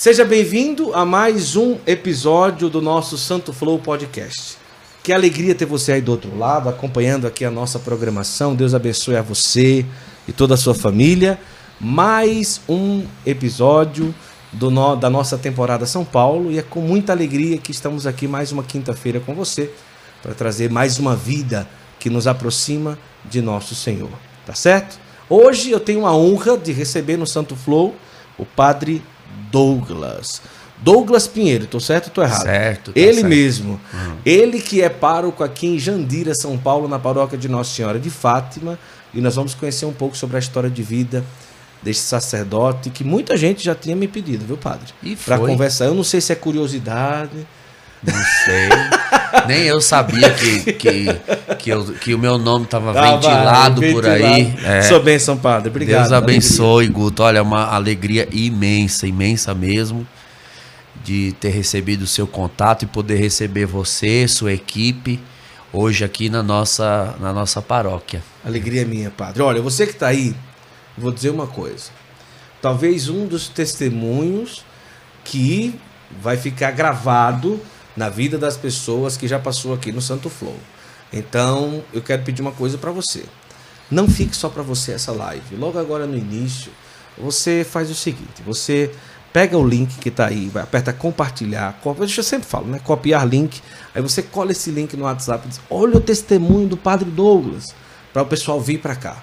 Seja 0.00 0.24
bem-vindo 0.24 0.94
a 0.94 1.04
mais 1.04 1.56
um 1.56 1.76
episódio 1.84 2.68
do 2.70 2.80
nosso 2.80 3.18
Santo 3.18 3.52
Flow 3.52 3.80
Podcast. 3.80 4.56
Que 5.02 5.12
alegria 5.12 5.56
ter 5.56 5.64
você 5.64 5.90
aí 5.90 6.00
do 6.00 6.12
outro 6.12 6.38
lado, 6.38 6.68
acompanhando 6.68 7.26
aqui 7.26 7.44
a 7.44 7.50
nossa 7.50 7.80
programação. 7.80 8.54
Deus 8.54 8.74
abençoe 8.74 9.16
a 9.16 9.22
você 9.22 9.84
e 10.28 10.32
toda 10.32 10.54
a 10.54 10.56
sua 10.56 10.72
família. 10.72 11.36
Mais 11.80 12.60
um 12.68 13.04
episódio 13.26 14.14
do 14.52 14.70
no- 14.70 14.94
da 14.94 15.10
nossa 15.10 15.36
temporada 15.36 15.84
São 15.84 16.04
Paulo 16.04 16.52
e 16.52 16.60
é 16.60 16.62
com 16.62 16.80
muita 16.80 17.10
alegria 17.12 17.58
que 17.58 17.72
estamos 17.72 18.06
aqui 18.06 18.28
mais 18.28 18.52
uma 18.52 18.62
quinta-feira 18.62 19.18
com 19.18 19.34
você 19.34 19.68
para 20.22 20.32
trazer 20.32 20.70
mais 20.70 21.00
uma 21.00 21.16
vida 21.16 21.68
que 21.98 22.08
nos 22.08 22.28
aproxima 22.28 22.96
de 23.28 23.42
nosso 23.42 23.74
Senhor. 23.74 24.12
Tá 24.46 24.54
certo? 24.54 24.96
Hoje 25.28 25.72
eu 25.72 25.80
tenho 25.80 26.06
a 26.06 26.14
honra 26.14 26.56
de 26.56 26.70
receber 26.70 27.16
no 27.16 27.26
Santo 27.26 27.56
Flow 27.56 27.96
o 28.38 28.46
Padre 28.46 29.02
Douglas. 29.50 30.40
Douglas 30.80 31.26
Pinheiro, 31.26 31.66
tô 31.66 31.80
certo 31.80 32.06
ou 32.06 32.12
tô 32.12 32.22
errado? 32.22 32.42
Certo, 32.42 32.92
tá 32.92 33.00
Ele 33.00 33.14
certo. 33.14 33.26
mesmo. 33.28 33.80
Ele 34.24 34.60
que 34.60 34.80
é 34.80 34.88
pároco 34.88 35.42
aqui 35.42 35.66
em 35.66 35.78
Jandira, 35.78 36.34
São 36.34 36.56
Paulo, 36.56 36.86
na 36.86 36.98
paróquia 37.00 37.36
de 37.36 37.48
Nossa 37.48 37.74
Senhora 37.74 37.98
de 37.98 38.10
Fátima. 38.10 38.78
E 39.12 39.20
nós 39.20 39.34
vamos 39.34 39.54
conhecer 39.54 39.86
um 39.86 39.92
pouco 39.92 40.16
sobre 40.16 40.36
a 40.36 40.38
história 40.38 40.70
de 40.70 40.82
vida 40.82 41.24
deste 41.82 42.02
sacerdote 42.02 42.90
que 42.90 43.02
muita 43.02 43.36
gente 43.36 43.64
já 43.64 43.74
tinha 43.74 43.96
me 43.96 44.06
pedido, 44.06 44.44
viu, 44.44 44.56
padre? 44.56 44.92
E 45.02 45.16
Pra 45.16 45.36
foi. 45.38 45.50
conversar. 45.50 45.86
Eu 45.86 45.94
não 45.94 46.04
sei 46.04 46.20
se 46.20 46.32
é 46.32 46.36
curiosidade. 46.36 47.46
Não 48.02 48.14
sei. 48.44 48.68
Nem 49.46 49.62
eu 49.64 49.80
sabia 49.80 50.30
que, 50.34 50.72
que, 50.74 51.06
que, 51.58 51.70
eu- 51.70 51.92
que 51.94 52.14
o 52.14 52.18
meu 52.18 52.38
nome 52.38 52.64
estava 52.64 52.90
Ah, 52.98 53.12
ventilado 53.16 53.80
vai, 53.80 53.92
por 53.92 54.06
aí. 54.06 54.44
ventilado. 54.44 54.66
É. 54.66 54.82
Sua 54.82 54.98
bênção, 55.00 55.36
padre. 55.36 55.68
Obrigado. 55.70 56.00
Deus 56.02 56.12
abençoe, 56.12 56.86
Guto. 56.88 57.22
Olha, 57.22 57.38
é 57.38 57.42
uma 57.42 57.66
alegria 57.74 58.28
imensa, 58.32 59.06
imensa 59.06 59.54
mesmo 59.54 60.06
de 61.04 61.32
ter 61.40 61.50
recebido 61.50 62.02
o 62.02 62.06
seu 62.06 62.26
contato 62.26 62.82
e 62.82 62.86
poder 62.86 63.16
receber 63.16 63.64
você, 63.66 64.26
sua 64.28 64.52
equipe, 64.52 65.18
hoje 65.72 66.04
aqui 66.04 66.28
na 66.28 66.42
nossa, 66.42 67.14
na 67.20 67.32
nossa 67.32 67.62
paróquia. 67.62 68.22
Alegria 68.44 68.84
minha, 68.84 69.10
padre. 69.10 69.42
Olha, 69.42 69.62
você 69.62 69.86
que 69.86 69.92
está 69.92 70.08
aí, 70.08 70.34
vou 70.96 71.10
dizer 71.12 71.30
uma 71.30 71.46
coisa. 71.46 71.90
Talvez 72.60 73.08
um 73.08 73.26
dos 73.26 73.48
testemunhos 73.48 74.64
que 75.24 75.74
vai 76.20 76.36
ficar 76.36 76.72
gravado 76.72 77.60
na 77.98 78.08
vida 78.08 78.38
das 78.38 78.56
pessoas 78.56 79.16
que 79.16 79.26
já 79.26 79.40
passou 79.40 79.74
aqui 79.74 79.90
no 79.90 80.00
Santo 80.00 80.30
Flow. 80.30 80.56
Então, 81.12 81.82
eu 81.92 82.00
quero 82.00 82.22
pedir 82.22 82.40
uma 82.40 82.52
coisa 82.52 82.78
para 82.78 82.92
você. 82.92 83.24
Não 83.90 84.06
fique 84.06 84.36
só 84.36 84.48
para 84.48 84.62
você 84.62 84.92
essa 84.92 85.10
live. 85.10 85.56
Logo 85.56 85.80
agora 85.80 86.06
no 86.06 86.16
início, 86.16 86.70
você 87.18 87.66
faz 87.68 87.90
o 87.90 87.96
seguinte: 87.96 88.40
você 88.46 88.92
pega 89.32 89.58
o 89.58 89.66
link 89.66 89.98
que 89.98 90.10
está 90.10 90.26
aí, 90.26 90.48
vai 90.48 90.62
aperta 90.62 90.92
compartilhar, 90.92 91.80
copia, 91.82 92.04
eu 92.04 92.22
sempre 92.22 92.46
falo, 92.46 92.68
né? 92.68 92.78
Copiar 92.84 93.26
link. 93.26 93.60
Aí 93.92 94.00
você 94.00 94.22
cola 94.22 94.52
esse 94.52 94.70
link 94.70 94.96
no 94.96 95.04
WhatsApp 95.04 95.46
e 95.46 95.48
diz: 95.48 95.60
"Olha 95.68 95.96
o 95.96 96.00
testemunho 96.00 96.68
do 96.68 96.76
Padre 96.76 97.10
Douglas", 97.10 97.74
para 98.12 98.22
o 98.22 98.26
pessoal 98.26 98.60
vir 98.60 98.78
para 98.78 98.94
cá. 98.94 99.20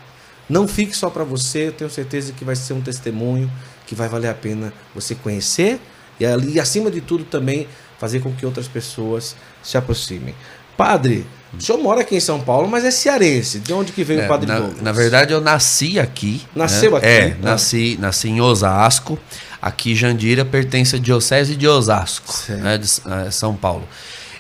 Não 0.50 0.68
fique 0.68 0.96
só 0.96 1.10
para 1.10 1.24
você, 1.24 1.68
eu 1.68 1.72
tenho 1.72 1.90
certeza 1.90 2.34
que 2.34 2.44
vai 2.44 2.58
ser 2.58 2.74
um 2.74 2.82
testemunho 2.82 3.50
que 3.88 3.96
vai 3.96 4.10
valer 4.10 4.30
a 4.30 4.34
pena 4.34 4.74
você 4.94 5.16
conhecer 5.16 5.80
e 6.20 6.26
ali 6.26 6.60
acima 6.60 6.90
de 6.90 7.02
tudo 7.02 7.24
também 7.26 7.68
fazer 8.00 8.20
com 8.20 8.32
que 8.34 8.46
outras 8.46 8.68
pessoas 8.68 9.36
se 9.64 9.78
aproximem. 9.78 10.36
Padre, 10.78 11.26
o 11.58 11.62
senhor 11.62 11.78
mora 11.78 12.02
aqui 12.02 12.16
em 12.16 12.20
São 12.20 12.40
Paulo, 12.42 12.68
mas 12.68 12.84
é 12.84 12.92
cearense. 12.92 13.60
De 13.60 13.72
onde 13.74 13.92
que 13.94 14.04
veio 14.04 14.22
É, 14.22 14.26
o 14.26 14.28
Padre 14.28 14.48
na, 14.48 14.60
Douglas? 14.60 14.82
na 14.82 14.92
verdade, 14.92 15.32
eu 15.34 15.40
nasci 15.40 15.98
aqui. 16.00 16.42
Nasceu 16.54 16.92
né? 16.92 16.98
aqui? 16.98 17.06
É, 17.08 17.38
Ah. 17.42 17.46
nasci, 17.52 17.98
nasci 18.00 18.30
em 18.30 18.42
Osasco. 18.42 19.18
Aqui, 19.62 19.96
Jandira 19.96 20.44
pertence 20.46 20.96
à 20.98 21.00
Diocese 21.00 21.56
de 21.56 21.68
Osasco, 21.68 22.32
né, 22.50 22.78
de 22.78 22.86
eh, 22.86 23.32
São 23.32 23.56
Paulo. 23.56 23.88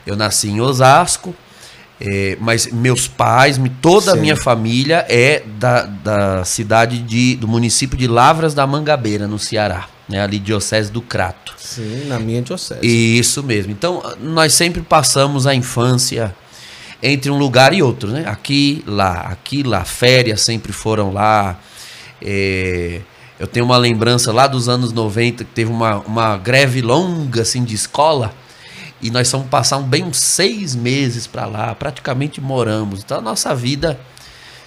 Eu 0.05 0.15
nasci 0.15 0.49
em 0.49 0.61
Osasco, 0.61 1.33
eh, 1.99 2.38
mas 2.39 2.67
meus 2.67 3.07
pais, 3.07 3.59
toda 3.81 4.11
a 4.11 4.15
minha 4.15 4.35
família 4.35 5.03
é 5.09 5.41
da, 5.57 5.83
da 5.83 6.45
cidade 6.45 6.99
de, 6.99 7.38
do 7.38 7.47
município 7.47 7.97
de 7.97 8.07
Lavras 8.07 8.53
da 8.53 8.67
Mangabeira, 8.67 9.25
no 9.27 9.39
Ceará, 9.39 9.88
né, 10.07 10.21
ali 10.21 10.39
Diocese 10.39 10.91
do 10.91 11.01
Crato. 11.01 11.53
Sim, 11.57 12.05
na 12.07 12.19
minha 12.19 12.41
diocese. 12.41 12.79
Isso 12.83 13.41
mesmo. 13.43 13.71
Então, 13.71 14.01
nós 14.19 14.53
sempre 14.53 14.81
passamos 14.81 15.47
a 15.47 15.55
infância 15.55 16.35
entre 17.01 17.29
um 17.31 17.38
lugar 17.38 17.73
e 17.73 17.81
outro, 17.81 18.11
né? 18.11 18.23
Aqui, 18.27 18.83
lá, 18.85 19.21
aqui, 19.21 19.63
lá. 19.63 19.83
Férias 19.83 20.41
sempre 20.41 20.71
foram 20.71 21.11
lá. 21.11 21.59
É, 22.21 23.01
eu 23.39 23.47
tenho 23.47 23.65
uma 23.65 23.77
lembrança 23.77 24.31
lá 24.31 24.47
dos 24.47 24.69
anos 24.69 24.94
90 24.94 25.44
que 25.44 25.51
teve 25.51 25.71
uma, 25.71 25.97
uma 25.99 26.38
greve 26.38 26.81
longa, 26.81 27.41
assim, 27.41 27.63
de 27.63 27.75
escola. 27.75 28.33
E 29.01 29.11
nós 29.11 29.29
fomos 29.29 29.47
passar 29.47 29.77
um, 29.77 29.83
bem 29.83 30.03
uns 30.03 30.17
seis 30.17 30.75
meses 30.75 31.27
para 31.27 31.45
lá. 31.45 31.75
Praticamente 31.75 32.39
moramos. 32.39 33.01
Então, 33.03 33.17
a 33.17 33.21
nossa 33.21 33.53
vida 33.53 33.99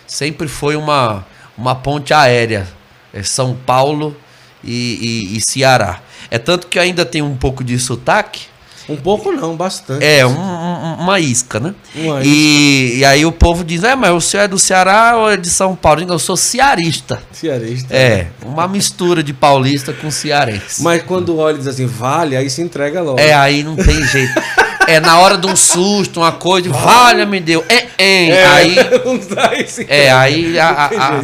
sempre 0.07 0.49
foi 0.49 0.77
uma, 0.77 1.25
uma 1.57 1.75
ponte 1.75 2.13
aérea. 2.13 2.69
É 3.13 3.23
São 3.23 3.55
Paulo 3.55 4.17
e, 4.63 5.29
e- 5.33 5.37
e 5.37 5.41
Ceará. 5.41 6.01
É 6.31 6.39
tanto 6.39 6.67
que 6.67 6.79
ainda 6.79 7.05
tenho 7.05 7.25
um 7.27 7.37
pouco 7.37 7.63
de 7.65 7.79
sotaque. 7.79 8.43
Um 8.89 8.97
pouco 8.97 9.31
não, 9.31 9.55
bastante. 9.55 10.03
É, 10.03 10.25
um- 10.27 10.31
um- 10.31 10.95
uma 11.01 11.21
isca, 11.21 11.61
né? 11.61 11.75
Uma 11.95 12.21
e, 12.25 12.97
e 12.99 13.05
aí 13.05 13.27
o 13.27 13.31
povo 13.33 13.63
diz, 13.63 13.85
é, 13.85 13.95
mas 13.95 14.11
o 14.13 14.21
senhor 14.21 14.45
é 14.45 14.49
do 14.49 14.59
Ceará 14.59 15.15
ou 15.17 15.31
é 15.31 15.37
de 15.37 15.51
São 15.51 15.77
Paulo? 15.77 16.03
Eu 16.09 16.19
sou 16.19 16.39
cearista. 16.39 17.21
Cearense. 17.31 17.85
É, 17.91 18.29
uma 18.43 18.67
mistura 18.67 19.23
de 19.23 19.35
paulista 19.35 19.93
com 19.93 20.11
cearense. 20.11 20.83
Mas 20.83 21.03
quando 21.03 21.37
olha 21.37 21.57
e 21.57 21.59
diz 21.59 21.67
assim, 21.67 21.85
vale, 21.87 22.35
aí 22.35 22.49
se 22.49 22.63
entrega 22.63 23.03
logo. 23.03 23.21
É, 23.21 23.35
aí 23.35 23.63
não 23.63 23.77
tem 23.77 24.03
jeito. 24.07 24.33
É 24.89 25.01
na 25.01 25.19
hora 25.19 25.37
de 25.37 25.47
um 25.47 25.55
susto, 25.55 26.21
uma 26.21 26.33
coisa, 26.33 26.71
valha 26.71 27.27
me 27.27 27.39
deu. 27.41 27.65
É, 27.69 27.89
é, 27.99 28.29
É, 28.31 28.47
aí 28.47 28.77
não 29.05 29.19
dá 29.19 29.53
esse 29.55 29.87
É, 29.89 30.11
aí 30.11 30.59
a, 30.59 30.69
a, 30.71 31.21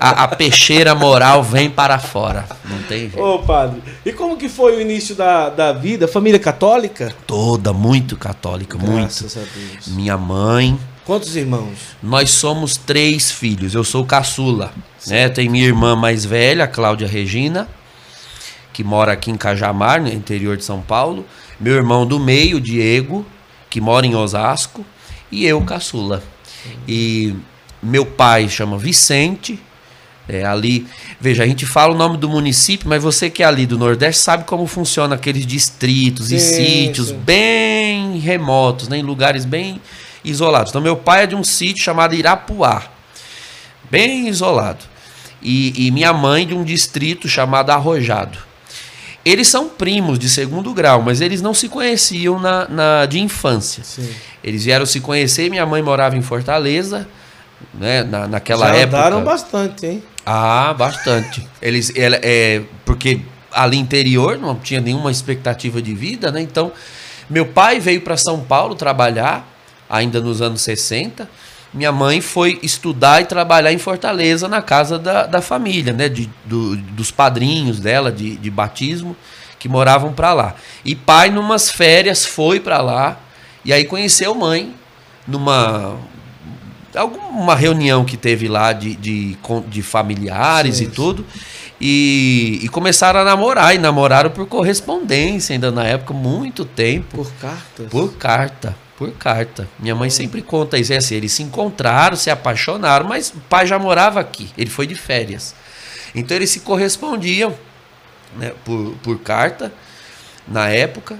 a, 0.00 0.24
a- 0.24 0.28
peixeira 0.28 0.94
moral 0.94 1.42
vem 1.42 1.70
para 1.70 1.98
fora. 1.98 2.44
Não 2.64 2.78
tem 2.82 3.00
jeito. 3.10 3.20
Ô, 3.22 3.38
padre, 3.38 3.82
e 4.04 4.12
como 4.12 4.36
que 4.36 4.48
foi 4.48 4.76
o 4.76 4.80
início 4.80 5.14
da, 5.14 5.48
da 5.48 5.72
vida? 5.72 6.08
Família 6.08 6.38
católica? 6.40 7.14
Toda 7.26 7.72
muito 7.72 8.16
católica, 8.16 8.76
muito. 8.76 8.98
Graças 8.98 9.36
a 9.36 9.40
Deus. 9.40 9.86
Minha 9.88 10.16
mãe. 10.18 10.78
Quantos 11.06 11.36
irmãos? 11.36 11.78
Nós 12.02 12.30
somos 12.30 12.76
três 12.76 13.30
filhos. 13.30 13.74
Eu 13.74 13.84
sou 13.84 14.04
caçula. 14.04 14.72
Né? 15.06 15.28
Tem 15.28 15.48
minha 15.48 15.66
irmã 15.66 15.94
mais 15.94 16.24
velha, 16.24 16.66
Cláudia 16.66 17.06
Regina, 17.06 17.68
que 18.72 18.82
mora 18.82 19.12
aqui 19.12 19.30
em 19.30 19.36
Cajamar, 19.36 20.00
no 20.00 20.08
interior 20.08 20.56
de 20.56 20.64
São 20.64 20.80
Paulo. 20.80 21.24
Meu 21.60 21.74
irmão 21.74 22.06
do 22.06 22.18
meio, 22.18 22.60
Diego, 22.60 23.24
que 23.70 23.80
mora 23.80 24.06
em 24.06 24.14
Osasco. 24.14 24.84
E 25.30 25.44
eu, 25.46 25.60
caçula. 25.62 26.22
E 26.86 27.34
meu 27.82 28.06
pai 28.06 28.48
chama 28.48 28.78
Vicente. 28.78 29.60
É 30.26 30.42
ali, 30.42 30.86
veja, 31.20 31.42
a 31.42 31.46
gente 31.46 31.66
fala 31.66 31.94
o 31.94 31.98
nome 31.98 32.16
do 32.16 32.30
município, 32.30 32.88
mas 32.88 33.02
você 33.02 33.28
que 33.28 33.42
é 33.42 33.46
ali 33.46 33.66
do 33.66 33.78
Nordeste 33.78 34.22
sabe 34.22 34.44
como 34.44 34.66
funciona 34.66 35.16
aqueles 35.16 35.46
distritos 35.46 36.32
e 36.32 36.40
Sim, 36.40 36.64
sítios 36.64 37.10
bem 37.10 38.18
remotos, 38.18 38.88
né, 38.88 38.96
em 38.96 39.02
lugares 39.02 39.44
bem 39.44 39.78
isolados. 40.24 40.70
Então, 40.70 40.80
meu 40.80 40.96
pai 40.96 41.24
é 41.24 41.26
de 41.26 41.34
um 41.34 41.44
sítio 41.44 41.84
chamado 41.84 42.14
Irapuá, 42.14 42.84
bem 43.90 44.26
isolado, 44.26 44.82
e, 45.42 45.88
e 45.88 45.90
minha 45.90 46.14
mãe 46.14 46.46
de 46.46 46.54
um 46.54 46.64
distrito 46.64 47.28
chamado 47.28 47.68
Arrojado. 47.68 48.38
Eles 49.24 49.48
são 49.48 49.68
primos 49.68 50.18
de 50.18 50.28
segundo 50.28 50.74
grau, 50.74 51.00
mas 51.02 51.20
eles 51.20 51.40
não 51.40 51.54
se 51.54 51.68
conheciam 51.68 52.38
na, 52.38 52.68
na- 52.68 53.06
de 53.06 53.18
infância. 53.20 53.82
Sim. 53.82 54.08
Eles 54.42 54.64
vieram 54.64 54.84
se 54.84 55.00
conhecer, 55.00 55.48
minha 55.48 55.64
mãe 55.64 55.80
morava 55.82 56.16
em 56.16 56.20
Fortaleza, 56.22 57.08
né, 57.72 58.02
na, 58.04 58.28
naquela 58.28 58.68
Já 58.68 58.76
época. 58.76 58.98
andaram 58.98 59.24
bastante, 59.24 59.86
hein? 59.86 60.02
Ah, 60.26 60.74
bastante. 60.76 61.46
Eles, 61.62 61.90
ela, 61.96 62.18
é, 62.22 62.62
porque 62.84 63.20
ali 63.50 63.78
interior 63.78 64.38
não 64.38 64.56
tinha 64.56 64.80
nenhuma 64.80 65.10
expectativa 65.10 65.80
de 65.80 65.94
vida, 65.94 66.30
né? 66.30 66.40
Então, 66.42 66.70
meu 67.30 67.46
pai 67.46 67.80
veio 67.80 68.02
para 68.02 68.16
São 68.18 68.40
Paulo 68.40 68.74
trabalhar, 68.74 69.48
ainda 69.88 70.20
nos 70.20 70.42
anos 70.42 70.60
60. 70.62 71.28
Minha 71.74 71.90
mãe 71.90 72.20
foi 72.20 72.58
estudar 72.62 73.20
e 73.20 73.24
trabalhar 73.24 73.72
em 73.72 73.78
Fortaleza, 73.78 74.46
na 74.48 74.62
casa 74.62 74.98
da, 74.98 75.26
da 75.26 75.42
família, 75.42 75.92
né? 75.92 76.08
De, 76.08 76.30
do- 76.44 76.76
dos 76.76 77.10
padrinhos 77.10 77.80
dela 77.80 78.12
de, 78.12 78.36
de 78.36 78.50
batismo, 78.50 79.16
que 79.58 79.68
moravam 79.68 80.12
para 80.12 80.32
lá. 80.32 80.54
E 80.84 80.94
pai, 80.94 81.30
numas 81.30 81.70
férias, 81.70 82.24
foi 82.24 82.60
para 82.60 82.80
lá 82.80 83.18
e 83.64 83.72
aí 83.72 83.84
conheceu 83.84 84.34
mãe 84.34 84.72
numa 85.26 85.96
alguma 86.94 87.54
reunião 87.56 88.04
que 88.04 88.16
teve 88.16 88.46
lá 88.46 88.72
de, 88.72 88.94
de, 88.94 89.36
de 89.66 89.82
familiares 89.82 90.76
Sim, 90.76 90.84
e 90.84 90.86
tudo. 90.88 91.26
E, 91.80 92.60
e 92.62 92.68
começaram 92.68 93.20
a 93.20 93.24
namorar. 93.24 93.74
E 93.74 93.78
namoraram 93.78 94.30
por 94.30 94.46
correspondência, 94.46 95.54
ainda 95.54 95.72
na 95.72 95.84
época, 95.84 96.14
muito 96.14 96.64
tempo. 96.64 97.16
Por 97.16 97.32
cartas? 97.32 97.88
Por 97.90 98.12
carta. 98.14 98.76
Por 98.96 99.10
carta. 99.12 99.68
Minha 99.78 99.94
mãe 99.94 100.08
sempre 100.08 100.40
conta 100.40 100.78
isso. 100.78 100.92
É 100.92 100.96
assim, 100.96 101.16
eles 101.16 101.32
se 101.32 101.42
encontraram, 101.42 102.16
se 102.16 102.30
apaixonaram, 102.30 103.06
mas 103.06 103.30
o 103.30 103.40
pai 103.48 103.66
já 103.66 103.78
morava 103.78 104.20
aqui. 104.20 104.50
Ele 104.56 104.70
foi 104.70 104.86
de 104.86 104.94
férias. 104.94 105.54
Então 106.14 106.36
eles 106.36 106.50
se 106.50 106.60
correspondiam 106.60 107.54
né, 108.36 108.52
por, 108.64 108.94
por 109.02 109.18
carta. 109.18 109.72
na 110.46 110.68
época 110.68 111.18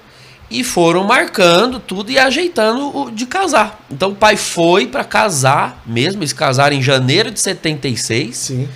e 0.50 0.62
foram 0.62 1.04
marcando 1.04 1.80
tudo 1.80 2.10
e 2.10 2.18
ajeitando 2.18 2.96
o 2.96 3.10
de 3.10 3.26
casar. 3.26 3.84
Então 3.90 4.10
o 4.10 4.14
pai 4.14 4.36
foi 4.36 4.86
para 4.86 5.04
casar 5.04 5.82
mesmo, 5.86 6.20
eles 6.20 6.32
casaram 6.32 6.76
em 6.76 6.82
janeiro 6.82 7.30
de 7.30 7.40
76 7.40 8.36
Sim. 8.36 8.68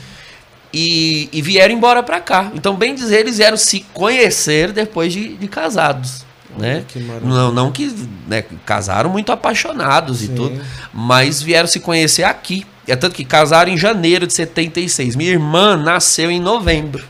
e, 0.73 1.29
e 1.33 1.43
vieram 1.43 1.75
embora 1.75 2.03
para 2.03 2.21
cá. 2.21 2.51
Então, 2.55 2.75
bem 2.75 2.95
dizer, 2.95 3.21
eles 3.21 3.39
vieram 3.39 3.57
se 3.57 3.81
conhecer 3.93 4.73
depois 4.73 5.13
de, 5.13 5.37
de 5.37 5.49
casados. 5.49 6.27
Né? 6.59 6.85
Não, 7.23 7.53
não 7.53 7.73
que 7.73 7.95
né, 8.27 8.45
casaram 8.67 9.11
muito 9.11 9.33
apaixonados 9.33 10.23
e 10.23 10.27
Sim. 10.27 10.35
tudo, 10.35 10.61
mas 10.93 11.43
vieram 11.43 11.69
se 11.69 11.81
conhecer 11.81 12.25
aqui. 12.25 12.67
É 12.87 12.97
tanto 12.97 13.15
que 13.15 13.25
casaram 13.25 13.71
em 13.71 13.77
janeiro 13.77 14.27
de 14.27 14.33
76. 14.33 15.15
Minha 15.15 15.33
irmã 15.33 15.77
nasceu 15.77 16.31
em 16.31 16.41
novembro. 16.41 17.05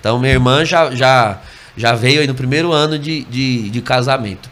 Então, 0.00 0.18
minha 0.18 0.32
irmã 0.32 0.64
já, 0.64 0.90
já, 0.94 1.40
já 1.76 1.94
veio 1.94 2.20
aí 2.20 2.26
no 2.26 2.34
primeiro 2.34 2.72
ano 2.72 2.98
de, 2.98 3.24
de, 3.24 3.70
de 3.70 3.82
casamento. 3.82 4.48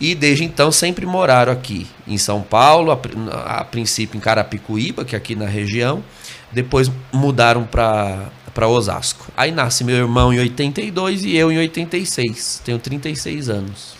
E 0.00 0.14
desde 0.14 0.44
então 0.44 0.72
sempre 0.72 1.06
moraram 1.06 1.52
aqui 1.52 1.86
em 2.06 2.18
São 2.18 2.42
Paulo, 2.42 2.90
a, 2.92 3.60
a 3.60 3.64
princípio 3.64 4.16
em 4.16 4.20
Carapicuíba, 4.20 5.04
que 5.04 5.14
é 5.14 5.18
aqui 5.18 5.34
na 5.34 5.46
região. 5.46 6.02
Depois 6.52 6.90
mudaram 7.12 7.64
para 7.64 8.28
para 8.54 8.68
Osasco. 8.68 9.26
Aí 9.36 9.50
nasce 9.50 9.82
meu 9.82 9.96
irmão 9.96 10.32
em 10.32 10.38
82 10.38 11.24
e 11.24 11.36
eu 11.36 11.50
em 11.50 11.58
86. 11.58 12.62
Tenho 12.64 12.78
36 12.78 13.48
anos. 13.48 13.94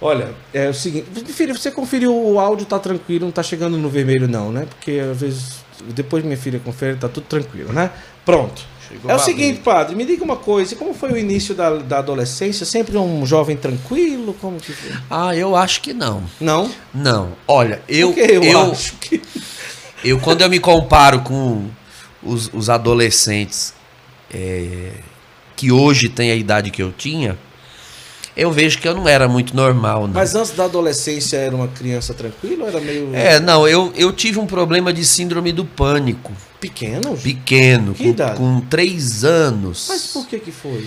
Olha, 0.00 0.34
é 0.52 0.68
o 0.68 0.74
seguinte, 0.74 1.06
filha, 1.32 1.54
você 1.54 1.70
conferiu 1.70 2.14
o 2.14 2.38
áudio, 2.38 2.66
tá 2.66 2.78
tranquilo, 2.78 3.26
não 3.26 3.32
tá 3.32 3.42
chegando 3.42 3.78
no 3.78 3.88
vermelho 3.88 4.28
não, 4.28 4.52
né? 4.52 4.66
Porque 4.68 5.00
às 5.00 5.18
vezes, 5.18 5.64
depois 5.94 6.22
minha 6.22 6.36
filha 6.36 6.58
confere, 6.58 6.96
tá 6.96 7.08
tudo 7.08 7.24
tranquilo, 7.24 7.72
né? 7.72 7.90
Pronto. 8.24 8.62
Chegou 8.88 9.10
é 9.10 9.14
o 9.14 9.18
seguinte, 9.18 9.60
padre, 9.60 9.96
me 9.96 10.04
diga 10.04 10.22
uma 10.22 10.36
coisa, 10.36 10.76
como 10.76 10.94
foi 10.94 11.12
o 11.12 11.16
início 11.16 11.54
da, 11.54 11.76
da 11.76 11.98
adolescência? 11.98 12.64
Sempre 12.64 12.96
um 12.96 13.26
jovem 13.26 13.56
tranquilo? 13.56 14.34
Como 14.34 14.60
que 14.60 14.72
foi? 14.72 14.92
Ah, 15.10 15.34
eu 15.34 15.56
acho 15.56 15.80
que 15.80 15.92
não. 15.92 16.22
Não? 16.40 16.70
Não. 16.94 17.32
Olha, 17.48 17.80
eu 17.88 18.12
Porque 18.12 18.32
eu, 18.32 18.44
eu, 18.44 18.70
acho 18.70 18.92
que... 18.94 19.20
Eu, 20.04 20.20
quando 20.20 20.42
eu 20.42 20.48
me 20.48 20.60
comparo 20.60 21.22
com 21.22 21.68
os, 22.26 22.50
os 22.52 22.68
adolescentes 22.68 23.72
é, 24.32 24.90
que 25.54 25.70
hoje 25.72 26.08
têm 26.08 26.30
a 26.30 26.34
idade 26.34 26.70
que 26.70 26.82
eu 26.82 26.92
tinha, 26.92 27.38
eu 28.36 28.52
vejo 28.52 28.78
que 28.78 28.86
eu 28.86 28.94
não 28.94 29.08
era 29.08 29.26
muito 29.26 29.56
normal, 29.56 30.06
não. 30.06 30.14
Mas 30.14 30.34
antes 30.34 30.52
da 30.52 30.64
adolescência 30.64 31.38
era 31.38 31.56
uma 31.56 31.68
criança 31.68 32.12
tranquila 32.12 32.66
era 32.66 32.80
meio 32.80 33.14
É, 33.14 33.40
não, 33.40 33.66
eu, 33.66 33.92
eu 33.96 34.12
tive 34.12 34.38
um 34.38 34.46
problema 34.46 34.92
de 34.92 35.04
síndrome 35.06 35.52
do 35.52 35.64
pânico, 35.64 36.32
pequeno? 36.60 37.16
pequeno, 37.16 37.94
Que 37.94 38.04
com, 38.04 38.10
idade? 38.10 38.36
com 38.36 38.60
três 38.60 39.24
anos. 39.24 39.86
Mas 39.88 40.08
por 40.08 40.26
que 40.26 40.38
que 40.38 40.52
foi? 40.52 40.86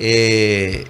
É, 0.00 0.84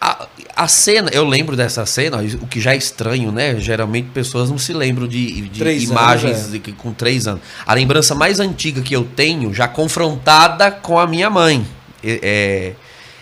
a, 0.00 0.26
a 0.54 0.68
cena, 0.68 1.10
eu 1.12 1.24
lembro 1.24 1.56
dessa 1.56 1.84
cena, 1.84 2.18
o 2.40 2.46
que 2.46 2.60
já 2.60 2.72
é 2.72 2.76
estranho, 2.76 3.32
né? 3.32 3.58
Geralmente 3.60 4.10
pessoas 4.10 4.50
não 4.50 4.58
se 4.58 4.72
lembram 4.72 5.08
de, 5.08 5.48
de 5.48 5.62
imagens 5.84 6.38
anos, 6.38 6.54
é. 6.54 6.58
de 6.58 6.72
com 6.72 6.92
três 6.92 7.26
anos. 7.26 7.42
A 7.66 7.74
lembrança 7.74 8.14
mais 8.14 8.40
antiga 8.40 8.80
que 8.80 8.94
eu 8.94 9.04
tenho, 9.04 9.52
já 9.52 9.66
confrontada 9.66 10.70
com 10.70 10.98
a 10.98 11.06
minha 11.06 11.28
mãe, 11.28 11.66
é, 12.02 12.74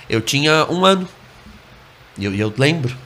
eu 0.08 0.20
tinha 0.20 0.67
um 0.70 0.84
ano. 0.84 1.08
E 2.19 2.25
eu, 2.25 2.34
eu 2.34 2.52
lembro. 2.56 2.96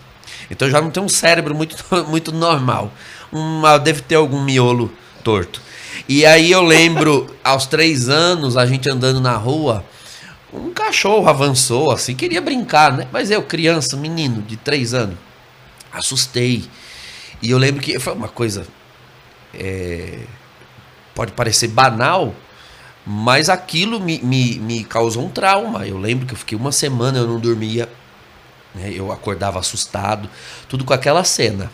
Então 0.50 0.66
eu 0.66 0.72
já 0.72 0.80
não 0.80 0.90
tenho 0.90 1.06
um 1.06 1.08
cérebro 1.08 1.54
muito, 1.54 1.76
muito 2.08 2.32
normal. 2.32 2.92
Uma, 3.30 3.78
deve 3.78 4.00
ter 4.00 4.16
algum 4.16 4.42
miolo 4.42 4.92
torto. 5.22 5.62
E 6.08 6.26
aí 6.26 6.50
eu 6.50 6.62
lembro, 6.62 7.32
aos 7.44 7.66
três 7.66 8.08
anos, 8.08 8.56
a 8.56 8.66
gente 8.66 8.90
andando 8.90 9.20
na 9.20 9.36
rua, 9.36 9.84
um 10.52 10.72
cachorro 10.72 11.28
avançou 11.28 11.92
assim, 11.92 12.14
queria 12.14 12.40
brincar, 12.40 12.92
né? 12.92 13.08
Mas 13.12 13.30
eu, 13.30 13.42
criança, 13.42 13.96
menino 13.96 14.42
de 14.42 14.56
três 14.56 14.94
anos, 14.94 15.16
assustei. 15.92 16.64
E 17.42 17.50
eu 17.50 17.58
lembro 17.58 17.82
que 17.82 17.98
foi 17.98 18.12
uma 18.12 18.28
coisa. 18.28 18.66
é, 19.54 20.18
pode 21.14 21.32
parecer 21.32 21.68
banal, 21.68 22.34
mas 23.04 23.48
aquilo 23.48 24.00
me, 24.00 24.20
me, 24.20 24.58
me 24.58 24.84
causou 24.84 25.24
um 25.24 25.28
trauma. 25.28 25.86
Eu 25.86 25.98
lembro 25.98 26.26
que 26.26 26.34
eu 26.34 26.38
fiquei 26.38 26.56
uma 26.56 26.72
semana, 26.72 27.18
eu 27.18 27.26
não 27.26 27.38
dormia, 27.38 27.88
né? 28.74 28.90
eu 28.92 29.10
acordava 29.12 29.58
assustado, 29.58 30.28
tudo 30.68 30.84
com 30.84 30.92
aquela 30.92 31.24
cena 31.24 31.70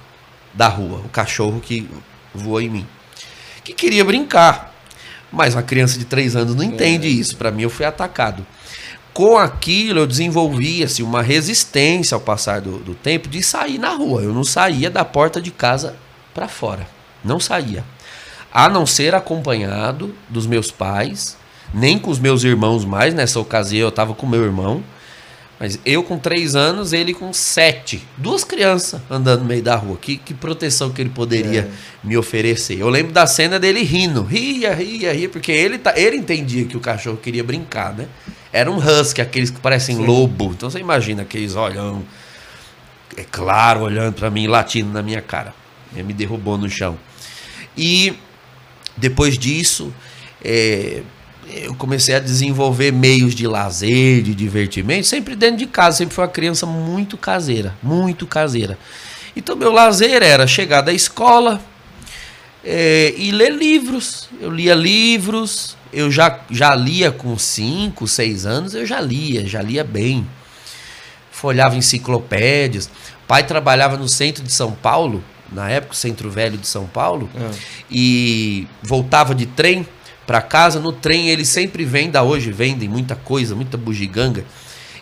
da 0.54 0.68
rua, 0.68 1.00
o 1.04 1.08
cachorro 1.08 1.60
que 1.60 1.88
voou 2.34 2.60
em 2.60 2.68
mim, 2.70 2.86
que 3.62 3.72
queria 3.72 4.04
brincar. 4.04 4.74
Mas 5.30 5.54
uma 5.54 5.62
criança 5.62 5.98
de 5.98 6.04
três 6.04 6.36
anos 6.36 6.54
não 6.54 6.62
entende 6.62 7.08
isso. 7.08 7.36
Para 7.36 7.50
mim, 7.50 7.62
eu 7.62 7.70
fui 7.70 7.84
atacado. 7.84 8.46
Com 9.16 9.38
aquilo, 9.38 10.00
eu 10.00 10.06
desenvolvi 10.06 10.84
assim, 10.84 11.02
uma 11.02 11.22
resistência 11.22 12.14
ao 12.14 12.20
passar 12.20 12.60
do, 12.60 12.80
do 12.80 12.94
tempo 12.94 13.30
de 13.30 13.42
sair 13.42 13.78
na 13.78 13.88
rua. 13.88 14.20
Eu 14.20 14.34
não 14.34 14.44
saía 14.44 14.90
da 14.90 15.06
porta 15.06 15.40
de 15.40 15.50
casa 15.50 15.96
para 16.34 16.46
fora. 16.48 16.86
Não 17.24 17.40
saía. 17.40 17.82
A 18.52 18.68
não 18.68 18.84
ser 18.84 19.14
acompanhado 19.14 20.14
dos 20.28 20.46
meus 20.46 20.70
pais, 20.70 21.34
nem 21.72 21.98
com 21.98 22.10
os 22.10 22.18
meus 22.18 22.44
irmãos 22.44 22.84
mais. 22.84 23.14
Nessa 23.14 23.40
ocasião, 23.40 23.84
eu 23.84 23.88
estava 23.88 24.12
com 24.12 24.26
meu 24.26 24.44
irmão. 24.44 24.84
Mas 25.58 25.78
eu 25.86 26.02
com 26.02 26.18
três 26.18 26.54
anos, 26.54 26.92
ele 26.92 27.14
com 27.14 27.32
sete. 27.32 28.06
Duas 28.18 28.44
crianças 28.44 29.00
andando 29.08 29.40
no 29.40 29.46
meio 29.46 29.62
da 29.62 29.76
rua. 29.76 29.96
Que, 29.96 30.18
que 30.18 30.34
proteção 30.34 30.90
que 30.90 31.00
ele 31.00 31.08
poderia 31.08 31.60
É. 31.62 32.06
me 32.06 32.18
oferecer? 32.18 32.78
Eu 32.78 32.90
lembro 32.90 33.14
da 33.14 33.26
cena 33.26 33.58
dele 33.58 33.82
rindo. 33.82 34.22
Ria, 34.22 34.74
ria, 34.74 35.14
ria. 35.14 35.28
Porque 35.30 35.50
ele, 35.50 35.78
tá, 35.78 35.94
ele 35.96 36.18
entendia 36.18 36.66
que 36.66 36.76
o 36.76 36.80
cachorro 36.80 37.16
queria 37.16 37.42
brincar, 37.42 37.94
né? 37.94 38.08
Era 38.56 38.70
um 38.70 38.78
husky, 38.78 39.20
aqueles 39.20 39.50
que 39.50 39.60
parecem 39.60 39.96
Sim. 39.96 40.06
lobo. 40.06 40.52
Então 40.56 40.70
você 40.70 40.78
imagina 40.78 41.22
aqueles 41.22 41.54
olhão. 41.54 42.02
É 43.16 43.22
claro, 43.22 43.82
olhando 43.82 44.14
pra 44.14 44.30
mim, 44.30 44.46
latindo 44.46 44.90
na 44.90 45.02
minha 45.02 45.20
cara. 45.20 45.54
Ele 45.92 46.02
me 46.02 46.12
derrubou 46.14 46.56
no 46.56 46.68
chão. 46.68 46.98
E 47.76 48.14
depois 48.96 49.38
disso, 49.38 49.92
é, 50.42 51.02
eu 51.52 51.74
comecei 51.74 52.14
a 52.14 52.18
desenvolver 52.18 52.92
meios 52.92 53.34
de 53.34 53.46
lazer, 53.46 54.22
de 54.22 54.34
divertimento, 54.34 55.06
sempre 55.06 55.36
dentro 55.36 55.58
de 55.58 55.66
casa. 55.66 55.98
Sempre 55.98 56.14
fui 56.14 56.24
uma 56.24 56.30
criança 56.30 56.64
muito 56.64 57.18
caseira, 57.18 57.74
muito 57.82 58.26
caseira. 58.26 58.78
Então, 59.36 59.54
meu 59.54 59.70
lazer 59.70 60.22
era 60.22 60.46
chegar 60.46 60.80
da 60.80 60.94
escola 60.94 61.60
é, 62.64 63.12
e 63.18 63.30
ler 63.30 63.52
livros. 63.52 64.30
Eu 64.40 64.50
lia 64.50 64.74
livros, 64.74 65.75
eu 65.92 66.10
já, 66.10 66.40
já 66.50 66.74
lia 66.74 67.10
com 67.10 67.38
5, 67.38 68.06
6 68.06 68.46
anos, 68.46 68.74
eu 68.74 68.86
já 68.86 69.00
lia, 69.00 69.46
já 69.46 69.62
lia 69.62 69.84
bem. 69.84 70.26
Folhava 71.30 71.76
enciclopédias. 71.76 72.90
Pai 73.28 73.44
trabalhava 73.44 73.96
no 73.96 74.08
centro 74.08 74.42
de 74.42 74.52
São 74.52 74.72
Paulo, 74.72 75.22
na 75.50 75.70
época, 75.70 75.92
o 75.92 75.96
Centro 75.96 76.30
Velho 76.30 76.58
de 76.58 76.66
São 76.66 76.86
Paulo 76.86 77.30
Ah, 77.36 77.50
e 77.90 78.66
voltava 78.82 79.34
de 79.34 79.46
trem 79.46 79.86
para 80.26 80.42
casa. 80.42 80.80
No 80.80 80.92
trem 80.92 81.28
ele 81.28 81.44
sempre 81.44 81.84
vende, 81.84 82.18
hoje 82.18 82.50
vendem 82.50 82.88
muita 82.88 83.14
coisa, 83.14 83.54
muita 83.54 83.76
bugiganga. 83.76 84.44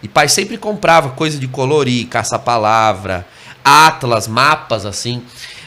E 0.03 0.09
pai 0.09 0.29
sempre 0.29 0.59
comprava 0.59 1.11
coisa 1.11 1.39
de 1.39 1.49
colorir, 1.49 2.07
caça-palavra, 2.09 3.27
atlas, 3.65 4.29
mapas 4.29 4.85
assim. 4.85 5.23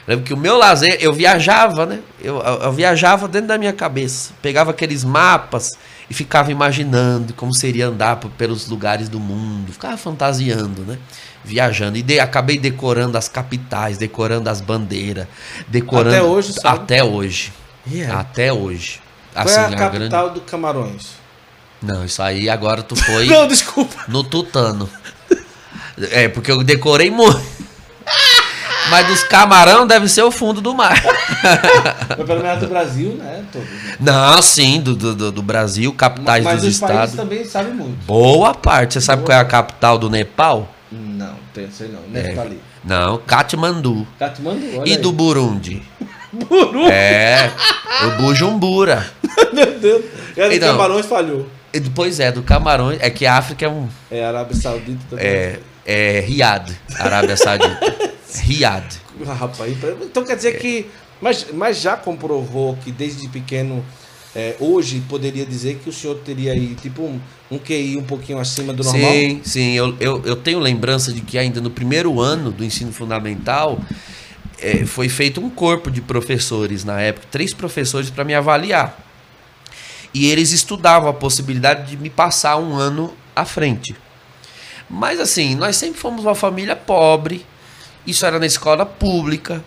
Lembro 0.08 0.24
que 0.26 0.34
o 0.34 0.38
meu 0.38 0.58
lazer, 0.58 0.98
eu 1.02 1.12
viajava, 1.12 1.86
né? 1.86 2.00
Eu, 2.22 2.40
eu- 2.42 2.72
viajava 2.72 3.28
dentro 3.28 3.50
da 3.50 3.58
minha 3.58 3.74
cabeça. 3.74 4.32
Pegava 4.42 4.72
aqueles 4.72 5.04
mapas 5.04 5.78
e 6.10 6.14
ficava 6.14 6.50
imaginando 6.52 7.34
como 7.34 7.54
seria 7.54 7.88
andar 7.88 8.16
pelos 8.38 8.68
lugares 8.70 9.10
do 9.10 9.20
mundo. 9.20 9.74
Ficava 9.74 9.98
fantasiando, 9.98 10.84
né? 10.84 10.98
Viajando. 11.44 11.98
E 11.98 12.02
de- 12.02 12.20
acabei 12.22 12.58
decorando 12.58 13.18
as 13.18 13.28
capitais, 13.28 13.98
decorando 13.98 14.50
as 14.50 14.62
bandeiras, 14.62 15.28
decorando. 15.68 16.16
Até 16.16 16.24
hoje, 16.24 16.54
sabe? 16.54 16.78
Até 16.84 17.04
hoje. 17.04 17.52
e 17.86 18.02
é. 18.02 18.10
Até 18.10 18.54
hoje. 18.54 19.02
Qual 19.34 19.46
Assim, 19.46 19.60
é 19.60 19.64
a 19.64 19.68
a 19.68 19.76
capital 19.76 20.24
grande... 20.26 20.40
do 20.40 20.42
Camarões? 20.46 21.08
Não, 21.82 22.04
isso 22.06 22.22
aí 22.24 22.50
agora 22.50 22.82
tu 22.82 22.96
foi 22.98 23.26
Não, 23.28 23.46
desculpa. 23.48 24.06
no 24.08 24.24
tutano. 24.24 24.90
É, 26.12 26.28
porque 26.28 26.50
eu 26.52 26.64
decorei 26.64 27.12
muito. 27.12 27.42
Mas 28.89 29.08
dos 29.08 29.24
camarão 29.24 29.86
deve 29.86 30.08
ser 30.08 30.22
o 30.24 30.32
fundo 30.32 30.62
do 30.62 30.74
mar. 30.74 31.01
Mas 32.17 32.25
pelo 32.27 32.41
menos 32.41 32.60
do 32.60 32.67
Brasil, 32.67 33.10
né? 33.15 33.44
Todo. 33.51 33.65
Não, 34.00 34.41
sim, 34.41 34.79
do, 34.82 34.96
do, 34.96 35.32
do- 35.32 35.41
Brasil, 35.41 35.94
capitais 35.94 36.44
Mas 36.44 36.62
dos 36.62 36.74
os 36.75 36.79
países 36.79 36.96
estados. 36.98 37.15
também 37.15 37.46
sabem 37.46 37.74
muito. 37.74 37.98
Boa 38.06 38.53
parte. 38.53 38.94
Você 38.96 39.01
sabe 39.01 39.22
Boa 39.22 39.27
qual 39.34 39.38
é 39.38 39.41
a 39.41 39.46
capital 39.46 39.98
do 39.98 40.10
Nepal? 40.10 40.74
Não, 40.91 41.36
tem, 41.53 41.70
sei 41.72 41.88
não. 41.89 42.00
É. 42.17 42.24
Neftali. 42.24 42.62
Não, 42.84 43.17
Katmandu. 43.17 44.08
Katmandu, 44.17 44.79
olha 44.79 44.89
E 44.89 44.94
aí. 44.94 44.98
do 44.98 45.12
Burundi? 45.12 45.82
Buru? 46.32 46.88
É, 46.89 47.51
o 48.06 48.22
Bujumbura. 48.22 49.06
Meu 49.53 49.79
Deus. 49.79 50.06
É 50.36 50.50
do 50.50 50.56
Então. 50.56 50.72
Camarões 50.77 51.06
falhou. 51.06 51.48
Depois 51.72 52.20
é, 52.20 52.32
do 52.32 52.41
Camarões. 52.44 52.98
É 53.01 53.10
que 53.10 53.25
a 53.25 53.36
África 53.38 53.65
é 53.65 53.70
um. 53.70 53.88
É 54.12 54.24
Arábia 54.25 54.56
Saudita 54.56 55.00
também. 55.10 55.25
É, 55.25 55.60
é 55.86 56.20
Riad, 56.22 56.72
Arábia 57.00 57.36
Saudita. 57.38 57.79
Riad. 58.36 58.86
Ah, 59.25 59.34
Rapaz, 59.34 59.75
então 60.01 60.24
quer 60.24 60.36
dizer 60.36 60.60
que. 60.60 60.88
Mas, 61.19 61.48
mas 61.51 61.81
já 61.81 61.98
comprovou 61.98 62.77
que 62.77 62.91
desde 62.91 63.27
pequeno 63.27 63.84
é, 64.36 64.55
hoje 64.60 65.01
poderia 65.10 65.43
dizer 65.43 65.79
que 65.84 65.89
o 65.89 65.91
senhor 65.91 66.15
teria 66.19 66.51
aí, 66.51 66.75
tipo, 66.75 67.01
um, 67.01 67.19
um 67.50 67.57
QI 67.57 67.98
um 67.98 68.03
pouquinho 68.03 68.38
acima 68.38 68.72
do 68.72 68.84
normal? 68.84 69.12
Sim, 69.12 69.41
sim. 69.43 69.74
Eu, 69.74 69.96
eu, 70.00 70.22
eu 70.24 70.36
tenho 70.36 70.60
lembrança 70.60 71.12
de 71.12 71.22
que 71.22 71.39
ainda 71.39 71.60
no 71.60 71.72
primeiro 71.72 72.22
ano 72.22 72.51
do 72.51 72.63
ensino 72.63 72.93
fundamental 72.93 73.79
é, 74.60 74.86
foi 74.86 75.10
feito 75.10 75.41
um 75.41 75.50
corpo 75.50 75.89
de 75.89 76.01
professores 76.01 76.84
na 76.84 77.01
época, 77.01 77.25
três 77.31 77.51
professores 77.51 78.12
para 78.12 78.24
me 78.24 78.36
avaliar. 78.36 79.03
E 80.13 80.27
eles 80.27 80.51
estudavam 80.51 81.10
a 81.10 81.13
possibilidade 81.13 81.89
de 81.89 81.98
me 81.98 82.10
passar 82.10 82.57
um 82.57 82.75
ano 82.75 83.13
à 83.36 83.43
frente. 83.43 83.96
Mas 84.89 85.19
assim, 85.19 85.55
nós 85.55 85.75
sempre 85.75 86.00
fomos 86.00 86.24
uma 86.24 86.36
família 86.36 86.75
pobre, 86.75 87.46
isso 88.08 88.26
era 88.26 88.40
na 88.40 88.46
escola 88.46 88.86
pública. 88.86 89.64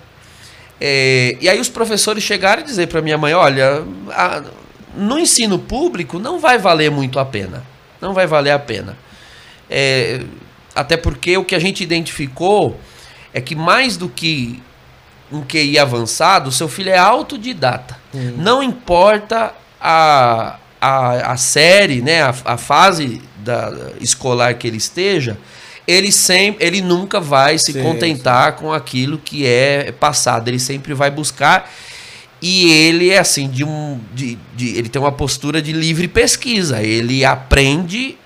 É, 0.81 1.37
e 1.41 1.49
aí 1.49 1.61
os 1.61 1.69
professores 1.69 2.25
chegaram 2.25 2.63
e 2.63 2.65
dizer 2.65 2.89
para 2.89 3.03
minha 3.03 3.19
mãe, 3.19 3.35
olha, 3.35 3.85
a, 4.09 4.43
no 4.97 5.19
ensino 5.19 5.59
público 5.59 6.19
não 6.19 6.41
vai 6.41 6.59
valer 6.59 6.91
muito 6.91 7.19
a 7.19 7.25
pena. 7.25 7.63
Não 8.01 8.15
vai 8.15 8.27
valer 8.27 8.51
a 8.51 8.59
pena. 8.59 8.97
É, 9.69 10.23
até 10.75 10.97
porque 10.97 11.37
o 11.37 11.45
que 11.45 11.55
a 11.55 11.59
gente 11.59 11.83
identificou 11.83 12.81
é 13.33 13.41
que 13.41 13.55
mais 13.55 13.97
do 13.97 14.09
que 14.09 14.61
um 15.31 15.43
QI 15.43 15.79
avançado, 15.79 16.49
o 16.49 16.53
seu 16.53 16.69
filho 16.69 16.91
é 16.91 16.99
autodidata. 16.99 17.97
Hum. 18.15 18.35
Não 18.39 18.63
importa 18.63 19.55
a, 19.81 20.59
a, 20.81 21.33
a 21.33 21.37
série, 21.37 22.01
né, 22.01 22.23
a, 22.23 22.35
a 22.45 22.57
fase 22.57 23.23
da, 23.37 23.93
escolar 24.01 24.55
que 24.55 24.67
ele 24.67 24.79
esteja, 24.79 25.39
ele 25.91 26.13
sempre, 26.13 26.65
ele 26.65 26.81
nunca 26.81 27.21
vai 27.21 27.59
se 27.59 27.73
sim, 27.73 27.83
contentar 27.83 28.53
sim. 28.53 28.59
com 28.59 28.73
aquilo 28.73 29.19
que 29.19 29.47
é 29.47 29.93
passado. 29.93 30.49
Ele 30.49 30.59
sempre 30.59 30.95
vai 30.95 31.11
buscar 31.11 31.71
e 32.43 32.71
ele 32.71 33.11
é 33.11 33.19
assim 33.19 33.49
de 33.49 33.65
um, 33.65 34.01
de, 34.15 34.39
de, 34.57 34.79
ele 34.79 34.89
tem 34.89 35.01
uma 35.01 35.13
postura 35.13 35.61
de 35.61 35.73
livre 35.73 36.09
pesquisa. 36.09 36.83
Ele 36.83 37.25
aprende 37.25 38.17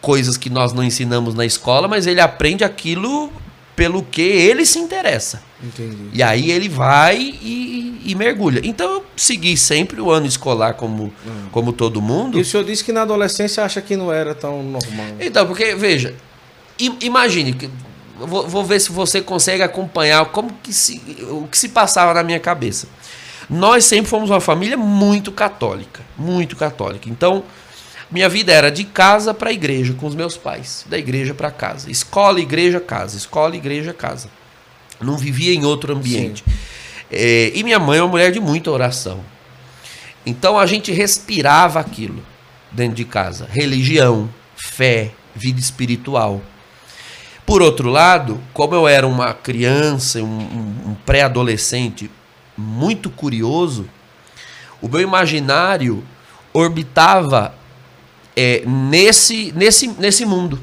coisas 0.00 0.36
que 0.36 0.50
nós 0.50 0.72
não 0.72 0.82
ensinamos 0.82 1.34
na 1.34 1.46
escola, 1.46 1.88
mas 1.88 2.06
ele 2.06 2.20
aprende 2.20 2.64
aquilo 2.64 3.32
pelo 3.74 4.02
que 4.02 4.20
ele 4.20 4.66
se 4.66 4.78
interessa. 4.78 5.42
Entendi. 5.62 6.10
E 6.12 6.22
aí 6.22 6.50
ele 6.50 6.68
vai 6.68 7.16
e, 7.18 8.00
e, 8.04 8.14
mergulha. 8.14 8.60
Então 8.62 8.94
eu 8.94 9.06
segui 9.16 9.56
sempre 9.56 10.00
o 10.00 10.10
ano 10.10 10.26
escolar 10.26 10.74
como, 10.74 11.04
hum. 11.04 11.48
como 11.50 11.72
todo 11.72 12.00
mundo. 12.00 12.38
E 12.38 12.42
o 12.42 12.44
senhor 12.44 12.62
disse 12.64 12.84
que 12.84 12.92
na 12.92 13.02
adolescência 13.02 13.64
acha 13.64 13.80
que 13.80 13.96
não 13.96 14.12
era 14.12 14.34
tão 14.34 14.62
normal. 14.62 15.06
Então, 15.18 15.46
porque, 15.46 15.74
veja, 15.74 16.14
imagine, 17.00 17.70
vou, 18.18 18.48
vou 18.48 18.64
ver 18.64 18.80
se 18.80 18.92
você 18.92 19.20
consegue 19.20 19.62
acompanhar 19.62 20.24
como 20.26 20.52
que 20.62 20.72
se, 20.72 21.00
o 21.22 21.48
que 21.50 21.58
se 21.58 21.68
passava 21.68 22.14
na 22.14 22.22
minha 22.22 22.40
cabeça. 22.40 22.88
Nós 23.48 23.84
sempre 23.84 24.08
fomos 24.08 24.30
uma 24.30 24.40
família 24.40 24.76
muito 24.76 25.32
católica, 25.32 26.02
muito 26.16 26.54
católica. 26.54 27.08
Então, 27.08 27.42
minha 28.10 28.28
vida 28.28 28.52
era 28.52 28.70
de 28.70 28.84
casa 28.84 29.34
para 29.34 29.52
igreja 29.52 29.92
com 29.94 30.06
os 30.06 30.14
meus 30.14 30.36
pais, 30.36 30.84
da 30.88 30.98
igreja 30.98 31.34
para 31.34 31.50
casa, 31.50 31.90
escola, 31.90 32.40
igreja, 32.40 32.80
casa, 32.80 33.16
escola, 33.16 33.56
igreja, 33.56 33.92
casa. 33.92 34.28
Não 35.00 35.16
vivia 35.16 35.54
em 35.54 35.64
outro 35.64 35.94
ambiente. 35.94 36.44
É, 37.10 37.50
e 37.54 37.64
minha 37.64 37.78
mãe 37.78 37.98
é 37.98 38.02
uma 38.02 38.08
mulher 38.08 38.30
de 38.30 38.38
muita 38.38 38.70
oração. 38.70 39.20
Então 40.24 40.58
a 40.58 40.66
gente 40.66 40.92
respirava 40.92 41.80
aquilo 41.80 42.22
dentro 42.70 42.94
de 42.94 43.04
casa: 43.04 43.48
religião, 43.50 44.28
fé, 44.56 45.10
vida 45.34 45.58
espiritual. 45.58 46.40
Por 47.50 47.62
outro 47.62 47.90
lado, 47.90 48.40
como 48.54 48.76
eu 48.76 48.86
era 48.86 49.04
uma 49.04 49.34
criança, 49.34 50.22
um, 50.22 50.38
um, 50.38 50.96
pré-adolescente 51.04 52.08
muito 52.56 53.10
curioso, 53.10 53.90
o 54.80 54.86
meu 54.86 55.00
imaginário 55.00 56.04
orbitava 56.52 57.52
é, 58.36 58.62
nesse, 58.64 59.50
nesse, 59.50 59.88
nesse 59.88 60.24
mundo. 60.24 60.60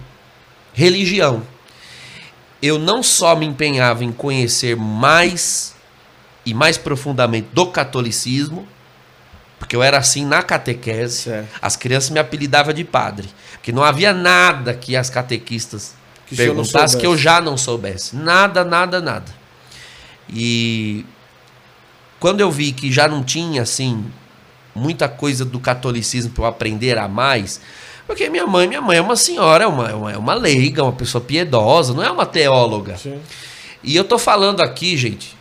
Religião 0.72 1.44
eu 2.62 2.80
não 2.80 3.04
só 3.04 3.36
me 3.36 3.46
empenhava 3.46 4.06
em 4.06 4.12
conhecer 4.14 4.78
mais 4.78 5.76
e 6.46 6.54
mais 6.54 6.78
profundamente 6.78 7.50
do 7.52 7.66
catolicismo, 7.68 8.66
porque 9.60 9.76
eu 9.76 9.84
era 9.84 9.98
assim 9.98 10.26
na 10.26 10.42
catequese, 10.42 11.24
certo. 11.24 11.50
as 11.62 11.76
crianças 11.76 12.12
me 12.12 12.20
apelidavam 12.20 12.74
de 12.74 12.86
padre, 12.86 13.28
porque 13.52 13.74
não 13.74 13.84
havia 13.84 14.14
nada 14.14 14.74
que 14.74 14.96
as 14.96 15.10
catequistas 15.10 15.98
que 16.28 16.36
perguntassem 16.36 17.00
que 17.00 17.08
eu 17.08 17.18
já 17.18 17.42
não 17.42 17.58
soubesse, 17.58 18.16
nada, 18.16 18.64
nada, 18.64 19.02
nada. 19.02 19.34
E 20.30 21.06
quando 22.20 22.42
eu 22.42 22.52
vi 22.52 22.72
que 22.72 22.92
já 22.92 23.08
não 23.08 23.24
tinha 23.24 23.62
assim 23.62 24.06
muita 24.76 25.08
coisa 25.08 25.44
do 25.44 25.60
catolicismo 25.60 26.32
para 26.32 26.44
eu 26.44 26.48
aprender 26.48 26.98
a 26.98 27.08
mais, 27.08 27.62
porque 28.06 28.30
minha 28.30 28.46
mãe, 28.46 28.68
minha 28.68 28.82
mãe 28.82 28.98
é 28.98 29.02
uma 29.02 29.16
senhora, 29.16 29.64
é 29.64 29.68
uma, 29.68 29.90
é 29.90 29.94
uma, 29.94 30.12
é 30.14 30.18
uma 30.18 30.34
leiga, 30.34 30.84
uma 30.84 30.94
pessoa 30.94 31.22
piedosa, 31.22 31.94
não 31.94 32.04
é 32.04 32.12
uma 32.12 32.26
teóloga. 32.26 32.98
Sim. 32.98 33.20
E 33.84 33.96
eu 33.96 34.04
tô 34.04 34.18
falando 34.18 34.62
aqui, 34.62 34.96
gente, 34.98 35.36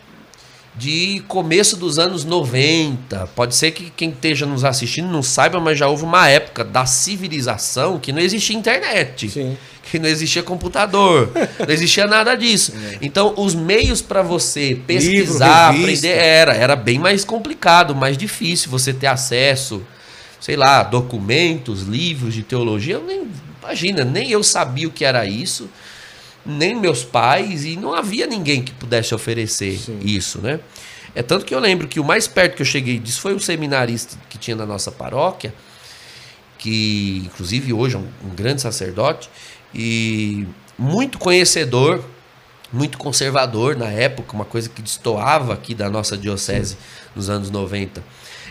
de 0.75 1.23
começo 1.27 1.75
dos 1.75 1.97
anos 1.97 2.23
90. 2.23 3.27
Pode 3.35 3.55
ser 3.55 3.71
que 3.71 3.89
quem 3.89 4.09
esteja 4.09 4.45
nos 4.45 4.63
assistindo 4.63 5.07
não 5.07 5.23
saiba, 5.23 5.59
mas 5.59 5.77
já 5.77 5.87
houve 5.87 6.03
uma 6.03 6.29
época 6.29 6.63
da 6.63 6.85
civilização 6.85 7.99
que 7.99 8.11
não 8.11 8.21
existia 8.21 8.55
internet. 8.55 9.29
Sim. 9.29 9.57
Que 9.89 9.99
não 9.99 10.09
existia 10.09 10.43
computador, 10.43 11.31
não 11.59 11.73
existia 11.73 12.05
nada 12.07 12.35
disso. 12.35 12.73
É. 12.87 12.97
Então, 13.01 13.33
os 13.37 13.55
meios 13.55 14.01
para 14.01 14.21
você 14.21 14.79
pesquisar, 14.85 15.71
Livro, 15.71 15.85
aprender, 15.85 16.09
era, 16.09 16.53
era 16.53 16.75
bem 16.75 16.99
mais 16.99 17.23
complicado, 17.23 17.95
mais 17.95 18.17
difícil 18.17 18.69
você 18.69 18.93
ter 18.93 19.07
acesso 19.07 19.81
sei 20.39 20.55
lá, 20.55 20.83
documentos, 20.83 21.83
livros 21.83 22.33
de 22.33 22.43
teologia. 22.43 22.95
Eu 22.95 23.03
nem, 23.03 23.27
imagina, 23.61 24.03
nem 24.03 24.31
eu 24.31 24.43
sabia 24.43 24.87
o 24.87 24.91
que 24.91 25.03
era 25.03 25.25
isso, 25.25 25.69
nem 26.45 26.75
meus 26.75 27.03
pais, 27.03 27.65
e 27.65 27.75
não 27.75 27.93
havia 27.93 28.25
ninguém 28.27 28.63
que 28.63 28.71
pudesse 28.71 29.13
oferecer 29.13 29.77
Sim. 29.77 29.99
isso, 30.03 30.39
né? 30.39 30.59
É 31.15 31.23
tanto 31.23 31.45
que 31.45 31.53
eu 31.53 31.59
lembro 31.59 31.87
que 31.87 31.99
o 31.99 32.03
mais 32.03 32.27
perto 32.27 32.55
que 32.55 32.61
eu 32.61 32.65
cheguei 32.65 32.99
disso 32.99 33.21
foi 33.21 33.33
um 33.33 33.39
seminarista 33.39 34.17
que 34.29 34.37
tinha 34.37 34.55
na 34.55 34.65
nossa 34.65 34.91
paróquia, 34.91 35.53
que 36.59 37.23
inclusive 37.25 37.73
hoje 37.73 37.95
é 37.95 37.99
um, 37.99 38.07
um 38.25 38.35
grande 38.35 38.61
sacerdote, 38.61 39.29
e 39.73 40.47
muito 40.77 41.17
conhecedor, 41.17 42.03
muito 42.71 42.97
conservador 42.97 43.75
na 43.75 43.87
época, 43.87 44.33
uma 44.33 44.45
coisa 44.45 44.69
que 44.69 44.81
destoava 44.81 45.53
aqui 45.53 45.73
da 45.73 45.89
nossa 45.89 46.17
diocese 46.17 46.71
Sim. 46.71 46.77
nos 47.15 47.29
anos 47.29 47.49
90. 47.49 48.03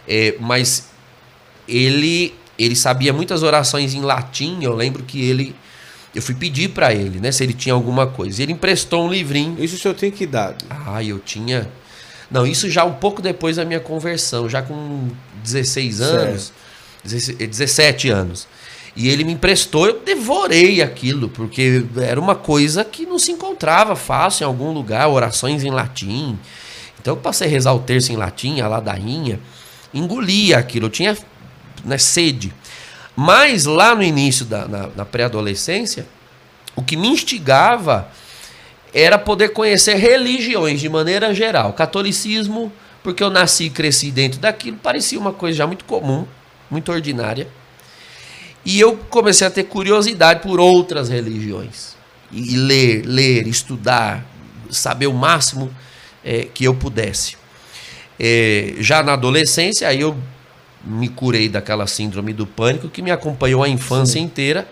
É, 0.09 0.37
mas 0.41 0.89
ele 1.69 2.35
ele 2.59 2.75
sabia 2.75 3.13
muitas 3.13 3.43
orações 3.43 3.93
em 3.93 4.01
latim. 4.01 4.63
Eu 4.63 4.75
lembro 4.75 5.03
que 5.03 5.21
ele 5.23 5.55
eu 6.15 6.23
fui 6.23 6.35
pedir 6.35 6.71
para 6.71 6.95
ele, 6.95 7.21
né, 7.21 7.31
se 7.31 7.45
ele 7.45 7.53
tinha 7.53 7.75
alguma 7.75 8.07
coisa. 8.07 8.43
Ele 8.43 8.53
emprestou 8.53 9.05
um 9.05 9.11
livrinho. 9.11 9.63
Isso 9.63 9.77
o 9.77 9.79
senhor 9.79 9.93
tem 9.93 10.11
que 10.11 10.25
idade? 10.25 10.65
Ah, 10.71 11.05
eu 11.05 11.19
tinha. 11.19 11.69
Não, 12.31 12.47
isso 12.47 12.71
já 12.71 12.85
um 12.85 12.95
pouco 12.95 13.21
depois 13.21 13.57
da 13.57 13.67
minha 13.67 13.81
conversão, 13.81 14.49
já 14.49 14.63
com 14.63 15.09
16 15.45 16.01
anos, 16.01 16.53
certo. 17.05 17.47
17 17.47 18.09
anos. 18.09 18.49
E 18.97 19.11
ele 19.11 19.25
me 19.25 19.35
emprestou, 19.35 19.87
eu 19.87 20.01
devorei 20.01 20.81
aquilo, 20.81 21.29
porque 21.29 21.85
era 21.99 22.19
uma 22.19 22.35
coisa 22.35 22.83
que 22.83 23.05
não 23.05 23.19
se 23.19 23.31
encontrava 23.31 23.95
fácil 23.95 24.45
em 24.45 24.47
algum 24.47 24.73
lugar, 24.73 25.07
orações 25.09 25.63
em 25.63 25.71
latim. 25.71 26.39
Então 26.99 27.13
eu 27.13 27.21
passei 27.21 27.47
a 27.47 27.51
rezar 27.51 27.75
o 27.75 27.81
terço 27.81 28.11
em 28.11 28.17
latim, 28.17 28.61
a 28.61 28.69
ladainha, 28.69 29.39
engolia 29.93 30.57
aquilo. 30.57 30.87
Eu 30.87 30.91
tinha 30.91 31.17
né, 31.85 31.99
sede. 31.99 32.55
Mas 33.15 33.67
lá 33.67 33.95
no 33.95 34.03
início 34.03 34.47
da 34.47 34.67
na, 34.67 34.89
na 34.97 35.05
pré-adolescência, 35.05 36.07
o 36.75 36.83
que 36.83 36.97
me 36.97 37.09
instigava 37.09 38.09
era 38.95 39.19
poder 39.19 39.51
conhecer 39.51 39.97
religiões 39.97 40.81
de 40.81 40.89
maneira 40.89 41.35
geral. 41.35 41.75
Catolicismo, 41.75 42.73
porque 43.03 43.23
eu 43.23 43.29
nasci 43.29 43.65
e 43.65 43.71
cresci 43.71 44.11
dentro 44.11 44.41
daquilo, 44.41 44.79
parecia 44.79 45.19
uma 45.19 45.35
coisa 45.35 45.59
já 45.59 45.67
muito 45.67 45.85
comum, 45.85 46.27
muito 46.71 46.91
ordinária. 46.91 47.47
E 48.67 48.81
eu 48.81 48.97
comecei 49.09 49.47
a 49.47 49.51
ter 49.51 49.63
curiosidade 49.63 50.41
por 50.41 50.59
outras 50.59 51.09
religiões. 51.09 51.95
E 52.33 52.57
ler, 52.57 53.07
ler, 53.07 53.47
estudar, 53.47 54.27
saber 54.69 55.07
o 55.07 55.13
máximo 55.13 55.71
é, 56.25 56.49
que 56.53 56.65
eu 56.65 56.75
pudesse. 56.75 57.37
É, 58.19 58.75
já 58.81 59.05
na 59.05 59.13
adolescência, 59.13 59.87
aí 59.87 60.01
eu 60.01 60.17
me 60.85 61.09
curei 61.09 61.49
daquela 61.49 61.87
síndrome 61.87 62.33
do 62.33 62.45
pânico 62.45 62.89
que 62.89 63.01
me 63.01 63.13
acompanhou 63.13 63.63
a 63.63 63.69
infância 63.69 64.15
Sim. 64.15 64.27
inteira. 64.27 64.67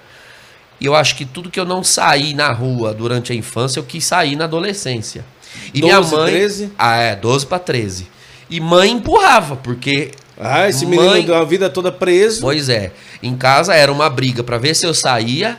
E 0.81 0.87
eu 0.87 0.95
acho 0.97 1.15
que 1.15 1.25
tudo 1.25 1.49
que 1.49 1.61
eu 1.61 1.65
não 1.65 1.85
saí 1.85 2.35
na 2.35 2.53
rua 2.53 2.93
durante 2.93 3.33
a 3.33 3.37
infância, 3.37 3.79
eu 3.79 3.85
quis 3.85 4.05
sair 4.05 4.35
na 4.35 4.45
adolescência. 4.45 5.25
E 5.73 5.81
12, 5.81 5.87
minha 5.87 6.01
mãe. 6.01 6.33
13? 6.33 6.73
Ah, 6.77 6.97
é, 6.97 7.15
12 7.15 7.47
para 7.47 7.61
13. 7.61 8.09
E 8.51 8.61
mãe 8.61 8.91
empurrava, 8.91 9.55
porque. 9.55 10.11
Ah, 10.39 10.69
esse 10.69 10.85
mãe, 10.85 10.99
menino 10.99 11.27
deu 11.27 11.37
a 11.37 11.45
vida 11.45 11.71
toda 11.71 11.93
preso. 11.93 12.41
Pois 12.41 12.69
é. 12.69 12.93
Em 13.23 13.37
casa 13.37 13.75
era 13.75 13.93
uma 13.93 14.11
briga 14.11 14.43
para 14.43 14.59
ver 14.59 14.75
se 14.75 14.87
eu 14.87 14.93
saía 14.93 15.59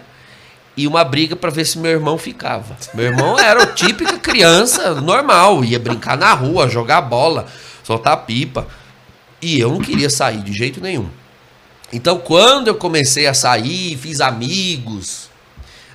e 0.78 0.88
uma 0.88 1.04
briga 1.04 1.36
para 1.36 1.50
ver 1.50 1.66
se 1.66 1.78
meu 1.78 1.92
irmão 1.92 2.18
ficava. 2.18 2.76
Meu 2.94 3.06
irmão 3.06 3.40
era 3.40 3.64
a 3.64 3.68
típica 3.68 4.18
criança 4.18 4.96
normal, 4.96 5.64
ia 5.64 5.80
brincar 5.80 6.18
na 6.18 6.34
rua, 6.34 6.68
jogar 6.68 7.02
bola, 7.02 7.46
soltar 7.84 8.26
pipa. 8.26 8.68
E 9.42 9.60
eu 9.60 9.70
não 9.72 9.80
queria 9.80 10.10
sair 10.10 10.42
de 10.42 10.52
jeito 10.54 10.82
nenhum. 10.82 11.10
Então, 11.94 12.18
quando 12.18 12.68
eu 12.68 12.76
comecei 12.76 13.28
a 13.28 13.34
sair, 13.34 13.96
fiz 13.96 14.20
amigos, 14.20 15.30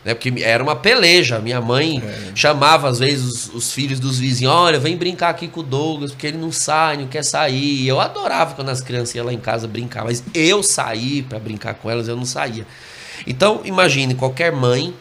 né, 0.04 0.14
porque 0.14 0.42
era 0.42 0.62
uma 0.62 0.76
peleja. 0.76 1.38
Minha 1.38 1.60
mãe 1.60 2.02
é. 2.04 2.32
chamava, 2.34 2.88
às 2.88 2.98
vezes, 2.98 3.24
os, 3.24 3.54
os, 3.54 3.72
filhos 3.72 4.00
dos 4.00 4.18
vizinhos: 4.18 4.52
olha, 4.52 4.78
vem 4.78 4.96
brincar 4.96 5.30
aqui 5.30 5.48
com 5.48 5.60
o 5.60 5.62
Douglas, 5.62 6.12
porque 6.12 6.26
ele 6.26 6.38
não 6.38 6.52
sai, 6.52 6.96
não 6.96 7.06
quer 7.06 7.24
sair. 7.24 7.86
Eu 7.86 8.00
adorava 8.00 8.54
quando 8.54 8.70
as 8.70 8.80
crianças 8.80 9.14
iam 9.14 9.26
lá 9.26 9.32
em 9.32 9.38
casa 9.38 9.66
brincar, 9.66 10.04
mas 10.04 10.22
eu 10.34 10.62
sair 10.62 11.22
para 11.22 11.38
brincar 11.38 11.74
com 11.74 11.90
elas, 11.90 12.08
eu 12.08 12.16
não 12.16 12.24
saía. 12.24 12.66
Então, 13.26 13.60
imagine, 13.64 14.14
qualquer 14.14 14.50
mãe 14.50 14.94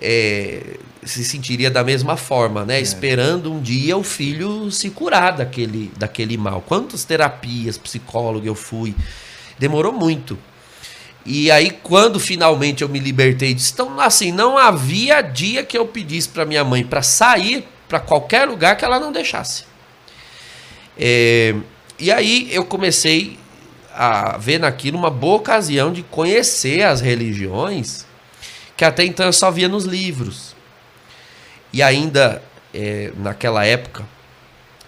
é, 0.00 0.76
se 1.02 1.24
sentiria 1.24 1.70
da 1.70 1.82
mesma 1.82 2.16
forma, 2.16 2.64
né? 2.64 2.78
É. 2.78 2.80
Esperando 2.80 3.52
um 3.52 3.60
dia 3.60 3.96
o 3.96 4.04
filho 4.04 4.70
se 4.70 4.90
curar 4.90 5.32
daquele, 5.32 5.90
daquele 5.96 6.36
mal. 6.36 6.62
Quantas 6.62 7.04
terapias, 7.04 7.76
psicólogo 7.76 8.46
eu 8.46 8.54
fui. 8.54 8.94
Demorou 9.58 9.92
muito. 9.92 10.38
E 11.26 11.50
aí, 11.50 11.70
quando 11.70 12.20
finalmente 12.20 12.82
eu 12.82 12.88
me 12.88 12.98
libertei 12.98 13.54
disso, 13.54 13.72
então, 13.72 13.98
assim, 13.98 14.30
não 14.30 14.58
havia 14.58 15.22
dia 15.22 15.64
que 15.64 15.76
eu 15.76 15.86
pedisse 15.86 16.28
para 16.28 16.44
minha 16.44 16.62
mãe 16.62 16.84
para 16.84 17.02
sair 17.02 17.66
para 17.88 17.98
qualquer 17.98 18.46
lugar 18.46 18.76
que 18.76 18.84
ela 18.84 19.00
não 19.00 19.10
deixasse. 19.10 19.64
É, 20.98 21.54
e 21.98 22.12
aí 22.12 22.48
eu 22.52 22.64
comecei 22.64 23.38
a 23.94 24.36
ver 24.36 24.58
naquilo 24.58 24.98
uma 24.98 25.10
boa 25.10 25.36
ocasião 25.36 25.92
de 25.92 26.02
conhecer 26.02 26.82
as 26.82 27.00
religiões 27.00 28.04
que 28.76 28.84
até 28.84 29.04
então 29.04 29.26
eu 29.26 29.32
só 29.32 29.50
via 29.50 29.68
nos 29.68 29.84
livros. 29.84 30.54
E 31.72 31.82
ainda 31.82 32.42
é, 32.72 33.12
naquela 33.16 33.64
época 33.64 34.04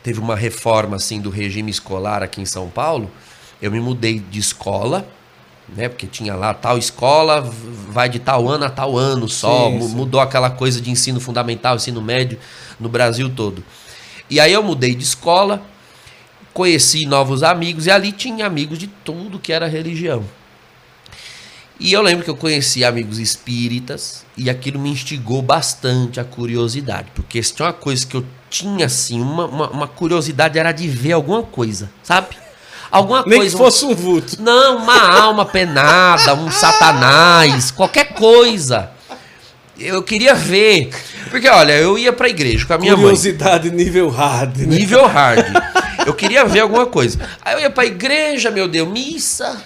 teve 0.02 0.20
uma 0.20 0.36
reforma 0.36 0.96
assim 0.96 1.20
do 1.20 1.30
regime 1.30 1.70
escolar 1.70 2.22
aqui 2.22 2.40
em 2.40 2.46
São 2.46 2.68
Paulo. 2.68 3.10
Eu 3.60 3.70
me 3.70 3.80
mudei 3.80 4.18
de 4.18 4.38
escola 4.38 5.08
né? 5.68 5.88
Porque 5.88 6.06
tinha 6.06 6.34
lá 6.34 6.54
tal 6.54 6.78
escola, 6.78 7.40
vai 7.88 8.08
de 8.08 8.18
tal 8.18 8.48
ano 8.48 8.64
a 8.64 8.70
tal 8.70 8.96
ano 8.96 9.28
só, 9.28 9.70
sim, 9.70 9.80
sim. 9.80 9.94
mudou 9.94 10.20
aquela 10.20 10.50
coisa 10.50 10.80
de 10.80 10.90
ensino 10.90 11.20
fundamental, 11.20 11.76
ensino 11.76 12.00
médio 12.00 12.38
no 12.78 12.88
Brasil 12.88 13.30
todo. 13.30 13.64
E 14.28 14.40
aí 14.40 14.52
eu 14.52 14.62
mudei 14.62 14.94
de 14.94 15.02
escola, 15.02 15.62
conheci 16.52 17.06
novos 17.06 17.42
amigos 17.42 17.86
e 17.86 17.90
ali 17.90 18.12
tinha 18.12 18.46
amigos 18.46 18.78
de 18.78 18.86
tudo 18.86 19.38
que 19.38 19.52
era 19.52 19.66
religião. 19.66 20.24
E 21.78 21.92
eu 21.92 22.00
lembro 22.00 22.24
que 22.24 22.30
eu 22.30 22.36
conheci 22.36 22.84
amigos 22.84 23.18
espíritas 23.18 24.24
e 24.36 24.48
aquilo 24.48 24.80
me 24.80 24.88
instigou 24.88 25.42
bastante 25.42 26.18
a 26.18 26.24
curiosidade, 26.24 27.08
porque 27.14 27.42
se 27.42 27.54
tinha 27.54 27.66
uma 27.66 27.72
coisa 27.72 28.06
que 28.06 28.16
eu 28.16 28.24
tinha 28.48 28.86
assim, 28.86 29.20
uma, 29.20 29.44
uma, 29.46 29.70
uma 29.70 29.86
curiosidade 29.86 30.58
era 30.58 30.72
de 30.72 30.88
ver 30.88 31.12
alguma 31.12 31.42
coisa, 31.42 31.90
sabe? 32.02 32.34
Alguma 32.90 33.22
Nem 33.26 33.38
coisa. 33.38 33.56
que 33.56 33.62
fosse 33.62 33.84
um 33.84 33.94
vulto. 33.94 34.40
Não, 34.40 34.78
uma 34.78 35.20
alma 35.20 35.44
penada, 35.44 36.34
um 36.34 36.50
satanás, 36.50 37.70
qualquer 37.70 38.14
coisa. 38.14 38.90
Eu 39.78 40.02
queria 40.02 40.34
ver. 40.34 40.90
Porque, 41.30 41.48
olha, 41.48 41.72
eu 41.72 41.98
ia 41.98 42.12
pra 42.12 42.28
igreja 42.28 42.64
com 42.64 42.72
a 42.72 42.78
minha 42.78 42.94
Curiosidade 42.94 43.68
mãe. 43.68 43.76
nível 43.76 44.08
hard. 44.08 44.56
Né? 44.58 44.66
Nível 44.66 45.06
hard. 45.06 45.44
Eu 46.06 46.14
queria 46.14 46.44
ver 46.44 46.60
alguma 46.60 46.86
coisa. 46.86 47.18
Aí 47.44 47.54
eu 47.54 47.60
ia 47.60 47.70
pra 47.70 47.84
igreja, 47.84 48.50
meu 48.50 48.68
Deus, 48.68 48.88
missa. 48.88 49.60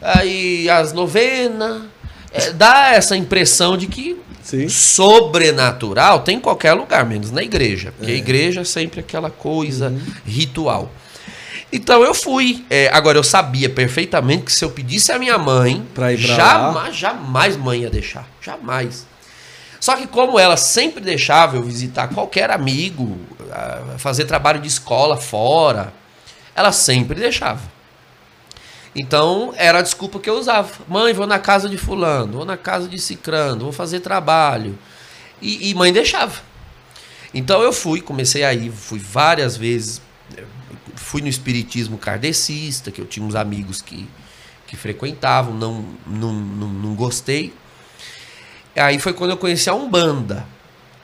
Aí 0.00 0.68
as 0.70 0.92
novenas. 0.92 1.82
É, 2.32 2.50
dá 2.52 2.92
essa 2.92 3.16
impressão 3.16 3.76
de 3.76 3.86
que 3.86 4.16
Sim. 4.42 4.68
sobrenatural 4.68 6.20
tem 6.20 6.36
em 6.38 6.40
qualquer 6.40 6.72
lugar, 6.72 7.04
menos 7.06 7.30
na 7.30 7.42
igreja. 7.42 7.92
Porque 7.96 8.10
é. 8.10 8.14
a 8.14 8.18
igreja 8.18 8.60
é 8.62 8.64
sempre 8.64 9.00
aquela 9.00 9.30
coisa 9.30 9.88
uhum. 9.88 10.00
ritual. 10.26 10.90
Então 11.74 12.04
eu 12.04 12.14
fui. 12.14 12.64
É, 12.70 12.88
agora 12.92 13.18
eu 13.18 13.24
sabia 13.24 13.68
perfeitamente 13.68 14.44
que 14.44 14.52
se 14.52 14.64
eu 14.64 14.70
pedisse 14.70 15.10
a 15.10 15.18
minha 15.18 15.36
mãe, 15.36 15.84
pra 15.92 16.12
ir 16.12 16.24
pra 16.24 16.36
jamais, 16.36 16.74
lá. 16.76 16.90
jamais 16.92 17.56
mãe 17.56 17.80
ia 17.80 17.90
deixar. 17.90 18.28
Jamais. 18.40 19.04
Só 19.80 19.96
que 19.96 20.06
como 20.06 20.38
ela 20.38 20.56
sempre 20.56 21.02
deixava 21.02 21.56
eu 21.56 21.64
visitar 21.64 22.06
qualquer 22.14 22.48
amigo, 22.48 23.18
fazer 23.98 24.24
trabalho 24.24 24.60
de 24.60 24.68
escola 24.68 25.16
fora, 25.16 25.92
ela 26.54 26.70
sempre 26.70 27.18
deixava. 27.18 27.62
Então 28.94 29.52
era 29.56 29.80
a 29.80 29.82
desculpa 29.82 30.20
que 30.20 30.30
eu 30.30 30.38
usava. 30.38 30.70
Mãe, 30.86 31.12
vou 31.12 31.26
na 31.26 31.40
casa 31.40 31.68
de 31.68 31.76
fulano, 31.76 32.34
vou 32.34 32.44
na 32.44 32.56
casa 32.56 32.86
de 32.86 33.00
cicrando, 33.00 33.64
vou 33.64 33.72
fazer 33.72 33.98
trabalho. 33.98 34.78
E, 35.42 35.70
e 35.70 35.74
mãe 35.74 35.92
deixava. 35.92 36.40
Então 37.34 37.62
eu 37.62 37.72
fui, 37.72 38.00
comecei 38.00 38.44
a 38.44 38.54
ir, 38.54 38.70
fui 38.70 39.00
várias 39.00 39.56
vezes 39.56 40.00
fui 40.96 41.20
no 41.20 41.28
espiritismo 41.28 41.98
kardecista, 41.98 42.90
que 42.90 43.00
eu 43.00 43.06
tinha 43.06 43.24
uns 43.24 43.34
amigos 43.34 43.80
que, 43.82 44.08
que 44.66 44.76
frequentavam, 44.76 45.54
não, 45.54 45.84
não, 46.06 46.32
não, 46.32 46.68
não 46.68 46.94
gostei. 46.94 47.52
Aí 48.76 48.98
foi 48.98 49.12
quando 49.12 49.30
eu 49.30 49.36
conheci 49.36 49.70
a 49.70 49.74
Umbanda. 49.74 50.46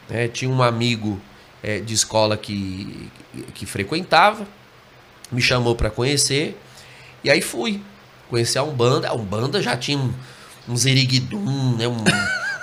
Né? 0.08 0.28
Tinha 0.28 0.50
um 0.50 0.62
amigo 0.62 1.20
é, 1.62 1.78
de 1.78 1.94
escola 1.94 2.36
que, 2.36 3.10
que 3.54 3.66
frequentava, 3.66 4.46
me 5.30 5.40
chamou 5.40 5.76
para 5.76 5.90
conhecer, 5.90 6.60
e 7.22 7.30
aí 7.30 7.40
fui. 7.40 7.80
Conheci 8.28 8.58
a 8.58 8.62
Umbanda. 8.62 9.08
A 9.08 9.14
Umbanda 9.14 9.62
já 9.62 9.76
tinha 9.76 9.98
um, 9.98 10.12
um 10.68 10.76
zeriguidum, 10.76 11.76
né? 11.76 11.86
um, 11.86 11.96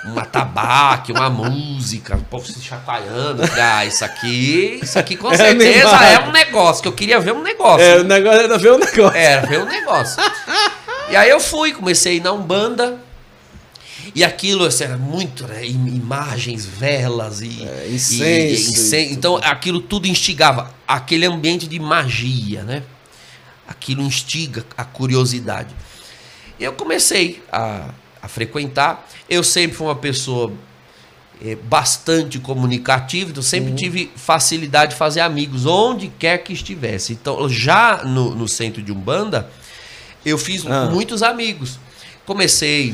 um 0.07 0.19
atabaque, 0.19 1.11
uma 1.11 1.29
música, 1.29 2.15
o 2.15 2.23
povo 2.23 2.45
se 2.45 2.61
chacoalhando. 2.61 3.43
Ah, 3.59 3.85
isso 3.85 4.03
aqui, 4.05 4.79
isso 4.81 4.97
aqui 4.97 5.15
com 5.15 5.31
é 5.31 5.37
certeza 5.37 6.05
é, 6.05 6.13
é 6.13 6.19
um 6.19 6.31
negócio, 6.31 6.81
que 6.81 6.87
eu 6.87 6.93
queria 6.93 7.19
ver 7.19 7.33
um 7.33 7.41
negócio. 7.41 7.85
É, 7.85 7.99
o 7.99 8.03
negócio 8.03 8.39
era 8.39 8.57
ver 8.57 8.71
um 8.71 8.77
negócio. 8.77 9.17
Era 9.17 9.47
ver 9.47 9.59
um 9.59 9.65
negócio. 9.65 10.23
e 11.09 11.15
aí 11.15 11.29
eu 11.29 11.39
fui, 11.39 11.73
comecei 11.73 12.19
na 12.19 12.31
Umbanda. 12.31 12.99
E 14.15 14.23
aquilo 14.23 14.65
assim, 14.65 14.85
era 14.85 14.97
muito, 14.97 15.45
né, 15.45 15.65
imagens, 15.65 16.65
velas 16.65 17.41
e, 17.41 17.67
é, 17.67 17.87
incenso, 17.89 18.23
e, 18.23 18.49
e 18.49 18.53
incenso. 18.53 19.13
Então 19.13 19.35
aquilo 19.37 19.79
tudo 19.79 20.07
instigava 20.07 20.73
aquele 20.87 21.25
ambiente 21.25 21.67
de 21.67 21.79
magia, 21.79 22.63
né? 22.63 22.83
Aquilo 23.67 24.01
instiga 24.01 24.65
a 24.77 24.85
curiosidade. 24.85 25.75
E 26.59 26.63
eu 26.63 26.73
comecei 26.73 27.43
a 27.51 27.89
a 28.27 28.29
frequentar. 28.29 29.07
Eu 29.29 29.43
sempre 29.43 29.75
fui 29.75 29.87
uma 29.87 29.95
pessoa 29.95 30.51
é, 31.43 31.55
bastante 31.55 32.37
comunicativa, 32.39 33.31
então 33.31 33.41
sempre 33.41 33.69
uhum. 33.69 33.75
tive 33.75 34.11
facilidade 34.15 34.91
de 34.91 34.97
fazer 34.97 35.21
amigos 35.21 35.65
onde 35.65 36.09
quer 36.09 36.39
que 36.39 36.51
estivesse. 36.51 37.13
Então, 37.13 37.49
já 37.49 38.03
no, 38.03 38.35
no 38.35 38.47
centro 38.47 38.83
de 38.83 38.91
Umbanda, 38.91 39.49
eu 40.25 40.37
fiz 40.37 40.65
ah. 40.67 40.89
muitos 40.91 41.23
amigos. 41.23 41.79
Comecei 42.25 42.93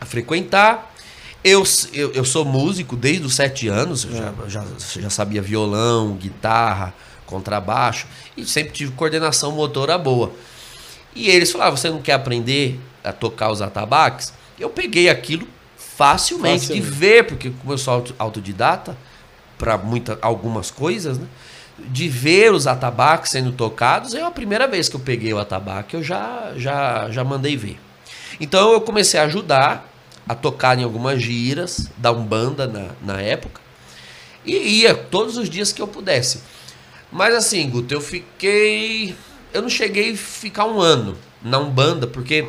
a 0.00 0.06
frequentar. 0.06 0.94
Eu, 1.42 1.64
eu, 1.92 2.12
eu 2.12 2.24
sou 2.24 2.44
músico 2.44 2.96
desde 2.96 3.24
os 3.24 3.34
sete 3.34 3.68
anos, 3.68 4.04
eu 4.04 4.16
já, 4.16 4.32
já, 4.48 4.64
já 5.00 5.10
sabia 5.10 5.40
violão, 5.40 6.14
guitarra, 6.14 6.92
contrabaixo, 7.24 8.06
e 8.36 8.44
sempre 8.44 8.72
tive 8.72 8.92
coordenação 8.92 9.52
motora 9.52 9.96
boa. 9.96 10.32
E 11.14 11.28
eles 11.28 11.52
falavam: 11.52 11.76
você 11.76 11.88
não 11.88 12.02
quer 12.02 12.14
aprender 12.14 12.80
a 13.06 13.12
tocar 13.12 13.50
os 13.50 13.62
atabaques? 13.62 14.32
Eu 14.58 14.70
peguei 14.70 15.08
aquilo 15.08 15.46
facilmente, 15.76 16.60
facilmente. 16.60 16.90
de 16.90 16.94
ver, 16.94 17.26
porque 17.26 17.50
como 17.50 17.72
eu 17.72 17.78
sou 17.78 18.04
autodidata 18.18 18.96
para 19.58 19.80
algumas 20.20 20.70
coisas, 20.70 21.18
né? 21.18 21.26
De 21.78 22.08
ver 22.08 22.52
os 22.52 22.66
atabaques 22.66 23.30
sendo 23.30 23.52
tocados, 23.52 24.14
é 24.14 24.22
a 24.22 24.30
primeira 24.30 24.66
vez 24.66 24.88
que 24.88 24.96
eu 24.96 25.00
peguei 25.00 25.32
o 25.32 25.38
atabaque, 25.38 25.94
eu 25.94 26.02
já, 26.02 26.52
já, 26.56 27.10
já 27.10 27.22
mandei 27.22 27.56
ver. 27.56 27.78
Então 28.40 28.72
eu 28.72 28.80
comecei 28.80 29.20
a 29.20 29.24
ajudar 29.24 29.90
a 30.28 30.34
tocar 30.34 30.78
em 30.78 30.82
algumas 30.84 31.22
giras 31.22 31.88
da 31.96 32.10
Umbanda 32.12 32.66
na, 32.66 32.90
na 33.02 33.20
época. 33.20 33.60
E 34.44 34.80
ia 34.80 34.94
todos 34.94 35.36
os 35.36 35.50
dias 35.50 35.72
que 35.72 35.82
eu 35.82 35.86
pudesse. 35.86 36.40
Mas 37.10 37.34
assim, 37.34 37.68
Guto, 37.68 37.92
eu 37.94 38.00
fiquei. 38.00 39.14
Eu 39.52 39.62
não 39.62 39.68
cheguei 39.68 40.12
a 40.12 40.16
ficar 40.16 40.66
um 40.66 40.80
ano 40.80 41.16
na 41.42 41.58
Umbanda, 41.58 42.06
porque 42.06 42.48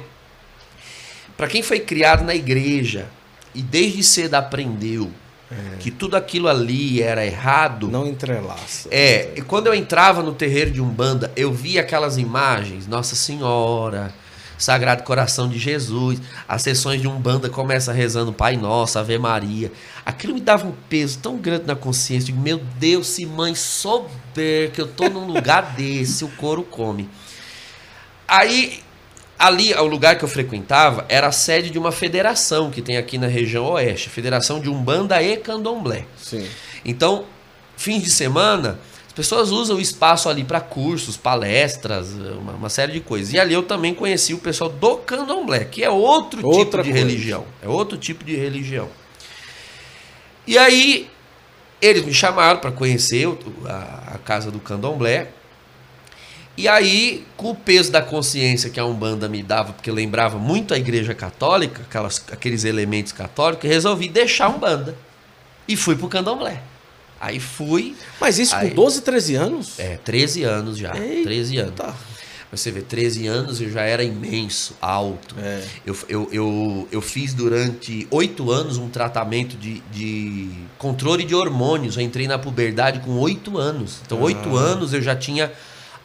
para 1.37 1.47
quem 1.47 1.61
foi 1.61 1.79
criado 1.79 2.25
na 2.25 2.33
igreja 2.33 3.07
e 3.53 3.61
desde 3.61 4.03
cedo 4.03 4.33
aprendeu 4.33 5.09
é. 5.51 5.77
que 5.79 5.91
tudo 5.91 6.17
aquilo 6.17 6.47
ali 6.47 7.01
era 7.01 7.25
errado. 7.25 7.87
Não 7.87 8.07
entrelaça. 8.07 8.89
É, 8.91 9.31
e 9.35 9.41
quando 9.41 9.67
eu 9.67 9.73
entrava 9.73 10.21
no 10.21 10.33
terreiro 10.33 10.71
de 10.71 10.81
Umbanda, 10.81 11.31
eu 11.35 11.53
via 11.53 11.81
aquelas 11.81 12.17
imagens, 12.17 12.87
Nossa 12.87 13.15
Senhora, 13.15 14.13
Sagrado 14.57 15.03
Coração 15.03 15.47
de 15.47 15.59
Jesus, 15.59 16.19
as 16.47 16.63
sessões 16.63 16.99
de 16.99 17.07
Umbanda 17.07 17.49
começa 17.49 17.93
rezando 17.93 18.33
Pai 18.33 18.57
Nosso, 18.57 18.97
Ave 18.97 19.17
Maria. 19.17 19.71
Aquilo 20.05 20.33
me 20.33 20.41
dava 20.41 20.65
um 20.65 20.73
peso 20.89 21.19
tão 21.19 21.37
grande 21.37 21.65
na 21.67 21.75
consciência, 21.75 22.33
de 22.33 22.39
meu 22.39 22.59
Deus, 22.79 23.07
se 23.07 23.25
mãe 23.25 23.53
souber 23.53 24.71
que 24.71 24.81
eu 24.81 24.87
tô 24.87 25.07
num 25.09 25.27
lugar 25.27 25.73
desse, 25.77 26.25
o 26.25 26.29
couro 26.29 26.63
come. 26.63 27.07
Aí 28.27 28.81
Ali, 29.39 29.73
o 29.73 29.85
lugar 29.85 30.17
que 30.17 30.25
eu 30.25 30.27
frequentava 30.27 31.05
era 31.07 31.27
a 31.27 31.31
sede 31.31 31.69
de 31.69 31.77
uma 31.77 31.91
federação 31.91 32.71
que 32.71 32.81
tem 32.81 32.97
aqui 32.97 33.19
na 33.19 33.27
região 33.27 33.65
oeste, 33.65 34.09
Federação 34.09 34.59
de 34.59 34.67
Umbanda 34.67 35.21
e 35.21 35.37
Candomblé. 35.37 36.05
Sim. 36.17 36.47
Então, 36.83 37.25
fins 37.75 38.01
de 38.01 38.09
semana, 38.09 38.79
as 39.05 39.13
pessoas 39.13 39.51
usam 39.51 39.77
o 39.77 39.79
espaço 39.79 40.27
ali 40.27 40.43
para 40.43 40.59
cursos, 40.59 41.15
palestras, 41.15 42.13
uma, 42.13 42.53
uma, 42.53 42.69
série 42.69 42.93
de 42.93 42.99
coisas. 42.99 43.31
E 43.31 43.39
ali 43.39 43.53
eu 43.53 43.61
também 43.61 43.93
conheci 43.93 44.33
o 44.33 44.39
pessoal 44.39 44.71
do 44.71 44.97
candomblé, 44.97 45.65
que 45.65 45.83
é 45.83 45.89
outro 45.89 46.39
Outra 46.43 46.81
tipo 46.81 46.83
de 46.83 46.91
coisa. 46.91 47.05
religião. 47.05 47.45
É 47.61 47.67
outro 47.67 47.97
tipo 47.97 48.23
de 48.23 48.35
religião. 48.35 48.89
E 50.47 50.57
aí 50.57 51.09
eles 51.81 52.03
me 52.03 52.13
chamaram 52.13 52.59
para 52.59 52.71
conhecer 52.71 53.27
a, 53.65 54.15
a 54.15 54.17
casa 54.17 54.49
do 54.49 54.59
candomblé. 54.59 55.27
E 56.57 56.67
aí, 56.67 57.23
com 57.37 57.51
o 57.51 57.55
peso 57.55 57.91
da 57.91 58.01
consciência 58.01 58.69
que 58.71 58.79
a 58.79 58.85
Umbanda 58.85 59.29
me 59.29 59.43
dava, 59.43 59.73
porque 59.73 59.91
lembrava 59.91 60.39
muito 60.39 60.73
a 60.73 60.77
Igreja 60.77 61.13
Católica, 61.13 61.83
aquelas, 61.87 62.23
aqueles 62.31 62.63
elementos 62.63 63.11
católicos, 63.11 63.69
resolvi 63.69 64.09
deixar 64.09 64.45
a 64.45 64.49
Umbanda. 64.49 64.95
E 65.67 65.75
fui 65.75 65.95
pro 65.95 66.07
candomblé. 66.07 66.61
Aí 67.19 67.39
fui, 67.39 67.95
Mas 68.19 68.39
isso 68.39 68.55
Aí- 68.55 68.69
com 68.69 68.75
12, 68.75 69.01
13 69.01 69.35
anos? 69.35 69.79
é, 69.79 69.97
13 70.03 70.43
anos 70.43 70.77
já. 70.77 70.95
Eita. 70.97 71.23
13 71.23 71.57
anos. 71.57 71.73
Tá. 71.75 71.93
Você 72.51 72.71
vê, 72.71 72.81
13 72.81 73.27
anos 73.27 73.59
eu 73.59 73.69
já 73.69 73.81
era 73.81 74.03
imenso, 74.03 74.75
alto. 74.81 75.35
É. 75.37 75.61
Eu, 75.85 75.97
eu, 76.07 76.29
eu, 76.31 76.87
eu 76.91 77.01
fiz 77.01 77.33
durante 77.33 78.07
oito 78.09 78.49
anos 78.51 78.77
um 78.77 78.87
tratamento 78.87 79.57
de, 79.57 79.81
de 79.91 80.49
controle 80.77 81.23
de 81.25 81.35
hormônios. 81.35 81.97
Eu 81.97 82.03
entrei 82.03 82.25
na 82.27 82.37
puberdade 82.39 82.99
com 83.01 83.11
oito 83.19 83.57
anos. 83.57 83.99
Então, 84.05 84.21
oito 84.21 84.55
Ah. 84.57 84.61
anos 84.61 84.93
eu 84.93 85.01
já 85.01 85.15
tinha 85.15 85.51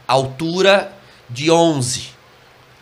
altura 0.07 0.93
de 1.29 1.51
11. 1.51 2.11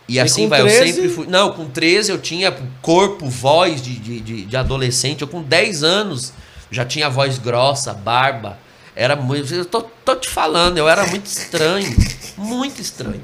E 0.09 0.19
assim 0.19 0.43
com 0.43 0.49
vai, 0.49 0.63
13? 0.63 0.79
eu 0.79 0.95
sempre 0.95 1.09
fui. 1.09 1.27
Não, 1.29 1.53
com 1.53 1.67
13 1.69 2.11
eu 2.11 2.19
tinha 2.19 2.53
corpo, 2.83 3.29
voz 3.29 3.81
de, 3.81 3.95
de, 3.97 4.45
de, 4.45 4.57
adolescente. 4.57 5.23
Eu 5.23 5.29
com 5.29 5.41
10 5.41 5.85
anos 5.85 6.33
já 6.71 6.85
tinha 6.85 7.09
voz 7.09 7.39
grossa, 7.39 7.95
barba. 7.95 8.59
Era 8.97 9.15
muito. 9.15 9.55
Eu 9.55 9.65
tô, 9.65 9.83
tô 9.83 10.17
te 10.17 10.29
falando, 10.29 10.79
eu 10.79 10.89
era 10.89 11.07
muito 11.07 11.27
estranho. 11.27 11.97
Muito 12.37 12.81
estranho. 12.81 13.23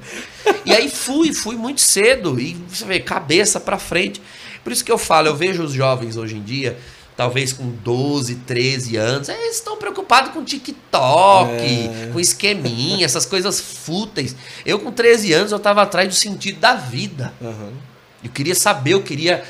E 0.65 0.73
aí 0.73 0.91
fui, 0.91 1.33
fui 1.33 1.57
muito 1.57 1.81
cedo. 1.81 2.39
E 2.39 2.55
você 2.69 2.85
vê, 2.85 3.01
cabeça 3.01 3.59
pra 3.59 3.79
frente. 3.79 4.21
Por 4.63 4.73
isso 4.73 4.85
que 4.85 4.93
eu 4.93 4.99
falo, 4.99 5.29
eu 5.29 5.35
vejo 5.35 5.63
os 5.63 5.73
jovens 5.73 6.17
hoje 6.17 6.37
em 6.37 6.43
dia, 6.43 6.79
talvez 7.17 7.53
com 7.53 7.69
12, 7.83 8.35
13 8.37 8.97
anos, 8.97 9.29
eles 9.29 9.57
estão 9.57 9.77
preocupados 9.77 10.33
com 10.33 10.45
TikTok, 10.45 11.51
É. 11.51 12.11
com 12.13 12.21
esqueminha, 12.21 13.05
essas 13.05 13.25
coisas 13.25 13.61
fúteis. 13.61 14.37
Eu 14.65 14.79
com 14.79 14.93
13 14.93 15.33
anos, 15.33 15.53
eu 15.53 15.59
tava 15.59 15.83
atrás 15.83 16.09
do 16.09 16.15
sentido 16.15 16.61
da 16.61 16.75
vida. 16.75 17.33
Aham. 17.43 17.71
Eu 18.23 18.31
queria 18.31 18.55
saber, 18.55 18.93
eu 18.95 19.03
queria 19.03 19.45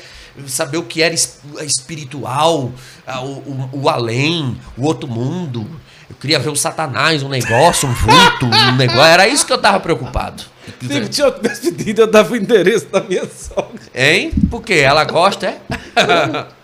saber 0.45 0.77
o 0.77 0.83
que 0.83 1.01
era 1.01 1.13
es- 1.13 1.39
espiritual, 1.61 2.71
o, 3.07 3.21
o- 3.21 3.69
o 3.83 3.89
além, 3.89 4.55
o 4.77 4.83
outro 4.85 5.07
mundo. 5.09 5.67
Eu 6.09 6.15
queria 6.15 6.39
ver 6.39 6.49
o 6.49 6.55
satanás, 6.55 7.21
um 7.23 7.27
negócio, 7.29 7.89
um 7.89 7.93
vulto, 7.93 8.45
um 8.45 8.71
negócio. 8.77 9.01
Era 9.01 9.27
isso 9.27 9.45
que 9.45 9.51
eu 9.51 9.57
tava 9.57 9.79
preocupado. 9.79 10.43
Se 10.81 10.99
o 10.99 11.13
senhor 11.13 11.31
tivesse 11.33 11.71
pedido, 11.71 12.01
eu 12.01 12.07
dava 12.07 12.33
o 12.33 12.35
endereço 12.35 12.85
da 12.87 13.01
minha 13.01 13.25
sogra. 13.27 13.81
Hein? 13.95 14.31
Por 14.49 14.61
quê? 14.61 14.75
Ela 14.75 15.03
gosta, 15.05 15.47
é? 15.47 15.59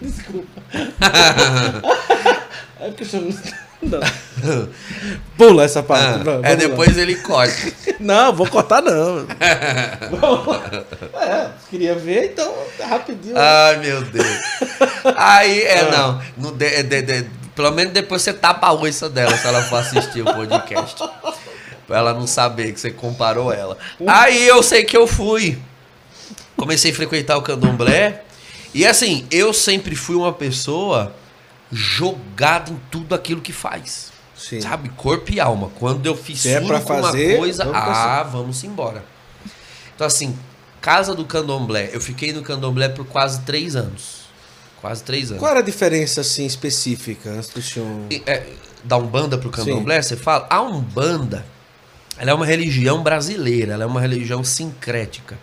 É 2.80 2.88
porque 2.88 3.04
senhor 3.04 3.32
não... 3.82 4.00
Pula 5.36 5.64
essa 5.64 5.82
parte. 5.82 6.24
vamos 6.24 6.44
é, 6.44 6.50
lá. 6.50 6.54
depois 6.54 6.96
ele 6.96 7.16
corta. 7.16 7.54
Não, 8.00 8.34
vou 8.34 8.46
cortar 8.46 8.80
não. 8.80 9.26
é, 11.20 11.50
queria 11.68 11.94
ver, 11.94 12.30
então, 12.32 12.50
rapidinho. 12.82 13.34
Ai, 13.36 13.76
meu 13.76 14.00
Deus. 14.02 14.26
Aí, 15.16 15.62
é, 15.64 15.90
não. 15.90 16.18
no 16.38 16.52
de- 16.52 16.82
de- 16.82 17.02
de- 17.02 17.30
pelo 17.54 17.70
menos 17.72 17.92
depois 17.92 18.22
você 18.22 18.32
tapa 18.32 18.68
a 18.68 18.72
oiça 18.72 19.10
dela 19.10 19.36
se 19.36 19.46
ela 19.46 19.62
for 19.64 19.76
assistir 19.76 20.22
o 20.22 20.32
podcast. 20.32 20.96
Pra 21.86 21.98
ela 21.98 22.14
não 22.14 22.26
saber 22.26 22.72
que 22.72 22.80
você 22.80 22.90
comparou 22.90 23.52
ela. 23.52 23.76
Aí 24.06 24.48
eu 24.48 24.62
sei 24.62 24.82
que 24.82 24.96
eu 24.96 25.06
fui. 25.06 25.58
Comecei 26.56 26.92
a 26.92 26.94
frequentar 26.94 27.36
o 27.36 27.42
candomblé. 27.42 28.22
E 28.72 28.86
assim, 28.86 29.26
eu 29.30 29.52
sempre 29.52 29.94
fui 29.96 30.16
uma 30.16 30.32
pessoa 30.32 31.14
jogada 31.72 32.70
em 32.70 32.80
tudo 32.90 33.14
aquilo 33.14 33.40
que 33.40 33.52
faz. 33.52 34.12
Sim. 34.36 34.60
Sabe? 34.60 34.88
Corpo 34.90 35.32
e 35.32 35.40
alma. 35.40 35.70
Quando 35.78 36.06
eu 36.06 36.16
fiz 36.16 36.46
é 36.46 36.60
pra 36.60 36.80
com 36.80 36.94
uma 36.94 37.02
fazer, 37.02 37.36
coisa, 37.36 37.64
vamos 37.64 37.78
ah, 37.78 38.22
vamos 38.22 38.64
embora. 38.64 39.04
Então, 39.94 40.06
assim, 40.06 40.36
casa 40.80 41.14
do 41.14 41.24
candomblé. 41.24 41.90
Eu 41.92 42.00
fiquei 42.00 42.32
no 42.32 42.42
candomblé 42.42 42.88
por 42.88 43.04
quase 43.04 43.42
três 43.42 43.76
anos. 43.76 44.20
Quase 44.80 45.02
três 45.04 45.30
anos. 45.30 45.40
Qual 45.40 45.50
era 45.50 45.60
a 45.60 45.62
diferença, 45.62 46.22
assim, 46.22 46.46
específica, 46.46 47.30
antes 47.30 47.50
do 47.50 47.60
senhor... 47.60 47.86
É, 48.26 48.46
da 48.82 48.96
Umbanda 48.96 49.36
pro 49.36 49.50
candomblé, 49.50 50.00
você 50.00 50.16
fala, 50.16 50.46
a 50.48 50.62
Umbanda, 50.62 51.44
ela 52.16 52.30
é 52.30 52.34
uma 52.34 52.46
religião 52.46 53.02
brasileira, 53.02 53.74
ela 53.74 53.84
é 53.84 53.86
uma 53.86 54.00
religião 54.00 54.42
sincrética. 54.42 55.38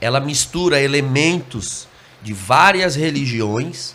Ela 0.00 0.20
mistura 0.20 0.80
elementos 0.80 1.88
de 2.22 2.32
várias 2.32 2.94
religiões 2.94 3.94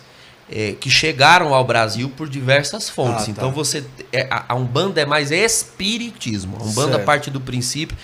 eh, 0.50 0.74
que 0.80 0.90
chegaram 0.90 1.54
ao 1.54 1.64
Brasil 1.64 2.10
por 2.16 2.28
diversas 2.28 2.88
fontes. 2.88 3.22
Ah, 3.22 3.26
tá. 3.26 3.30
Então 3.32 3.52
você 3.52 3.84
é, 4.12 4.26
a, 4.30 4.46
a 4.48 4.54
Umbanda 4.54 5.00
é 5.00 5.06
mais 5.06 5.30
espiritismo. 5.30 6.56
A 6.60 6.64
Umbanda 6.64 6.92
Certo. 6.92 7.04
parte 7.04 7.30
do 7.30 7.40
princípio 7.40 7.96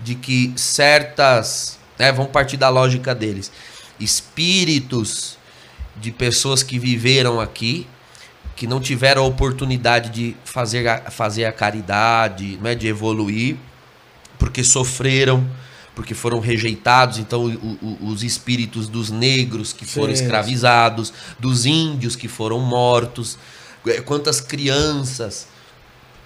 de 0.00 0.14
que 0.14 0.52
certas, 0.56 1.78
né, 1.98 2.12
vamos 2.12 2.32
partir 2.32 2.56
da 2.56 2.68
lógica 2.68 3.14
deles, 3.14 3.50
espíritos 3.98 5.38
de 5.96 6.10
pessoas 6.10 6.62
que 6.62 6.78
viveram 6.78 7.40
aqui, 7.40 7.86
que 8.56 8.66
não 8.66 8.80
tiveram 8.80 9.22
a 9.22 9.26
oportunidade 9.26 10.10
de 10.10 10.36
fazer 10.44 10.86
a, 10.88 11.10
fazer 11.10 11.44
a 11.44 11.52
caridade, 11.52 12.58
né, 12.62 12.74
de 12.74 12.86
evoluir, 12.86 13.56
porque 14.38 14.62
sofreram, 14.62 15.48
porque 15.94 16.14
foram 16.14 16.40
rejeitados. 16.40 17.18
Então, 17.18 17.44
o- 17.46 17.78
o- 18.02 18.06
os 18.08 18.22
espíritos 18.22 18.88
dos 18.88 19.10
negros 19.10 19.72
que 19.72 19.84
foram 19.84 20.14
Sim, 20.14 20.22
escravizados, 20.22 21.12
dos 21.38 21.66
índios 21.66 22.16
que 22.16 22.28
foram 22.28 22.58
mortos, 22.60 23.38
eh, 23.86 24.00
quantas 24.00 24.40
crianças 24.40 25.46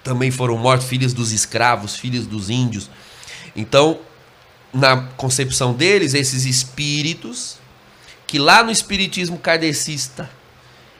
também 0.03 0.31
foram 0.31 0.57
mortas, 0.57 0.87
filhos 0.87 1.13
dos 1.13 1.31
escravos, 1.31 1.95
filhos 1.95 2.25
dos 2.25 2.49
índios. 2.49 2.89
Então, 3.55 3.99
na 4.73 4.97
concepção 5.17 5.73
deles, 5.73 6.13
esses 6.13 6.45
espíritos, 6.45 7.57
que 8.25 8.39
lá 8.39 8.63
no 8.63 8.71
espiritismo 8.71 9.37
kardecista 9.37 10.29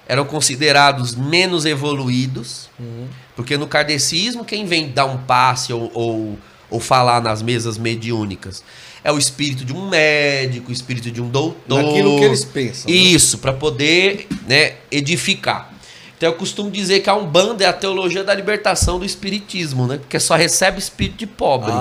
eram 0.07 0.25
considerados 0.25 1.15
menos 1.15 1.65
evoluídos, 1.65 2.67
porque 3.35 3.55
no 3.57 3.67
kardecismo, 3.67 4.43
quem 4.43 4.65
vem 4.65 4.89
dar 4.89 5.05
um 5.05 5.17
passe 5.19 5.71
ou, 5.71 5.91
ou, 5.93 6.39
ou 6.69 6.79
falar 6.79 7.21
nas 7.21 7.41
mesas 7.41 7.77
mediúnicas 7.77 8.63
é 9.03 9.11
o 9.11 9.17
espírito 9.17 9.63
de 9.63 9.73
um 9.73 9.87
médico, 9.87 10.69
o 10.69 10.73
espírito 10.73 11.09
de 11.09 11.21
um 11.21 11.29
doutor. 11.29 11.83
Naquilo 11.83 12.19
que 12.19 12.25
eles 12.25 12.45
pensam. 12.45 12.91
né? 12.91 12.97
Isso, 12.97 13.37
para 13.37 13.53
poder 13.53 14.27
né, 14.47 14.73
edificar. 14.91 15.73
Então 16.17 16.27
eu 16.27 16.35
costumo 16.35 16.69
dizer 16.69 16.99
que 16.99 17.09
a 17.09 17.15
Umbanda 17.15 17.63
é 17.63 17.67
a 17.67 17.71
teologia 17.71 18.25
da 18.25 18.33
libertação 18.33 18.99
do 18.99 19.05
espiritismo, 19.05 19.87
né? 19.87 19.97
Porque 19.97 20.19
só 20.19 20.35
recebe 20.35 20.77
espírito 20.77 21.15
de 21.15 21.25
pobre. 21.25 21.71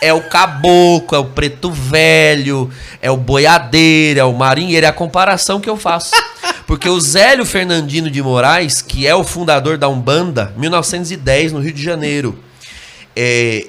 É 0.00 0.10
o 0.10 0.22
caboclo, 0.22 1.14
é 1.14 1.18
o 1.18 1.26
preto 1.26 1.70
velho, 1.70 2.70
é 3.02 3.10
o 3.10 3.16
boiadeiro, 3.18 4.20
é 4.20 4.24
o 4.24 4.32
marinheiro, 4.32 4.86
é 4.86 4.88
a 4.88 4.92
comparação 4.92 5.60
que 5.60 5.68
eu 5.68 5.76
faço. 5.76 6.12
Porque 6.66 6.88
o 6.88 6.98
Zélio 6.98 7.44
Fernandino 7.44 8.10
de 8.10 8.22
Moraes, 8.22 8.80
que 8.80 9.06
é 9.06 9.14
o 9.14 9.22
fundador 9.22 9.76
da 9.76 9.86
Umbanda, 9.86 10.54
1910, 10.56 11.52
no 11.52 11.60
Rio 11.60 11.72
de 11.74 11.82
Janeiro, 11.82 12.38
é, 13.14 13.66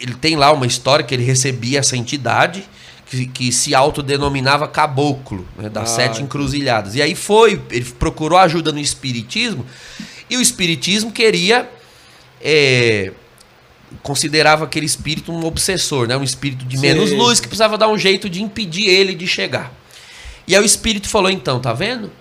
ele 0.00 0.14
tem 0.14 0.36
lá 0.36 0.52
uma 0.52 0.66
história 0.66 1.04
que 1.04 1.14
ele 1.14 1.24
recebia 1.24 1.80
essa 1.80 1.96
entidade 1.96 2.68
que, 3.06 3.26
que 3.26 3.52
se 3.52 3.74
autodenominava 3.74 4.68
caboclo, 4.68 5.46
né, 5.56 5.68
das 5.68 5.92
Ah, 5.92 5.94
sete 5.96 6.22
encruzilhadas. 6.22 6.94
E 6.94 7.02
aí 7.02 7.14
foi, 7.14 7.60
ele 7.70 7.84
procurou 7.84 8.38
ajuda 8.38 8.70
no 8.70 8.78
espiritismo, 8.78 9.64
e 10.28 10.36
o 10.36 10.40
espiritismo 10.40 11.10
queria. 11.10 11.68
é, 12.40 13.12
considerava 14.02 14.64
aquele 14.64 14.84
espírito 14.86 15.32
um 15.32 15.44
obsessor, 15.44 16.06
né, 16.06 16.16
um 16.16 16.22
espírito 16.22 16.64
de 16.64 16.76
menos 16.78 17.10
Sim. 17.10 17.16
luz 17.16 17.40
que 17.40 17.48
precisava 17.48 17.78
dar 17.78 17.88
um 17.88 17.96
jeito 17.96 18.28
de 18.28 18.42
impedir 18.42 18.86
ele 18.86 19.14
de 19.14 19.26
chegar. 19.26 19.72
E 20.46 20.54
aí 20.54 20.62
o 20.62 20.64
espírito 20.64 21.08
falou: 21.08 21.30
então, 21.30 21.58
tá 21.60 21.72
vendo? 21.72 22.12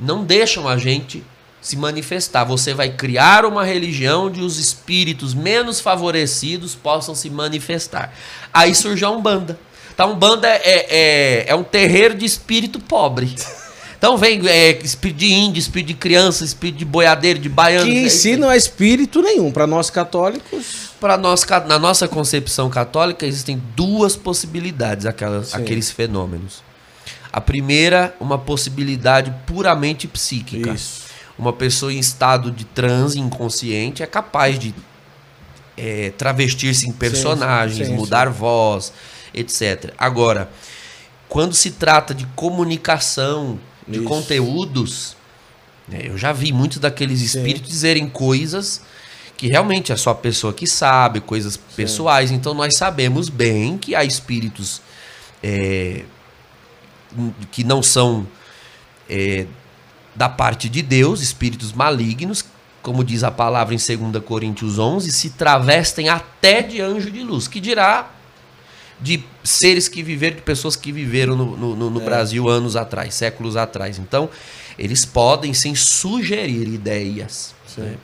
Não 0.00 0.24
deixam 0.24 0.66
a 0.66 0.76
gente 0.78 1.22
se 1.66 1.76
manifestar. 1.76 2.44
Você 2.44 2.72
vai 2.72 2.90
criar 2.90 3.44
uma 3.44 3.64
religião 3.64 4.26
onde 4.26 4.40
os 4.40 4.56
espíritos 4.56 5.34
menos 5.34 5.80
favorecidos 5.80 6.76
possam 6.76 7.12
se 7.12 7.28
manifestar. 7.28 8.14
Aí 8.54 8.72
surge 8.72 9.04
a 9.04 9.10
Umbanda. 9.10 9.58
Então, 9.92 10.12
Umbanda 10.12 10.46
é, 10.46 10.86
é, 10.88 11.44
é 11.48 11.54
um 11.56 11.64
terreiro 11.64 12.14
de 12.14 12.24
espírito 12.24 12.78
pobre. 12.78 13.34
Então 13.98 14.16
vem 14.16 14.46
é, 14.46 14.78
espírito 14.82 15.16
de 15.16 15.32
índio, 15.32 15.58
espírito 15.58 15.88
de 15.88 15.94
criança, 15.94 16.44
espírito 16.44 16.78
de 16.78 16.84
boiadeiro, 16.84 17.38
de 17.40 17.48
baiano. 17.48 17.90
Que 17.90 17.98
em 17.98 18.10
si 18.10 18.36
não 18.36 18.52
é 18.52 18.56
espírito 18.56 19.22
nenhum. 19.22 19.50
Para 19.50 19.66
nós 19.66 19.88
católicos, 19.88 20.90
Para 21.00 21.16
nós, 21.16 21.44
na 21.66 21.78
nossa 21.78 22.06
concepção 22.06 22.68
católica, 22.68 23.26
existem 23.26 23.60
duas 23.74 24.14
possibilidades, 24.14 25.06
aquelas, 25.06 25.48
Sim. 25.48 25.56
aqueles 25.56 25.90
fenômenos. 25.90 26.62
A 27.32 27.40
primeira, 27.40 28.14
uma 28.20 28.38
possibilidade 28.38 29.34
puramente 29.46 30.06
psíquica. 30.06 30.72
Isso. 30.72 31.05
Uma 31.38 31.52
pessoa 31.52 31.92
em 31.92 31.98
estado 31.98 32.50
de 32.50 32.64
transe 32.64 33.18
inconsciente 33.18 34.02
é 34.02 34.06
capaz 34.06 34.58
de 34.58 34.74
é, 35.76 36.10
travestir-se 36.16 36.88
em 36.88 36.92
personagens, 36.92 37.86
sim, 37.86 37.92
sim. 37.92 37.98
mudar 37.98 38.30
voz, 38.30 38.92
etc. 39.34 39.92
Agora, 39.98 40.50
quando 41.28 41.54
se 41.54 41.72
trata 41.72 42.14
de 42.14 42.26
comunicação, 42.28 43.58
de 43.86 43.98
Isso. 43.98 44.08
conteúdos, 44.08 45.16
né, 45.86 46.02
eu 46.04 46.16
já 46.16 46.32
vi 46.32 46.52
muitos 46.52 46.78
daqueles 46.78 47.20
espíritos 47.20 47.70
dizerem 47.70 48.08
coisas 48.08 48.82
que 49.36 49.48
realmente 49.48 49.92
é 49.92 49.96
só 49.96 50.10
a 50.10 50.14
pessoa 50.14 50.52
que 50.52 50.66
sabe, 50.66 51.20
coisas 51.20 51.56
pessoais. 51.56 52.30
Então 52.30 52.54
nós 52.54 52.76
sabemos 52.76 53.28
bem 53.28 53.76
que 53.76 53.94
há 53.94 54.02
espíritos 54.02 54.80
é, 55.42 56.04
que 57.50 57.62
não 57.62 57.82
são 57.82 58.26
é, 59.08 59.46
da 60.16 60.28
parte 60.28 60.68
de 60.68 60.82
Deus, 60.82 61.20
espíritos 61.20 61.72
malignos, 61.72 62.44
como 62.82 63.04
diz 63.04 63.22
a 63.24 63.30
palavra 63.30 63.74
em 63.74 63.78
2 63.78 64.24
Coríntios 64.24 64.78
11, 64.78 65.12
se 65.12 65.30
travestem 65.30 66.08
até 66.08 66.62
de 66.62 66.80
anjo 66.80 67.10
de 67.10 67.22
luz, 67.22 67.46
que 67.48 67.60
dirá 67.60 68.10
de 69.00 69.22
seres 69.44 69.88
que 69.88 70.02
viveram, 70.02 70.36
de 70.36 70.42
pessoas 70.42 70.74
que 70.74 70.90
viveram 70.90 71.36
no, 71.36 71.56
no- 71.56 71.76
no- 71.76 71.90
no 71.90 72.00
Brasil 72.00 72.48
anos 72.48 72.76
atrás, 72.76 73.14
séculos 73.14 73.56
atrás. 73.56 73.98
Então, 73.98 74.30
eles 74.78 75.04
podem 75.04 75.52
sim 75.52 75.74
sugerir 75.74 76.66
ideias 76.68 77.54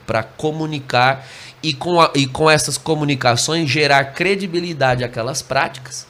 para 0.05 0.21
comunicar 0.21 1.27
e 1.63 1.73
com, 1.73 1.99
a- 1.99 2.11
e 2.13 2.27
com 2.27 2.47
essas 2.49 2.77
comunicações 2.77 3.69
gerar 3.69 4.03
credibilidade 4.13 5.03
àquelas 5.03 5.41
práticas 5.41 6.05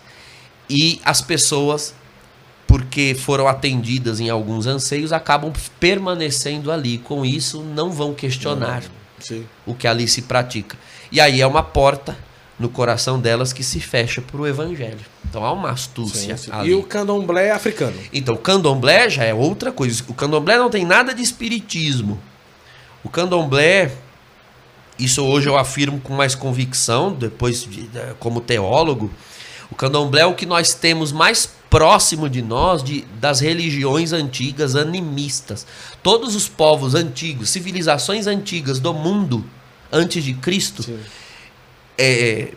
e 0.69 0.99
as 1.05 1.21
pessoas 1.21 1.93
porque 2.73 3.13
foram 3.13 3.47
atendidas 3.47 4.19
em 4.19 4.31
alguns 4.31 4.65
anseios 4.65 5.13
acabam 5.13 5.53
permanecendo 5.79 6.71
ali 6.71 6.97
com 6.97 7.23
isso 7.23 7.61
não 7.61 7.91
vão 7.91 8.15
questionar 8.15 8.81
Sim. 9.19 9.45
o 9.63 9.75
que 9.75 9.87
ali 9.87 10.07
se 10.07 10.23
pratica. 10.23 10.75
E 11.11 11.21
aí 11.21 11.39
é 11.39 11.45
uma 11.45 11.61
porta 11.61 12.17
no 12.57 12.67
coração 12.69 13.19
delas 13.19 13.53
que 13.53 13.63
se 13.63 13.79
fecha 13.79 14.23
para 14.23 14.41
o 14.41 14.47
evangelho. 14.47 14.97
Então 15.29 15.45
há 15.45 15.51
uma 15.51 15.69
astúcia 15.69 16.35
Sim, 16.35 16.45
sim. 16.45 16.51
ali. 16.51 16.71
E 16.71 16.73
o 16.73 16.81
candomblé 16.81 17.49
é 17.49 17.51
africano. 17.51 17.95
Então, 18.11 18.33
o 18.33 18.39
candomblé 18.39 19.07
já 19.07 19.23
é 19.23 19.35
outra 19.35 19.71
coisa. 19.71 20.03
O 20.07 20.13
candomblé 20.15 20.57
não 20.57 20.71
tem 20.71 20.83
nada 20.83 21.13
de 21.13 21.21
espiritismo. 21.21 22.19
O 23.03 23.09
candomblé, 23.09 23.91
isso 24.97 25.23
hoje 25.23 25.47
eu 25.47 25.55
afirmo 25.59 25.99
com 25.99 26.15
mais 26.15 26.33
convicção, 26.33 27.13
depois 27.13 27.61
de- 27.61 27.83
de- 27.87 28.13
como 28.19 28.41
teólogo, 28.41 29.11
o 29.69 29.75
candomblé 29.75 30.21
é 30.21 30.25
o 30.25 30.33
que 30.33 30.45
nós 30.47 30.73
temos 30.73 31.11
mais 31.11 31.49
próximo 31.73 32.29
de 32.29 32.39
nós 32.39 32.83
de, 32.83 33.03
das 33.19 33.39
religiões 33.39 34.13
antigas 34.13 34.75
animistas. 34.75 35.65
Todos 36.03 36.35
os 36.35 36.47
povos 36.47 36.93
antigos, 36.93 37.49
civilizações 37.49 38.27
antigas 38.27 38.79
do 38.79 38.93
mundo 38.93 39.43
antes 39.91 40.23
de 40.23 40.35
Cristo, 40.35 40.85
é, 41.97 42.53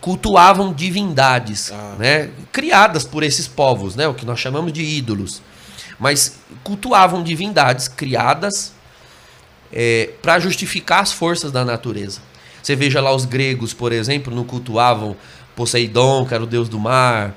cultuavam 0.00 0.72
divindades, 0.72 1.72
Ah. 1.72 1.96
né? 1.98 2.30
criadas 2.52 3.04
por 3.04 3.24
esses 3.24 3.48
povos, 3.48 3.96
né? 3.96 4.06
o 4.06 4.14
que 4.14 4.24
nós 4.24 4.38
chamamos 4.38 4.72
de 4.72 4.84
ídolos. 4.84 5.42
Mas 5.98 6.36
cultuavam 6.62 7.20
divindades 7.20 7.88
criadas 7.88 8.72
para 10.20 10.38
justificar 10.38 11.00
as 11.00 11.10
forças 11.12 11.50
da 11.50 11.64
natureza. 11.64 12.20
Você 12.62 12.76
veja 12.76 13.00
lá 13.00 13.12
os 13.12 13.24
gregos, 13.24 13.74
por 13.74 13.90
exemplo, 13.90 14.32
não 14.32 14.44
cultuavam 14.44 15.16
Poseidon, 15.56 16.26
que 16.26 16.34
era 16.34 16.44
o 16.44 16.46
deus 16.46 16.68
do 16.68 16.78
mar, 16.78 17.34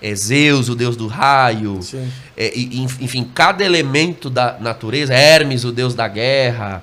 é, 0.00 0.14
Zeus, 0.14 0.68
o 0.68 0.74
deus 0.74 0.96
do 0.96 1.06
raio, 1.06 1.82
Sim. 1.82 2.10
é, 2.36 2.56
enf- 2.58 3.00
enfim, 3.00 3.30
cada 3.34 3.64
elemento 3.64 4.30
da 4.30 4.56
natureza, 4.60 5.12
Hermes, 5.14 5.64
o 5.64 5.72
deus 5.72 5.94
da 5.94 6.06
guerra, 6.08 6.82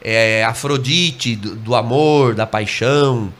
é, 0.00 0.44
Afrodite, 0.44 1.36
do, 1.36 1.54
do 1.56 1.74
amor, 1.74 2.34
da 2.34 2.46
paixão. 2.46 3.32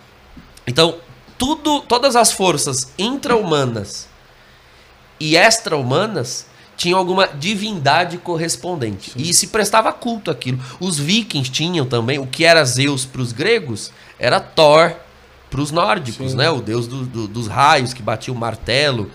Então, 0.67 0.97
tudo, 1.39 1.81
todas 1.81 2.17
as 2.17 2.33
forças 2.33 2.93
intra-humanas 2.99 4.09
e 5.19 5.37
extra-humanas 5.37 6.47
tinham 6.77 6.99
alguma 6.99 7.27
divindade 7.29 8.19
correspondente. 8.19 9.13
E 9.17 9.33
se 9.33 9.47
prestava 9.47 9.93
culto 9.93 10.31
àquilo. 10.31 10.59
Os 10.81 10.99
vikings 10.99 11.51
tinham 11.51 11.87
também, 11.87 12.19
o 12.19 12.27
que 12.27 12.45
era 12.45 12.65
Zeus 12.65 13.05
para 13.05 13.21
os 13.23 13.33
gregos, 13.33 13.93
era 14.19 14.41
Thor 14.41 14.93
para 15.55 15.63
os 15.63 15.71
nórdicos, 15.71 16.33
Sim. 16.33 16.37
né? 16.37 16.51
O 16.51 16.61
deus 16.61 16.89
do- 16.89 17.07
do- 17.07 17.29
dos 17.29 17.47
raios 17.47 17.93
que 17.95 18.03
batia 18.03 18.35
o 18.35 18.37
martelo. 18.37 19.09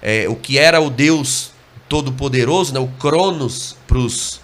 É, 0.00 0.26
o 0.30 0.34
que 0.34 0.56
era 0.58 0.80
o 0.80 0.88
deus 0.88 1.50
todo-poderoso, 1.90 2.72
né? 2.72 2.80
o 2.80 2.86
Cronos 2.98 3.76
para 3.86 3.98
os 3.98 4.40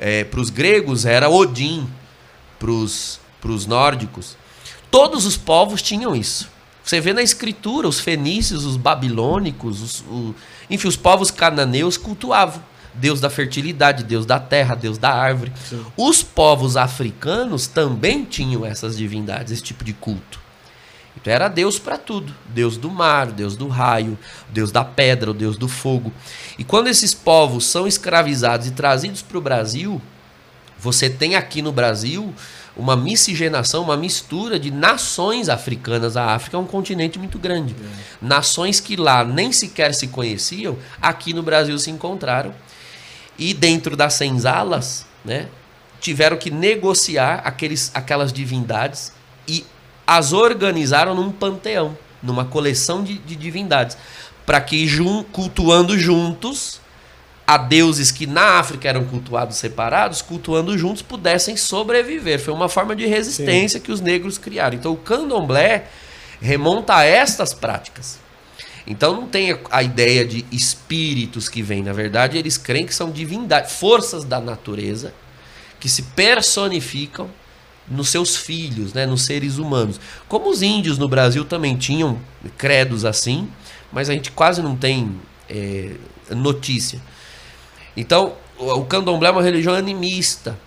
é, 0.00 0.22
pros 0.22 0.50
gregos 0.50 1.04
era 1.04 1.28
Odin 1.28 1.88
para 2.60 2.70
os 2.70 3.66
nórdicos. 3.66 4.36
Todos 4.88 5.26
os 5.26 5.36
povos 5.36 5.82
tinham 5.82 6.14
isso. 6.14 6.48
Você 6.84 7.00
vê 7.00 7.12
na 7.12 7.22
escritura, 7.22 7.88
os 7.88 7.98
fenícios, 7.98 8.64
os 8.64 8.76
babilônicos, 8.76 9.82
os, 9.82 10.00
o- 10.02 10.32
enfim, 10.70 10.86
os 10.86 10.96
povos 10.96 11.30
cananeus 11.32 11.96
cultuavam 11.96 12.62
Deus 12.94 13.20
da 13.20 13.28
fertilidade, 13.28 14.04
Deus 14.04 14.24
da 14.26 14.38
terra, 14.38 14.76
Deus 14.76 14.96
da 14.98 15.10
árvore. 15.12 15.52
Os 15.96 16.22
povos 16.22 16.76
africanos 16.76 17.66
também 17.66 18.24
tinham 18.24 18.64
essas 18.64 18.96
divindades, 18.96 19.52
esse 19.52 19.62
tipo 19.62 19.82
de 19.82 19.92
culto. 19.92 20.43
Então 21.16 21.32
era 21.32 21.48
Deus 21.48 21.78
para 21.78 21.96
tudo. 21.96 22.34
Deus 22.48 22.76
do 22.76 22.90
mar, 22.90 23.30
Deus 23.30 23.56
do 23.56 23.68
raio, 23.68 24.18
Deus 24.50 24.70
da 24.70 24.84
pedra, 24.84 25.30
o 25.30 25.34
Deus 25.34 25.56
do 25.56 25.68
fogo. 25.68 26.12
E 26.58 26.64
quando 26.64 26.88
esses 26.88 27.14
povos 27.14 27.66
são 27.66 27.86
escravizados 27.86 28.66
e 28.66 28.72
trazidos 28.72 29.22
para 29.22 29.38
o 29.38 29.40
Brasil, 29.40 30.00
você 30.78 31.08
tem 31.08 31.34
aqui 31.34 31.62
no 31.62 31.72
Brasil 31.72 32.34
uma 32.76 32.96
miscigenação, 32.96 33.84
uma 33.84 33.96
mistura 33.96 34.58
de 34.58 34.70
nações 34.70 35.48
africanas. 35.48 36.16
A 36.16 36.34
África 36.34 36.56
é 36.56 36.60
um 36.60 36.66
continente 36.66 37.18
muito 37.18 37.38
grande. 37.38 37.74
Nações 38.20 38.80
que 38.80 38.96
lá 38.96 39.24
nem 39.24 39.52
sequer 39.52 39.94
se 39.94 40.08
conheciam, 40.08 40.76
aqui 41.00 41.32
no 41.32 41.42
Brasil 41.42 41.78
se 41.78 41.90
encontraram. 41.90 42.54
E 43.38 43.54
dentro 43.54 43.96
das 43.96 44.14
senzalas, 44.14 45.06
né, 45.24 45.48
tiveram 46.00 46.36
que 46.36 46.50
negociar 46.50 47.40
aqueles, 47.44 47.90
aquelas 47.94 48.32
divindades 48.32 49.12
e 49.48 49.64
as 50.06 50.32
organizaram 50.32 51.14
num 51.14 51.30
panteão, 51.32 51.96
numa 52.22 52.44
coleção 52.44 53.02
de, 53.02 53.18
de 53.18 53.36
divindades, 53.36 53.96
para 54.46 54.60
que 54.60 54.86
jun, 54.86 55.22
cultuando 55.24 55.98
juntos 55.98 56.80
a 57.46 57.56
deuses 57.58 58.10
que 58.10 58.26
na 58.26 58.58
África 58.58 58.88
eram 58.88 59.04
cultuados 59.04 59.56
separados, 59.58 60.22
cultuando 60.22 60.76
juntos, 60.78 61.02
pudessem 61.02 61.56
sobreviver. 61.56 62.40
Foi 62.40 62.54
uma 62.54 62.68
forma 62.68 62.96
de 62.96 63.06
resistência 63.06 63.78
que 63.80 63.92
os 63.92 64.00
negros 64.00 64.38
criaram. 64.38 64.76
Então 64.76 64.92
o 64.92 64.96
candomblé 64.96 65.86
remonta 66.40 66.94
a 66.96 67.04
estas 67.04 67.52
práticas. 67.52 68.18
Então 68.86 69.14
não 69.14 69.26
tem 69.26 69.52
a- 69.52 69.58
a 69.70 69.82
ideia 69.82 70.24
de 70.26 70.44
espíritos 70.52 71.48
que 71.48 71.62
vêm. 71.62 71.82
Na 71.82 71.92
verdade, 71.92 72.36
eles 72.38 72.56
creem 72.58 72.86
que 72.86 72.94
são 72.94 73.10
divindades, 73.10 73.72
forças 73.74 74.24
da 74.24 74.40
natureza 74.40 75.12
que 75.80 75.88
se 75.88 76.02
personificam 76.02 77.28
nos 77.88 78.08
seus 78.08 78.36
filhos, 78.36 78.92
né, 78.94 79.06
nos 79.06 79.22
seres 79.22 79.58
humanos. 79.58 80.00
Como 80.28 80.48
os 80.48 80.62
índios 80.62 80.98
no 80.98 81.08
Brasil 81.08 81.44
também 81.44 81.76
tinham 81.76 82.18
credos 82.56 83.04
assim, 83.04 83.48
mas 83.92 84.08
a 84.08 84.12
gente 84.12 84.30
quase 84.30 84.62
não 84.62 84.76
tem 84.76 85.20
é, 85.48 85.92
notícia. 86.30 87.00
Então, 87.96 88.34
o 88.58 88.84
candomblé 88.84 89.28
é 89.28 89.32
uma 89.32 89.42
religião 89.42 89.74
animista, 89.74 90.58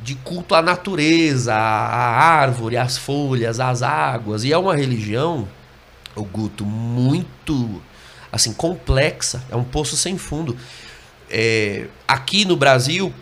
de 0.00 0.14
culto 0.16 0.54
à 0.54 0.60
natureza, 0.60 1.54
à 1.54 1.58
árvore, 1.58 2.76
às 2.76 2.98
folhas, 2.98 3.60
às 3.60 3.82
águas. 3.82 4.44
E 4.44 4.52
é 4.52 4.58
uma 4.58 4.76
religião, 4.76 5.48
o 6.14 6.24
Guto, 6.24 6.64
muito 6.64 7.82
assim 8.30 8.52
complexa, 8.52 9.44
é 9.50 9.56
um 9.56 9.64
poço 9.64 9.96
sem 9.96 10.18
fundo. 10.18 10.56
É, 11.30 11.86
aqui 12.06 12.44
no 12.44 12.56
Brasil, 12.56 13.14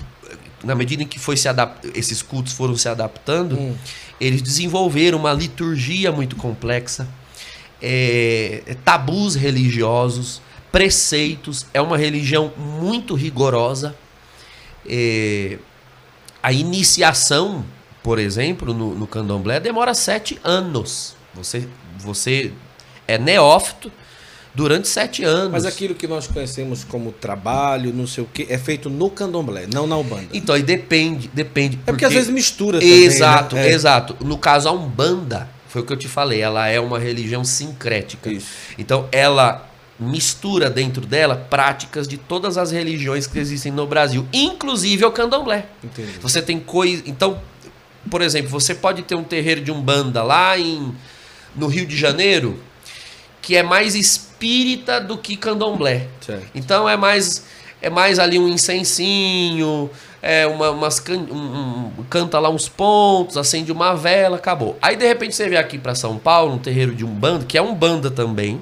na 0.64 0.74
medida 0.74 1.02
em 1.02 1.06
que 1.06 1.18
foi 1.18 1.36
se 1.36 1.48
adap- 1.48 1.84
esses 1.94 2.22
cultos 2.22 2.52
foram 2.52 2.76
se 2.76 2.88
adaptando, 2.88 3.56
Hum. 3.58 3.74
eles 4.20 4.40
desenvolveram 4.42 5.18
uma 5.18 5.32
liturgia 5.32 6.10
muito 6.12 6.36
complexa, 6.36 7.08
é, 7.80 8.76
tabus 8.84 9.34
religiosos, 9.34 10.40
preceitos. 10.70 11.66
É 11.74 11.80
uma 11.80 11.96
religião 11.98 12.52
muito 12.56 13.14
rigorosa. 13.14 13.94
É, 14.88 15.58
a 16.42 16.52
iniciação, 16.52 17.64
por 18.02 18.18
exemplo, 18.18 18.72
no, 18.74 18.94
no 18.94 19.06
candomblé 19.06 19.60
demora 19.60 19.94
sete 19.94 20.38
anos. 20.42 21.14
Você, 21.34 21.68
você 21.98 22.52
é 23.06 23.18
neófito 23.18 23.90
durante 24.54 24.88
sete 24.88 25.24
anos. 25.24 25.52
Mas 25.52 25.64
aquilo 25.64 25.94
que 25.94 26.06
nós 26.06 26.26
conhecemos 26.26 26.84
como 26.84 27.12
trabalho, 27.12 27.92
não 27.92 28.06
sei 28.06 28.24
o 28.24 28.26
quê, 28.26 28.46
é 28.48 28.58
feito 28.58 28.90
no 28.90 29.10
candomblé, 29.10 29.66
não 29.72 29.86
na 29.86 29.96
Umbanda. 29.96 30.28
Então, 30.32 30.54
aí 30.54 30.62
depende, 30.62 31.28
depende. 31.32 31.78
é 31.86 31.92
porque 31.92 32.04
às 32.04 32.12
vezes 32.12 32.30
mistura 32.30 32.78
também, 32.78 33.04
Exato, 33.04 33.56
né? 33.56 33.68
É. 33.68 33.72
exato. 33.72 34.16
No 34.24 34.36
caso, 34.36 34.68
a 34.68 34.72
Umbanda, 34.72 35.48
foi 35.68 35.82
o 35.82 35.84
que 35.84 35.92
eu 35.92 35.96
te 35.96 36.08
falei, 36.08 36.40
ela 36.40 36.68
é 36.68 36.78
uma 36.78 36.98
religião 36.98 37.44
sincrética. 37.44 38.30
Isso. 38.30 38.48
Então, 38.78 39.08
ela 39.10 39.68
mistura 39.98 40.68
dentro 40.68 41.06
dela 41.06 41.36
práticas 41.36 42.08
de 42.08 42.16
todas 42.16 42.58
as 42.58 42.72
religiões 42.72 43.26
que 43.26 43.38
existem 43.38 43.70
no 43.70 43.86
Brasil, 43.86 44.26
inclusive 44.32 45.04
o 45.04 45.10
candomblé. 45.12 45.66
Entendi. 45.82 46.18
Você 46.20 46.42
tem 46.42 46.58
coisa. 46.58 47.02
Então, 47.06 47.40
por 48.10 48.20
exemplo, 48.20 48.50
você 48.50 48.74
pode 48.74 49.02
ter 49.02 49.14
um 49.14 49.22
terreiro 49.22 49.60
de 49.60 49.70
umbanda 49.70 50.22
lá 50.22 50.58
em, 50.58 50.92
no 51.54 51.68
Rio 51.68 51.86
de 51.86 51.96
Janeiro 51.96 52.58
que 53.42 53.56
é 53.56 53.62
mais 53.62 53.94
espírita 53.94 55.00
do 55.00 55.18
que 55.18 55.36
candomblé. 55.36 56.06
Certo. 56.24 56.46
Então 56.54 56.88
é 56.88 56.96
mais 56.96 57.44
é 57.82 57.90
mais 57.90 58.20
ali 58.20 58.38
um 58.38 58.46
incensinho, 58.48 59.90
é 60.22 60.46
uma, 60.46 60.70
umas 60.70 61.00
can, 61.00 61.14
um, 61.18 61.34
um- 61.98 62.04
canta 62.08 62.38
lá 62.38 62.48
uns 62.48 62.68
pontos, 62.68 63.36
acende 63.36 63.72
uma 63.72 63.92
vela, 63.96 64.36
acabou. 64.36 64.78
Aí 64.80 64.94
de 64.94 65.04
repente 65.04 65.34
você 65.34 65.48
vem 65.48 65.58
aqui 65.58 65.78
para 65.78 65.94
São 65.96 66.16
Paulo, 66.16 66.54
um 66.54 66.58
terreiro 66.58 66.94
de 66.94 67.04
umbanda, 67.04 67.44
que 67.44 67.58
é 67.58 67.62
umbanda 67.62 68.08
também. 68.10 68.60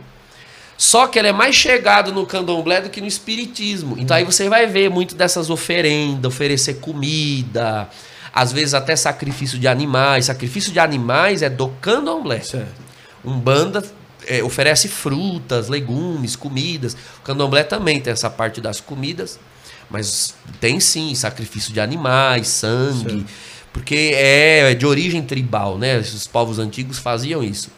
Só 0.79 1.07
que 1.07 1.19
ele 1.19 1.29
é 1.29 1.33
mais 1.33 1.55
chegado 1.55 2.11
no 2.11 2.25
candomblé 2.25 2.81
do 2.81 2.89
que 2.89 3.03
no 3.03 3.07
espiritismo. 3.07 3.97
Então 3.99 4.17
aí 4.17 4.25
você 4.25 4.49
vai 4.49 4.67
ver 4.67 4.89
muito 4.89 5.15
dessas 5.15 5.51
oferendas, 5.51 6.25
oferecer 6.33 6.75
comida, 6.81 7.87
às 8.33 8.51
vezes 8.51 8.73
até 8.73 8.97
sacrifício 8.97 9.59
de 9.59 9.69
animais. 9.69 10.25
Sacrifício 10.25 10.73
de 10.73 10.79
animais 10.81 11.43
é 11.43 11.51
do 11.51 11.69
candomblé. 11.83 12.41
Certo. 12.41 12.81
Umbanda 13.23 13.85
é, 14.27 14.43
oferece 14.43 14.89
frutas, 14.89 15.69
legumes, 15.69 16.37
comidas. 16.37 16.97
O 17.19 17.23
candomblé 17.23 17.63
também 17.65 18.01
tem 18.01 18.13
essa 18.13 18.31
parte 18.31 18.61
das 18.61 18.81
comidas, 18.81 19.39
mas 19.91 20.35
tem 20.61 20.79
sim 20.81 21.15
sacrifício 21.15 21.73
de 21.73 21.81
animais, 21.81 22.49
sangue, 22.49 23.11
Certo. 23.11 23.27
porque 23.73 24.13
é 24.15 24.75
de 24.75 24.87
origem 24.87 25.23
tribal, 25.23 25.79
né? 25.79 25.99
Os 25.99 26.27
povos 26.27 26.59
antigos 26.59 26.99
faziam 26.99 27.43
isso. 27.43 27.71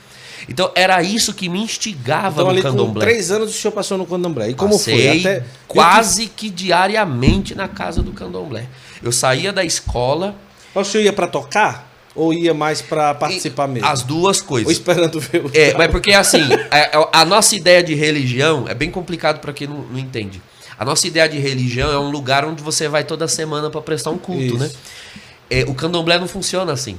Então 0.49 0.73
era 0.75 1.01
isso 1.03 1.33
que 1.33 1.49
me 1.49 1.61
instigava 1.61 2.43
Então, 2.43 2.45
no 2.47 2.51
ali 2.51 2.63
com 2.63 2.69
candomblé. 2.71 3.05
três 3.07 3.31
anos 3.31 3.51
o 3.51 3.53
senhor 3.53 3.73
passou 3.73 3.97
no 3.97 4.05
candomblé. 4.05 4.51
E 4.51 4.55
como 4.55 4.73
Passei 4.73 5.21
foi? 5.23 5.31
Até... 5.33 5.47
quase 5.69 6.27
que 6.27 6.51
diariamente 6.51 7.55
na 7.55 7.69
casa 7.69 8.03
do 8.03 8.11
candomblé. 8.13 8.67
Eu 9.01 9.13
saía 9.13 9.53
da 9.53 9.65
escola. 9.65 10.35
O 10.75 10.83
senhor 10.83 11.05
ia 11.05 11.13
pra 11.13 11.29
tocar? 11.29 11.92
Ou 12.14 12.33
ia 12.33 12.53
mais 12.53 12.83
pra 12.83 13.14
participar 13.14 13.68
e- 13.68 13.72
mesmo? 13.72 13.88
As 13.88 14.03
duas 14.03 14.40
Ou 14.40 14.46
coisas. 14.46 14.72
esperando 14.72 15.18
ver 15.18 15.46
o... 15.46 15.51
É, 15.55 15.72
mas 15.75 15.90
porque 15.90 16.12
assim, 16.12 16.42
a, 16.70 17.20
a 17.20 17.25
nossa 17.25 17.57
ideia 17.57 17.83
de 17.83 17.94
religião 17.94 18.66
é 18.68 18.75
bem 18.75 18.90
complicado 18.90 19.40
para 19.40 19.53
quem 19.53 19.66
não, 19.66 19.79
não 19.83 19.98
entende. 19.98 20.42
A 20.79 20.85
nossa 20.85 21.07
ideia 21.07 21.29
de 21.29 21.38
religião 21.38 21.90
é 21.90 21.98
um 21.98 22.11
lugar 22.11 22.44
onde 22.44 22.62
você 22.62 22.88
vai 22.88 23.05
toda 23.05 23.27
semana 23.29 23.70
para 23.70 23.81
prestar 23.81 24.11
um 24.11 24.18
culto, 24.18 24.42
Isso. 24.42 24.59
né? 24.59 24.70
É, 25.48 25.64
o 25.64 25.75
candomblé 25.75 26.18
não 26.18 26.27
funciona 26.29 26.72
assim. 26.72 26.98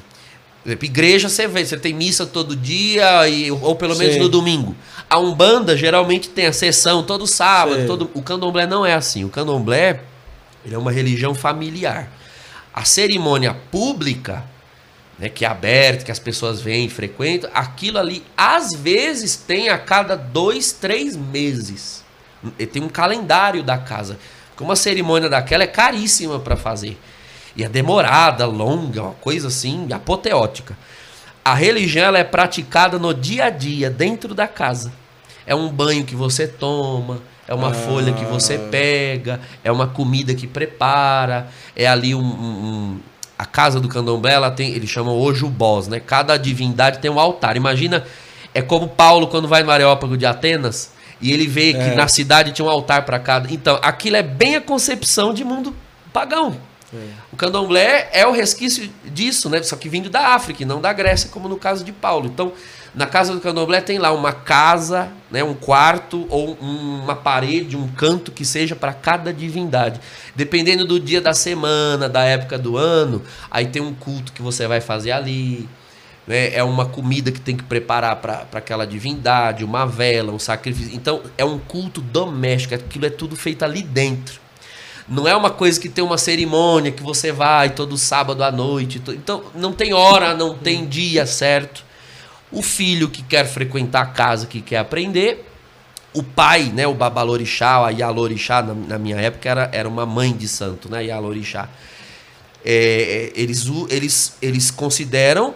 Por 0.63 0.69
exemplo, 0.69 0.85
igreja 0.85 1.27
você 1.27 1.47
vê, 1.47 1.65
você 1.65 1.75
tem 1.77 1.93
missa 1.93 2.25
todo 2.25 2.55
dia, 2.55 3.27
e, 3.27 3.51
ou 3.51 3.75
pelo 3.75 3.95
menos 3.97 4.13
Sim. 4.13 4.19
no 4.21 4.29
domingo. 4.29 4.75
A 5.09 5.19
Umbanda 5.19 5.75
geralmente 5.75 6.29
tem 6.29 6.45
a 6.45 6.53
sessão 6.53 7.03
todo 7.03 7.27
sábado, 7.27 7.81
Sim. 7.81 7.87
todo, 7.87 8.09
o 8.13 8.21
candomblé 8.21 8.65
não 8.65 8.85
é 8.85 8.93
assim. 8.93 9.25
O 9.25 9.29
candomblé 9.29 9.99
ele 10.65 10.73
é 10.73 10.77
uma 10.77 10.91
religião 10.91 11.35
familiar. 11.35 12.09
A 12.73 12.85
cerimônia 12.85 13.53
pública, 13.69 14.45
né, 15.23 15.29
que 15.29 15.45
é 15.45 15.47
aberta, 15.47 16.03
que 16.03 16.11
as 16.11 16.19
pessoas 16.19 16.59
vêm, 16.59 16.89
frequentam, 16.89 17.49
aquilo 17.53 17.97
ali 17.97 18.21
às 18.35 18.73
vezes 18.73 19.37
tem 19.37 19.69
a 19.69 19.77
cada 19.77 20.17
dois, 20.17 20.73
três 20.73 21.15
meses. 21.15 22.03
E 22.59 22.65
Tem 22.65 22.83
um 22.83 22.89
calendário 22.89 23.63
da 23.63 23.77
casa. 23.77 24.19
Porque 24.49 24.65
uma 24.65 24.75
cerimônia 24.75 25.29
daquela 25.29 25.63
é 25.63 25.67
caríssima 25.67 26.39
para 26.39 26.57
fazer. 26.57 26.97
E 27.55 27.63
é 27.63 27.69
demorada, 27.69 28.45
longa, 28.45 29.01
uma 29.01 29.13
coisa 29.13 29.47
assim, 29.47 29.87
apoteótica. 29.93 30.77
A 31.45 31.53
religião 31.53 32.05
ela 32.07 32.19
é 32.19 32.23
praticada 32.25 32.99
no 32.99 33.13
dia 33.13 33.45
a 33.45 33.49
dia, 33.49 33.89
dentro 33.89 34.35
da 34.35 34.47
casa. 34.47 34.91
É 35.45 35.55
um 35.55 35.69
banho 35.69 36.03
que 36.03 36.15
você 36.15 36.45
toma, 36.47 37.21
é 37.47 37.53
uma 37.53 37.69
Ah. 37.69 37.73
folha 37.73 38.11
que 38.11 38.25
você 38.25 38.57
pega, 38.57 39.39
é 39.63 39.71
uma 39.71 39.87
comida 39.87 40.33
que 40.35 40.47
prepara, 40.47 41.47
é 41.75 41.87
ali 41.87 42.13
um- 42.13 42.19
um- 42.21 42.99
a 43.37 43.45
casa 43.45 43.79
do 43.79 43.87
candomblé, 43.87 44.33
ela 44.33 44.51
tem, 44.51 44.71
eles 44.73 44.89
chamam 44.89 45.17
Ojubós, 45.17 45.87
né? 45.87 45.99
Cada 45.99 46.37
divindade 46.37 46.99
tem 46.99 47.09
um 47.09 47.19
altar. 47.19 47.55
Imagina, 47.57 48.05
é 48.53 48.61
como 48.61 48.87
Paulo 48.87 49.27
quando 49.27 49.47
vai 49.47 49.63
no 49.63 49.71
Areópago 49.71 50.15
de 50.17 50.25
Atenas 50.25 50.91
e 51.19 51.31
ele 51.31 51.47
vê 51.47 51.73
que 51.73 51.79
É. 51.79 51.95
na 51.95 52.07
cidade 52.07 52.51
tinha 52.51 52.65
um 52.65 52.69
altar 52.69 53.03
para 53.05 53.17
cada. 53.19 53.51
Então, 53.51 53.79
aquilo 53.81 54.15
é 54.17 54.21
bem 54.23 54.55
a 54.55 54.61
concepção 54.61 55.33
de 55.33 55.43
mundo 55.43 55.75
pagão. 56.11 56.55
O 57.31 57.35
candomblé 57.35 58.07
é 58.13 58.27
o 58.27 58.31
resquício 58.31 58.87
disso, 59.03 59.49
né? 59.49 59.63
Só 59.63 59.75
que 59.75 59.89
vindo 59.89 60.11
da 60.11 60.35
África 60.35 60.61
e 60.61 60.65
não 60.65 60.79
da 60.79 60.93
Grécia, 60.93 61.27
como 61.27 61.49
no 61.49 61.57
caso 61.57 61.83
de 61.83 61.91
Paulo. 61.91 62.27
Então, 62.27 62.53
na 62.95 63.07
casa 63.07 63.33
do 63.33 63.39
candomblé 63.41 63.81
tem 63.81 63.97
lá 63.97 64.11
uma 64.11 64.31
casa, 64.31 65.09
né? 65.31 65.43
um 65.43 65.53
quarto 65.55 66.27
ou 66.29 66.57
um- 66.61 67.01
uma 67.03 67.15
parede, 67.15 67.75
um 67.75 67.87
canto 67.87 68.31
que 68.31 68.45
seja 68.45 68.75
para 68.75 68.93
cada 68.93 69.33
divindade. 69.33 69.99
Dependendo 70.35 70.85
do 70.85 70.99
dia 70.99 71.19
da 71.19 71.33
semana, 71.33 72.07
da 72.07 72.23
época 72.23 72.57
do 72.57 72.77
ano, 72.77 73.21
aí 73.49 73.65
tem 73.67 73.81
um 73.81 73.93
culto 73.93 74.31
que 74.31 74.41
você 74.41 74.67
vai 74.67 74.79
fazer 74.81 75.11
ali. 75.11 75.67
né? 76.25 76.53
É 76.55 76.63
uma 76.63 76.85
comida 76.85 77.31
que 77.33 77.41
tem 77.41 77.57
que 77.57 77.63
preparar 77.63 78.15
para 78.15 78.45
aquela 78.53 78.87
divindade, 78.87 79.65
uma 79.65 79.85
vela, 79.85 80.31
um 80.31 80.39
sacrifício. 80.39 80.95
Então, 80.95 81.21
é 81.37 81.43
um 81.43 81.59
culto 81.59 81.99
doméstico, 81.99 82.73
aquilo 82.75 83.05
é 83.05 83.09
tudo 83.09 83.35
feito 83.35 83.63
ali 83.65 83.81
dentro. 83.83 84.39
Não 85.05 85.27
é 85.27 85.35
uma 85.35 85.49
coisa 85.49 85.77
que 85.77 85.89
tem 85.89 86.01
uma 86.01 86.17
cerimônia 86.17 86.93
que 86.93 87.03
você 87.03 87.29
vai 87.33 87.71
todo 87.71 87.97
sábado 87.97 88.41
à 88.41 88.49
noite. 88.53 89.01
Então, 89.09 89.43
não 89.53 89.73
tem 89.73 89.93
hora, 89.93 90.33
não 90.33 90.53
tem 90.57 90.85
dia 90.85 91.25
certo. 91.25 91.83
O 92.53 92.61
filho 92.61 93.09
que 93.09 93.21
quer 93.21 93.45
frequentar 93.45 94.01
a 94.01 94.05
casa, 94.05 94.47
que 94.47 94.61
quer 94.61 94.77
aprender. 94.77 95.49
O 96.13 96.21
pai, 96.21 96.71
né, 96.73 96.85
o 96.85 96.93
babalorixá, 96.93 97.85
a 97.85 97.89
yalorixá, 97.89 98.61
na, 98.61 98.73
na 98.73 98.99
minha 98.99 99.17
época 99.17 99.49
era, 99.49 99.69
era 99.73 99.89
uma 99.89 100.05
mãe 100.05 100.31
de 100.31 100.47
santo, 100.47 100.89
né, 100.89 101.03
yalorixá. 101.05 101.67
É, 102.63 103.31
eles, 103.35 103.65
eles, 103.89 104.37
eles 104.41 104.71
consideram 104.71 105.55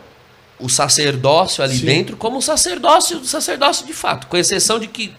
o 0.60 0.68
sacerdócio 0.68 1.64
ali 1.64 1.78
Sim. 1.78 1.86
dentro 1.86 2.18
como 2.18 2.42
sacerdócio, 2.42 3.24
sacerdócio 3.24 3.86
de 3.86 3.94
fato, 3.94 4.28
com 4.28 4.36
exceção 4.36 4.80
de 4.80 4.88
que, 4.88 5.14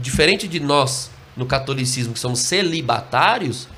diferente 0.00 0.46
de 0.46 0.60
nós 0.60 1.10
no 1.36 1.44
catolicismo, 1.44 2.14
que 2.14 2.18
somos 2.18 2.40
celibatários, 2.40 3.68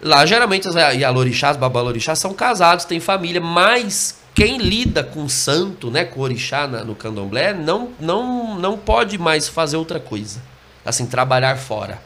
lá 0.00 0.26
geralmente 0.26 0.66
as 0.66 0.74
Yalorixás, 0.74 1.56
Babalorixás 1.56 2.18
são 2.18 2.34
casados, 2.34 2.84
têm 2.84 2.98
família, 2.98 3.40
mas 3.40 4.18
quem 4.34 4.58
lida 4.58 5.02
com 5.02 5.28
santo, 5.28 5.90
né, 5.90 6.04
com 6.04 6.20
orixá 6.20 6.66
na- 6.66 6.84
no 6.84 6.94
candomblé, 6.94 7.52
não, 7.52 7.90
não, 7.98 8.58
não 8.58 8.78
pode 8.78 9.18
mais 9.18 9.48
fazer 9.48 9.76
outra 9.76 9.98
coisa. 10.00 10.40
Assim, 10.84 11.04
trabalhar 11.06 11.56
fora. 11.56 12.00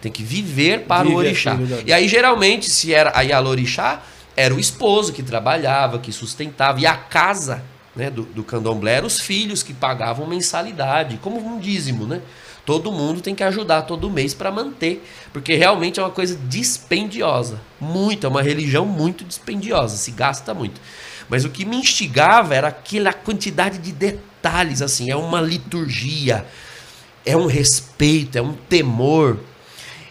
Tem 0.00 0.10
que 0.12 0.22
viver 0.22 0.80
para 0.82 1.02
o 1.06 1.10
Vive 1.10 1.16
orixá. 1.16 1.52
aquilo 1.52 1.66
dali. 1.68 1.82
E 1.86 1.92
aí, 1.92 2.08
geralmente, 2.08 2.68
se 2.70 2.92
era 2.94 3.12
a 3.14 3.22
Yalorixá, 3.22 4.02
era 4.36 4.54
o 4.54 4.58
esposo 4.60 5.12
que 5.12 5.22
trabalhava, 5.22 5.98
que 5.98 6.12
sustentava. 6.12 6.80
E 6.80 6.86
a 6.86 6.96
casa 6.96 7.62
né, 7.94 8.10
do, 8.10 8.22
do 8.22 8.42
candomblé 8.42 8.94
eram 8.94 9.06
os 9.06 9.20
filhos 9.20 9.62
que 9.62 9.72
pagavam 9.72 10.26
mensalidade, 10.26 11.18
como 11.22 11.38
um 11.38 11.58
dízimo, 11.58 12.06
né? 12.06 12.20
Todo 12.66 12.90
mundo 12.90 13.20
tem 13.20 13.34
que 13.34 13.44
ajudar 13.44 13.82
todo 13.82 14.10
mês 14.10 14.32
para 14.32 14.50
manter, 14.50 15.04
porque 15.32 15.54
realmente 15.54 16.00
é 16.00 16.02
uma 16.02 16.10
coisa 16.10 16.34
dispendiosa. 16.48 17.60
Muito, 17.80 18.26
é 18.26 18.30
uma 18.30 18.42
religião 18.42 18.86
muito 18.86 19.22
dispendiosa, 19.24 19.96
se 19.96 20.10
gasta 20.10 20.52
muito. 20.54 20.80
Mas 21.28 21.44
o 21.44 21.50
que 21.50 21.64
me 21.64 21.76
instigava 21.76 22.54
era 22.54 22.68
aquela 22.68 23.12
quantidade 23.12 23.78
de 23.78 23.92
detalhes, 23.92 24.82
assim, 24.82 25.10
é 25.10 25.16
uma 25.16 25.40
liturgia, 25.40 26.46
é 27.24 27.36
um 27.36 27.46
respeito, 27.46 28.36
é 28.36 28.42
um 28.42 28.52
temor. 28.52 29.38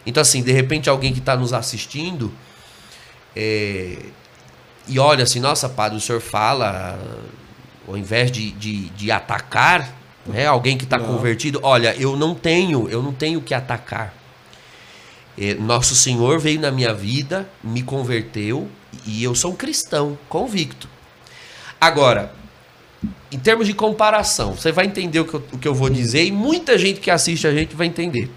Então, 0.05 0.21
assim, 0.21 0.41
de 0.41 0.51
repente 0.51 0.89
alguém 0.89 1.13
que 1.13 1.19
está 1.19 1.35
nos 1.35 1.53
assistindo 1.53 2.31
é, 3.35 3.97
e 4.87 4.99
olha 4.99 5.23
assim, 5.23 5.39
nossa, 5.39 5.69
padre, 5.69 5.97
o 5.97 6.01
senhor 6.01 6.21
fala, 6.21 6.99
ao 7.87 7.97
invés 7.97 8.31
de, 8.31 8.51
de, 8.51 8.89
de 8.89 9.11
atacar, 9.11 9.93
né, 10.25 10.45
alguém 10.45 10.77
que 10.77 10.83
está 10.83 10.99
convertido, 10.99 11.59
olha, 11.63 11.95
eu 11.95 12.15
não 12.15 12.35
tenho, 12.35 12.89
eu 12.89 13.01
não 13.01 13.13
tenho 13.13 13.41
que 13.41 13.53
atacar. 13.53 14.13
É, 15.37 15.55
Nosso 15.55 15.95
Senhor 15.95 16.39
veio 16.39 16.59
na 16.59 16.71
minha 16.71 16.93
vida, 16.93 17.49
me 17.63 17.81
converteu 17.81 18.69
e 19.05 19.23
eu 19.23 19.33
sou 19.33 19.51
um 19.51 19.55
cristão, 19.55 20.17
convicto. 20.29 20.87
Agora, 21.83 22.33
em 23.29 23.37
termos 23.37 23.67
de 23.67 23.73
comparação, 23.73 24.53
você 24.53 24.71
vai 24.71 24.85
entender 24.85 25.19
o 25.19 25.25
que 25.25 25.33
eu, 25.33 25.43
o 25.51 25.57
que 25.57 25.67
eu 25.67 25.73
vou 25.73 25.89
dizer 25.89 26.23
e 26.23 26.31
muita 26.31 26.77
gente 26.77 27.01
que 27.01 27.11
assiste 27.11 27.45
a 27.45 27.53
gente 27.53 27.75
vai 27.75 27.87
entender. 27.87 28.31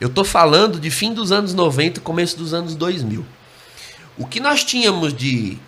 Eu 0.00 0.06
estou 0.06 0.24
falando 0.24 0.78
de 0.78 0.92
fim 0.92 1.12
dos 1.12 1.32
anos 1.32 1.54
90, 1.54 2.00
começo 2.02 2.36
dos 2.36 2.54
anos 2.54 2.76
2000. 2.76 3.26
O 4.16 4.26
que 4.26 4.38
nós 4.38 4.62
tínhamos 4.62 5.12
de 5.12 5.58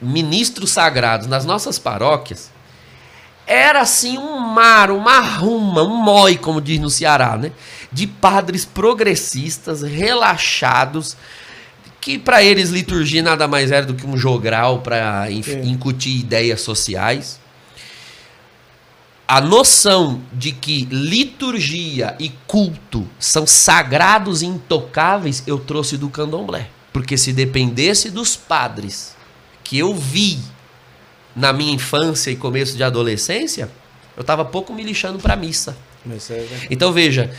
ministros 0.00 0.70
sagrados 0.70 1.26
nas 1.26 1.44
nossas 1.44 1.78
paróquias 1.78 2.50
era 3.46 3.82
assim 3.82 4.16
um 4.16 4.38
mar, 4.38 4.90
uma 4.90 5.20
ruma, 5.20 5.82
um 5.82 5.94
mói, 6.02 6.38
como 6.38 6.58
diz 6.58 6.80
no 6.80 6.88
Ceará, 6.88 7.36
né? 7.36 7.52
De 7.92 8.06
padres 8.06 8.64
progressistas, 8.64 9.82
relaxados, 9.82 11.18
que 12.00 12.18
para 12.18 12.42
eles 12.42 12.70
liturgia 12.70 13.22
nada 13.22 13.46
mais 13.46 13.70
era 13.70 13.84
do 13.84 13.94
que 13.94 14.06
um 14.06 14.16
jogral 14.16 14.80
para 14.80 15.26
É. 15.30 15.32
incutir 15.64 16.18
ideias 16.20 16.60
sociais. 16.60 17.38
a 19.32 19.40
noção 19.40 20.20
de 20.32 20.50
que 20.50 20.86
liturgia 20.90 22.16
e 22.18 22.30
culto 22.48 23.06
são 23.16 23.46
sagrados 23.46 24.42
e 24.42 24.46
intocáveis, 24.46 25.44
eu 25.46 25.56
trouxe 25.56 25.96
do 25.96 26.08
candomblé. 26.10 26.68
Porque 26.92 27.16
se 27.16 27.32
dependesse 27.32 28.10
dos 28.10 28.34
padres 28.34 29.14
que 29.62 29.78
eu 29.78 29.94
vi 29.94 30.40
na 31.36 31.52
minha 31.52 31.72
infância 31.72 32.32
e 32.32 32.34
começo 32.34 32.76
de 32.76 32.82
adolescência, 32.82 33.70
eu 34.16 34.22
estava 34.22 34.44
pouco 34.44 34.74
me 34.74 34.82
lixando 34.82 35.20
para 35.20 35.36
missa. 35.36 35.76
É 36.10 36.66
então 36.68 36.92
veja, 36.92 37.30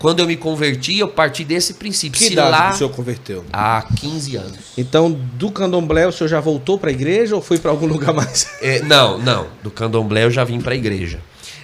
quando 0.00 0.18
eu 0.20 0.26
me 0.26 0.34
converti, 0.36 0.98
eu 0.98 1.06
parti 1.08 1.44
desse 1.44 1.74
princípio. 1.74 2.18
Que 2.18 2.26
Se 2.28 2.32
idade 2.32 2.50
lá, 2.50 2.68
que 2.70 2.74
o 2.74 2.78
senhor 2.78 2.90
converteu? 2.90 3.44
Há 3.52 3.82
15 4.00 4.36
anos. 4.36 4.58
Então, 4.76 5.12
do 5.12 5.50
candomblé, 5.52 6.06
o 6.08 6.12
senhor 6.12 6.26
já 6.28 6.40
voltou 6.40 6.78
para 6.78 6.88
a 6.88 6.92
igreja 6.92 7.36
ou 7.36 7.42
foi 7.42 7.58
para 7.58 7.70
algum 7.70 7.86
lugar 7.92 8.12
mais? 8.14 8.48
É, 8.62 8.80
não, 8.80 9.18
não. 9.18 9.46
Do 9.62 9.70
candomblé 9.70 10.24
eu 10.24 10.30
já 10.30 10.42
vim 10.42 10.58
para 10.60 10.72
a 10.72 10.76
igreja. 10.76 11.20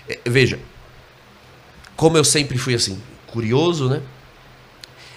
É, 0.08 0.20
veja, 0.26 0.60
como 1.96 2.16
eu 2.18 2.24
sempre 2.24 2.58
fui 2.58 2.74
assim, 2.74 3.00
curioso, 3.26 3.88
né? 3.88 4.02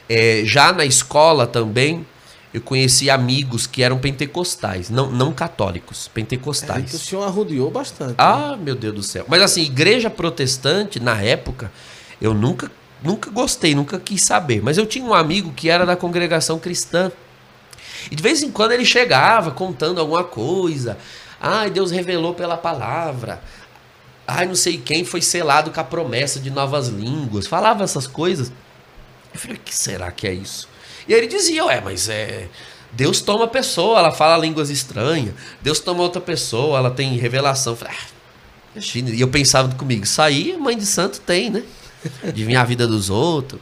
É, 0.08 0.42
já 0.46 0.72
na 0.72 0.86
escola 0.86 1.46
também, 1.46 2.06
eu 2.54 2.62
conheci 2.62 3.10
amigos 3.10 3.68
que 3.68 3.84
eram 3.84 4.00
pentecostais, 4.00 4.90
não, 4.90 5.12
não 5.12 5.32
católicos, 5.32 6.08
É, 6.08 6.10
pentecostais. 6.16 6.84
então 6.86 6.96
o 6.96 7.04
senhor 7.04 7.24
arrodeou 7.24 7.70
bastante. 7.70 8.12
né? 8.12 8.16
Ah, 8.18 8.58
meu 8.60 8.76
Deus 8.76 8.96
do 8.96 9.04
céu. 9.04 9.26
Mas 9.28 9.42
assim, 9.42 9.62
igreja 9.64 10.10
protestante, 10.10 11.00
na 11.00 11.22
época, 11.22 11.72
eu 12.20 12.34
nunca, 12.34 12.72
nunca 13.04 13.30
gostei, 13.30 13.74
nunca 13.76 14.00
quis 14.00 14.24
saber. 14.24 14.62
Mas 14.62 14.78
eu 14.78 14.86
tinha 14.86 15.06
um 15.06 15.14
amigo 15.14 15.54
que 15.54 15.70
era 15.70 15.86
da 15.86 15.96
congregação 15.96 16.60
cristã. 16.60 17.12
E 18.10 18.16
de 18.16 18.24
vez 18.24 18.42
em 18.44 18.52
quando 18.52 18.72
ele 18.72 18.86
chegava 18.86 19.52
contando 19.52 20.00
alguma 20.00 20.24
coisa. 20.24 20.98
Ai, 21.40 21.70
Deus 21.70 21.92
revelou 21.92 22.34
pela 22.34 22.58
palavra. 22.58 23.42
Ai, 24.28 24.46
não 24.46 24.56
sei 24.56 24.78
quem 24.78 25.04
foi 25.04 25.22
selado 25.22 25.72
com 25.72 25.80
a 25.80 25.84
promessa 25.84 26.40
de 26.40 26.50
novas 26.50 26.88
línguas. 26.88 27.48
Falava 27.48 27.84
essas 27.84 28.08
coisas. 28.08 28.52
Eu 29.34 29.40
falei, 29.40 29.58
o 29.58 29.60
que 29.60 29.76
será 29.76 30.12
que 30.12 30.28
é 30.28 30.34
isso? 30.34 30.68
E 31.08 31.14
aí 31.14 31.20
ele 31.20 31.28
dizia, 31.28 31.66
ué, 31.66 31.82
mas 31.82 32.10
é. 32.10 32.48
Deus 32.92 33.22
toma 33.22 33.48
pessoa, 33.48 34.00
ela 34.00 34.12
fala 34.12 34.38
línguas 34.38 34.70
estranhas. 34.70 35.34
Deus 35.62 35.80
toma 35.80 36.02
outra 36.02 36.22
pessoa, 36.22 36.78
ela 36.78 36.92
tem 36.92 37.18
revelação. 37.18 37.74
Eu 37.74 37.78
falei, 37.78 37.96
ah. 37.96 38.20
E 38.76 39.20
eu 39.20 39.28
pensava 39.28 39.74
comigo, 39.76 40.04
isso 40.04 40.22
aí 40.22 40.56
mãe 40.58 40.78
de 40.78 40.86
santo 40.86 41.20
tem, 41.22 41.50
né? 41.50 41.64
Adivinhar 42.28 42.64
a 42.64 42.66
vida 42.66 42.88
dos 42.88 43.10
outros. 43.10 43.60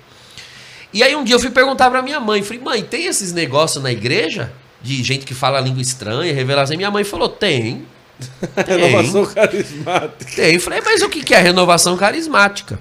E 0.94 1.04
aí 1.04 1.16
um 1.16 1.24
dia 1.24 1.36
eu 1.36 1.40
fui 1.40 1.50
perguntar 1.50 1.90
pra 1.92 2.02
minha 2.02 2.20
mãe, 2.20 2.42
falei, 2.44 2.62
mãe, 2.62 2.84
tem 2.84 3.06
esses 3.06 3.34
negócios 3.34 3.84
na 3.84 3.92
igreja? 3.92 4.52
De 4.82 5.04
gente 5.04 5.26
que 5.26 5.34
fala 5.34 5.60
língua 5.60 5.82
estranha, 5.82 6.34
revelação. 6.34 6.74
E 6.74 6.78
minha 6.78 6.92
mãe 6.92 7.04
falou, 7.04 7.28
tem. 7.30 7.86
Tem. 8.66 8.78
Renovação 8.80 9.26
carismática. 9.26 10.26
Tem. 10.36 10.58
Falei, 10.60 10.82
mas 10.84 11.02
o 11.04 11.10
que 11.10 11.34
é 11.36 11.40
renovação 11.40 11.96
carismática? 11.98 12.80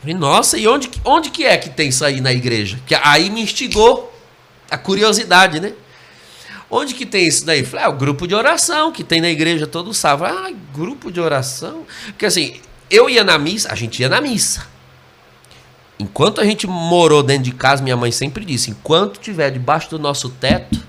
Falei, 0.00 0.14
nossa, 0.14 0.58
e 0.58 0.66
onde, 0.68 0.88
que- 0.88 1.00
onde 1.04 1.30
que 1.30 1.44
é 1.44 1.56
que 1.56 1.70
tem 1.70 1.88
isso 1.88 2.04
aí 2.04 2.20
na 2.20 2.32
igreja? 2.32 2.78
Que 2.86 2.94
aí 2.94 3.30
me 3.30 3.40
instigou 3.42 4.12
a 4.70 4.76
curiosidade, 4.78 5.60
né? 5.60 5.72
Onde 6.70 6.94
que 6.94 7.04
tem 7.06 7.26
isso 7.26 7.44
daí? 7.44 7.64
Falei, 7.64 7.86
ah, 7.86 7.88
o 7.88 7.94
grupo 7.94 8.26
de 8.28 8.34
oração 8.34 8.92
que 8.92 9.02
tem 9.02 9.20
na 9.20 9.28
igreja 9.30 9.66
todo 9.66 9.92
sábado. 9.94 10.34
Ah, 10.36 10.50
grupo 10.74 11.10
de 11.10 11.20
oração? 11.20 11.84
Porque 12.06 12.26
assim, 12.26 12.60
eu 12.90 13.08
ia 13.08 13.22
na 13.24 13.38
missa, 13.38 13.72
a 13.72 13.74
gente 13.74 14.00
ia 14.00 14.08
na 14.08 14.20
missa. 14.20 14.66
Enquanto 15.98 16.40
a 16.40 16.44
gente 16.44 16.66
morou 16.66 17.22
dentro 17.22 17.44
de 17.44 17.52
casa, 17.52 17.82
minha 17.82 17.96
mãe 17.96 18.10
sempre 18.10 18.44
disse: 18.44 18.70
enquanto 18.70 19.20
tiver 19.20 19.50
debaixo 19.50 19.90
do 19.90 19.98
nosso 19.98 20.30
teto, 20.30 20.80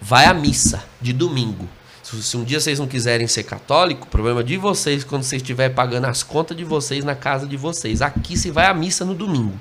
vai 0.00 0.26
à 0.26 0.34
missa 0.34 0.84
de 1.00 1.12
domingo. 1.12 1.68
Se, 2.02 2.36
um 2.36 2.44
dia 2.44 2.60
vocês 2.60 2.78
não 2.78 2.86
quiserem 2.86 3.26
ser 3.26 3.44
católico, 3.44 4.06
problema 4.06 4.44
de 4.44 4.56
vocês 4.56 5.02
quando 5.02 5.22
vocês 5.22 5.40
estiverem 5.40 5.74
pagando 5.74 6.04
as 6.06 6.22
contas 6.22 6.56
de 6.56 6.64
vocês 6.64 7.04
na 7.04 7.14
casa 7.14 7.46
de 7.46 7.56
vocês. 7.56 8.02
Aqui 8.02 8.36
se 8.36 8.50
vai 8.50 8.66
à 8.66 8.74
missa 8.74 9.04
no 9.04 9.14
domingo. 9.14 9.58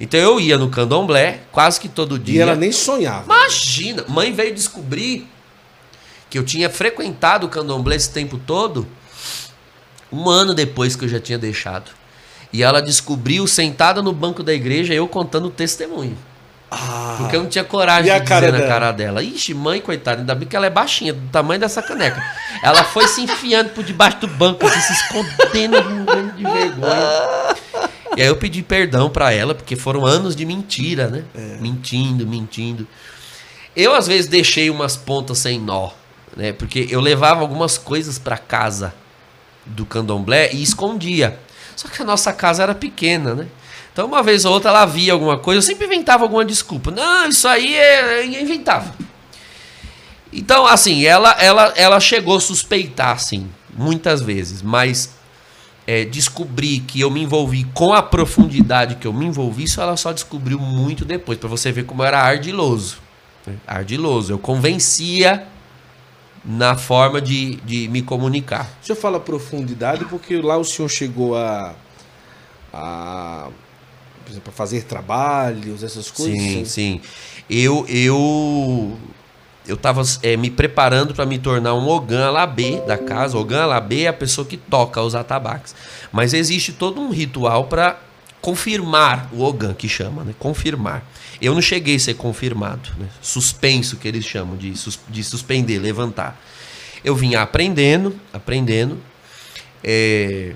Então 0.00 0.18
eu 0.18 0.40
ia 0.40 0.58
no 0.58 0.68
candomblé 0.68 1.40
quase 1.50 1.80
que 1.80 1.88
todo 1.88 2.16
E 2.16 2.18
dia. 2.18 2.42
ela 2.42 2.54
nem 2.54 2.72
sonhava. 2.72 3.24
Imagina, 3.24 4.04
mãe 4.08 4.32
veio 4.32 4.54
descobrir 4.54 5.26
que 6.28 6.38
eu 6.38 6.44
tinha 6.44 6.68
frequentado 6.70 7.46
o 7.46 7.50
candomblé 7.50 7.96
esse 7.96 8.10
tempo 8.10 8.38
todo, 8.38 8.86
um 10.12 10.28
ano 10.28 10.54
depois 10.54 10.94
que 10.94 11.04
eu 11.04 11.08
já 11.08 11.18
tinha 11.18 11.38
deixado. 11.38 11.90
E 12.52 12.62
ela 12.62 12.82
descobriu 12.82 13.46
sentada 13.46 14.02
no 14.02 14.12
banco 14.12 14.42
da 14.42 14.52
igreja, 14.52 14.92
eu 14.92 15.08
contando 15.08 15.46
o 15.46 15.50
testemunho. 15.50 16.16
Ah, 16.70 17.16
Porque 17.18 17.36
eu 17.36 17.42
não 17.42 17.50
tinha 17.50 17.64
coragem 17.64 18.12
de 18.12 18.20
cara 18.24 18.40
dizer 18.46 18.52
na 18.52 18.58
dela? 18.58 18.70
cara 18.70 18.92
dela. 18.92 19.22
Ixi, 19.22 19.52
mãe, 19.52 19.80
coitada, 19.80 20.20
ainda 20.20 20.34
bem 20.34 20.48
que 20.48 20.56
ela 20.56 20.66
é 20.66 20.70
baixinha, 20.70 21.12
do 21.12 21.28
tamanho 21.28 21.60
dessa 21.60 21.82
caneca. 21.82 22.22
Ela 22.62 22.82
foi 22.84 23.06
se 23.08 23.20
enfiando 23.20 23.70
por 23.70 23.84
debaixo 23.84 24.20
do 24.20 24.28
banco, 24.28 24.66
assim, 24.66 24.80
se 24.80 24.92
escondendo, 24.92 25.82
morrendo 25.90 26.32
de 26.32 26.42
vergonha. 26.42 27.56
E 28.16 28.22
aí 28.22 28.28
eu 28.28 28.36
pedi 28.36 28.62
perdão 28.62 29.10
pra 29.10 29.32
ela, 29.32 29.54
porque 29.54 29.76
foram 29.76 30.06
anos 30.06 30.34
de 30.34 30.46
mentira, 30.46 31.08
né? 31.08 31.24
É. 31.34 31.58
Mentindo, 31.60 32.26
mentindo. 32.26 32.86
Eu, 33.76 33.94
às 33.94 34.06
vezes, 34.06 34.26
deixei 34.26 34.70
umas 34.70 34.96
pontas 34.96 35.38
sem 35.38 35.58
nó, 35.58 35.90
né? 36.36 36.52
Porque 36.52 36.86
eu 36.90 37.00
levava 37.00 37.40
algumas 37.40 37.76
coisas 37.76 38.18
pra 38.18 38.36
casa 38.38 38.94
do 39.66 39.84
candomblé 39.84 40.52
e 40.52 40.62
escondia. 40.62 41.38
Só 41.76 41.88
que 41.88 42.02
a 42.02 42.04
nossa 42.04 42.32
casa 42.32 42.62
era 42.62 42.74
pequena, 42.74 43.34
né? 43.34 43.46
Então, 43.92 44.06
uma 44.06 44.22
vez 44.22 44.44
ou 44.44 44.52
outra, 44.52 44.70
ela 44.70 44.86
via 44.86 45.12
alguma 45.12 45.38
coisa, 45.38 45.58
eu 45.58 45.62
sempre 45.62 45.86
inventava 45.86 46.22
alguma 46.22 46.44
desculpa. 46.44 46.90
Não, 46.90 47.28
isso 47.28 47.46
aí 47.46 47.74
é. 47.74 48.24
eu 48.24 48.40
inventava. 48.40 48.94
Então, 50.32 50.66
assim, 50.66 51.04
ela, 51.04 51.32
ela, 51.38 51.72
ela 51.76 52.00
chegou 52.00 52.36
a 52.36 52.40
suspeitar, 52.40 53.10
assim, 53.10 53.50
muitas 53.76 54.22
vezes, 54.22 54.62
mas 54.62 55.14
é, 55.86 56.08
que 56.86 57.00
eu 57.00 57.10
me 57.10 57.22
envolvi 57.22 57.64
com 57.74 57.92
a 57.92 58.02
profundidade 58.02 58.94
que 58.94 59.06
eu 59.06 59.12
me 59.12 59.26
envolvi, 59.26 59.64
isso 59.64 59.80
ela 59.80 59.96
só 59.96 60.10
descobriu 60.12 60.58
muito 60.58 61.04
depois, 61.04 61.38
pra 61.38 61.48
você 61.48 61.70
ver 61.70 61.84
como 61.84 62.02
eu 62.02 62.06
era 62.06 62.22
ardiloso. 62.22 62.96
né? 63.46 63.56
Ardiloso. 63.66 64.32
Eu 64.32 64.38
convencia 64.38 65.46
na 66.44 66.76
forma 66.76 67.20
de, 67.20 67.56
de 67.56 67.88
me 67.88 68.02
comunicar. 68.02 68.70
O 68.82 68.86
senhor 68.86 68.96
fala 68.96 69.20
profundidade 69.20 70.04
porque 70.06 70.40
lá 70.40 70.56
o 70.56 70.64
senhor 70.64 70.88
chegou 70.88 71.36
a. 71.36 71.74
a 72.72 73.48
por 74.24 74.30
exemplo, 74.30 74.52
fazer 74.52 74.84
trabalhos, 74.84 75.82
essas 75.82 76.10
coisas. 76.10 76.38
Sim, 76.38 76.64
sim. 76.64 77.00
Eu 77.50 77.84
eu 77.88 78.96
eu 79.66 79.76
tava 79.76 80.02
é, 80.22 80.36
me 80.36 80.50
preparando 80.50 81.14
para 81.14 81.24
me 81.24 81.38
tornar 81.38 81.74
um 81.74 81.88
Ogan 81.88 82.26
Alabê 82.26 82.80
da 82.86 82.98
casa. 82.98 83.38
Ogan 83.38 83.62
Alabê 83.62 84.02
é 84.02 84.08
a 84.08 84.12
pessoa 84.12 84.46
que 84.46 84.56
toca 84.56 85.00
os 85.00 85.14
atabaques. 85.14 85.74
Mas 86.10 86.34
existe 86.34 86.72
todo 86.72 87.00
um 87.00 87.10
ritual 87.10 87.64
para 87.66 87.98
confirmar 88.40 89.28
o 89.32 89.42
Ogan, 89.42 89.72
que 89.74 89.88
chama, 89.88 90.24
né? 90.24 90.34
Confirmar. 90.38 91.04
Eu 91.40 91.54
não 91.54 91.62
cheguei 91.62 91.96
a 91.96 91.98
ser 91.98 92.14
confirmado, 92.14 92.90
né? 92.98 93.08
Suspenso, 93.20 93.96
que 93.96 94.06
eles 94.06 94.24
chamam, 94.24 94.56
de, 94.56 94.72
de 95.08 95.24
suspender, 95.24 95.78
levantar. 95.78 96.40
Eu 97.04 97.16
vinha 97.16 97.40
aprendendo, 97.40 98.18
aprendendo. 98.32 98.98
é, 99.82 100.54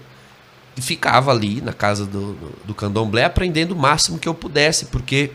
e 0.76 0.80
ficava 0.82 1.30
ali 1.30 1.60
na 1.60 1.72
casa 1.72 2.04
do, 2.04 2.34
do, 2.34 2.52
do 2.66 2.74
candomblé 2.74 3.24
aprendendo 3.24 3.72
o 3.72 3.76
máximo 3.76 4.18
que 4.18 4.28
eu 4.28 4.34
pudesse, 4.34 4.86
porque 4.86 5.30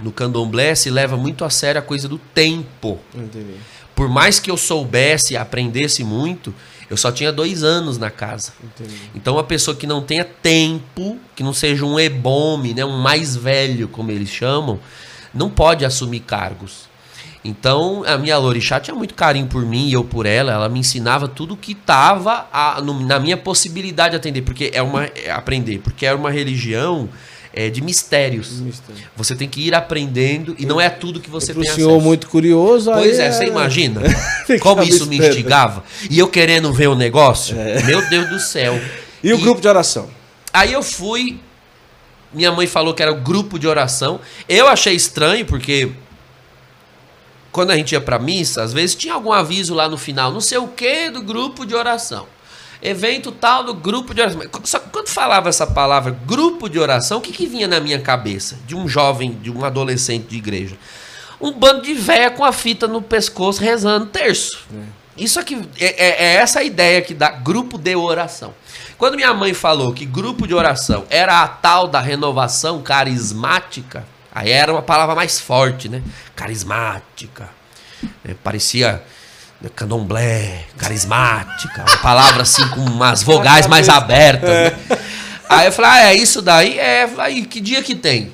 no 0.00 0.10
candomblé 0.10 0.74
se 0.74 0.90
leva 0.90 1.16
muito 1.16 1.44
a 1.44 1.50
sério 1.50 1.78
a 1.78 1.82
coisa 1.82 2.08
do 2.08 2.18
tempo. 2.18 2.98
Entendi. 3.14 3.54
Por 3.94 4.08
mais 4.08 4.40
que 4.40 4.50
eu 4.50 4.56
soubesse 4.56 5.34
e 5.34 5.36
aprendesse 5.36 6.02
muito, 6.04 6.52
eu 6.88 6.96
só 6.96 7.10
tinha 7.10 7.32
dois 7.32 7.64
anos 7.64 7.98
na 7.98 8.10
casa. 8.10 8.52
Entendi. 8.62 8.94
Então, 9.14 9.34
uma 9.34 9.44
pessoa 9.44 9.76
que 9.76 9.86
não 9.86 10.02
tenha 10.02 10.24
tempo, 10.24 11.18
que 11.34 11.42
não 11.42 11.52
seja 11.52 11.84
um 11.84 11.98
ebome, 11.98 12.74
né, 12.74 12.84
um 12.84 12.98
mais 12.98 13.36
velho, 13.36 13.88
como 13.88 14.10
eles 14.10 14.28
chamam, 14.28 14.78
não 15.34 15.50
pode 15.50 15.84
assumir 15.84 16.20
cargos. 16.20 16.86
Então, 17.44 18.02
a 18.04 18.18
minha 18.18 18.36
Lorixá 18.38 18.80
tinha 18.80 18.94
muito 18.94 19.14
carinho 19.14 19.46
por 19.46 19.64
mim 19.64 19.86
e 19.86 19.92
eu 19.92 20.02
por 20.02 20.26
ela. 20.26 20.52
Ela 20.52 20.68
me 20.68 20.80
ensinava 20.80 21.28
tudo 21.28 21.56
que 21.56 21.72
estava 21.72 22.46
na 23.04 23.20
minha 23.20 23.36
possibilidade 23.36 24.10
de 24.10 24.16
atender, 24.16 24.42
porque 24.42 24.70
é 24.74 24.82
uma 24.82 25.04
é 25.04 25.30
aprender, 25.30 25.78
porque 25.78 26.04
é 26.04 26.12
uma 26.12 26.30
religião 26.30 27.08
é, 27.56 27.70
de 27.70 27.80
mistérios. 27.80 28.60
Mistério. 28.60 29.02
Você 29.16 29.34
tem 29.34 29.48
que 29.48 29.62
ir 29.62 29.74
aprendendo 29.74 30.54
e 30.58 30.66
não 30.66 30.78
é 30.78 30.90
tudo 30.90 31.18
que 31.18 31.30
você 31.30 31.54
Pro 31.54 31.62
tem 31.62 31.72
senhor 31.72 31.92
acesso. 31.92 32.04
muito 32.04 32.28
curioso. 32.28 32.92
Pois 32.92 33.18
aí 33.18 33.26
é, 33.28 33.32
você 33.32 33.46
imagina 33.46 34.02
como 34.60 34.82
isso 34.82 35.06
me 35.06 35.16
esperto. 35.16 35.36
instigava? 35.38 35.82
E 36.10 36.18
eu 36.18 36.28
querendo 36.28 36.70
ver 36.70 36.88
o 36.88 36.94
negócio? 36.94 37.56
Meu 37.86 38.06
Deus 38.10 38.28
do 38.28 38.38
céu. 38.38 38.78
E 39.24 39.32
o 39.32 39.38
grupo 39.38 39.60
de 39.62 39.66
oração? 39.66 40.10
Aí 40.52 40.74
eu 40.74 40.82
fui. 40.82 41.40
Minha 42.32 42.52
mãe 42.52 42.66
falou 42.66 42.92
que 42.92 43.02
era 43.02 43.10
o 43.10 43.20
grupo 43.22 43.58
de 43.58 43.66
oração. 43.66 44.20
Eu 44.46 44.68
achei 44.68 44.94
estranho, 44.94 45.46
porque 45.46 45.90
quando 47.50 47.70
a 47.70 47.76
gente 47.76 47.92
ia 47.92 48.00
pra 48.02 48.18
missa, 48.18 48.62
às 48.62 48.74
vezes 48.74 48.94
tinha 48.94 49.14
algum 49.14 49.32
aviso 49.32 49.74
lá 49.74 49.88
no 49.88 49.96
final, 49.96 50.30
não 50.30 50.42
sei 50.42 50.58
o 50.58 50.68
que 50.68 51.08
do 51.08 51.22
grupo 51.22 51.64
de 51.64 51.74
oração. 51.74 52.26
Evento 52.82 53.32
tal 53.32 53.64
do 53.64 53.74
grupo 53.74 54.14
de 54.14 54.20
oração. 54.20 54.42
Só 54.64 54.78
que 54.78 54.90
quando 54.90 55.08
falava 55.08 55.48
essa 55.48 55.66
palavra 55.66 56.16
grupo 56.26 56.68
de 56.68 56.78
oração, 56.78 57.18
o 57.18 57.20
que, 57.20 57.32
que 57.32 57.46
vinha 57.46 57.66
na 57.66 57.80
minha 57.80 58.00
cabeça? 58.00 58.58
De 58.66 58.74
um 58.74 58.86
jovem, 58.86 59.32
de 59.32 59.50
um 59.50 59.64
adolescente 59.64 60.28
de 60.28 60.36
igreja. 60.36 60.76
Um 61.40 61.52
bando 61.52 61.82
de 61.82 61.94
véia 61.94 62.30
com 62.30 62.44
a 62.44 62.52
fita 62.52 62.86
no 62.86 63.02
pescoço 63.02 63.60
rezando 63.60 64.06
terço. 64.06 64.66
Isso 65.16 65.40
aqui 65.40 65.66
é, 65.78 65.86
é, 65.86 66.24
é 66.24 66.34
essa 66.36 66.60
a 66.60 66.64
ideia 66.64 67.00
que 67.00 67.14
dá 67.14 67.30
grupo 67.30 67.78
de 67.78 67.94
oração. 67.96 68.54
Quando 68.98 69.16
minha 69.16 69.32
mãe 69.32 69.54
falou 69.54 69.92
que 69.92 70.04
grupo 70.04 70.46
de 70.46 70.54
oração 70.54 71.04
era 71.08 71.42
a 71.42 71.48
tal 71.48 71.88
da 71.88 72.00
renovação 72.00 72.82
carismática, 72.82 74.06
aí 74.34 74.50
era 74.50 74.72
uma 74.72 74.82
palavra 74.82 75.14
mais 75.14 75.40
forte, 75.40 75.88
né? 75.88 76.02
Carismática. 76.34 77.48
É, 78.24 78.34
parecia 78.34 79.02
candomblé, 79.74 80.64
carismática, 80.76 81.84
uma 81.88 81.96
palavra 81.98 82.42
assim 82.42 82.66
com 82.68 82.80
umas 82.80 83.22
vogais 83.22 83.66
mais 83.66 83.88
abertas. 83.88 84.48
Né? 84.50 84.98
Aí 85.48 85.66
eu 85.66 85.72
falei, 85.72 85.90
ah, 85.90 86.12
é 86.12 86.14
isso 86.14 86.42
daí? 86.42 86.78
É, 86.78 87.08
aí 87.18 87.44
que 87.44 87.60
dia 87.60 87.82
que 87.82 87.94
tem? 87.94 88.32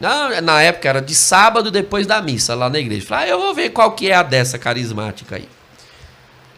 Na, 0.00 0.40
na 0.40 0.62
época 0.62 0.88
era 0.88 1.00
de 1.00 1.14
sábado 1.14 1.70
depois 1.70 2.06
da 2.06 2.20
missa 2.20 2.54
lá 2.54 2.68
na 2.68 2.78
igreja. 2.78 3.02
Eu 3.02 3.06
falei, 3.06 3.24
ah, 3.24 3.28
eu 3.28 3.38
vou 3.40 3.54
ver 3.54 3.70
qual 3.70 3.92
que 3.92 4.10
é 4.10 4.14
a 4.14 4.22
dessa 4.22 4.58
carismática 4.58 5.36
aí. 5.36 5.48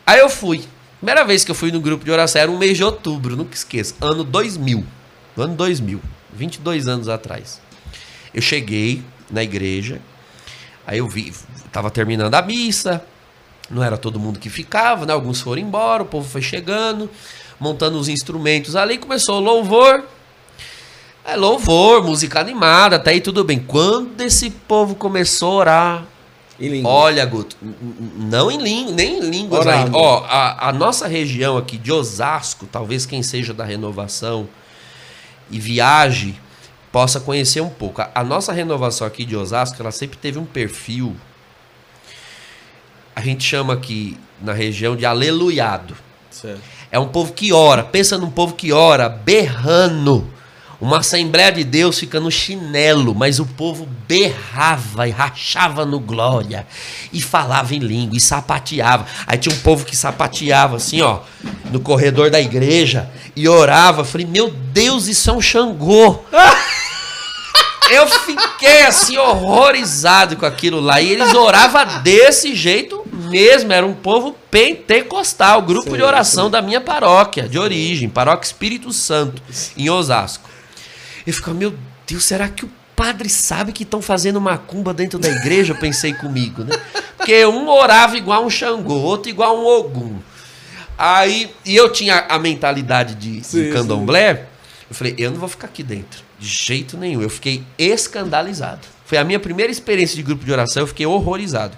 Aí 0.06 0.18
eu 0.18 0.28
fui. 0.28 0.64
Primeira 0.98 1.24
vez 1.24 1.44
que 1.44 1.50
eu 1.50 1.54
fui 1.54 1.70
no 1.70 1.80
grupo 1.80 2.04
de 2.04 2.10
oração 2.10 2.42
era 2.42 2.50
um 2.50 2.58
mês 2.58 2.76
de 2.76 2.84
outubro, 2.84 3.36
nunca 3.36 3.54
esqueça. 3.54 3.94
Ano 4.00 4.24
2000. 4.24 4.84
Ano 5.36 5.54
2000. 5.54 6.00
22 6.34 6.88
anos 6.88 7.08
atrás. 7.08 7.60
Eu 8.34 8.42
cheguei 8.42 9.02
na 9.30 9.42
igreja. 9.42 10.00
Aí 10.86 10.98
eu 10.98 11.08
vi, 11.08 11.32
tava 11.72 11.90
terminando 11.90 12.34
a 12.34 12.42
missa. 12.42 13.02
Não 13.70 13.82
era 13.82 13.96
todo 13.96 14.18
mundo 14.18 14.38
que 14.40 14.50
ficava, 14.50 15.06
né? 15.06 15.12
Alguns 15.12 15.40
foram 15.40 15.62
embora, 15.62 16.02
o 16.02 16.06
povo 16.06 16.28
foi 16.28 16.42
chegando, 16.42 17.08
montando 17.58 17.98
os 17.98 18.08
instrumentos 18.08 18.74
ali, 18.74 18.98
começou 18.98 19.36
o 19.36 19.40
louvor. 19.40 20.04
É 21.24 21.36
louvor, 21.36 22.02
música 22.02 22.40
animada, 22.40 22.96
até 22.96 23.10
aí 23.10 23.20
tudo 23.20 23.44
bem. 23.44 23.60
Quando 23.60 24.20
esse 24.20 24.50
povo 24.50 24.94
começou 24.94 25.52
a 25.52 25.54
orar, 25.54 26.06
Olha, 26.84 27.24
Guto, 27.24 27.56
não 28.18 28.50
em 28.50 28.58
língua, 28.58 28.92
nem 28.92 29.18
em 29.18 29.30
línguas 29.30 29.66
ainda. 29.66 29.96
Ó, 29.96 30.24
a, 30.26 30.68
a, 30.68 30.72
nossa 30.72 31.08
região 31.08 31.56
aqui 31.56 31.78
de 31.78 31.90
Osasco, 31.90 32.66
talvez 32.66 33.06
quem 33.06 33.22
seja 33.22 33.54
da 33.54 33.64
renovação 33.64 34.46
e 35.50 35.58
viaje 35.58 36.38
possa 36.92 37.18
conhecer 37.18 37.62
um 37.62 37.70
pouco. 37.70 38.02
A, 38.02 38.10
a 38.14 38.22
nossa 38.22 38.52
renovação 38.52 39.06
aqui 39.06 39.24
de 39.24 39.34
Osasco, 39.34 39.80
ela 39.80 39.90
sempre 39.90 40.18
teve 40.18 40.38
um 40.38 40.44
perfil. 40.44 41.16
A 43.14 43.20
gente 43.20 43.44
chama 43.44 43.74
aqui 43.74 44.16
na 44.40 44.52
região 44.52 44.96
de 44.96 45.04
aleluiado. 45.04 45.96
Certo. 46.30 46.60
É 46.90 46.98
um 46.98 47.08
povo 47.08 47.32
que 47.32 47.52
ora. 47.52 47.84
Pensa 47.84 48.18
num 48.18 48.30
povo 48.30 48.54
que 48.54 48.72
ora 48.72 49.08
berrando 49.08 50.28
uma 50.80 51.00
Assembleia 51.00 51.52
de 51.52 51.62
Deus 51.62 51.98
fica 51.98 52.18
no 52.18 52.30
chinelo, 52.30 53.14
mas 53.14 53.38
o 53.38 53.44
povo 53.44 53.86
berrava 54.08 55.06
e 55.06 55.10
rachava 55.10 55.84
no 55.84 56.00
glória, 56.00 56.66
e 57.12 57.20
falava 57.20 57.74
em 57.74 57.78
língua, 57.78 58.16
e 58.16 58.20
sapateava. 58.20 59.04
Aí 59.26 59.36
tinha 59.36 59.54
um 59.54 59.58
povo 59.58 59.84
que 59.84 59.94
sapateava 59.94 60.76
assim, 60.76 61.02
ó, 61.02 61.20
no 61.70 61.80
corredor 61.80 62.30
da 62.30 62.40
igreja, 62.40 63.10
e 63.36 63.46
orava. 63.46 64.04
falei, 64.06 64.26
meu 64.26 64.50
Deus, 64.50 65.06
isso 65.06 65.28
é 65.28 65.32
um 65.34 65.40
Xangô. 65.40 66.20
Eu 67.90 68.06
fiquei 68.06 68.82
assim 68.82 69.16
horrorizado 69.16 70.36
com 70.36 70.46
aquilo 70.46 70.80
lá. 70.80 71.00
E 71.00 71.10
eles 71.10 71.34
oravam 71.34 72.02
desse 72.02 72.54
jeito 72.54 73.04
mesmo. 73.12 73.72
Era 73.72 73.84
um 73.84 73.94
povo 73.94 74.36
pentecostal, 74.50 75.62
grupo 75.62 75.90
sim, 75.90 75.96
de 75.96 76.02
oração 76.02 76.46
sim. 76.46 76.50
da 76.52 76.62
minha 76.62 76.80
paróquia, 76.80 77.48
de 77.48 77.58
origem, 77.58 78.08
paróquia 78.08 78.46
Espírito 78.46 78.92
Santo, 78.92 79.42
em 79.76 79.90
Osasco. 79.90 80.48
Eu 81.26 81.32
ficava, 81.32 81.56
meu 81.56 81.74
Deus, 82.06 82.24
será 82.24 82.48
que 82.48 82.64
o 82.64 82.70
padre 82.94 83.28
sabe 83.28 83.72
que 83.72 83.82
estão 83.82 84.02
fazendo 84.02 84.40
macumba 84.40 84.92
dentro 84.92 85.18
da 85.18 85.28
igreja? 85.28 85.72
Eu 85.72 85.78
pensei 85.78 86.12
comigo, 86.12 86.64
né? 86.64 86.76
Porque 87.16 87.44
um 87.46 87.68
orava 87.68 88.16
igual 88.16 88.44
um 88.44 88.50
Xangô, 88.50 88.94
outro 88.94 89.30
igual 89.30 89.58
um 89.58 89.66
Ogum. 89.66 90.18
Aí, 90.96 91.50
e 91.64 91.74
eu 91.74 91.90
tinha 91.90 92.26
a 92.28 92.38
mentalidade 92.38 93.14
de, 93.14 93.42
sim, 93.42 93.64
de 93.64 93.72
candomblé. 93.72 94.46
Eu 94.88 94.94
falei, 94.94 95.14
eu 95.16 95.30
não 95.30 95.38
vou 95.38 95.48
ficar 95.48 95.66
aqui 95.66 95.82
dentro. 95.82 96.29
De 96.40 96.48
jeito 96.48 96.96
nenhum. 96.96 97.20
Eu 97.20 97.28
fiquei 97.28 97.62
escandalizado. 97.78 98.80
Foi 99.04 99.18
a 99.18 99.24
minha 99.24 99.38
primeira 99.38 99.70
experiência 99.70 100.16
de 100.16 100.22
grupo 100.22 100.44
de 100.44 100.50
oração, 100.50 100.82
eu 100.82 100.86
fiquei 100.86 101.04
horrorizado. 101.04 101.76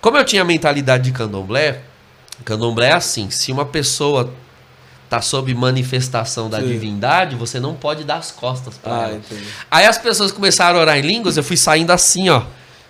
Como 0.00 0.16
eu 0.16 0.24
tinha 0.24 0.40
a 0.40 0.44
mentalidade 0.44 1.04
de 1.04 1.12
candomblé, 1.12 1.82
candomblé 2.44 2.88
é 2.88 2.92
assim, 2.92 3.28
se 3.28 3.52
uma 3.52 3.66
pessoa 3.66 4.32
tá 5.10 5.20
sob 5.20 5.52
manifestação 5.52 6.48
da 6.48 6.60
Sim. 6.60 6.68
divindade, 6.68 7.34
você 7.34 7.58
não 7.58 7.74
pode 7.74 8.04
dar 8.04 8.16
as 8.16 8.30
costas 8.30 8.78
para 8.78 8.94
ah, 8.94 9.02
ela. 9.08 9.16
Entendi. 9.16 9.44
Aí 9.70 9.84
as 9.84 9.98
pessoas 9.98 10.30
começaram 10.30 10.78
a 10.78 10.82
orar 10.82 10.98
em 10.98 11.02
línguas, 11.02 11.36
eu 11.36 11.42
fui 11.42 11.56
saindo 11.56 11.90
assim, 11.90 12.30
ó, 12.30 12.44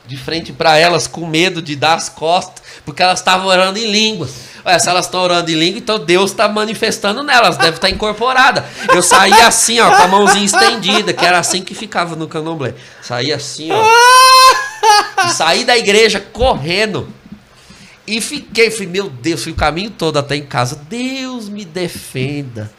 de 0.06 0.16
frente 0.16 0.52
para 0.52 0.76
elas 0.76 1.06
com 1.06 1.26
medo 1.26 1.62
de 1.62 1.74
dar 1.74 1.94
as 1.94 2.10
costas, 2.10 2.62
porque 2.84 3.02
elas 3.02 3.20
estavam 3.20 3.46
orando 3.46 3.78
em 3.78 3.90
línguas. 3.90 4.49
Ué, 4.64 4.78
se 4.78 4.88
elas 4.88 5.06
estão 5.06 5.20
orando 5.20 5.50
em 5.50 5.54
língua, 5.54 5.78
então 5.78 5.98
Deus 5.98 6.30
está 6.30 6.48
manifestando 6.48 7.22
nelas, 7.22 7.56
deve 7.56 7.76
estar 7.76 7.88
tá 7.88 7.90
incorporada. 7.90 8.64
Eu 8.94 9.02
saí 9.02 9.32
assim, 9.40 9.80
ó, 9.80 9.90
com 9.96 10.02
a 10.02 10.08
mãozinha 10.08 10.44
estendida, 10.44 11.12
que 11.12 11.24
era 11.24 11.38
assim 11.38 11.62
que 11.62 11.74
ficava 11.74 12.14
no 12.16 12.28
candomblé. 12.28 12.74
Saí 13.02 13.32
assim, 13.32 13.70
ó. 13.72 13.84
Saí 15.32 15.64
da 15.64 15.76
igreja 15.76 16.20
correndo 16.20 17.08
e 18.06 18.20
fiquei, 18.20 18.70
falei, 18.70 18.88
meu 18.88 19.08
Deus, 19.08 19.42
fui 19.42 19.52
o 19.52 19.56
caminho 19.56 19.90
todo 19.90 20.18
até 20.18 20.36
em 20.36 20.44
casa. 20.44 20.76
Deus 20.88 21.48
me 21.48 21.64
defenda. 21.64 22.70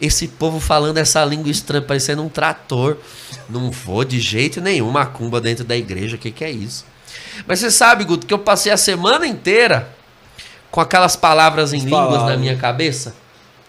Esse 0.00 0.28
povo 0.28 0.60
falando 0.60 0.98
essa 0.98 1.24
língua 1.24 1.50
estranha, 1.50 1.82
parecendo 1.82 2.22
um 2.22 2.28
trator. 2.28 2.98
Não 3.48 3.70
vou 3.70 4.04
de 4.04 4.20
jeito 4.20 4.60
nenhum 4.60 4.90
macumba 4.90 5.40
dentro 5.40 5.64
da 5.64 5.76
igreja. 5.76 6.16
O 6.16 6.18
que, 6.18 6.30
que 6.30 6.44
é 6.44 6.50
isso? 6.50 6.84
Mas 7.46 7.60
você 7.60 7.70
sabe, 7.70 8.04
Guto, 8.04 8.26
que 8.26 8.34
eu 8.34 8.38
passei 8.38 8.72
a 8.72 8.76
semana 8.76 9.26
inteira 9.26 9.95
com 10.70 10.80
aquelas 10.80 11.16
palavras 11.16 11.72
em 11.72 11.78
As 11.78 11.84
línguas 11.84 12.06
palavras. 12.06 12.30
na 12.30 12.36
minha 12.36 12.56
cabeça, 12.56 13.14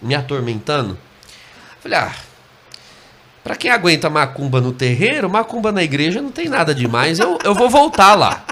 me 0.01 0.15
atormentando. 0.15 0.97
Falei, 1.81 1.97
ah, 1.97 2.13
pra 3.43 3.55
quem 3.55 3.71
aguenta 3.71 4.09
macumba 4.09 4.59
no 4.59 4.71
terreiro, 4.71 5.29
macumba 5.29 5.71
na 5.71 5.83
igreja 5.83 6.21
não 6.21 6.31
tem 6.31 6.49
nada 6.49 6.73
demais. 6.75 7.19
Eu, 7.19 7.37
eu 7.43 7.53
vou 7.53 7.69
voltar 7.69 8.15
lá. 8.15 8.43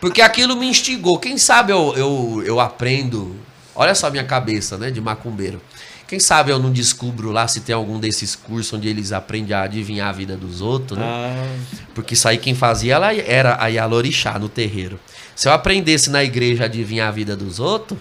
Porque 0.00 0.20
aquilo 0.20 0.56
me 0.56 0.66
instigou. 0.66 1.18
Quem 1.18 1.38
sabe 1.38 1.72
eu, 1.72 1.94
eu, 1.96 2.42
eu 2.44 2.60
aprendo. 2.60 3.36
Olha 3.74 3.94
só 3.94 4.08
a 4.08 4.10
minha 4.10 4.24
cabeça, 4.24 4.76
né, 4.76 4.90
de 4.90 5.00
macumbeiro. 5.00 5.60
Quem 6.06 6.20
sabe 6.20 6.50
eu 6.50 6.58
não 6.58 6.70
descubro 6.70 7.30
lá 7.30 7.48
se 7.48 7.60
tem 7.60 7.74
algum 7.74 7.98
desses 7.98 8.36
cursos 8.36 8.72
onde 8.72 8.88
eles 8.88 9.10
aprendem 9.10 9.56
a 9.56 9.62
adivinhar 9.62 10.08
a 10.08 10.12
vida 10.12 10.36
dos 10.36 10.60
outros, 10.60 10.98
né? 10.98 11.04
Ah. 11.04 11.56
Porque 11.94 12.14
isso 12.14 12.28
aí 12.28 12.36
quem 12.36 12.54
fazia 12.54 12.94
ela 12.94 13.14
era 13.14 13.56
a 13.58 13.68
Yalorixá 13.68 14.38
no 14.38 14.48
terreiro. 14.48 15.00
Se 15.34 15.48
eu 15.48 15.52
aprendesse 15.52 16.10
na 16.10 16.22
igreja 16.22 16.64
a 16.64 16.66
adivinhar 16.66 17.08
a 17.08 17.10
vida 17.10 17.34
dos 17.34 17.58
outros, 17.58 17.98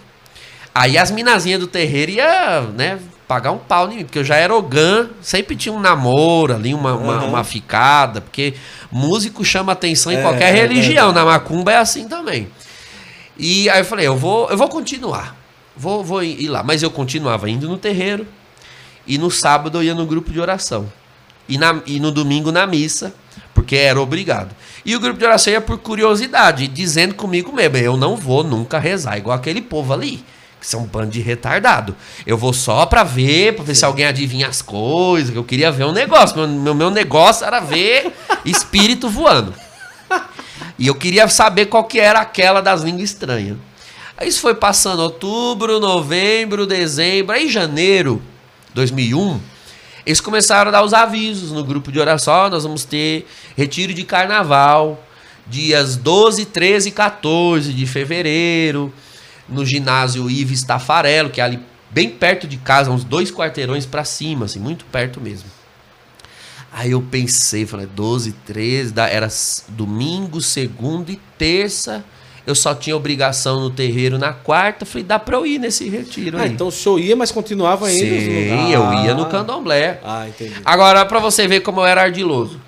aí 0.76 0.98
as 0.98 1.12
minazinhas 1.12 1.60
do 1.60 1.68
terreiro 1.68 2.12
ia, 2.12 2.62
né, 2.62 3.00
pagar 3.28 3.52
um 3.52 3.58
pau 3.58 3.90
em 3.92 3.98
mim, 3.98 4.04
porque 4.04 4.20
eu 4.20 4.24
já 4.24 4.36
era 4.36 4.54
ogã, 4.54 5.10
sempre 5.22 5.56
tinha 5.56 5.74
um 5.74 5.80
namoro 5.80 6.54
ali, 6.54 6.74
uma, 6.74 6.94
uhum. 6.94 7.04
uma, 7.04 7.24
uma, 7.24 7.44
ficada, 7.44 8.22
porque 8.22 8.54
músico 8.92 9.44
chama 9.44 9.72
atenção 9.72 10.12
em 10.12 10.18
é, 10.18 10.22
qualquer 10.22 10.50
é 10.50 10.62
religião, 10.62 11.10
é 11.10 11.14
na 11.14 11.26
macumba 11.26 11.72
é 11.72 11.78
assim 11.78 12.08
também. 12.08 12.48
E 13.38 13.70
aí 13.70 13.80
eu 13.80 13.86
falei, 13.86 14.06
eu 14.06 14.16
vou, 14.16 14.50
eu 14.50 14.58
vou 14.58 14.68
continuar, 14.68 15.36
vou, 15.76 16.04
vou 16.04 16.24
ir 16.24 16.48
lá. 16.48 16.64
Mas 16.64 16.84
eu 16.84 16.92
continuava 16.92 17.50
indo 17.50 17.68
no 17.68 17.78
terreiro, 17.78 18.28
e 19.06 19.18
no 19.18 19.30
sábado 19.30 19.78
eu 19.78 19.84
ia 19.84 19.96
no 19.96 20.06
grupo 20.06 20.32
de 20.32 20.40
oração. 20.40 20.92
E, 21.48 21.58
na, 21.58 21.82
e 21.86 22.00
no 22.00 22.12
domingo 22.12 22.52
na 22.52 22.66
missa, 22.66 23.14
porque 23.54 23.76
era 23.76 24.00
obrigado. 24.00 24.56
E 24.86 24.96
o 24.96 25.00
grupo 25.00 25.20
de 25.20 25.26
oração 25.26 25.52
ia 25.52 25.62
por 25.62 25.78
curiosidade, 25.78 26.68
dizendo 26.68 27.14
comigo 27.14 27.52
mesmo, 27.52 27.78
eu 27.78 27.98
não 27.98 28.16
vou 28.16 28.44
nunca 28.44 28.80
rezar 28.80 29.18
igual 29.18 29.38
aquele 29.38 29.62
povo 29.62 29.94
ali 29.94 30.24
que 30.64 30.70
são 30.70 30.84
um 30.84 30.86
bando 30.86 31.12
de 31.12 31.20
retardado. 31.20 31.94
Eu 32.26 32.38
vou 32.38 32.54
só 32.54 32.86
pra 32.86 33.04
ver, 33.04 33.54
pra 33.54 33.66
ver 33.66 33.76
Sim. 33.76 33.80
se 33.80 33.86
alguém 33.86 34.06
adivinha 34.06 34.48
as 34.48 34.62
coisas, 34.62 35.30
que 35.30 35.38
eu 35.38 35.44
queria 35.44 35.70
ver 35.70 35.84
um 35.84 35.92
negócio. 35.92 36.38
Meu, 36.38 36.48
meu, 36.48 36.74
meu 36.74 36.90
negócio 36.90 37.46
era 37.46 37.60
ver 37.60 38.14
espírito 38.46 39.10
voando. 39.10 39.54
E 40.80 40.88
eu 40.88 40.96
queria 40.96 41.28
saber 41.28 41.66
qual 41.66 41.84
que 41.84 42.00
era 42.00 42.22
aquela 42.22 42.62
das 42.62 42.82
línguas 42.82 43.10
estranhas. 43.10 43.58
Aí 44.18 44.28
isso 44.28 44.42
foi 44.42 44.54
passando 44.54 45.02
outubro, 45.02 45.80
novembro, 45.80 46.68
dezembro, 46.68 47.34
aí 47.34 47.50
janeiro 47.50 48.22
2001, 48.74 49.40
eles 50.06 50.22
começaram 50.22 50.70
a 50.70 50.72
dar 50.72 50.84
os 50.84 50.94
avisos 50.94 51.52
no 51.52 51.64
grupo 51.64 51.92
de 51.92 52.00
oração, 52.00 52.50
nós 52.50 52.64
vamos 52.64 52.86
ter 52.86 53.26
retiro 53.56 53.94
de 53.94 54.04
carnaval, 54.04 55.04
dias 55.48 55.96
12, 55.96 56.46
13 56.46 56.90
e 56.90 56.92
14 56.92 57.74
de 57.74 57.86
fevereiro 57.86 58.94
no 59.50 59.66
ginásio 59.66 60.30
Ives 60.30 60.64
Tafarello, 60.64 61.30
que 61.30 61.42
é 61.42 61.44
ali 61.44 61.60
bem 61.90 62.10
perto 62.10 62.48
de 62.48 62.58
casa, 62.58 62.92
uns 62.92 63.04
dois 63.04 63.32
quarteirões 63.32 63.86
para 63.86 64.04
cima, 64.04 64.46
assim, 64.46 64.60
muito 64.60 64.86
perto 64.86 65.22
mesmo. 65.22 65.50
Aí 66.72 66.92
eu 66.92 67.02
pensei, 67.02 67.66
falei, 67.68 67.86
12, 67.86 68.32
13, 68.46 68.94
era 69.12 69.28
domingo, 69.70 70.42
segunda 70.42 71.12
e 71.12 71.20
terça. 71.38 72.04
Eu 72.46 72.56
só 72.56 72.76
tinha 72.76 72.96
obrigação 72.96 73.62
no 73.62 73.70
terreiro 73.70 74.18
na 74.18 74.34
quarta. 74.34 74.86
Falei, 74.86 75.04
dá 75.04 75.18
pra 75.18 75.38
eu 75.38 75.46
ir 75.46 75.60
nesse 75.60 75.88
retiro 75.88 76.38
ah, 76.38 76.42
aí. 76.42 76.50
então 76.52 76.68
o 76.68 76.72
senhor 76.72 77.00
ia, 77.00 77.16
mas 77.16 77.32
continuava 77.32 77.90
indo 77.90 78.00
Sim, 78.00 78.72
eu 78.72 78.94
ia 79.06 79.14
no 79.14 79.28
candomblé. 79.28 80.02
Ah, 80.04 80.28
entendi. 80.28 80.54
Agora, 80.66 81.06
pra 81.06 81.20
você 81.20 81.48
ver 81.48 81.62
como 81.62 81.80
eu 81.80 81.86
era 81.86 82.02
ardiloso. 82.02 82.60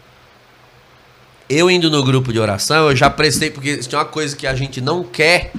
Eu 1.49 1.69
indo 1.69 1.91
no 1.91 2.03
grupo 2.03 2.33
de 2.33 2.39
oração, 2.39 2.89
eu 2.89 2.95
já 2.95 3.09
prestei, 3.09 3.51
porque 3.51 3.77
tinha 3.77 3.99
uma 3.99 4.05
coisa 4.05 4.35
que 4.35 4.47
a 4.47 4.55
gente 4.55 4.81
não 4.81 5.03
quer 5.03 5.51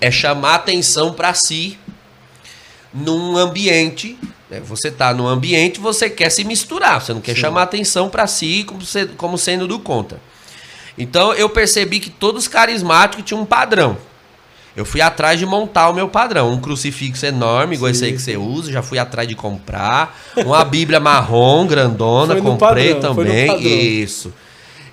é 0.00 0.10
chamar 0.10 0.56
atenção 0.56 1.12
para 1.12 1.32
si 1.34 1.78
num 2.92 3.36
ambiente. 3.36 4.18
né? 4.50 4.60
Você 4.60 4.90
tá 4.90 5.14
num 5.14 5.26
ambiente, 5.26 5.78
você 5.78 6.10
quer 6.10 6.30
se 6.30 6.44
misturar, 6.44 7.00
você 7.00 7.12
não 7.12 7.20
quer 7.20 7.34
Sim. 7.34 7.42
chamar 7.42 7.62
atenção 7.62 8.08
para 8.08 8.26
si 8.26 8.64
como, 8.64 8.80
como 9.16 9.38
sendo 9.38 9.68
do 9.68 9.78
contra. 9.78 10.18
Então 10.96 11.32
eu 11.34 11.48
percebi 11.48 12.00
que 12.00 12.10
todos 12.10 12.44
os 12.44 12.48
carismáticos 12.48 13.24
tinham 13.24 13.42
um 13.42 13.46
padrão. 13.46 13.96
Eu 14.76 14.84
fui 14.84 15.00
atrás 15.00 15.38
de 15.38 15.46
montar 15.46 15.88
o 15.88 15.94
meu 15.94 16.08
padrão. 16.08 16.50
Um 16.50 16.60
crucifixo 16.60 17.24
enorme, 17.24 17.76
igual 17.76 17.90
esse 17.90 18.04
aí 18.04 18.12
que 18.12 18.20
você 18.20 18.36
usa, 18.36 18.72
já 18.72 18.82
fui 18.82 18.98
atrás 18.98 19.28
de 19.28 19.36
comprar. 19.36 20.18
Uma 20.36 20.64
Bíblia 20.64 20.98
marrom, 20.98 21.66
grandona, 21.68 22.40
comprei 22.40 22.94
padrão, 22.94 23.14
também. 23.14 24.02
Isso. 24.02 24.32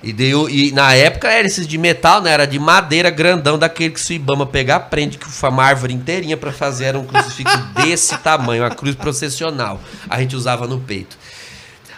E, 0.03 0.11
deu, 0.11 0.49
e 0.49 0.71
na 0.71 0.93
época 0.95 1.29
era 1.29 1.45
esses 1.45 1.67
de 1.67 1.77
metal, 1.77 2.21
né? 2.21 2.31
Era 2.31 2.45
de 2.45 2.57
madeira 2.57 3.09
grandão, 3.09 3.57
daquele 3.57 3.93
que 3.93 4.01
se 4.01 4.13
o 4.13 4.15
Ibama 4.15 4.45
pegar, 4.45 4.81
prende 4.81 5.17
que 5.17 5.27
foi 5.27 5.49
uma 5.49 5.63
árvore 5.63 5.93
inteirinha 5.93 6.37
pra 6.37 6.51
fazer. 6.51 6.85
Era 6.85 6.99
um 6.99 7.05
crucifixo 7.05 7.57
desse 7.75 8.17
tamanho, 8.19 8.63
uma 8.63 8.71
cruz 8.71 8.95
processional. 8.95 9.79
A 10.09 10.19
gente 10.19 10.35
usava 10.35 10.67
no 10.67 10.79
peito. 10.79 11.17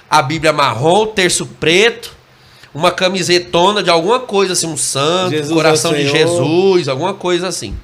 A 0.09 0.21
Bíblia 0.21 0.53
marrom, 0.53 1.07
terço 1.07 1.45
preto, 1.45 2.15
uma 2.73 2.91
camisetona 2.91 3.83
de 3.83 3.89
alguma 3.89 4.19
coisa 4.19 4.53
assim, 4.53 4.67
um 4.67 4.77
santo, 4.77 5.31
Jesus 5.31 5.51
coração 5.53 5.93
de. 5.93 6.07
Jesus, 6.07 6.87
alguma 6.87 7.13
coisa 7.13 7.47
assim. 7.47 7.75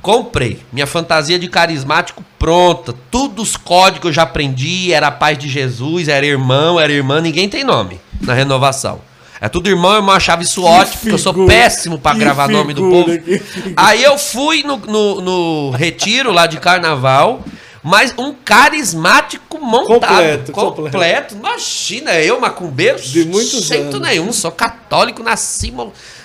Comprei. 0.00 0.60
Minha 0.72 0.86
fantasia 0.86 1.38
de 1.38 1.48
carismático 1.48 2.24
pronta. 2.38 2.94
Tudo 3.10 3.42
os 3.42 3.56
códigos 3.56 4.06
eu 4.06 4.12
já 4.12 4.22
aprendi. 4.22 4.92
Era 4.92 5.08
a 5.08 5.10
paz 5.10 5.36
de 5.36 5.48
Jesus, 5.48 6.08
era 6.08 6.24
irmão, 6.24 6.78
era 6.78 6.92
irmã. 6.92 7.20
Ninguém 7.20 7.48
tem 7.48 7.64
nome 7.64 8.00
na 8.20 8.32
renovação. 8.32 9.00
É 9.40 9.48
tudo 9.48 9.68
irmão, 9.68 9.96
irmão 9.96 10.14
achava 10.14 10.42
isso 10.42 10.64
ótimo, 10.64 10.96
porque 10.98 11.12
eu 11.12 11.18
sou 11.18 11.32
figura, 11.32 11.54
péssimo 11.54 11.98
pra 11.98 12.12
que 12.12 12.18
gravar 12.18 12.48
nome 12.48 12.74
do 12.74 12.82
figura, 12.82 13.04
povo. 13.04 13.24
figura. 13.24 13.72
Aí 13.76 14.02
eu 14.02 14.18
fui 14.18 14.64
no, 14.64 14.78
no, 14.78 15.20
no 15.20 15.70
retiro 15.70 16.32
lá 16.32 16.46
de 16.46 16.58
carnaval, 16.58 17.44
mas 17.82 18.14
um 18.18 18.32
carismático 18.32 19.58
montado. 19.60 19.88
Completo, 20.10 20.52
completo. 20.52 20.82
completo. 20.92 21.34
Imagina, 21.34 22.14
eu, 22.20 22.40
macumbeiro, 22.40 23.00
De 23.00 23.24
muitos 23.24 23.64
jeito 23.64 23.96
anos. 23.96 24.00
nenhum. 24.00 24.32
Sou 24.32 24.50
católico, 24.52 25.22
nasci, 25.22 25.72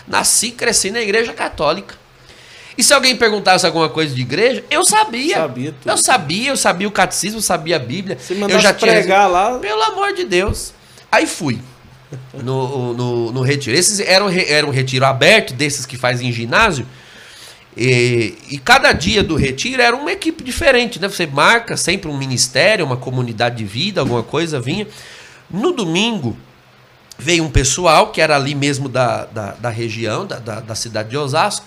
nasci 0.07 0.47
e 0.47 0.51
cresci 0.51 0.91
na 0.91 1.01
igreja 1.01 1.33
católica. 1.33 1.95
E 2.75 2.83
se 2.83 2.91
alguém 2.91 3.15
perguntasse 3.15 3.65
alguma 3.67 3.87
coisa 3.87 4.15
de 4.15 4.21
igreja, 4.21 4.63
eu 4.71 4.83
sabia. 4.83 5.35
Sabia 5.35 5.71
tudo. 5.79 5.91
Eu 5.91 5.97
sabia, 5.97 6.49
eu 6.49 6.57
sabia 6.57 6.87
o 6.87 6.91
catecismo, 6.91 7.37
eu 7.37 7.41
sabia 7.43 7.75
a 7.75 7.79
Bíblia. 7.79 8.17
Se 8.19 8.33
eu 8.33 8.59
já 8.59 8.73
tinha 8.73 8.91
pregar 8.91 9.29
lá, 9.29 9.59
pelo 9.59 9.81
amor 9.83 10.13
de 10.13 10.23
Deus. 10.23 10.73
Aí 11.11 11.27
fui. 11.27 11.59
No, 12.33 12.93
no, 12.93 13.31
no 13.31 13.41
retiro. 13.41 13.75
Esses 13.77 13.99
eram, 13.99 14.27
re- 14.27 14.45
era 14.49 14.65
um 14.65 14.71
retiro 14.71 15.05
aberto, 15.05 15.53
desses 15.53 15.85
que 15.85 15.95
faz 15.97 16.19
em 16.21 16.31
ginásio. 16.31 16.85
E, 17.75 18.35
e 18.49 18.57
cada 18.59 18.91
dia 18.91 19.23
do 19.23 19.35
retiro 19.35 19.81
era 19.81 19.95
uma 19.95 20.11
equipe 20.11 20.43
diferente, 20.43 20.99
né? 20.99 21.07
Você 21.07 21.25
marca 21.25 21.75
sempre 21.75 22.09
um 22.09 22.17
ministério, 22.17 22.85
uma 22.85 22.97
comunidade 22.97 23.57
de 23.57 23.65
vida, 23.65 24.01
alguma 24.01 24.23
coisa 24.23 24.59
vinha. 24.59 24.87
No 25.49 25.71
domingo, 25.71 26.37
veio 27.17 27.43
um 27.43 27.49
pessoal 27.49 28.11
que 28.11 28.21
era 28.21 28.35
ali 28.35 28.53
mesmo 28.53 28.87
da, 28.87 29.25
da, 29.25 29.51
da 29.53 29.69
região, 29.69 30.25
da, 30.25 30.39
da, 30.39 30.59
da 30.59 30.75
cidade 30.75 31.09
de 31.09 31.17
Osasco. 31.17 31.65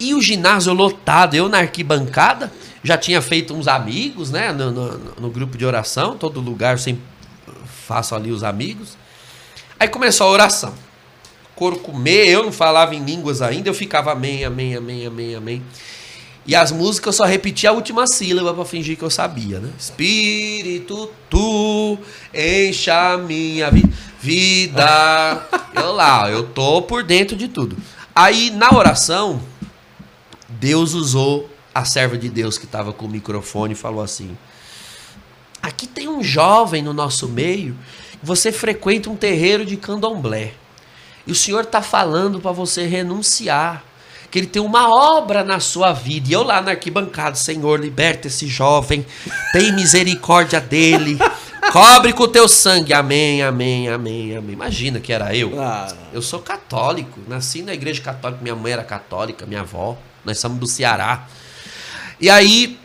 E 0.00 0.14
o 0.14 0.20
ginásio 0.20 0.72
lotado, 0.72 1.34
eu 1.34 1.48
na 1.48 1.58
arquibancada, 1.58 2.52
já 2.82 2.98
tinha 2.98 3.22
feito 3.22 3.54
uns 3.54 3.68
amigos, 3.68 4.30
né? 4.30 4.52
No, 4.52 4.72
no, 4.72 4.98
no 5.20 5.30
grupo 5.30 5.56
de 5.56 5.64
oração, 5.64 6.16
todo 6.16 6.40
lugar 6.40 6.74
eu 6.74 6.78
sempre 6.78 7.02
faço 7.86 8.14
ali 8.14 8.32
os 8.32 8.42
amigos. 8.42 8.96
Aí 9.78 9.86
começou 9.86 10.26
a 10.26 10.30
oração. 10.30 10.74
Coro 11.54 11.76
comer, 11.78 12.28
eu 12.28 12.42
não 12.42 12.52
falava 12.52 12.94
em 12.94 13.04
línguas 13.04 13.42
ainda, 13.42 13.68
eu 13.68 13.74
ficava 13.74 14.12
amém, 14.12 14.44
amém, 14.44 14.74
amém, 14.74 15.06
amém, 15.06 15.34
amém. 15.34 15.62
E 16.44 16.56
as 16.56 16.72
músicas 16.72 17.14
eu 17.14 17.18
só 17.18 17.24
repetia 17.24 17.70
a 17.70 17.72
última 17.72 18.04
sílaba 18.06 18.52
pra 18.52 18.64
fingir 18.64 18.96
que 18.96 19.04
eu 19.04 19.10
sabia, 19.10 19.60
né? 19.60 19.70
Espírito, 19.78 21.08
tu 21.30 21.96
encha 22.34 23.12
a 23.12 23.18
minha 23.18 23.70
vi- 23.70 23.84
vida. 24.20 25.46
Eu 25.74 25.92
lá, 25.92 26.30
eu 26.30 26.44
tô 26.44 26.82
por 26.82 27.02
dentro 27.02 27.34
de 27.36 27.48
tudo. 27.48 27.76
Aí 28.14 28.50
na 28.50 28.70
oração, 28.76 29.40
Deus 30.48 30.92
usou 30.94 31.48
a 31.74 31.84
serva 31.84 32.16
de 32.18 32.28
Deus 32.28 32.58
que 32.58 32.66
estava 32.66 32.92
com 32.92 33.06
o 33.06 33.08
microfone 33.08 33.72
e 33.72 33.76
falou 33.76 34.02
assim: 34.02 34.36
Aqui 35.62 35.86
tem 35.86 36.08
um 36.08 36.22
jovem 36.22 36.82
no 36.82 36.92
nosso 36.92 37.26
meio, 37.28 37.74
você 38.22 38.52
frequenta 38.52 39.08
um 39.08 39.16
terreiro 39.16 39.64
de 39.64 39.76
candomblé. 39.76 40.52
E 41.26 41.32
o 41.32 41.34
Senhor 41.34 41.62
está 41.64 41.80
falando 41.82 42.40
para 42.40 42.52
você 42.52 42.86
renunciar. 42.86 43.84
Que 44.30 44.38
ele 44.38 44.46
tem 44.46 44.62
uma 44.62 44.88
obra 44.88 45.44
na 45.44 45.60
sua 45.60 45.92
vida. 45.92 46.30
E 46.30 46.32
eu 46.32 46.42
lá 46.42 46.62
na 46.62 46.70
arquibancada, 46.70 47.36
Senhor, 47.36 47.78
liberta 47.78 48.28
esse 48.28 48.46
jovem. 48.46 49.04
Tem 49.52 49.70
misericórdia 49.72 50.58
dele. 50.58 51.18
Cobre 51.70 52.14
com 52.14 52.22
o 52.22 52.28
teu 52.28 52.48
sangue. 52.48 52.94
Amém, 52.94 53.42
amém, 53.42 53.90
amém, 53.90 54.34
amém. 54.36 54.52
Imagina 54.54 55.00
que 55.00 55.12
era 55.12 55.36
eu. 55.36 55.60
ah, 55.60 55.86
Eu 56.14 56.22
sou 56.22 56.40
católico, 56.40 57.20
nasci 57.28 57.62
na 57.62 57.74
igreja 57.74 58.00
católica, 58.00 58.42
minha 58.42 58.56
mãe 58.56 58.72
era 58.72 58.82
católica, 58.82 59.44
minha 59.44 59.60
avó, 59.60 59.98
nós 60.24 60.38
somos 60.38 60.58
do 60.58 60.66
Ceará. 60.66 61.26
E 62.18 62.30
aí 62.30 62.78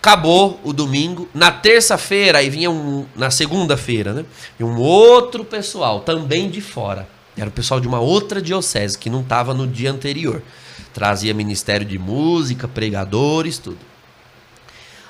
acabou 0.00 0.60
o 0.62 0.72
domingo, 0.72 1.28
na 1.32 1.50
terça-feira 1.50 2.38
aí 2.38 2.50
vinha 2.50 2.70
um, 2.70 3.06
na 3.16 3.30
segunda-feira, 3.30 4.12
né? 4.12 4.24
E 4.60 4.64
um 4.64 4.76
outro 4.78 5.44
pessoal 5.44 6.00
também 6.00 6.50
de 6.50 6.60
fora. 6.60 7.08
Era 7.36 7.48
o 7.48 7.52
pessoal 7.52 7.80
de 7.80 7.88
uma 7.88 8.00
outra 8.00 8.40
diocese 8.40 8.98
que 8.98 9.10
não 9.10 9.20
estava 9.20 9.52
no 9.52 9.66
dia 9.66 9.90
anterior. 9.90 10.42
Trazia 10.92 11.34
ministério 11.34 11.84
de 11.84 11.98
música, 11.98 12.68
pregadores, 12.68 13.58
tudo. 13.58 13.78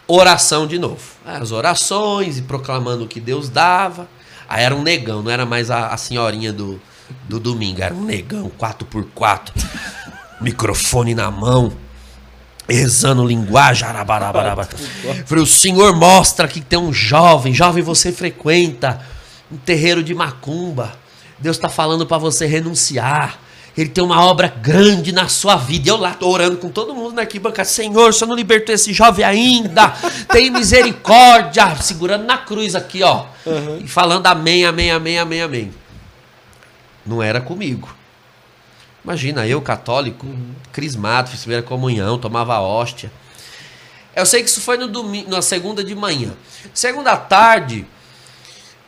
Oração 0.06 0.66
de 0.66 0.78
novo. 0.78 1.02
As 1.24 1.52
orações 1.52 2.38
e 2.38 2.42
proclamando 2.42 3.04
o 3.04 3.08
que 3.08 3.20
Deus 3.20 3.48
dava. 3.48 4.08
Aí 4.48 4.62
era 4.62 4.74
um 4.74 4.82
negão, 4.82 5.22
não 5.22 5.30
era 5.30 5.46
mais 5.46 5.70
a, 5.70 5.88
a 5.88 5.96
senhorinha 5.96 6.52
do, 6.52 6.80
do 7.28 7.40
domingo, 7.40 7.82
era 7.82 7.94
um 7.94 8.04
negão, 8.04 8.50
4x4, 8.58 9.50
microfone 10.40 11.14
na 11.14 11.30
mão, 11.30 11.72
rezando 12.68 13.26
linguagem. 13.26 13.88
arabarabaraba. 13.88 14.68
Falei, 15.26 15.42
o 15.42 15.46
senhor 15.46 15.94
mostra 15.96 16.46
que 16.46 16.60
tem 16.60 16.78
um 16.78 16.92
jovem, 16.92 17.54
jovem 17.54 17.82
você 17.82 18.12
frequenta 18.12 19.00
um 19.50 19.56
terreiro 19.56 20.02
de 20.02 20.14
macumba. 20.14 21.03
Deus 21.44 21.56
está 21.58 21.68
falando 21.68 22.06
para 22.06 22.16
você 22.16 22.46
renunciar. 22.46 23.38
Ele 23.76 23.90
tem 23.90 24.02
uma 24.02 24.24
obra 24.24 24.48
grande 24.48 25.12
na 25.12 25.28
sua 25.28 25.56
vida. 25.56 25.90
Eu 25.90 25.98
lá 25.98 26.14
tô 26.14 26.26
orando 26.30 26.56
com 26.56 26.70
todo 26.70 26.94
mundo 26.94 27.12
na 27.12 27.20
arquibancada. 27.20 27.68
Senhor, 27.68 28.08
o 28.08 28.12
Senhor 28.14 28.30
não 28.30 28.34
libertou 28.34 28.74
esse 28.74 28.94
jovem 28.94 29.22
ainda. 29.22 29.88
Tem 30.32 30.50
misericórdia. 30.50 31.76
Segurando 31.76 32.24
na 32.24 32.38
cruz 32.38 32.74
aqui, 32.74 33.02
ó. 33.02 33.26
E 33.78 33.86
falando 33.86 34.26
amém, 34.26 34.64
amém, 34.64 34.90
amém, 34.90 35.18
amém, 35.18 35.42
amém. 35.42 35.74
Não 37.04 37.22
era 37.22 37.42
comigo. 37.42 37.94
Imagina, 39.04 39.46
eu 39.46 39.60
católico, 39.60 40.26
crismado, 40.72 41.28
fiz 41.28 41.40
primeira 41.40 41.62
comunhão, 41.62 42.16
tomava 42.16 42.58
hóstia. 42.58 43.12
Eu 44.16 44.24
sei 44.24 44.42
que 44.42 44.48
isso 44.48 44.62
foi 44.62 44.78
no 44.78 44.88
domingo, 44.88 45.28
na 45.28 45.42
segunda 45.42 45.84
de 45.84 45.94
manhã. 45.94 46.32
Segunda 46.72 47.14
tarde, 47.18 47.86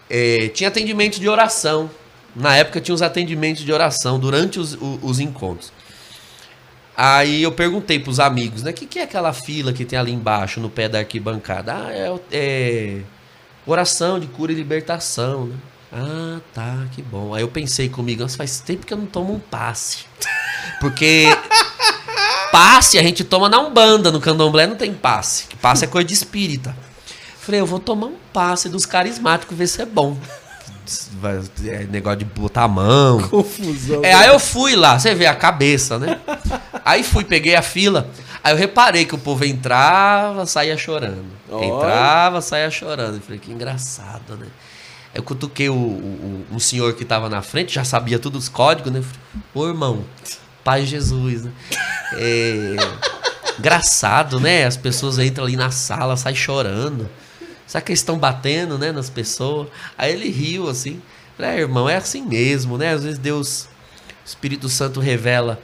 eh, 0.09 0.49
tinha 0.55 0.69
atendimento 0.69 1.21
de 1.21 1.29
oração. 1.29 1.91
Na 2.37 2.55
época 2.55 2.81
tinha 2.81 2.95
os 2.95 3.03
atendimentos 3.03 3.65
de 3.65 3.73
oração 3.73 4.19
durante 4.19 4.61
os, 4.61 4.75
o- 4.75 5.01
os 5.03 5.19
encontros. 5.19 5.73
Aí 6.97 7.43
eu 7.43 7.53
perguntei 7.53 7.99
pros 7.99 8.21
amigos, 8.21 8.63
né? 8.63 8.71
O 8.71 8.75
que, 8.75 8.87
que 8.87 8.99
é 8.99 9.03
aquela 9.03 9.33
fila 9.33 9.73
que 9.73 9.85
tem 9.85 9.99
ali 9.99 10.13
embaixo, 10.13 10.61
no 10.61 10.71
pé 10.71 10.89
da 10.89 10.99
arquibancada? 10.99 11.75
Ah, 11.75 11.93
é, 11.93 12.15
é 12.33 13.01
oração 13.67 14.19
de 14.21 14.27
cura 14.27 14.53
e 14.53 14.55
libertação, 14.55 15.47
né? 15.47 15.57
Ah, 15.93 16.41
tá, 16.55 16.87
que 16.93 17.03
bom. 17.03 17.35
Aí 17.35 17.43
eu 17.43 17.49
pensei 17.49 17.89
comigo, 17.89 18.23
nossa, 18.23 18.37
faz 18.37 18.61
tempo 18.61 18.87
que 18.87 18.93
eu 18.93 18.99
não 18.99 19.07
tomo 19.07 19.33
um 19.35 19.39
passe. 19.39 20.05
Porque 20.81 21.27
passe 22.51 22.99
a 22.99 23.03
gente 23.03 23.25
toma 23.25 23.49
na 23.49 23.59
Umbanda, 23.61 24.11
no 24.11 24.21
candomblé 24.21 24.67
não 24.67 24.77
tem 24.77 24.93
passe. 24.93 25.47
Passe 25.61 25.85
é 25.85 25.89
coisa 25.89 26.07
de 26.07 26.15
espírita. 26.15 26.77
Falei, 27.41 27.61
eu 27.61 27.67
vou 27.67 27.79
tomar 27.79 28.07
um 28.09 28.17
passe 28.33 28.69
dos 28.69 28.85
carismáticos, 28.87 29.57
ver 29.57 29.67
se 29.69 29.81
é 29.83 29.87
bom. 29.87 30.19
É 31.65 31.85
negócio 31.85 32.19
de 32.21 32.25
botar 32.25 32.65
a 32.65 32.69
mão. 32.69 33.21
confusão. 33.29 34.01
É, 34.05 34.13
aí 34.15 34.29
eu 34.29 34.39
fui 34.39 34.75
lá, 34.77 34.99
você 34.99 35.15
vê 35.15 35.27
a 35.27 35.35
cabeça, 35.35 35.99
né? 35.99 36.21
Aí 36.85 37.03
fui, 37.03 37.25
peguei 37.25 37.55
a 37.57 37.63
fila. 37.63 38.09
Aí 38.45 38.53
eu 38.53 38.57
reparei 38.57 39.05
que 39.05 39.15
o 39.15 39.19
povo 39.19 39.45
entrava, 39.45 40.47
saía 40.47 40.77
chorando. 40.77 41.25
Olha. 41.51 41.65
Entrava, 41.67 42.41
saía 42.41 42.71
chorando. 42.71 43.17
Eu 43.17 43.21
falei, 43.21 43.39
que 43.41 43.51
engraçado, 43.51 44.37
né? 44.37 44.47
Eu 45.15 45.23
cutuquei 45.23 45.69
o, 45.69 45.75
o- 45.75 46.47
um 46.53 46.59
senhor 46.59 46.93
que 46.93 47.05
tava 47.05 47.29
na 47.29 47.43
frente, 47.43 47.75
já 47.75 47.85
sabia 47.85 48.19
todos 48.19 48.45
os 48.45 48.49
códigos, 48.49 48.93
né? 48.93 49.03
Falei, 49.03 49.43
Ô 49.55 49.67
irmão, 49.69 50.05
Pai 50.63 50.85
Jesus, 50.85 51.45
né? 51.45 51.51
É, 52.13 52.77
engraçado, 53.59 54.39
né? 54.39 54.65
As 54.65 54.77
pessoas 54.77 55.19
entram 55.19 55.45
ali 55.45 55.57
na 55.57 55.71
sala, 55.71 56.17
saem 56.17 56.37
chorando. 56.37 57.09
Será 57.67 57.81
que 57.83 57.91
eles 57.91 58.01
estão 58.01 58.19
batendo, 58.19 58.79
né, 58.79 58.93
nas 58.93 59.11
pessoas? 59.11 59.69
Aí 59.99 60.13
ele 60.13 60.29
riu 60.31 60.69
assim. 60.69 61.03
Falei, 61.37 61.53
é, 61.53 61.61
irmão, 61.61 61.89
é 61.89 61.97
assim 61.97 62.23
mesmo, 62.23 62.79
né? 62.79 62.93
Às 62.93 63.05
vezes 63.05 63.19
Deus, 63.19 63.69
o 64.25 64.27
Espírito 64.27 64.69
Santo 64.69 65.01
revela 65.01 65.61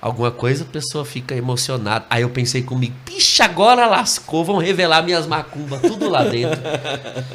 alguma 0.00 0.30
coisa, 0.30 0.62
a 0.62 0.66
pessoa 0.66 1.04
fica 1.04 1.34
emocionada. 1.34 2.06
Aí 2.08 2.22
eu 2.22 2.30
pensei 2.30 2.62
comigo, 2.62 2.94
pixa, 3.04 3.44
agora 3.44 3.86
lascou, 3.86 4.44
vão 4.44 4.58
revelar 4.58 5.02
minhas 5.02 5.26
macumbas, 5.26 5.80
tudo 5.80 6.08
lá 6.08 6.24
dentro. 6.24 6.60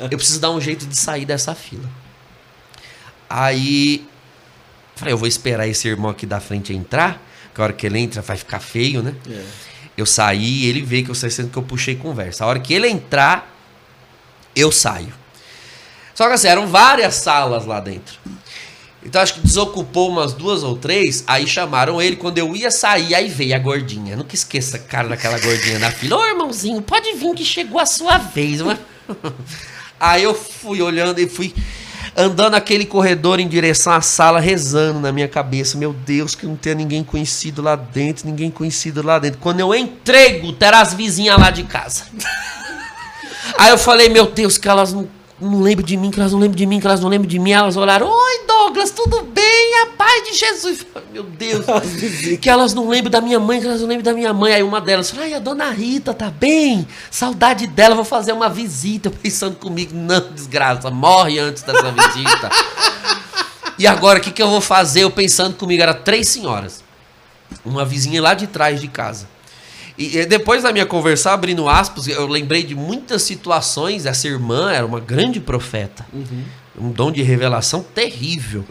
Eu 0.10 0.18
preciso 0.18 0.40
dar 0.40 0.52
um 0.52 0.62
jeito 0.62 0.86
de 0.86 0.96
sair 0.96 1.26
dessa 1.26 1.54
fila. 1.54 1.90
Aí, 3.30 4.06
falei, 4.96 5.14
eu 5.14 5.18
vou 5.18 5.28
esperar 5.28 5.68
esse 5.68 5.88
irmão 5.88 6.12
aqui 6.12 6.26
da 6.26 6.40
frente 6.40 6.74
entrar, 6.74 7.22
que 7.54 7.60
a 7.60 7.64
hora 7.64 7.74
que 7.74 7.86
ele 7.86 8.00
entra 8.00 8.22
vai 8.22 8.38
ficar 8.38 8.60
feio, 8.60 9.02
né? 9.02 9.16
É. 9.30 9.44
Eu 9.98 10.06
saí, 10.06 10.66
ele 10.66 10.82
vê 10.82 11.04
que 11.04 11.12
eu 11.12 11.16
saí 11.16 11.30
sendo 11.30 11.50
que 11.50 11.58
eu 11.58 11.64
puxei 11.64 11.96
conversa. 11.96 12.46
A 12.46 12.48
hora 12.48 12.60
que 12.60 12.74
ele 12.74 12.88
entrar, 12.88 13.54
eu 14.56 14.72
saio. 14.72 15.14
Só 16.14 16.28
que 16.28 16.34
assim, 16.34 16.48
eram 16.48 16.68
várias 16.68 17.16
salas 17.16 17.66
lá 17.66 17.80
dentro. 17.80 18.20
Então 19.04 19.22
acho 19.22 19.36
que 19.36 19.40
desocupou 19.42 20.10
umas 20.10 20.34
duas 20.34 20.62
ou 20.62 20.78
três, 20.78 21.24
aí 21.26 21.48
chamaram 21.48 22.02
ele. 22.02 22.16
Quando 22.16 22.38
eu 22.38 22.56
ia 22.56 22.70
sair, 22.70 23.16
aí 23.16 23.28
veio 23.28 23.56
a 23.56 23.60
gordinha. 23.60 24.16
Nunca 24.16 24.36
esqueça 24.36 24.78
a 24.78 24.80
cara 24.80 25.08
daquela 25.10 25.40
gordinha 25.40 25.80
na 25.80 25.92
fila. 25.92 26.18
Ô 26.18 26.26
irmãozinho, 26.26 26.82
pode 26.82 27.14
vir 27.14 27.34
que 27.34 27.44
chegou 27.44 27.80
a 27.80 27.86
sua 27.86 28.18
vez. 28.18 28.62
Mano. 28.62 28.80
Aí 30.00 30.24
eu 30.24 30.34
fui 30.34 30.82
olhando 30.82 31.20
e 31.20 31.30
fui 31.30 31.54
andando 32.16 32.56
aquele 32.56 32.86
corredor 32.86 33.40
em 33.40 33.48
direção 33.48 33.94
à 33.94 34.02
sala, 34.02 34.40
rezando 34.40 35.00
na 35.00 35.12
minha 35.12 35.28
cabeça. 35.28 35.78
Meu 35.78 35.94
Deus, 35.94 36.34
que 36.34 36.46
não 36.46 36.56
tenha 36.56 36.76
ninguém 36.76 37.04
conhecido 37.04 37.62
lá 37.62 37.76
dentro, 37.76 38.28
ninguém 38.28 38.50
conhecido 38.50 39.04
lá 39.04 39.20
dentro. 39.20 39.40
Quando 39.40 39.60
eu 39.60 39.74
entrego, 39.76 40.54
terá 40.54 40.82
as 40.82 40.94
vizinhas 40.94 41.38
lá 41.40 41.52
de 41.52 41.64
casa. 41.64 42.06
Aí 43.58 43.70
eu 43.70 43.78
falei, 43.78 44.10
meu 44.10 44.28
Deus, 44.28 44.58
que 44.58 44.68
elas 44.68 44.94
não, 44.94 45.08
não 45.40 45.62
lembram 45.62 45.86
de 45.86 45.98
mim, 45.98 46.12
que 46.12 46.20
elas 46.20 46.32
não 46.32 46.40
lembram 46.40 46.58
de 46.58 46.66
mim, 46.66 46.80
que 46.80 46.88
elas 46.88 47.00
não 47.00 47.10
lembram 47.10 47.28
de 47.28 47.40
mim. 47.40 47.52
Elas 47.52 47.76
olharam, 47.76 48.08
oi 48.08 48.46
Douglas, 48.48 48.92
tudo 48.92 49.24
bem? 49.24 49.82
A 49.84 49.88
paz 49.98 50.24
de 50.24 50.38
Jesus. 50.38 50.86
Meu 51.12 51.24
Deus, 51.24 51.66
que 52.40 52.50
elas 52.50 52.74
não 52.74 52.88
lembram 52.88 53.12
da 53.12 53.22
minha 53.22 53.40
mãe, 53.40 53.60
que 53.60 53.66
elas 53.66 53.82
não 53.82 53.88
lembram 53.88 54.04
da 54.04 54.14
minha 54.14 54.34
mãe. 54.34 54.54
Aí 54.54 54.64
uma 54.64 54.80
delas 54.80 55.10
falou, 55.10 55.26
ai, 55.26 55.34
a 55.34 55.40
dona 55.40 55.70
Rita 55.72 56.14
tá 56.14 56.30
bem? 56.30 56.88
Saudade 57.10 57.68
dela, 57.68 57.96
vou 57.96 58.06
fazer 58.06 58.32
uma 58.34 58.50
visita. 58.50 59.10
Pensando 59.10 59.56
comigo, 59.56 59.94
não, 59.96 60.32
desgraça, 60.34 60.90
morre 60.90 61.40
antes 61.40 61.64
dessa 61.64 61.92
visita. 61.92 62.50
e 63.78 63.88
agora, 63.88 64.20
o 64.20 64.22
que, 64.22 64.32
que 64.32 64.42
eu 64.42 64.50
vou 64.50 64.62
fazer? 64.62 65.04
Eu 65.04 65.12
pensando 65.12 65.56
comigo, 65.56 65.82
era 65.82 65.94
três 65.94 66.28
senhoras. 66.28 66.84
Uma 67.66 67.84
vizinha 67.84 68.22
lá 68.22 68.34
de 68.34 68.48
trás 68.48 68.80
de 68.80 68.88
casa. 68.88 69.28
E 70.02 70.26
depois 70.26 70.64
da 70.64 70.74
minha 70.74 70.86
conversa, 70.86 71.32
abrindo 71.32 71.70
aspas, 71.70 72.08
eu 72.08 72.26
lembrei 72.28 72.64
de 72.64 72.74
muitas 72.74 73.22
situações. 73.22 74.06
Essa 74.06 74.28
irmã 74.28 74.72
era 74.72 74.86
uma 74.86 75.00
grande 75.00 75.40
profeta. 75.40 76.06
Um 76.80 76.90
dom 76.90 77.12
de 77.12 77.22
revelação 77.22 77.84
terrível. 77.84 78.66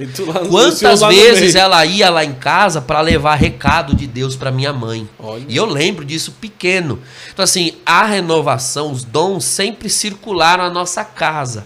Quantas 0.48 1.00
vezes 1.02 1.54
ela 1.54 1.84
ia 1.86 2.10
lá 2.10 2.24
em 2.24 2.34
casa 2.34 2.80
para 2.80 3.00
levar 3.00 3.36
recado 3.36 3.94
de 3.94 4.06
Deus 4.06 4.34
para 4.34 4.50
minha 4.50 4.72
mãe? 4.72 5.08
Olha. 5.18 5.44
E 5.46 5.56
eu 5.56 5.66
lembro 5.66 6.04
disso 6.04 6.32
pequeno. 6.40 6.98
Então, 7.32 7.44
assim, 7.44 7.74
a 7.86 8.04
renovação, 8.04 8.90
os 8.90 9.04
dons 9.04 9.44
sempre 9.44 9.88
circularam 9.88 10.64
a 10.64 10.70
nossa 10.70 11.04
casa. 11.04 11.64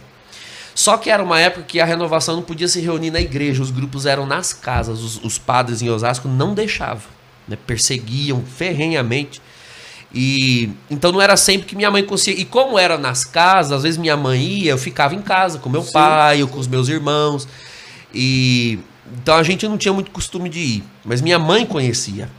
Só 0.75 0.97
que 0.97 1.09
era 1.09 1.23
uma 1.23 1.39
época 1.39 1.65
que 1.67 1.81
a 1.81 1.85
renovação 1.85 2.35
não 2.35 2.43
podia 2.43 2.67
se 2.67 2.81
reunir 2.81 3.13
na 3.13 3.21
igreja, 3.21 3.63
os 3.63 3.71
grupos 3.71 4.05
eram 4.05 4.27
nas 4.27 4.53
casas. 4.53 5.01
Os, 5.01 5.23
os 5.23 5.39
padres 5.39 5.81
em 5.81 5.89
Osasco 5.89 6.27
não 6.27 6.53
deixavam, 6.53 7.09
né? 7.47 7.57
perseguiam 7.65 8.43
ferrenhamente. 8.45 9.41
E 10.15 10.71
então 10.89 11.11
não 11.11 11.21
era 11.21 11.37
sempre 11.37 11.67
que 11.67 11.75
minha 11.75 11.91
mãe 11.91 12.05
conseguia. 12.05 12.41
E 12.41 12.45
como 12.45 12.79
era 12.79 12.97
nas 12.97 13.25
casas, 13.25 13.73
às 13.73 13.83
vezes 13.83 13.99
minha 13.99 14.17
mãe 14.17 14.41
ia, 14.41 14.71
eu 14.71 14.79
ficava 14.79 15.15
em 15.15 15.21
casa 15.21 15.59
com 15.59 15.69
meu 15.69 15.83
Sim. 15.83 15.93
pai 15.93 16.41
ou 16.41 16.49
com 16.49 16.59
os 16.59 16.69
meus 16.69 16.89
irmãos. 16.89 17.49
E 18.15 18.79
então 19.21 19.35
a 19.35 19.43
gente 19.43 19.67
não 19.67 19.77
tinha 19.77 19.93
muito 19.93 20.13
costume 20.13 20.49
de 20.49 20.61
ir, 20.61 20.85
mas 21.05 21.21
minha 21.21 21.39
mãe 21.39 21.67
conhecia. 21.67 22.31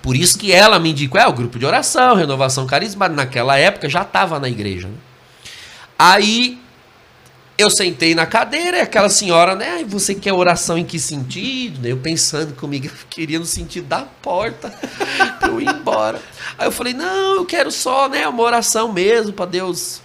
Por 0.00 0.14
isso 0.14 0.38
que 0.38 0.52
ela 0.52 0.78
me 0.78 0.90
indicou, 0.90 1.20
é 1.20 1.26
o 1.26 1.32
grupo 1.32 1.58
de 1.58 1.66
oração, 1.66 2.14
renovação 2.14 2.66
carismática, 2.66 3.16
naquela 3.16 3.58
época 3.58 3.88
já 3.88 4.02
estava 4.02 4.38
na 4.38 4.48
igreja. 4.48 4.86
né? 4.86 4.94
Aí 5.98 6.60
eu 7.58 7.68
sentei 7.68 8.14
na 8.14 8.24
cadeira 8.24 8.78
e 8.78 8.80
aquela 8.80 9.08
senhora, 9.08 9.56
né? 9.56 9.68
"Ai, 9.78 9.84
Você 9.84 10.14
quer 10.14 10.32
oração 10.32 10.78
em 10.78 10.84
que 10.84 10.98
sentido? 10.98 11.84
Eu 11.86 11.96
pensando 11.96 12.54
comigo, 12.54 12.86
eu 12.88 12.92
queria 13.10 13.38
no 13.38 13.44
sentido 13.44 13.88
da 13.88 14.02
porta 14.22 14.70
pra 15.40 15.48
eu 15.48 15.60
ir 15.60 15.68
embora. 15.68 16.22
Aí 16.56 16.68
eu 16.68 16.72
falei, 16.72 16.94
não, 16.94 17.34
eu 17.34 17.44
quero 17.44 17.70
só, 17.72 18.08
né, 18.08 18.26
uma 18.28 18.42
oração 18.42 18.92
mesmo 18.92 19.32
para 19.32 19.46
Deus 19.46 20.00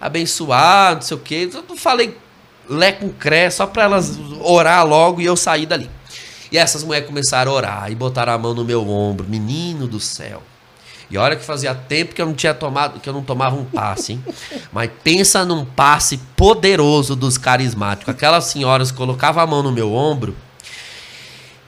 abençoar, 0.00 0.94
não 0.94 1.02
sei 1.02 1.16
o 1.16 1.20
quê. 1.20 1.50
Eu 1.52 1.76
falei 1.76 2.16
lé 2.68 2.92
com 2.92 3.10
cré, 3.10 3.50
só 3.50 3.66
para 3.66 3.82
elas 3.84 4.18
orar 4.40 4.86
logo 4.86 5.20
e 5.20 5.26
eu 5.26 5.36
sair 5.36 5.66
dali. 5.66 5.90
E 6.50 6.56
essas 6.56 6.82
mulheres 6.82 7.06
começaram 7.06 7.52
a 7.52 7.54
orar 7.54 7.90
e 7.90 7.94
botaram 7.94 8.32
a 8.32 8.38
mão 8.38 8.54
no 8.54 8.64
meu 8.64 8.88
ombro, 8.88 9.26
menino 9.28 9.86
do 9.86 10.00
céu. 10.00 10.42
E 11.10 11.18
olha 11.18 11.36
que 11.36 11.44
fazia 11.44 11.74
tempo 11.74 12.14
que 12.14 12.22
eu 12.22 12.26
não 12.26 12.34
tinha 12.34 12.54
tomado, 12.54 12.98
que 12.98 13.08
eu 13.08 13.12
não 13.12 13.22
tomava 13.22 13.56
um 13.56 13.64
passe, 13.64 14.12
hein? 14.12 14.24
Mas 14.72 14.90
pensa 15.02 15.44
num 15.44 15.64
passe 15.64 16.18
poderoso 16.36 17.14
dos 17.14 17.36
carismáticos. 17.36 18.14
Aquelas 18.14 18.44
senhoras 18.44 18.90
colocavam 18.90 19.42
a 19.42 19.46
mão 19.46 19.62
no 19.62 19.70
meu 19.70 19.92
ombro 19.92 20.34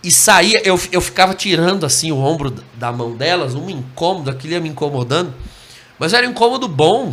e 0.02 0.10
saía, 0.10 0.60
eu, 0.64 0.80
eu 0.92 1.00
ficava 1.00 1.34
tirando 1.34 1.84
assim 1.84 2.12
o 2.12 2.18
ombro 2.18 2.54
da 2.74 2.92
mão 2.92 3.16
delas, 3.16 3.54
um 3.54 3.68
incômodo, 3.68 4.30
aquilo 4.30 4.52
ia 4.52 4.60
me 4.60 4.68
incomodando. 4.68 5.34
Mas 5.98 6.12
era 6.12 6.26
um 6.26 6.30
incômodo 6.30 6.68
bom, 6.68 7.12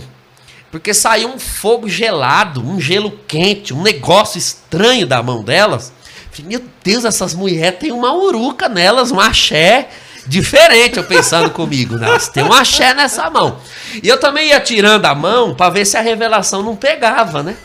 porque 0.72 0.94
saía 0.94 1.28
um 1.28 1.40
fogo 1.40 1.90
gelado, 1.90 2.64
um 2.64 2.80
gelo 2.80 3.12
quente, 3.28 3.74
um 3.74 3.82
negócio 3.82 4.38
estranho 4.38 5.08
da 5.08 5.24
mão 5.24 5.44
delas. 5.44 5.92
Falei, 6.32 6.58
meu 6.58 6.64
Deus, 6.84 7.04
essas 7.04 7.34
mulheres 7.34 7.80
têm 7.80 7.92
uma 7.92 8.14
uruca 8.14 8.70
nelas, 8.70 9.12
um 9.12 9.20
axé 9.20 9.90
diferente, 10.28 10.98
eu 10.98 11.04
pensando 11.04 11.50
comigo. 11.50 11.96
Elas 12.02 12.28
têm 12.28 12.44
um 12.44 12.54
axé 12.54 12.94
nessa 12.94 13.30
mão. 13.30 13.58
E 14.02 14.08
eu 14.08 14.20
também 14.20 14.50
ia 14.50 14.60
tirando 14.60 15.06
a 15.06 15.16
mão 15.16 15.54
para 15.54 15.70
ver 15.70 15.86
se 15.86 15.98
a 15.98 16.02
revelação 16.02 16.64
não 16.64 16.76
pegava, 16.76 17.44
né? 17.44 17.56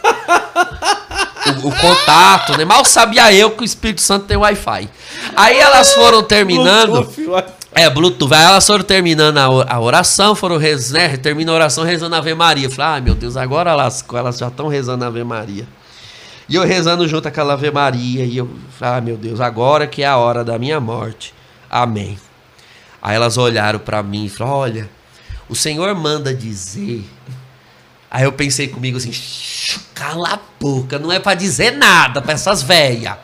O, 1.46 1.68
o 1.68 1.72
contato, 1.76 2.56
né? 2.56 2.64
Mal 2.64 2.84
sabia 2.84 3.32
eu 3.32 3.52
que 3.52 3.62
o 3.62 3.64
Espírito 3.64 4.00
Santo 4.00 4.26
tem 4.26 4.36
Wi-Fi. 4.36 4.88
Aí 5.34 5.58
elas 5.58 5.94
foram 5.94 6.22
terminando. 6.22 7.04
Bluetooth. 7.04 7.52
É, 7.72 7.88
Bluetooth. 7.88 8.34
Aí 8.34 8.44
elas 8.44 8.66
foram 8.66 8.84
terminando 8.84 9.38
a, 9.38 9.80
oração, 9.80 10.34
foram 10.34 10.56
rezando, 10.56 10.98
né? 10.98 11.16
Termina 11.16 11.52
a 11.52 11.54
oração 11.54 11.84
rezando 11.84 12.14
a 12.14 12.18
Ave 12.18 12.34
Maria. 12.34 12.68
Falei, 12.68 12.92
ai 12.94 13.00
meu 13.00 13.14
Deus, 13.14 13.36
agora 13.36 13.74
lascou, 13.74 14.18
elas 14.18 14.36
já 14.36 14.48
estão 14.48 14.68
rezando 14.68 15.04
a 15.04 15.08
Ave 15.08 15.24
Maria. 15.24 15.66
E 16.48 16.54
eu 16.54 16.64
rezando 16.64 17.06
junto 17.06 17.22
com 17.22 17.28
aquela 17.28 17.54
Ave 17.54 17.70
Maria. 17.70 18.24
E 18.24 18.36
eu 18.36 18.48
falei, 18.78 18.94
ai 18.94 19.00
meu 19.00 19.16
Deus, 19.16 19.40
agora 19.40 19.86
que 19.86 20.02
é 20.02 20.06
a 20.06 20.16
hora 20.16 20.44
da 20.44 20.58
minha 20.58 20.80
morte. 20.80 21.34
Amém. 21.70 22.18
Aí 23.00 23.14
elas 23.14 23.36
olharam 23.36 23.78
pra 23.78 24.02
mim 24.02 24.26
e 24.26 24.28
falaram, 24.28 24.56
olha, 24.58 24.90
o 25.48 25.54
Senhor 25.54 25.94
manda 25.94 26.34
dizer. 26.34 27.04
Aí 28.10 28.24
eu 28.24 28.32
pensei 28.32 28.68
comigo 28.68 28.96
assim, 28.96 29.12
"Shh, 29.12 29.78
cala 29.94 30.34
a 30.34 30.40
boca, 30.58 30.98
não 30.98 31.12
é 31.12 31.18
pra 31.18 31.34
dizer 31.34 31.72
nada 31.72 32.22
pra 32.22 32.32
essas 32.32 32.62
velhas. 32.62 33.16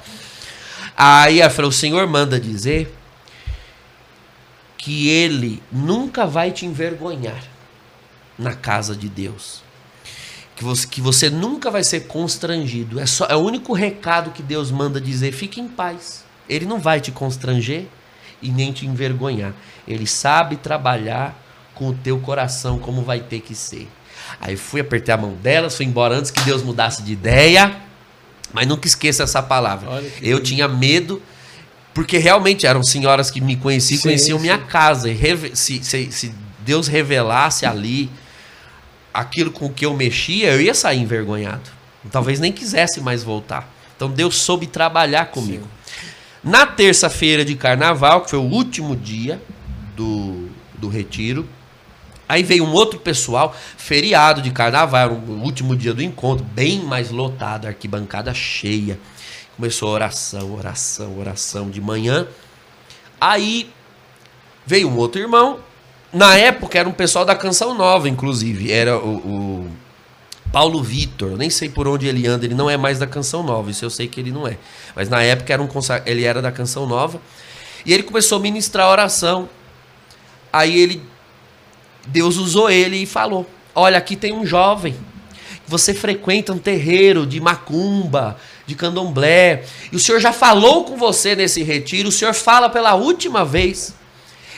Aí 0.96 1.40
ela 1.40 1.50
falou, 1.50 1.70
o 1.70 1.72
Senhor 1.74 2.06
manda 2.06 2.38
dizer 2.38 2.94
que 4.76 5.08
ele 5.08 5.62
nunca 5.72 6.26
vai 6.26 6.50
te 6.50 6.66
envergonhar 6.66 7.42
na 8.38 8.54
casa 8.54 8.94
de 8.94 9.08
Deus. 9.08 9.62
Que 10.54 10.62
você, 10.62 10.86
que 10.86 11.00
você 11.00 11.30
nunca 11.30 11.70
vai 11.70 11.82
ser 11.82 12.00
constrangido. 12.06 13.00
É, 13.00 13.06
só, 13.06 13.26
é 13.26 13.34
o 13.34 13.40
único 13.40 13.72
recado 13.72 14.30
que 14.30 14.42
Deus 14.42 14.70
manda 14.70 15.00
dizer: 15.00 15.32
fique 15.32 15.60
em 15.60 15.66
paz. 15.66 16.24
Ele 16.48 16.64
não 16.66 16.78
vai 16.78 17.00
te 17.00 17.10
constranger 17.10 17.86
e 18.44 18.50
nem 18.50 18.72
te 18.72 18.86
envergonhar. 18.86 19.52
Ele 19.88 20.06
sabe 20.06 20.56
trabalhar 20.56 21.40
com 21.74 21.88
o 21.88 21.92
teu 21.92 22.18
coração 22.20 22.78
como 22.78 23.02
vai 23.02 23.20
ter 23.20 23.40
que 23.40 23.54
ser. 23.54 23.88
Aí 24.40 24.56
fui, 24.56 24.80
apertei 24.80 25.12
a 25.12 25.16
mão 25.16 25.34
delas, 25.34 25.76
fui 25.76 25.86
embora 25.86 26.14
antes 26.14 26.30
que 26.30 26.40
Deus 26.42 26.62
mudasse 26.62 27.02
de 27.02 27.12
ideia. 27.12 27.76
Mas 28.52 28.66
nunca 28.66 28.86
esqueça 28.86 29.24
essa 29.24 29.42
palavra. 29.42 29.90
Eu 30.22 30.36
lindo. 30.36 30.40
tinha 30.42 30.68
medo, 30.68 31.20
porque 31.92 32.18
realmente 32.18 32.66
eram 32.66 32.84
senhoras 32.84 33.30
que 33.30 33.40
me 33.40 33.56
conheciam, 33.56 33.98
Sim, 33.98 34.02
conheciam 34.08 34.38
sim. 34.38 34.42
minha 34.42 34.58
casa. 34.58 35.10
E 35.10 35.56
se, 35.56 35.82
se, 35.82 36.12
se 36.12 36.34
Deus 36.60 36.86
revelasse 36.86 37.66
ali 37.66 38.08
aquilo 39.12 39.50
com 39.50 39.68
que 39.68 39.84
eu 39.84 39.94
mexia, 39.94 40.52
eu 40.52 40.60
ia 40.60 40.74
sair 40.74 41.00
envergonhado. 41.00 41.70
Talvez 42.10 42.38
nem 42.38 42.52
quisesse 42.52 43.00
mais 43.00 43.24
voltar. 43.24 43.72
Então 43.96 44.10
Deus 44.10 44.36
soube 44.36 44.66
trabalhar 44.66 45.26
comigo. 45.26 45.66
Na 46.44 46.66
terça-feira 46.66 47.42
de 47.42 47.54
carnaval, 47.54 48.20
que 48.20 48.30
foi 48.30 48.38
o 48.38 48.42
último 48.42 48.94
dia 48.94 49.40
do, 49.96 50.50
do 50.74 50.88
retiro, 50.88 51.48
aí 52.28 52.42
veio 52.42 52.64
um 52.64 52.72
outro 52.72 53.00
pessoal, 53.00 53.56
feriado 53.78 54.42
de 54.42 54.50
carnaval, 54.50 55.12
o 55.12 55.42
último 55.42 55.74
dia 55.74 55.94
do 55.94 56.02
encontro, 56.02 56.44
bem 56.44 56.80
mais 56.80 57.10
lotado, 57.10 57.66
arquibancada 57.66 58.34
cheia. 58.34 59.00
Começou 59.56 59.88
oração, 59.88 60.54
oração, 60.54 61.18
oração 61.18 61.70
de 61.70 61.80
manhã. 61.80 62.26
Aí 63.18 63.70
veio 64.66 64.88
um 64.88 64.96
outro 64.98 65.20
irmão. 65.22 65.60
Na 66.12 66.36
época 66.36 66.78
era 66.78 66.88
um 66.88 66.92
pessoal 66.92 67.24
da 67.24 67.34
Canção 67.34 67.72
Nova, 67.72 68.06
inclusive. 68.06 68.70
Era 68.70 68.98
o, 68.98 69.16
o 69.16 69.70
Paulo 70.54 70.80
Vitor. 70.80 71.32
Eu 71.32 71.36
nem 71.36 71.50
sei 71.50 71.68
por 71.68 71.88
onde 71.88 72.06
ele 72.06 72.28
anda. 72.28 72.44
Ele 72.44 72.54
não 72.54 72.70
é 72.70 72.76
mais 72.76 73.00
da 73.00 73.08
Canção 73.08 73.42
Nova. 73.42 73.72
Isso 73.72 73.84
eu 73.84 73.90
sei 73.90 74.06
que 74.06 74.20
ele 74.20 74.30
não 74.30 74.46
é. 74.46 74.56
Mas 74.94 75.08
na 75.08 75.20
época 75.20 75.52
era 75.52 75.60
um 75.60 75.68
ele 76.06 76.22
era 76.22 76.40
da 76.40 76.52
Canção 76.52 76.86
Nova. 76.86 77.20
E 77.84 77.92
ele 77.92 78.04
começou 78.04 78.38
a 78.38 78.40
ministrar 78.40 78.88
oração. 78.88 79.48
Aí 80.52 80.78
ele, 80.78 81.02
Deus 82.06 82.36
usou 82.36 82.70
ele 82.70 82.98
e 82.98 83.04
falou: 83.04 83.44
Olha, 83.74 83.98
aqui 83.98 84.14
tem 84.14 84.32
um 84.32 84.46
jovem. 84.46 84.94
Você 85.66 85.92
frequenta 85.92 86.52
um 86.52 86.58
terreiro 86.58 87.26
de 87.26 87.40
macumba, 87.40 88.36
de 88.64 88.76
candomblé. 88.76 89.64
E 89.90 89.96
o 89.96 89.98
Senhor 89.98 90.20
já 90.20 90.32
falou 90.32 90.84
com 90.84 90.96
você 90.96 91.34
nesse 91.34 91.64
retiro. 91.64 92.10
O 92.10 92.12
Senhor 92.12 92.32
fala 92.32 92.70
pela 92.70 92.94
última 92.94 93.44
vez. 93.44 93.92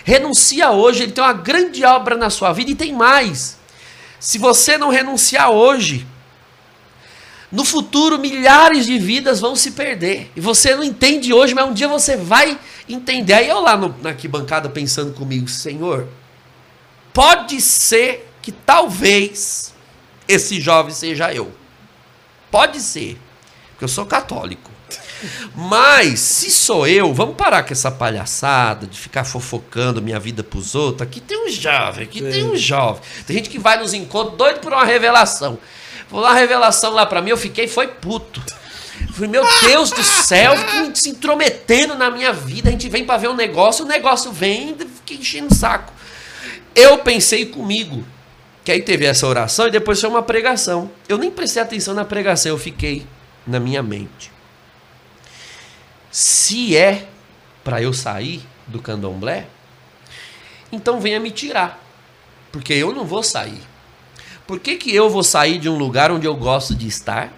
Renuncia 0.04 0.70
hoje, 0.72 1.04
ele 1.04 1.12
tem 1.12 1.24
uma 1.24 1.32
grande 1.32 1.82
obra 1.86 2.18
na 2.18 2.28
sua 2.28 2.52
vida 2.52 2.70
e 2.70 2.74
tem 2.74 2.92
mais. 2.92 3.56
Se 4.18 4.38
você 4.38 4.78
não 4.78 4.90
renunciar 4.90 5.50
hoje, 5.50 6.06
no 7.50 7.64
futuro 7.64 8.18
milhares 8.18 8.86
de 8.86 8.98
vidas 8.98 9.40
vão 9.40 9.54
se 9.54 9.70
perder. 9.70 10.30
E 10.34 10.40
você 10.40 10.74
não 10.74 10.82
entende 10.82 11.32
hoje, 11.32 11.54
mas 11.54 11.68
um 11.68 11.72
dia 11.72 11.88
você 11.88 12.16
vai 12.16 12.58
entender. 12.88 13.34
Aí 13.34 13.48
eu 13.48 13.60
lá 13.60 13.76
no, 13.76 13.94
na 14.02 14.10
arquibancada 14.10 14.68
pensando 14.68 15.12
comigo, 15.14 15.48
Senhor, 15.48 16.08
pode 17.12 17.60
ser 17.60 18.28
que 18.42 18.50
talvez 18.52 19.74
esse 20.28 20.60
jovem 20.60 20.92
seja 20.92 21.32
eu. 21.32 21.52
Pode 22.50 22.80
ser, 22.80 23.18
porque 23.70 23.84
eu 23.84 23.88
sou 23.88 24.06
católico. 24.06 24.70
Mas, 25.54 26.20
se 26.20 26.50
sou 26.50 26.86
eu, 26.86 27.12
vamos 27.14 27.36
parar 27.36 27.62
com 27.62 27.72
essa 27.72 27.90
palhaçada 27.90 28.86
de 28.86 28.98
ficar 28.98 29.24
fofocando 29.24 30.02
minha 30.02 30.20
vida 30.20 30.42
pros 30.42 30.74
outros. 30.74 31.02
Aqui 31.02 31.20
tem 31.20 31.46
um 31.46 31.50
jovem, 31.50 32.04
aqui 32.04 32.20
tem 32.20 32.44
um 32.44 32.56
jovem. 32.56 33.02
Tem 33.26 33.36
gente 33.36 33.48
que 33.48 33.58
vai 33.58 33.78
nos 33.78 33.94
encontros 33.94 34.36
doido 34.36 34.60
por 34.60 34.72
uma 34.72 34.84
revelação. 34.84 35.58
Vou 36.08 36.20
lá, 36.20 36.30
uma 36.30 36.38
revelação 36.38 36.92
lá 36.92 37.04
pra 37.06 37.20
mim, 37.20 37.30
eu 37.30 37.36
fiquei, 37.36 37.66
foi 37.66 37.88
puto. 37.88 38.42
Falei, 39.12 39.30
meu 39.30 39.44
Deus 39.62 39.90
do 39.90 40.02
céu, 40.02 40.52
se 40.94 41.10
intrometendo 41.10 41.94
na 41.94 42.10
minha 42.10 42.32
vida. 42.32 42.68
A 42.68 42.72
gente 42.72 42.88
vem 42.88 43.04
para 43.04 43.18
ver 43.18 43.28
um 43.28 43.34
negócio, 43.34 43.84
o 43.84 43.88
negócio 43.88 44.30
vem, 44.30 44.76
fiquei 44.96 45.16
enchendo 45.16 45.52
o 45.52 45.54
saco. 45.54 45.92
Eu 46.74 46.98
pensei 46.98 47.46
comigo, 47.46 48.04
que 48.62 48.70
aí 48.70 48.82
teve 48.82 49.06
essa 49.06 49.26
oração 49.26 49.68
e 49.68 49.70
depois 49.70 50.00
foi 50.00 50.10
uma 50.10 50.22
pregação. 50.22 50.90
Eu 51.08 51.16
nem 51.16 51.30
prestei 51.30 51.62
atenção 51.62 51.94
na 51.94 52.04
pregação, 52.04 52.52
eu 52.52 52.58
fiquei 52.58 53.06
na 53.46 53.58
minha 53.58 53.82
mente. 53.82 54.35
Se 56.18 56.74
é 56.74 57.06
para 57.62 57.82
eu 57.82 57.92
sair 57.92 58.40
do 58.66 58.80
candomblé, 58.80 59.48
então 60.72 60.98
venha 60.98 61.20
me 61.20 61.30
tirar. 61.30 61.78
Porque 62.50 62.72
eu 62.72 62.94
não 62.94 63.04
vou 63.04 63.22
sair. 63.22 63.60
Por 64.46 64.58
que, 64.58 64.76
que 64.76 64.94
eu 64.94 65.10
vou 65.10 65.22
sair 65.22 65.58
de 65.58 65.68
um 65.68 65.76
lugar 65.76 66.10
onde 66.10 66.26
eu 66.26 66.34
gosto 66.34 66.74
de 66.74 66.88
estar 66.88 67.30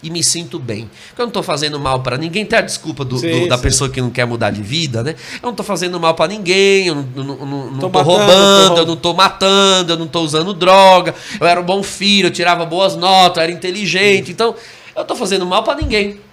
e 0.00 0.08
me 0.10 0.22
sinto 0.22 0.60
bem? 0.60 0.88
Porque 1.08 1.22
eu 1.22 1.24
não 1.24 1.30
estou 1.30 1.42
fazendo 1.42 1.80
mal 1.80 2.04
para 2.04 2.16
ninguém. 2.16 2.46
Tem 2.46 2.60
a 2.60 2.62
desculpa 2.62 3.04
do, 3.04 3.18
sim, 3.18 3.32
do, 3.32 3.48
da 3.48 3.56
sim. 3.56 3.62
pessoa 3.64 3.90
que 3.90 4.00
não 4.00 4.10
quer 4.10 4.26
mudar 4.26 4.52
de 4.52 4.62
vida, 4.62 5.02
né? 5.02 5.16
Eu 5.34 5.42
não 5.42 5.50
estou 5.50 5.66
fazendo 5.66 5.98
mal 5.98 6.14
para 6.14 6.28
ninguém, 6.28 6.86
eu 6.86 6.94
não 6.94 7.74
estou 7.74 7.90
roubando, 7.90 8.78
eu 8.78 8.86
não 8.86 8.94
estou 8.94 9.12
matando, 9.12 9.94
eu 9.94 9.96
não 9.96 10.06
estou 10.06 10.22
usando 10.22 10.54
droga. 10.54 11.16
Eu 11.40 11.48
era 11.48 11.60
um 11.60 11.64
bom 11.64 11.82
filho, 11.82 12.28
eu 12.28 12.32
tirava 12.32 12.64
boas 12.64 12.94
notas, 12.94 13.38
eu 13.38 13.42
era 13.42 13.50
inteligente. 13.50 14.26
Sim. 14.26 14.32
Então, 14.32 14.54
eu 14.94 15.02
estou 15.02 15.16
fazendo 15.16 15.44
mal 15.44 15.64
para 15.64 15.80
ninguém. 15.80 16.29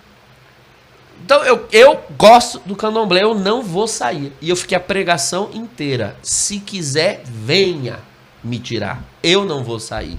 Então, 1.28 1.44
eu, 1.44 1.68
eu 1.74 2.02
gosto 2.18 2.60
do 2.60 2.74
candomblé, 2.74 3.22
eu 3.22 3.36
não 3.36 3.62
vou 3.62 3.86
sair. 3.86 4.32
E 4.40 4.50
eu 4.50 4.56
fiquei 4.56 4.78
a 4.78 4.80
pregação 4.80 5.50
inteira. 5.54 6.16
Se 6.24 6.58
quiser, 6.58 7.22
venha 7.26 8.00
me 8.42 8.58
tirar. 8.60 9.04
Eu 9.22 9.44
não 9.44 9.62
vou 9.62 9.78
sair. 9.78 10.18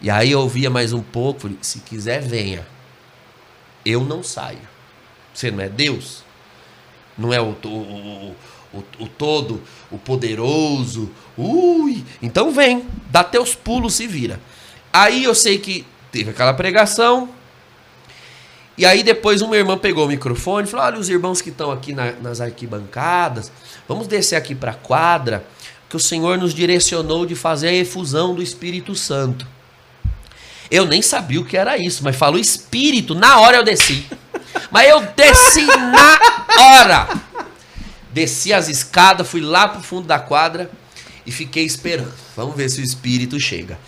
E 0.00 0.08
aí 0.08 0.30
eu 0.30 0.38
ouvia 0.38 0.70
mais 0.70 0.92
um 0.92 1.02
pouco, 1.02 1.40
falei, 1.40 1.58
se 1.60 1.80
quiser, 1.80 2.22
venha. 2.22 2.64
Eu 3.84 4.04
não 4.04 4.22
saio. 4.22 4.60
Você 5.34 5.50
não 5.50 5.60
é 5.60 5.68
Deus? 5.68 6.22
Não 7.18 7.32
é 7.32 7.40
o, 7.40 7.56
o, 7.64 8.36
o, 8.72 8.84
o 9.00 9.08
todo, 9.08 9.60
o 9.90 9.98
poderoso. 9.98 11.10
Ui! 11.36 12.04
Então 12.22 12.52
vem, 12.52 12.86
dá 13.10 13.24
teus 13.24 13.56
pulos, 13.56 13.94
se 13.94 14.06
vira. 14.06 14.38
Aí 14.92 15.24
eu 15.24 15.34
sei 15.34 15.58
que 15.58 15.84
teve 16.12 16.30
aquela 16.30 16.54
pregação. 16.54 17.28
E 18.76 18.84
aí 18.84 19.02
depois 19.02 19.40
uma 19.40 19.56
irmã 19.56 19.78
pegou 19.78 20.04
o 20.04 20.08
microfone 20.08 20.66
e 20.66 20.70
falou: 20.70 20.86
olha 20.86 20.98
os 20.98 21.08
irmãos 21.08 21.40
que 21.40 21.50
estão 21.50 21.70
aqui 21.70 21.92
na, 21.92 22.12
nas 22.12 22.40
arquibancadas, 22.40 23.50
vamos 23.88 24.06
descer 24.06 24.36
aqui 24.36 24.54
para 24.54 24.72
a 24.72 24.74
quadra 24.74 25.44
que 25.88 25.96
o 25.96 26.00
Senhor 26.00 26.36
nos 26.38 26.52
direcionou 26.52 27.24
de 27.24 27.36
fazer 27.36 27.68
a 27.68 27.72
efusão 27.72 28.34
do 28.34 28.42
Espírito 28.42 28.94
Santo. 28.94 29.46
Eu 30.70 30.86
nem 30.86 31.02
sabia 31.02 31.40
o 31.40 31.44
que 31.44 31.56
era 31.56 31.78
isso, 31.78 32.02
mas 32.02 32.16
falou 32.16 32.38
Espírito, 32.38 33.14
na 33.14 33.38
hora 33.38 33.58
eu 33.58 33.64
desci. 33.64 34.06
Mas 34.70 34.88
eu 34.88 35.00
desci 35.00 35.66
na 35.66 36.18
hora. 36.58 37.08
Desci 38.10 38.52
as 38.52 38.68
escadas, 38.68 39.28
fui 39.28 39.40
lá 39.40 39.68
pro 39.68 39.80
fundo 39.80 40.06
da 40.06 40.18
quadra 40.18 40.70
e 41.26 41.32
fiquei 41.32 41.64
esperando. 41.64 42.12
Vamos 42.36 42.54
ver 42.54 42.68
se 42.68 42.80
o 42.80 42.84
espírito 42.84 43.40
chega. 43.40 43.78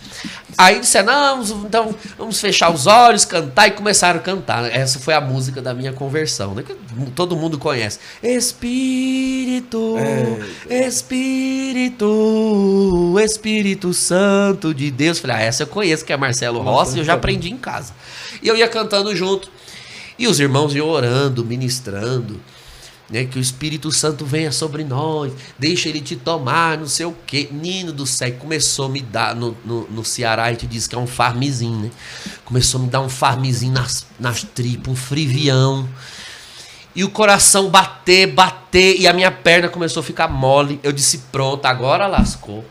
Aí 0.57 0.79
disseram, 0.79 1.07
não, 1.07 1.43
então 1.65 1.93
vamos 2.17 2.39
fechar 2.39 2.73
os 2.73 2.87
olhos, 2.87 3.25
cantar 3.25 3.67
e 3.67 3.71
começaram 3.71 4.19
a 4.19 4.23
cantar. 4.23 4.65
Essa 4.71 4.97
foi 4.97 5.13
a 5.13 5.21
música 5.21 5.61
da 5.61 5.73
minha 5.73 5.93
conversão, 5.93 6.55
né? 6.55 6.63
Que 6.63 6.75
todo 7.11 7.35
mundo 7.35 7.59
conhece. 7.59 7.99
Espírito, 8.23 9.95
é. 9.97 10.87
Espírito, 10.87 12.05
Espírito 13.19 13.93
Santo 13.93 14.73
de 14.73 14.89
Deus. 14.89 15.19
Falei, 15.19 15.35
ah, 15.35 15.41
essa 15.41 15.63
eu 15.63 15.67
conheço, 15.67 16.03
que 16.03 16.11
é 16.11 16.17
Marcelo 16.17 16.59
Rossi, 16.61 16.97
e 16.97 16.99
eu 16.99 17.05
já 17.05 17.13
aprendi 17.13 17.51
em 17.51 17.57
casa. 17.57 17.93
E 18.41 18.47
eu 18.47 18.57
ia 18.57 18.67
cantando 18.67 19.15
junto. 19.15 19.51
E 20.17 20.27
os 20.27 20.39
irmãos 20.39 20.73
iam 20.73 20.87
orando, 20.87 21.45
ministrando 21.45 22.39
né, 23.09 23.25
que 23.25 23.37
o 23.37 23.41
Espírito 23.41 23.91
Santo 23.91 24.25
venha 24.25 24.51
sobre 24.51 24.83
nós, 24.83 25.31
deixa 25.57 25.87
ele 25.87 26.01
te 26.01 26.15
tomar, 26.15 26.77
não 26.77 26.87
sei 26.87 27.05
o 27.05 27.15
quê. 27.25 27.47
Nino 27.51 27.93
do 27.93 28.05
céu, 28.05 28.31
começou 28.33 28.85
a 28.85 28.89
me 28.89 29.01
dar, 29.01 29.35
no, 29.35 29.55
no, 29.63 29.87
no 29.89 30.03
Ceará 30.03 30.45
a 30.45 30.51
gente 30.51 30.67
diz 30.67 30.87
que 30.87 30.95
é 30.95 30.97
um 30.97 31.07
farmizinho, 31.07 31.79
né? 31.83 31.91
Começou 32.43 32.81
a 32.81 32.83
me 32.83 32.89
dar 32.89 33.01
um 33.01 33.09
farmizinho 33.09 33.73
nas, 33.73 34.05
nas 34.19 34.43
tripas, 34.43 34.91
um 34.91 34.95
frivião. 34.95 35.87
E 36.93 37.03
o 37.03 37.09
coração 37.09 37.69
bater, 37.69 38.27
bater, 38.27 38.99
e 38.99 39.07
a 39.07 39.13
minha 39.13 39.31
perna 39.31 39.69
começou 39.69 40.01
a 40.01 40.03
ficar 40.03 40.27
mole. 40.27 40.79
Eu 40.83 40.91
disse, 40.91 41.19
pronto, 41.31 41.65
agora 41.65 42.07
lascou. 42.07 42.65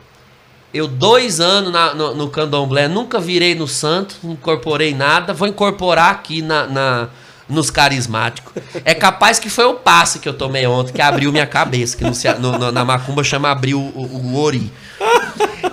Eu, 0.75 0.89
dois 0.89 1.41
anos 1.41 1.73
na, 1.73 1.95
no, 1.95 2.15
no 2.15 2.29
candomblé, 2.29 2.89
nunca 2.89 3.19
virei 3.21 3.55
no 3.55 3.69
santo, 3.69 4.17
não 4.23 4.33
incorporei 4.33 4.95
nada, 4.95 5.33
vou 5.33 5.49
incorporar 5.49 6.11
aqui 6.11 6.43
na, 6.43 6.67
na 6.67 7.09
nos 7.49 7.71
carismáticos. 7.71 8.53
É 8.85 8.95
capaz 8.95 9.39
que 9.39 9.49
foi 9.49 9.65
o 9.65 9.75
passe 9.75 10.19
que 10.19 10.29
eu 10.29 10.35
tomei 10.35 10.67
ontem 10.67 10.93
que 10.93 11.01
abriu 11.01 11.31
minha 11.31 11.47
cabeça, 11.47 11.97
que 11.97 12.05
no, 12.41 12.59
no, 12.59 12.73
na 12.73 12.85
macumba 12.85 13.23
chama 13.23 13.51
abriu 13.51 13.79
o, 13.79 14.03
o, 14.03 14.41
ori. 14.41 14.73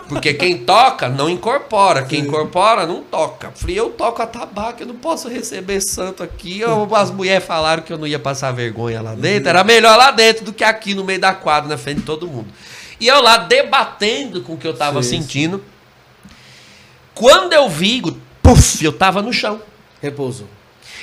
Porque 0.08 0.34
quem 0.34 0.60
toca 0.60 1.10
não 1.10 1.30
incorpora, 1.30 2.04
quem 2.04 2.22
incorpora 2.22 2.86
não 2.86 3.02
toca. 3.02 3.52
Falei, 3.56 3.80
eu 3.80 3.90
toco 3.90 4.22
a 4.22 4.28
tabaco, 4.28 4.84
eu 4.84 4.88
não 4.88 4.96
posso 4.96 5.28
receber 5.28 5.82
santo 5.82 6.22
aqui. 6.22 6.62
As 6.96 7.10
mulheres 7.10 7.44
falaram 7.44 7.82
que 7.82 7.92
eu 7.92 7.98
não 7.98 8.06
ia 8.06 8.20
passar 8.20 8.52
vergonha 8.52 9.02
lá 9.02 9.16
dentro. 9.16 9.50
Era 9.50 9.64
melhor 9.64 9.98
lá 9.98 10.12
dentro 10.12 10.46
do 10.46 10.54
que 10.54 10.64
aqui 10.64 10.94
no 10.94 11.04
meio 11.04 11.20
da 11.20 11.34
quadra, 11.34 11.70
na 11.70 11.78
frente 11.78 12.02
de 12.02 12.06
todo 12.06 12.28
mundo. 12.28 12.48
E 13.00 13.08
eu 13.08 13.22
lá 13.22 13.38
debatendo 13.38 14.42
com 14.42 14.54
o 14.54 14.58
que 14.58 14.68
eu 14.68 14.74
tava 14.74 15.02
Sim. 15.02 15.22
sentindo. 15.22 15.64
Quando 17.16 17.54
eu 17.54 17.70
vi, 17.70 18.02
puf, 18.42 18.84
eu 18.84 18.94
tava 18.94 19.22
no 19.22 19.34
chão. 19.34 19.62
Repouso. 20.02 20.48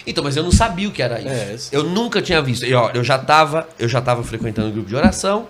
Então, 0.07 0.25
mas 0.25 0.37
eu 0.37 0.43
não 0.43 0.53
sabia 0.53 0.89
o 0.89 0.93
que 0.93 1.03
era 1.03 1.21
isso. 1.21 1.69
É, 1.73 1.77
eu 1.77 1.85
nunca 1.85 2.23
tinha 2.23 2.41
visto. 2.41 2.65
E, 2.65 2.75
ó, 2.75 2.91
eu 2.95 3.05
já 3.05 3.17
estava, 3.17 3.69
eu 3.79 3.89
já 3.89 4.01
tava 4.01 4.23
frequentando 4.23 4.69
o 4.69 4.73
grupo 4.73 4.89
de 4.89 4.97
oração, 4.97 5.47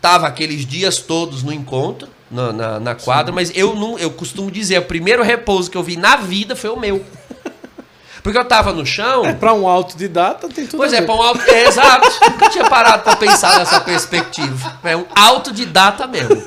tava 0.00 0.26
aqueles 0.26 0.66
dias 0.66 0.98
todos 0.98 1.42
no 1.42 1.52
encontro, 1.52 2.08
na, 2.30 2.52
na, 2.52 2.80
na 2.80 2.94
quadra, 2.94 3.32
Sim. 3.32 3.34
mas 3.34 3.52
eu 3.54 3.74
não, 3.74 3.98
eu 3.98 4.10
costumo 4.10 4.50
dizer, 4.50 4.78
o 4.78 4.82
primeiro 4.82 5.22
repouso 5.22 5.70
que 5.70 5.76
eu 5.76 5.82
vi 5.82 5.96
na 5.96 6.16
vida 6.16 6.54
foi 6.54 6.70
o 6.70 6.76
meu. 6.78 7.04
Porque 8.22 8.38
eu 8.38 8.44
tava 8.44 8.72
no 8.72 8.84
chão. 8.84 9.24
É, 9.24 9.32
pra 9.32 9.54
um 9.54 9.66
autodidata 9.66 10.46
tem 10.48 10.66
tudo 10.66 10.76
Pois 10.78 10.92
é, 10.92 11.00
pra 11.00 11.14
um 11.14 11.22
autodidata. 11.22 11.56
É, 11.56 11.66
exato. 11.66 12.08
Nunca 12.30 12.50
tinha 12.50 12.68
parado 12.68 13.02
pra 13.02 13.16
pensar 13.16 13.58
nessa 13.58 13.80
perspectiva. 13.80 14.78
É 14.84 14.94
um 14.94 15.06
autodidata 15.14 16.06
mesmo. 16.06 16.42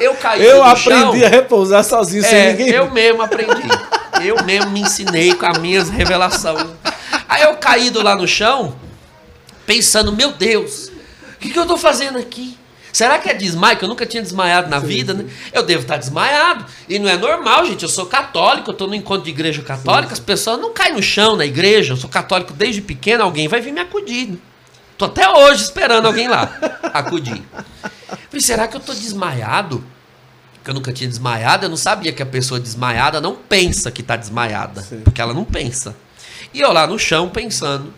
Eu 0.00 0.14
caí 0.14 0.42
Eu 0.42 0.64
aprendi 0.64 1.20
chão, 1.20 1.24
a 1.24 1.28
repousar 1.28 1.84
sozinho, 1.84 2.24
é, 2.24 2.28
sem 2.28 2.48
ninguém. 2.48 2.70
Eu 2.70 2.90
mesmo 2.90 3.22
aprendi. 3.22 3.68
Eu 4.28 4.42
mesmo 4.44 4.70
me 4.70 4.80
ensinei 4.80 5.34
com 5.34 5.46
as 5.46 5.58
minhas 5.58 5.88
revelações. 5.88 6.66
Aí 7.28 7.42
eu 7.42 7.56
caído 7.56 8.02
lá 8.02 8.14
no 8.14 8.26
chão, 8.26 8.76
pensando, 9.66 10.12
meu 10.12 10.32
Deus, 10.32 10.88
o 11.34 11.38
que, 11.38 11.50
que 11.50 11.58
eu 11.58 11.62
estou 11.62 11.76
fazendo 11.76 12.18
aqui? 12.18 12.58
Será 12.92 13.18
que 13.18 13.30
é 13.30 13.34
desmaio? 13.34 13.78
Que 13.78 13.84
eu 13.84 13.88
nunca 13.88 14.04
tinha 14.04 14.22
desmaiado 14.22 14.68
na 14.68 14.80
sim, 14.80 14.86
vida, 14.86 15.14
né? 15.14 15.24
Eu 15.50 15.62
devo 15.62 15.82
estar 15.82 15.96
desmaiado. 15.96 16.66
E 16.86 16.98
não 16.98 17.08
é 17.08 17.16
normal, 17.16 17.64
gente. 17.64 17.82
Eu 17.82 17.88
sou 17.88 18.04
católico, 18.04 18.68
eu 18.68 18.72
estou 18.72 18.86
no 18.86 18.94
encontro 18.94 19.24
de 19.24 19.30
igreja 19.30 19.62
católica, 19.62 20.08
sim, 20.08 20.20
as 20.20 20.20
pessoas 20.20 20.60
não 20.60 20.74
caem 20.74 20.92
no 20.92 21.02
chão 21.02 21.34
na 21.34 21.46
igreja. 21.46 21.94
Eu 21.94 21.96
sou 21.96 22.10
católico 22.10 22.52
desde 22.52 22.82
pequeno, 22.82 23.24
alguém 23.24 23.48
vai 23.48 23.62
vir 23.62 23.72
me 23.72 23.80
acudir. 23.80 24.32
Né? 24.32 24.36
Tô 24.98 25.06
até 25.06 25.26
hoje 25.26 25.62
esperando 25.62 26.04
alguém 26.04 26.28
lá 26.28 26.54
acudir. 26.92 27.42
Falei, 28.28 28.40
será 28.40 28.68
que 28.68 28.76
eu 28.76 28.80
estou 28.80 28.94
desmaiado? 28.94 29.82
Que 30.62 30.70
eu 30.70 30.74
nunca 30.74 30.92
tinha 30.92 31.08
desmaiado, 31.08 31.66
eu 31.66 31.68
não 31.70 31.76
sabia 31.76 32.12
que 32.12 32.22
a 32.22 32.26
pessoa 32.26 32.60
desmaiada 32.60 33.20
não 33.20 33.34
pensa 33.36 33.90
que 33.90 34.00
está 34.00 34.16
desmaiada, 34.16 34.82
Sim. 34.82 35.00
porque 35.02 35.20
ela 35.20 35.34
não 35.34 35.44
pensa. 35.44 35.94
E 36.54 36.60
eu 36.60 36.72
lá 36.72 36.86
no 36.86 36.98
chão 36.98 37.28
pensando, 37.28 37.92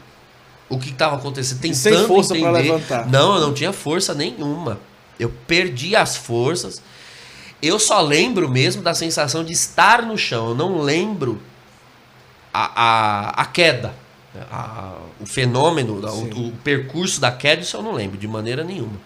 o 0.69 0.79
que 0.79 0.91
estava 0.91 1.17
acontecendo, 1.17 1.61
tentando 1.61 1.77
sem 1.99 2.07
força 2.07 2.37
entender. 2.37 2.53
levantar. 2.63 3.07
Não, 3.07 3.35
eu 3.35 3.41
não 3.41 3.53
tinha 3.55 3.73
força 3.73 4.15
nenhuma. 4.15 4.79
Eu 5.19 5.29
perdi 5.47 5.95
as 5.95 6.17
forças. 6.17 6.81
Eu 7.63 7.79
só 7.79 8.01
lembro 8.01 8.49
mesmo 8.49 8.83
da 8.83 8.95
sensação 8.95 9.45
de 9.45 9.53
estar 9.53 10.03
no 10.03 10.17
chão. 10.17 10.49
Eu 10.51 10.55
não 10.55 10.81
lembro 10.81 11.41
a, 12.53 12.83
a, 12.83 13.43
a 13.43 13.45
queda. 13.47 13.95
a- 14.51 14.93
o 15.21 15.27
fenômeno, 15.27 15.95
o, 16.05 16.49
o 16.49 16.53
percurso 16.65 17.21
da 17.21 17.31
queda, 17.31 17.63
isso 17.63 17.77
eu 17.77 17.83
não 17.83 17.93
lembro 17.93 18.19
de 18.19 18.27
maneira 18.27 18.65
nenhuma. 18.65 18.99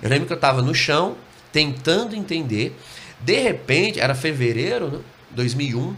Eu 0.00 0.08
lembro 0.08 0.26
que 0.26 0.32
eu 0.32 0.36
estava 0.36 0.62
no 0.62 0.74
chão, 0.74 1.16
tentando 1.52 2.14
entender. 2.14 2.76
De 3.20 3.38
repente, 3.38 4.00
era 4.00 4.14
fevereiro, 4.14 4.90
né? 4.90 4.98
2001, 5.32 5.94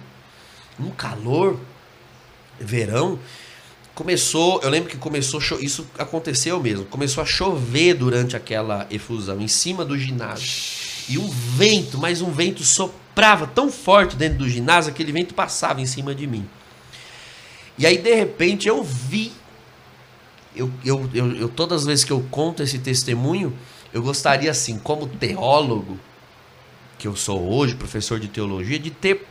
um 0.81 0.91
calor, 0.91 1.59
verão. 2.61 3.19
Começou, 3.95 4.61
eu 4.63 4.71
lembro 4.71 4.89
que 4.89 4.97
começou, 4.97 5.41
isso 5.61 5.87
aconteceu 5.99 6.59
mesmo, 6.61 6.87
começou 6.87 7.23
a 7.23 7.27
chover 7.27 7.95
durante 7.95 8.35
aquela 8.35 8.87
efusão, 8.91 9.39
em 9.41 9.49
cima 9.49 9.85
do 9.85 9.99
ginásio. 9.99 10.49
E 11.11 11.19
um 11.19 11.29
vento, 11.29 11.99
mas 11.99 12.23
um 12.23 12.31
vento 12.31 12.65
soprava 12.65 13.47
tão 13.47 13.71
forte 13.71 14.17
dentro 14.17 14.39
do 14.39 14.49
ginásio, 14.49 14.91
aquele 14.91 15.13
vento 15.13 15.35
passava 15.35 15.81
em 15.81 15.87
cima 15.87 16.15
de 16.15 16.27
mim. 16.27 16.49
E 17.79 17.87
aí, 17.87 17.99
de 17.99 18.15
repente, 18.15 18.67
eu 18.67 18.83
vi. 18.83 19.33
Eu, 20.55 20.71
eu, 20.85 21.09
eu, 21.15 21.37
eu- 21.37 21.49
todas 21.49 21.83
as 21.83 21.87
vezes 21.87 22.05
que 22.05 22.13
eu 22.13 22.21
conto 22.31 22.63
esse 22.63 22.79
testemunho, 22.79 23.53
eu 23.93 24.03
gostaria, 24.03 24.51
assim, 24.51 24.79
como 24.79 25.07
teólogo, 25.07 25.99
que 26.99 27.07
eu 27.07 27.17
sou 27.17 27.53
hoje, 27.53 27.75
professor 27.75 28.19
de 28.19 28.29
teologia, 28.29 28.79
de 28.79 28.91
ter 28.91 29.27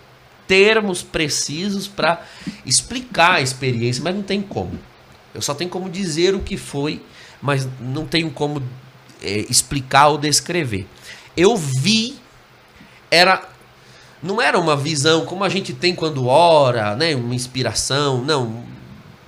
termos 0.47 1.01
precisos 1.01 1.87
para 1.87 2.21
explicar 2.65 3.35
a 3.35 3.41
experiência, 3.41 4.03
mas 4.03 4.13
não 4.13 4.21
tem 4.21 4.41
como. 4.41 4.77
Eu 5.33 5.41
só 5.41 5.53
tenho 5.53 5.69
como 5.69 5.89
dizer 5.89 6.35
o 6.35 6.41
que 6.41 6.57
foi, 6.57 7.01
mas 7.41 7.67
não 7.79 8.05
tenho 8.05 8.29
como 8.31 8.61
é, 9.21 9.45
explicar 9.49 10.09
ou 10.09 10.17
descrever. 10.17 10.85
Eu 11.37 11.55
vi, 11.55 12.17
era 13.09 13.47
não 14.21 14.41
era 14.41 14.59
uma 14.59 14.75
visão 14.75 15.25
como 15.25 15.43
a 15.43 15.49
gente 15.49 15.73
tem 15.73 15.95
quando 15.95 16.27
ora, 16.27 16.95
né, 16.95 17.15
uma 17.15 17.33
inspiração, 17.33 18.21
não, 18.23 18.63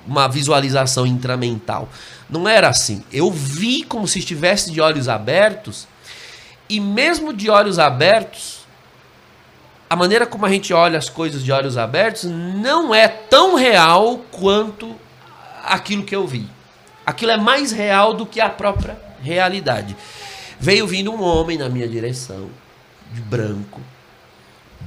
uma 0.05 0.27
visualização 0.27 1.05
intramental. 1.05 1.89
Não 2.33 2.47
era 2.47 2.67
assim. 2.67 3.03
Eu 3.11 3.29
vi 3.29 3.83
como 3.83 4.07
se 4.07 4.19
estivesse 4.19 4.71
de 4.71 4.81
olhos 4.81 5.07
abertos 5.07 5.87
e 6.67 6.79
mesmo 6.79 7.31
de 7.31 7.49
olhos 7.49 7.77
abertos, 7.77 8.65
a 9.87 9.95
maneira 9.95 10.25
como 10.25 10.43
a 10.43 10.49
gente 10.49 10.73
olha 10.73 10.97
as 10.97 11.07
coisas 11.07 11.43
de 11.43 11.51
olhos 11.51 11.77
abertos 11.77 12.23
não 12.23 12.95
é 12.95 13.07
tão 13.07 13.53
real 13.53 14.17
quanto 14.31 14.95
aquilo 15.63 16.03
que 16.03 16.15
eu 16.15 16.25
vi. 16.25 16.49
Aquilo 17.05 17.31
é 17.31 17.37
mais 17.37 17.71
real 17.71 18.15
do 18.15 18.25
que 18.25 18.41
a 18.41 18.49
própria 18.49 18.97
realidade. 19.21 19.95
Veio 20.59 20.87
vindo 20.87 21.11
um 21.11 21.21
homem 21.21 21.57
na 21.57 21.69
minha 21.69 21.87
direção, 21.87 22.49
de 23.11 23.21
branco, 23.21 23.79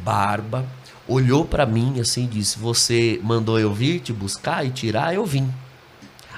barba, 0.02 0.66
olhou 1.06 1.44
para 1.44 1.64
mim 1.64 2.00
assim 2.00 2.24
e 2.24 2.28
disse: 2.28 2.58
Você 2.58 3.20
mandou 3.22 3.60
eu 3.60 3.72
vir 3.72 4.00
te 4.00 4.12
buscar 4.12 4.66
e 4.66 4.70
tirar? 4.70 5.14
Eu 5.14 5.24
vim. 5.24 5.52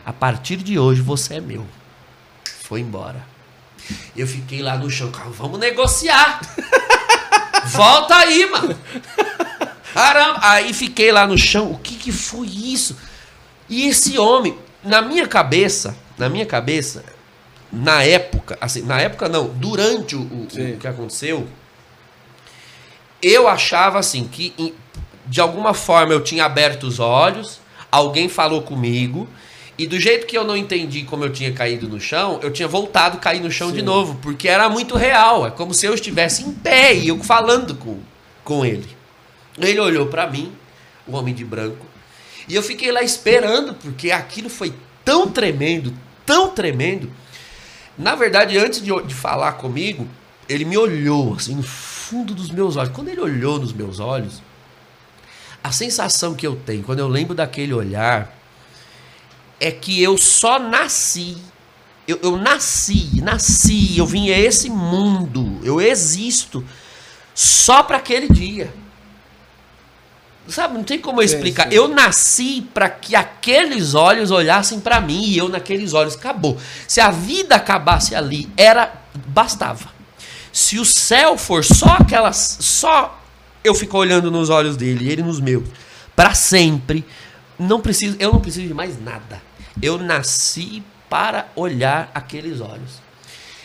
A 0.08 0.12
partir 0.14 0.56
de 0.56 0.78
hoje 0.78 1.02
você 1.02 1.34
é 1.34 1.40
meu. 1.40 1.66
Foi 2.62 2.80
embora. 2.80 3.22
Eu 4.16 4.26
fiquei 4.26 4.62
lá 4.62 4.74
no 4.78 4.90
chão, 4.90 5.10
cara, 5.10 5.28
vamos 5.28 5.58
negociar. 5.60 6.40
Volta 7.68 8.16
aí, 8.16 8.48
mano. 8.50 8.74
Caramba. 9.92 10.38
Aí 10.42 10.72
fiquei 10.72 11.12
lá 11.12 11.26
no 11.26 11.36
chão, 11.36 11.72
o 11.72 11.78
que 11.78 11.94
que 11.96 12.10
foi 12.10 12.46
isso? 12.46 12.96
E 13.68 13.86
esse 13.86 14.16
homem, 14.18 14.58
na 14.82 15.02
minha 15.02 15.28
cabeça, 15.28 15.94
na 16.16 16.30
minha 16.30 16.46
cabeça, 16.46 17.04
na 17.70 18.02
época, 18.02 18.56
assim, 18.62 18.80
na 18.80 18.98
época 18.98 19.28
não, 19.28 19.48
durante 19.48 20.16
o, 20.16 20.20
o- 20.22 20.44
o 20.74 20.76
que 20.78 20.88
aconteceu, 20.88 21.46
eu 23.22 23.46
achava 23.46 23.98
assim 23.98 24.26
que 24.26 24.74
de 25.26 25.38
alguma 25.42 25.74
forma 25.74 26.14
eu 26.14 26.24
tinha 26.24 26.46
aberto 26.46 26.84
os 26.84 26.98
olhos, 26.98 27.60
alguém 27.92 28.26
falou 28.26 28.62
comigo, 28.62 29.28
e 29.78 29.86
do 29.86 29.98
jeito 30.00 30.26
que 30.26 30.36
eu 30.36 30.42
não 30.42 30.56
entendi 30.56 31.04
como 31.04 31.24
eu 31.24 31.32
tinha 31.32 31.52
caído 31.52 31.88
no 31.88 32.00
chão, 32.00 32.40
eu 32.42 32.52
tinha 32.52 32.66
voltado 32.66 33.16
a 33.16 33.20
cair 33.20 33.40
no 33.40 33.50
chão 33.50 33.70
de 33.70 33.78
Sim. 33.78 33.84
novo, 33.84 34.16
porque 34.20 34.48
era 34.48 34.68
muito 34.68 34.96
real, 34.96 35.46
é 35.46 35.52
como 35.52 35.72
se 35.72 35.86
eu 35.86 35.94
estivesse 35.94 36.42
em 36.42 36.52
pé 36.52 36.92
e 36.96 37.06
eu 37.06 37.22
falando 37.22 37.76
com, 37.76 38.00
com 38.42 38.66
ele. 38.66 38.88
Ele 39.56 39.78
olhou 39.78 40.06
pra 40.06 40.26
mim, 40.28 40.52
o 41.06 41.16
homem 41.16 41.32
de 41.32 41.44
branco, 41.44 41.86
e 42.48 42.56
eu 42.56 42.62
fiquei 42.62 42.90
lá 42.90 43.02
esperando, 43.02 43.72
porque 43.74 44.10
aquilo 44.10 44.50
foi 44.50 44.74
tão 45.04 45.28
tremendo, 45.28 45.94
tão 46.26 46.50
tremendo. 46.50 47.08
Na 47.96 48.16
verdade, 48.16 48.58
antes 48.58 48.82
de, 48.82 48.90
de 49.02 49.14
falar 49.14 49.52
comigo, 49.52 50.08
ele 50.48 50.64
me 50.64 50.76
olhou 50.76 51.34
assim 51.34 51.54
no 51.54 51.62
fundo 51.62 52.34
dos 52.34 52.50
meus 52.50 52.76
olhos. 52.76 52.92
Quando 52.92 53.08
ele 53.08 53.20
olhou 53.20 53.60
nos 53.60 53.72
meus 53.72 54.00
olhos, 54.00 54.42
a 55.62 55.70
sensação 55.70 56.34
que 56.34 56.46
eu 56.46 56.56
tenho 56.56 56.82
quando 56.82 57.00
eu 57.00 57.08
lembro 57.08 57.34
daquele 57.34 57.74
olhar 57.74 58.37
é 59.60 59.70
que 59.70 60.02
eu 60.02 60.16
só 60.16 60.58
nasci. 60.58 61.36
Eu, 62.06 62.18
eu 62.22 62.36
nasci, 62.38 63.20
nasci, 63.20 63.98
eu 63.98 64.06
vim 64.06 64.30
a 64.30 64.38
esse 64.38 64.70
mundo, 64.70 65.60
eu 65.62 65.78
existo 65.78 66.64
só 67.34 67.82
para 67.82 67.98
aquele 67.98 68.28
dia. 68.28 68.72
Sabe, 70.48 70.74
não 70.74 70.82
tem 70.82 70.98
como 70.98 71.20
eu 71.20 71.28
Sim, 71.28 71.34
explicar. 71.34 71.68
sim. 71.68 71.74
Eu 71.74 71.88
nasci 71.88 72.66
para 72.72 72.88
que 72.88 73.14
aqueles 73.14 73.92
olhos 73.94 74.30
olhassem 74.30 74.80
para 74.80 74.98
mim 75.00 75.22
e 75.24 75.36
eu 75.36 75.48
naqueles 75.50 75.92
olhos 75.92 76.14
acabou. 76.14 76.56
Se 76.86 77.00
a 77.00 77.10
vida 77.10 77.54
acabasse 77.54 78.14
ali, 78.14 78.48
era 78.56 78.90
bastava. 79.26 79.90
Se 80.50 80.78
o 80.78 80.84
céu 80.86 81.36
for 81.36 81.62
só 81.62 81.98
aquelas, 82.00 82.56
só 82.60 83.22
eu 83.62 83.74
ficar 83.74 83.98
olhando 83.98 84.30
nos 84.30 84.48
olhos 84.48 84.76
dele, 84.76 85.04
e 85.04 85.10
ele 85.10 85.22
nos 85.22 85.38
meus, 85.40 85.68
para 86.16 86.32
sempre, 86.34 87.04
não 87.58 87.80
preciso, 87.80 88.16
eu 88.18 88.32
não 88.32 88.40
preciso 88.40 88.66
de 88.66 88.72
mais 88.74 88.98
nada. 89.00 89.42
Eu 89.82 89.98
nasci 89.98 90.82
para 91.08 91.48
olhar 91.54 92.10
aqueles 92.14 92.60
olhos. 92.60 93.00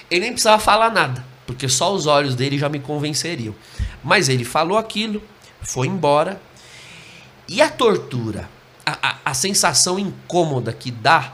Ele 0.10 0.22
nem 0.22 0.32
precisava 0.32 0.62
falar 0.62 0.92
nada, 0.92 1.26
porque 1.46 1.68
só 1.68 1.94
os 1.94 2.06
olhos 2.06 2.36
dele 2.36 2.58
já 2.58 2.70
me 2.70 2.80
convenceriam. 2.80 3.56
Mas 4.04 4.30
ele 4.30 4.46
falou 4.46 4.78
aquilo, 4.78 5.22
foi 5.62 5.88
embora. 5.88 6.42
E 7.48 7.62
a 7.62 7.70
tortura, 7.70 8.50
a, 8.86 9.10
a, 9.10 9.18
a 9.26 9.34
sensação 9.34 9.98
incômoda 9.98 10.72
que 10.72 10.92
dá 10.92 11.34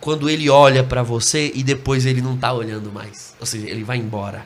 quando 0.00 0.28
ele 0.28 0.50
olha 0.50 0.82
para 0.82 1.02
você 1.02 1.52
e 1.54 1.62
depois 1.62 2.06
ele 2.06 2.20
não 2.20 2.36
tá 2.36 2.52
olhando 2.52 2.90
mais. 2.90 3.34
Ou 3.38 3.46
seja, 3.46 3.68
ele 3.68 3.84
vai 3.84 3.98
embora. 3.98 4.44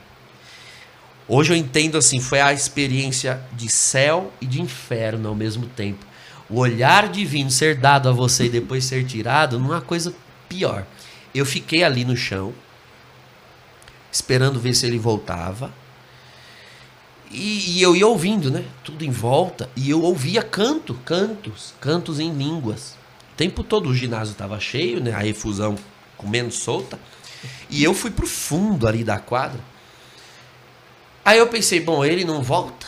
Hoje 1.27 1.51
eu 1.51 1.57
entendo 1.57 1.97
assim, 1.97 2.21
foi 2.21 2.39
a 2.39 2.53
experiência 2.53 3.41
de 3.51 3.69
céu 3.69 4.31
e 4.39 4.45
de 4.45 4.61
inferno 4.61 5.27
ao 5.27 5.35
mesmo 5.35 5.65
tempo. 5.65 6.05
O 6.49 6.59
olhar 6.59 7.09
divino 7.09 7.51
ser 7.51 7.75
dado 7.75 8.07
a 8.07 8.11
você 8.11 8.45
e 8.45 8.49
depois 8.49 8.85
ser 8.85 9.05
tirado, 9.05 9.59
não 9.59 9.75
é 9.75 9.81
coisa 9.81 10.13
pior. 10.47 10.85
Eu 11.35 11.45
fiquei 11.45 11.83
ali 11.83 12.05
no 12.05 12.15
chão, 12.15 12.53
esperando 14.11 14.59
ver 14.59 14.73
se 14.73 14.85
ele 14.85 14.97
voltava. 14.97 15.73
E, 17.29 17.77
e 17.77 17.81
eu 17.81 17.95
ia 17.95 18.07
ouvindo, 18.07 18.49
né? 18.49 18.63
Tudo 18.83 19.03
em 19.03 19.11
volta. 19.11 19.69
E 19.75 19.89
eu 19.89 20.01
ouvia 20.01 20.41
canto, 20.41 20.93
cantos, 21.05 21.73
cantos 21.81 22.19
em 22.19 22.31
línguas. 22.31 22.95
O 23.33 23.35
tempo 23.35 23.63
todo 23.63 23.89
o 23.89 23.95
ginásio 23.95 24.31
estava 24.31 24.59
cheio, 24.59 25.03
né? 25.03 25.13
A 25.13 25.25
efusão 25.27 25.75
comendo 26.15 26.53
solta. 26.53 26.97
E 27.69 27.83
eu 27.83 27.93
fui 27.93 28.09
pro 28.09 28.25
fundo 28.25 28.87
ali 28.87 29.03
da 29.03 29.19
quadra. 29.19 29.59
Aí 31.25 31.37
eu 31.37 31.47
pensei, 31.47 31.81
bom, 31.81 32.05
ele 32.05 32.23
não 32.23 32.41
volta. 32.41 32.87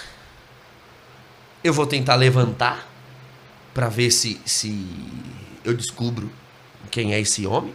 Eu 1.62 1.74
vou 1.74 1.86
tentar 1.86 2.16
levantar 2.16 2.89
para 3.80 3.88
ver 3.88 4.12
se, 4.12 4.42
se 4.44 4.86
eu 5.64 5.74
descubro 5.74 6.30
quem 6.92 7.14
é 7.14 7.20
esse 7.22 7.48
homem. 7.48 7.74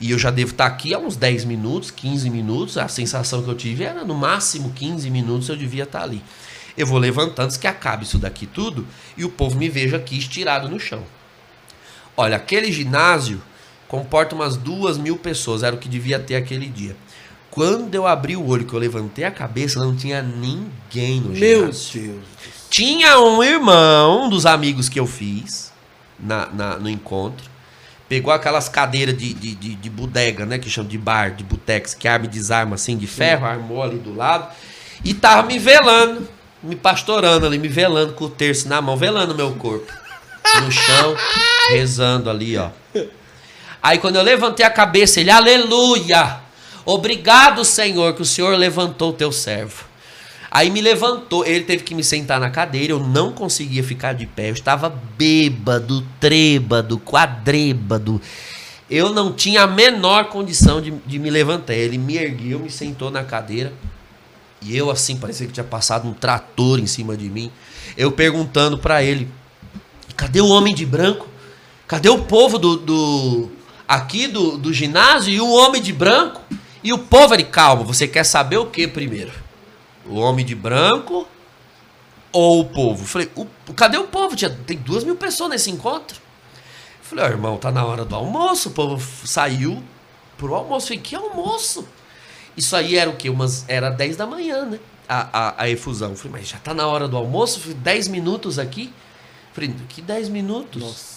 E 0.00 0.12
eu 0.12 0.18
já 0.18 0.30
devo 0.30 0.52
estar 0.52 0.66
aqui 0.66 0.94
há 0.94 0.98
uns 1.00 1.16
10 1.16 1.44
minutos, 1.44 1.90
15 1.90 2.30
minutos. 2.30 2.78
A 2.78 2.86
sensação 2.86 3.42
que 3.42 3.50
eu 3.50 3.56
tive 3.56 3.82
era 3.82 4.04
no 4.04 4.14
máximo 4.14 4.70
15 4.70 5.10
minutos 5.10 5.48
eu 5.48 5.56
devia 5.56 5.82
estar 5.82 6.04
ali. 6.04 6.22
Eu 6.78 6.86
vou 6.86 6.98
levantando 6.98 7.46
antes 7.46 7.56
que 7.56 7.66
acabe 7.66 8.04
isso 8.04 8.16
daqui 8.16 8.46
tudo 8.46 8.86
e 9.16 9.24
o 9.24 9.28
povo 9.28 9.58
me 9.58 9.68
veja 9.68 9.96
aqui 9.96 10.16
estirado 10.16 10.68
no 10.68 10.78
chão. 10.78 11.02
Olha, 12.16 12.36
aquele 12.36 12.70
ginásio 12.70 13.42
comporta 13.88 14.36
umas 14.36 14.56
duas 14.56 14.96
mil 14.96 15.18
pessoas, 15.18 15.64
era 15.64 15.74
o 15.74 15.80
que 15.80 15.88
devia 15.88 16.20
ter 16.20 16.36
aquele 16.36 16.68
dia. 16.68 16.96
Quando 17.50 17.92
eu 17.92 18.06
abri 18.06 18.36
o 18.36 18.46
olho, 18.46 18.64
que 18.64 18.72
eu 18.72 18.78
levantei 18.78 19.24
a 19.24 19.32
cabeça, 19.32 19.80
não 19.80 19.96
tinha 19.96 20.22
ninguém 20.22 21.20
no 21.20 21.30
Meu 21.30 21.72
ginásio. 21.72 22.02
Deus. 22.02 22.55
Tinha 22.70 23.18
um 23.20 23.42
irmão 23.42 24.28
dos 24.28 24.44
amigos 24.46 24.88
que 24.88 24.98
eu 24.98 25.06
fiz 25.06 25.72
na, 26.18 26.46
na- 26.46 26.76
no 26.78 26.88
encontro. 26.88 27.44
Pegou 28.08 28.32
aquelas 28.32 28.68
cadeiras 28.68 29.16
de, 29.16 29.32
de, 29.34 29.54
de, 29.54 29.74
de 29.74 29.90
bodega, 29.90 30.46
né? 30.46 30.58
Que 30.58 30.70
chama 30.70 30.88
de 30.88 30.96
bar, 30.98 31.32
de 31.34 31.42
butex, 31.42 31.94
que 31.94 32.06
arma 32.06 32.26
e 32.26 32.28
desarma 32.28 32.74
assim 32.76 32.96
de 32.96 33.06
ferro, 33.06 33.44
armou 33.46 33.82
ali 33.82 33.98
do 33.98 34.14
lado. 34.14 34.48
E 35.04 35.12
tava 35.12 35.42
me 35.42 35.58
velando, 35.58 36.28
me 36.62 36.76
pastorando 36.76 37.46
ali, 37.46 37.58
me 37.58 37.68
velando 37.68 38.12
com 38.12 38.26
o 38.26 38.30
terço 38.30 38.68
na 38.68 38.80
mão, 38.80 38.96
velando 38.96 39.34
meu 39.34 39.52
corpo. 39.54 39.92
No 40.62 40.70
chão, 40.70 41.16
rezando 41.70 42.30
ali, 42.30 42.56
ó. 42.56 42.70
Aí 43.82 43.98
quando 43.98 44.16
eu 44.16 44.22
levantei 44.22 44.64
a 44.64 44.70
cabeça, 44.70 45.20
ele, 45.20 45.30
aleluia! 45.30 46.38
Obrigado, 46.84 47.64
Senhor, 47.64 48.14
que 48.14 48.22
o 48.22 48.24
Senhor 48.24 48.56
levantou 48.56 49.10
o 49.10 49.12
teu 49.12 49.32
servo. 49.32 49.84
Aí 50.50 50.70
me 50.70 50.80
levantou, 50.80 51.44
ele 51.44 51.64
teve 51.64 51.82
que 51.82 51.94
me 51.94 52.04
sentar 52.04 52.38
na 52.40 52.50
cadeira, 52.50 52.92
eu 52.92 53.00
não 53.00 53.32
conseguia 53.32 53.82
ficar 53.82 54.12
de 54.12 54.26
pé, 54.26 54.50
eu 54.50 54.54
estava 54.54 54.88
bêbado, 55.18 56.06
trêbado, 56.20 56.98
quadrêbado. 56.98 58.20
Eu 58.88 59.12
não 59.12 59.32
tinha 59.32 59.62
a 59.62 59.66
menor 59.66 60.26
condição 60.26 60.80
de, 60.80 60.92
de 61.04 61.18
me 61.18 61.28
levantar. 61.28 61.74
Ele 61.74 61.98
me 61.98 62.16
ergueu, 62.16 62.60
me 62.60 62.70
sentou 62.70 63.10
na 63.10 63.24
cadeira. 63.24 63.72
E 64.62 64.76
eu, 64.76 64.90
assim, 64.90 65.16
parecia 65.16 65.46
que 65.46 65.52
tinha 65.52 65.64
passado 65.64 66.08
um 66.08 66.14
trator 66.14 66.78
em 66.78 66.86
cima 66.86 67.16
de 67.16 67.28
mim. 67.28 67.50
Eu 67.96 68.12
perguntando 68.12 68.78
para 68.78 69.02
ele: 69.02 69.28
cadê 70.16 70.40
o 70.40 70.48
homem 70.48 70.74
de 70.74 70.86
branco? 70.86 71.28
Cadê 71.86 72.08
o 72.08 72.24
povo 72.24 72.58
do, 72.58 72.76
do 72.76 73.50
aqui 73.86 74.26
do, 74.26 74.56
do 74.56 74.72
ginásio 74.72 75.32
e 75.32 75.40
o 75.40 75.50
homem 75.52 75.82
de 75.82 75.92
branco? 75.92 76.40
E 76.82 76.92
o 76.92 76.98
povo, 76.98 77.34
ele, 77.34 77.44
calma, 77.44 77.82
você 77.82 78.06
quer 78.06 78.24
saber 78.24 78.58
o 78.58 78.66
que 78.66 78.86
primeiro? 78.86 79.32
O 80.08 80.16
homem 80.16 80.44
de 80.44 80.54
branco 80.54 81.26
ou 82.32 82.60
o 82.60 82.64
povo? 82.64 83.04
falei, 83.04 83.30
o, 83.34 83.46
cadê 83.74 83.98
o 83.98 84.06
povo? 84.08 84.36
Tinha, 84.36 84.50
tem 84.50 84.76
duas 84.76 85.04
mil 85.04 85.16
pessoas 85.16 85.50
nesse 85.50 85.70
encontro. 85.70 86.20
falei, 87.02 87.24
oh, 87.24 87.28
irmão, 87.28 87.56
tá 87.56 87.70
na 87.72 87.84
hora 87.84 88.04
do 88.04 88.14
almoço. 88.14 88.68
O 88.68 88.72
povo 88.72 89.02
saiu 89.26 89.82
pro 90.36 90.54
almoço. 90.54 90.88
falei, 90.88 91.02
que 91.02 91.14
almoço? 91.14 91.86
Isso 92.56 92.74
aí 92.74 92.96
era 92.96 93.10
o 93.10 93.16
quê? 93.16 93.28
Umas, 93.28 93.64
era 93.68 93.90
10 93.90 94.16
da 94.16 94.26
manhã, 94.26 94.64
né? 94.64 94.78
A, 95.08 95.38
a, 95.48 95.62
a 95.62 95.68
efusão. 95.68 96.14
falei, 96.16 96.40
mas 96.40 96.48
já 96.48 96.58
tá 96.58 96.72
na 96.72 96.86
hora 96.86 97.06
do 97.06 97.16
almoço? 97.16 97.60
falei, 97.60 97.76
10 97.76 98.08
minutos 98.08 98.58
aqui? 98.58 98.92
falei, 99.52 99.74
que 99.88 100.02
10 100.02 100.28
minutos? 100.28 100.82
Nossa 100.82 101.16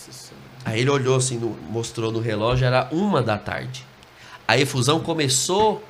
Aí 0.65 0.81
ele 0.81 0.89
olhou 0.89 1.15
assim, 1.15 1.37
no, 1.37 1.49
mostrou 1.69 2.11
no 2.11 2.19
relógio, 2.19 2.65
era 2.65 2.87
uma 2.91 3.21
da 3.21 3.37
tarde. 3.37 3.85
A 4.47 4.57
efusão 4.57 4.99
começou. 4.99 5.83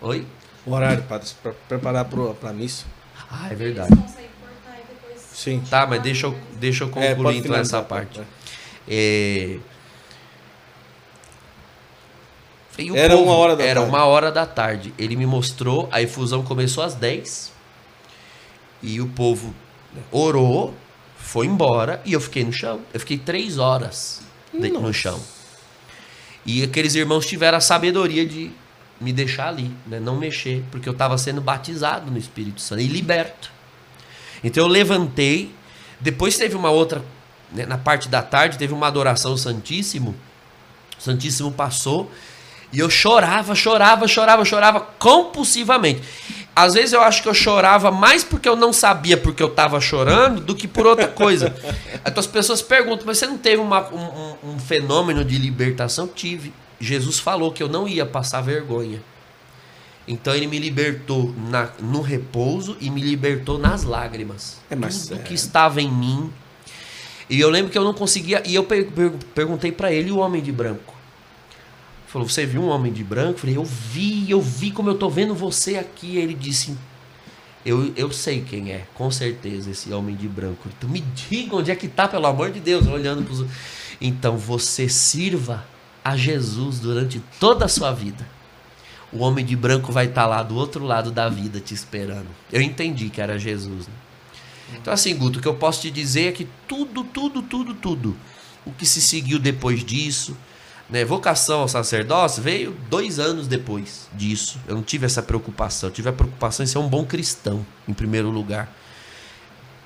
Oi? 0.00 0.26
O 0.66 0.72
horário 0.72 1.02
para 1.04 1.52
preparar 1.68 2.04
para 2.04 2.50
a 2.50 2.52
missa. 2.52 2.84
Ah, 3.30 3.48
é 3.50 3.54
verdade. 3.54 3.94
Sim. 5.32 5.62
Tá, 5.70 5.86
mas 5.86 6.02
deixa 6.02 6.26
eu, 6.26 6.36
deixa 6.58 6.84
eu 6.84 6.88
é, 6.96 7.14
concluir 7.14 7.36
é, 7.36 7.38
então 7.38 7.54
essa 7.54 7.80
parte. 7.80 8.20
É. 8.88 9.58
era 12.94 13.14
povo, 13.14 13.24
uma 13.24 13.36
hora 13.36 13.56
da 13.56 13.64
era 13.64 13.80
tarde. 13.80 13.94
uma 13.94 14.04
hora 14.04 14.32
da 14.32 14.46
tarde. 14.46 14.94
Ele 14.98 15.14
me 15.14 15.26
mostrou, 15.26 15.88
a 15.92 16.02
efusão 16.02 16.42
começou 16.42 16.82
às 16.82 16.94
10. 16.94 17.52
E 18.82 19.00
o 19.00 19.08
povo 19.08 19.54
orou, 20.10 20.74
foi 21.16 21.46
embora 21.46 22.00
e 22.04 22.12
eu 22.12 22.20
fiquei 22.20 22.44
no 22.44 22.52
chão. 22.52 22.80
Eu 22.92 23.00
fiquei 23.00 23.18
três 23.18 23.58
horas 23.58 24.22
no 24.52 24.92
chão. 24.92 25.20
E 26.44 26.62
aqueles 26.62 26.94
irmãos 26.94 27.26
tiveram 27.26 27.58
a 27.58 27.60
sabedoria 27.60 28.26
de 28.26 28.50
me 29.00 29.12
deixar 29.12 29.48
ali, 29.48 29.70
né? 29.86 30.00
não 30.00 30.16
mexer, 30.16 30.64
porque 30.70 30.88
eu 30.88 30.92
estava 30.92 31.16
sendo 31.16 31.40
batizado 31.40 32.10
no 32.10 32.18
Espírito 32.18 32.60
Santo 32.60 32.82
e 32.82 32.86
liberto. 32.86 33.50
Então 34.42 34.64
eu 34.64 34.68
levantei. 34.68 35.54
Depois 36.00 36.36
teve 36.36 36.54
uma 36.54 36.70
outra, 36.70 37.04
né? 37.52 37.66
na 37.66 37.78
parte 37.78 38.08
da 38.08 38.22
tarde, 38.22 38.58
teve 38.58 38.72
uma 38.72 38.86
adoração 38.86 39.36
Santíssimo. 39.36 40.14
O 40.98 41.02
Santíssimo 41.02 41.52
passou 41.52 42.10
e 42.72 42.78
eu 42.78 42.90
chorava, 42.90 43.54
chorava, 43.54 44.06
chorava, 44.06 44.44
chorava 44.44 44.80
compulsivamente. 44.80 46.02
Às 46.54 46.74
vezes 46.74 46.92
eu 46.92 47.00
acho 47.00 47.22
que 47.22 47.28
eu 47.28 47.34
chorava 47.34 47.90
mais 47.90 48.24
porque 48.24 48.48
eu 48.48 48.56
não 48.56 48.72
sabia 48.72 49.16
porque 49.16 49.42
eu 49.42 49.46
estava 49.46 49.80
chorando 49.80 50.40
do 50.40 50.54
que 50.54 50.66
por 50.66 50.86
outra 50.86 51.06
coisa. 51.08 51.54
Então 52.04 52.18
as 52.18 52.26
pessoas 52.26 52.60
perguntam, 52.60 53.06
mas 53.06 53.18
você 53.18 53.26
não 53.26 53.38
teve 53.38 53.62
uma, 53.62 53.88
um, 53.88 54.34
um, 54.50 54.58
fenômeno 54.58 55.24
de 55.24 55.38
libertação? 55.38 56.08
Tive. 56.08 56.52
Jesus 56.80 57.18
falou 57.18 57.52
que 57.52 57.62
eu 57.62 57.68
não 57.68 57.88
ia 57.88 58.06
passar 58.06 58.40
vergonha. 58.40 59.02
Então 60.06 60.34
ele 60.34 60.46
me 60.46 60.58
libertou 60.58 61.34
na, 61.50 61.70
no 61.80 62.00
repouso 62.00 62.76
e 62.80 62.88
me 62.90 63.02
libertou 63.02 63.58
nas 63.58 63.82
lágrimas. 63.82 64.58
É, 64.70 64.74
mas 64.74 65.08
Tudo 65.08 65.20
é... 65.20 65.22
que 65.22 65.34
estava 65.34 65.82
em 65.82 65.92
mim. 65.92 66.32
E 67.28 67.38
eu 67.38 67.50
lembro 67.50 67.70
que 67.70 67.76
eu 67.76 67.84
não 67.84 67.92
conseguia. 67.92 68.42
E 68.46 68.54
eu 68.54 68.64
per, 68.64 68.90
per, 68.90 69.10
perguntei 69.34 69.70
para 69.70 69.92
ele, 69.92 70.10
o 70.10 70.18
homem 70.18 70.42
de 70.42 70.50
branco. 70.50 70.94
Falou, 72.06 72.26
você 72.26 72.46
viu 72.46 72.62
um 72.62 72.68
homem 72.68 72.90
de 72.90 73.04
branco? 73.04 73.32
Eu 73.32 73.38
falei, 73.38 73.56
eu 73.58 73.64
vi, 73.64 74.30
eu 74.30 74.40
vi 74.40 74.70
como 74.70 74.88
eu 74.88 74.94
tô 74.94 75.10
vendo 75.10 75.34
você 75.34 75.76
aqui. 75.76 76.16
Ele 76.16 76.32
disse, 76.32 76.74
eu, 77.66 77.92
eu 77.94 78.10
sei 78.10 78.40
quem 78.40 78.72
é, 78.72 78.86
com 78.94 79.10
certeza, 79.10 79.70
esse 79.70 79.92
homem 79.92 80.16
de 80.16 80.26
branco. 80.26 80.70
Então 80.78 80.88
me 80.88 81.00
diga 81.00 81.54
onde 81.54 81.70
é 81.70 81.76
que 81.76 81.86
tá, 81.86 82.08
pelo 82.08 82.26
amor 82.26 82.50
de 82.50 82.60
Deus, 82.60 82.86
olhando 82.86 83.24
para 83.24 83.34
os. 83.34 83.44
Então 84.00 84.38
você 84.38 84.88
sirva 84.88 85.66
a 86.08 86.16
Jesus 86.16 86.78
durante 86.78 87.20
toda 87.38 87.66
a 87.66 87.68
sua 87.68 87.92
vida. 87.92 88.26
O 89.12 89.18
homem 89.18 89.44
de 89.44 89.56
branco 89.56 89.92
vai 89.92 90.06
estar 90.06 90.22
tá 90.22 90.26
lá 90.26 90.42
do 90.42 90.54
outro 90.56 90.84
lado 90.84 91.10
da 91.10 91.28
vida 91.28 91.60
te 91.60 91.74
esperando. 91.74 92.28
Eu 92.52 92.60
entendi 92.60 93.08
que 93.08 93.20
era 93.20 93.38
Jesus. 93.38 93.86
Né? 93.86 93.94
Então, 94.74 94.92
assim, 94.92 95.14
Guto, 95.16 95.38
o 95.38 95.42
que 95.42 95.48
eu 95.48 95.54
posso 95.54 95.82
te 95.82 95.90
dizer 95.90 96.28
é 96.28 96.32
que 96.32 96.46
tudo, 96.66 97.04
tudo, 97.04 97.42
tudo, 97.42 97.74
tudo, 97.74 98.16
o 98.66 98.72
que 98.72 98.84
se 98.84 99.00
seguiu 99.00 99.38
depois 99.38 99.82
disso, 99.82 100.36
né, 100.90 101.04
vocação 101.04 101.60
ao 101.60 101.68
sacerdócio 101.68 102.42
veio 102.42 102.76
dois 102.88 103.18
anos 103.18 103.46
depois 103.46 104.08
disso. 104.14 104.58
Eu 104.66 104.74
não 104.74 104.82
tive 104.82 105.06
essa 105.06 105.22
preocupação. 105.22 105.88
Eu 105.88 105.94
tive 105.94 106.08
a 106.08 106.12
preocupação 106.12 106.64
em 106.64 106.66
ser 106.66 106.78
um 106.78 106.88
bom 106.88 107.04
cristão, 107.04 107.64
em 107.86 107.92
primeiro 107.92 108.30
lugar. 108.30 108.74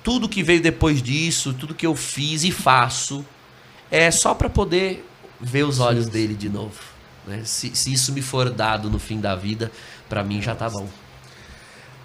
Tudo 0.03 0.27
que 0.27 0.43
veio 0.43 0.61
depois 0.61 1.01
disso, 1.01 1.53
tudo 1.53 1.73
que 1.75 1.85
eu 1.85 1.95
fiz 1.95 2.43
e 2.43 2.51
faço, 2.51 3.25
é 3.89 4.11
só 4.11 4.33
para 4.33 4.49
poder 4.49 5.05
ver 5.43 5.63
os 5.63 5.79
olhos 5.79 6.07
dele 6.07 6.33
de 6.33 6.47
novo. 6.47 6.79
Né? 7.27 7.41
Se, 7.43 7.75
se 7.75 7.91
isso 7.91 8.13
me 8.13 8.21
for 8.21 8.49
dado 8.49 8.89
no 8.89 8.97
fim 8.97 9.19
da 9.19 9.35
vida, 9.35 9.69
para 10.07 10.23
mim 10.23 10.41
já 10.41 10.55
tá 10.55 10.69
bom. 10.69 10.87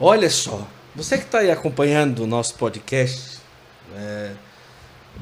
Olha 0.01 0.29
só, 0.29 0.67
você 0.95 1.17
que 1.17 1.25
está 1.25 1.39
aí 1.39 1.51
acompanhando 1.51 2.25
o 2.25 2.27
nosso 2.27 2.55
podcast, 2.57 3.39
é, 3.95 4.33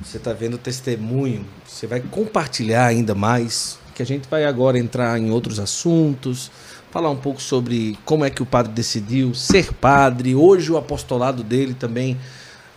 você 0.03 0.17
está 0.17 0.33
vendo 0.33 0.55
o 0.55 0.59
testemunho, 0.59 1.47
você 1.67 1.87
vai 1.87 2.01
compartilhar 2.01 2.87
ainda 2.87 3.15
mais, 3.15 3.79
que 3.95 4.03
a 4.03 4.07
gente 4.07 4.29
vai 4.29 4.45
agora 4.45 4.79
entrar 4.79 5.19
em 5.19 5.31
outros 5.31 5.59
assuntos, 5.59 6.51
falar 6.91 7.11
um 7.11 7.17
pouco 7.17 7.41
sobre 7.41 7.99
como 8.05 8.25
é 8.25 8.31
que 8.31 8.43
o 8.43 8.47
padre 8.47 8.73
decidiu 8.73 9.35
ser 9.35 9.73
padre, 9.73 10.35
hoje 10.35 10.71
o 10.73 10.77
apostolado 10.77 11.43
dele 11.43 11.75
também, 11.75 12.19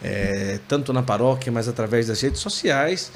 é, 0.01 0.59
tanto 0.67 0.93
na 0.93 1.03
paróquia, 1.03 1.51
mas 1.51 1.67
através 1.67 2.07
das 2.07 2.21
redes 2.21 2.39
sociais, 2.39 3.11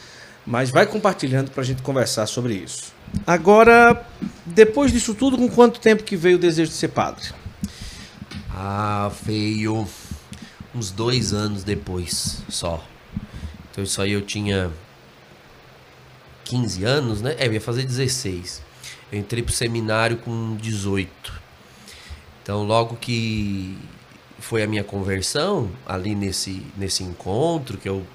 mas 0.45 0.69
vai 0.69 0.85
compartilhando 0.85 1.51
para 1.51 1.61
a 1.61 1.65
gente 1.65 1.81
conversar 1.81 2.25
sobre 2.27 2.53
isso. 2.55 2.93
Agora, 3.25 4.05
depois 4.45 4.91
disso 4.91 5.13
tudo, 5.13 5.37
com 5.37 5.47
quanto 5.47 5.79
tempo 5.79 6.03
que 6.03 6.15
veio 6.15 6.37
o 6.37 6.39
desejo 6.39 6.71
de 6.71 6.77
ser 6.77 6.89
padre? 6.89 7.29
Ah, 8.49 9.11
veio 9.23 9.87
uns 10.73 10.91
dois 10.91 11.33
anos 11.33 11.63
depois 11.63 12.41
só. 12.49 12.83
Então 13.71 13.83
isso 13.83 14.01
aí 14.01 14.11
eu 14.11 14.21
tinha 14.21 14.71
15 16.45 16.83
anos, 16.83 17.21
né? 17.21 17.35
É, 17.37 17.47
eu 17.47 17.53
ia 17.53 17.61
fazer 17.61 17.83
16. 17.83 18.61
Eu 19.11 19.19
entrei 19.19 19.41
pro 19.43 19.53
seminário 19.53 20.17
com 20.17 20.55
18. 20.57 21.41
Então 22.41 22.63
logo 22.63 22.95
que 22.97 23.77
foi 24.39 24.61
a 24.61 24.67
minha 24.67 24.83
conversão, 24.83 25.71
ali 25.85 26.13
nesse, 26.13 26.65
nesse 26.77 27.03
encontro, 27.03 27.77
que 27.77 27.87
eu 27.87 28.05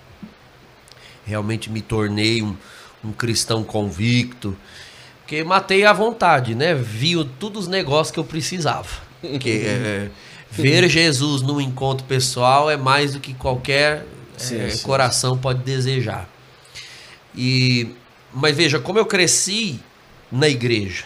realmente 1.29 1.71
me 1.71 1.83
tornei 1.83 2.43
um, 2.43 2.57
um 3.05 3.13
cristão 3.13 3.63
convicto, 3.63 4.57
que 5.27 5.45
matei 5.45 5.85
à 5.85 5.93
vontade, 5.93 6.55
né? 6.55 6.75
Vi 6.75 7.13
todos 7.39 7.65
os 7.65 7.69
negócios 7.69 8.11
que 8.11 8.19
eu 8.19 8.25
precisava. 8.25 8.89
Que 9.39 9.61
é, 9.67 10.11
ver 10.51 10.89
Jesus 10.89 11.43
no 11.43 11.61
encontro 11.61 12.07
pessoal 12.07 12.71
é 12.71 12.77
mais 12.77 13.13
do 13.13 13.21
que 13.21 13.35
qualquer 13.35 14.07
sim, 14.39 14.59
é, 14.59 14.71
sim, 14.71 14.83
coração 14.83 15.35
sim. 15.35 15.41
pode 15.41 15.63
desejar. 15.63 16.27
E, 17.37 17.91
mas 18.33 18.57
veja, 18.57 18.79
como 18.79 18.99
eu 18.99 19.05
cresci 19.05 19.79
na 20.33 20.49
igreja 20.49 21.05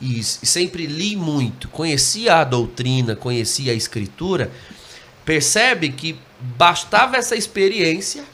e 0.00 0.22
sempre 0.22 0.86
li 0.86 1.16
muito, 1.16 1.68
conhecia 1.68 2.36
a 2.36 2.44
doutrina, 2.44 3.16
conhecia 3.16 3.72
a 3.72 3.74
escritura, 3.74 4.52
percebe 5.24 5.90
que 5.90 6.16
bastava 6.40 7.16
essa 7.16 7.34
experiência 7.34 8.24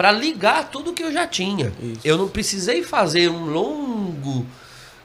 para 0.00 0.12
ligar 0.12 0.70
tudo 0.70 0.94
que 0.94 1.02
eu 1.02 1.12
já 1.12 1.26
tinha. 1.26 1.74
Isso. 1.78 2.00
Eu 2.02 2.16
não 2.16 2.26
precisei 2.26 2.82
fazer 2.82 3.28
um 3.28 3.44
longo 3.50 4.46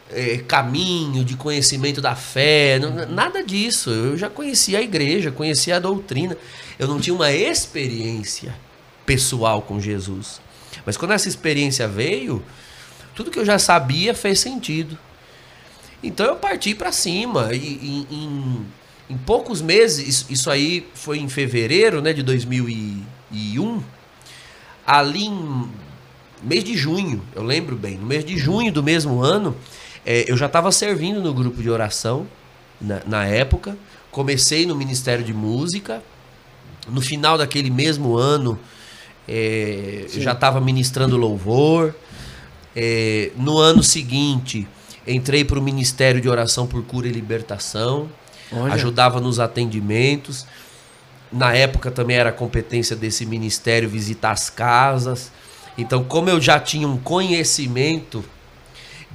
é, 0.09 0.37
caminho 0.37 1.25
de 1.25 1.35
conhecimento 1.35 1.99
da 1.99 2.15
fé, 2.15 2.79
não, 2.79 3.05
nada 3.05 3.43
disso. 3.43 3.89
Eu 3.89 4.17
já 4.17 4.29
conhecia 4.29 4.79
a 4.79 4.81
igreja, 4.81 5.33
conhecia 5.33 5.75
a 5.75 5.79
doutrina. 5.79 6.37
Eu 6.79 6.87
não 6.87 6.97
tinha 6.97 7.13
uma 7.13 7.29
experiência 7.29 8.55
pessoal 9.05 9.61
com 9.61 9.81
Jesus. 9.81 10.39
Mas 10.85 10.95
quando 10.95 11.11
essa 11.11 11.27
experiência 11.27 11.89
veio, 11.89 12.41
tudo 13.13 13.29
que 13.29 13.37
eu 13.37 13.45
já 13.45 13.59
sabia 13.59 14.15
fez 14.15 14.39
sentido. 14.39 14.97
Então 16.01 16.25
eu 16.25 16.37
parti 16.37 16.73
para 16.73 16.93
cima. 16.93 17.53
E, 17.53 17.57
em, 17.57 18.07
em, 18.09 18.65
em, 19.09 19.17
poucos 19.17 19.61
meses, 19.61 20.25
isso 20.29 20.49
aí 20.49 20.87
foi 20.93 21.19
em 21.19 21.27
fevereiro 21.27 22.01
né, 22.01 22.13
de 22.13 22.23
2001. 22.23 23.94
Ali 24.85 25.25
em 25.25 25.69
mês 26.43 26.63
de 26.63 26.77
junho, 26.77 27.23
eu 27.33 27.43
lembro 27.43 27.75
bem, 27.75 27.97
no 27.97 28.05
mês 28.05 28.23
de 28.23 28.37
junho 28.37 28.71
do 28.71 28.83
mesmo 28.83 29.21
ano, 29.21 29.55
é, 30.05 30.25
eu 30.27 30.37
já 30.37 30.45
estava 30.45 30.71
servindo 30.71 31.21
no 31.21 31.33
grupo 31.33 31.61
de 31.61 31.69
oração 31.69 32.27
na, 32.79 33.01
na 33.05 33.25
época. 33.25 33.75
Comecei 34.11 34.65
no 34.65 34.75
Ministério 34.75 35.23
de 35.23 35.33
Música. 35.33 36.03
No 36.87 37.01
final 37.01 37.37
daquele 37.37 37.71
mesmo 37.71 38.15
ano, 38.15 38.59
é, 39.27 40.05
já 40.09 40.33
estava 40.33 40.61
ministrando 40.61 41.17
louvor. 41.17 41.95
É, 42.75 43.31
no 43.35 43.57
ano 43.57 43.81
seguinte, 43.81 44.67
entrei 45.07 45.43
para 45.43 45.57
o 45.57 45.61
Ministério 45.61 46.21
de 46.21 46.29
Oração 46.29 46.67
por 46.67 46.83
Cura 46.83 47.07
e 47.07 47.11
Libertação. 47.11 48.07
Olha. 48.51 48.73
Ajudava 48.73 49.19
nos 49.19 49.39
atendimentos. 49.39 50.45
Na 51.31 51.53
época 51.53 51.91
também 51.91 52.17
era 52.17 52.31
competência 52.31 52.95
desse 52.95 53.25
ministério 53.25 53.89
visitar 53.89 54.31
as 54.31 54.49
casas. 54.49 55.31
Então, 55.77 56.03
como 56.03 56.29
eu 56.29 56.39
já 56.39 56.59
tinha 56.59 56.87
um 56.87 56.97
conhecimento 56.97 58.23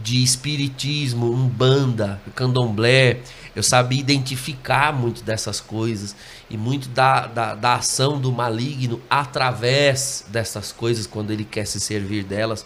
de 0.02 0.22
espiritismo, 0.22 1.30
umbanda, 1.30 2.20
candomblé, 2.34 3.18
eu 3.54 3.62
sabia 3.62 4.00
identificar 4.00 4.92
muito 4.92 5.22
dessas 5.22 5.60
coisas 5.60 6.14
e 6.48 6.56
muito 6.56 6.88
da, 6.88 7.26
da, 7.26 7.54
da, 7.54 7.74
ação 7.74 8.18
do 8.18 8.32
maligno 8.32 9.00
através 9.10 10.24
dessas 10.28 10.72
coisas, 10.72 11.06
quando 11.06 11.32
ele 11.32 11.44
quer 11.44 11.66
se 11.66 11.80
servir 11.80 12.24
delas. 12.24 12.64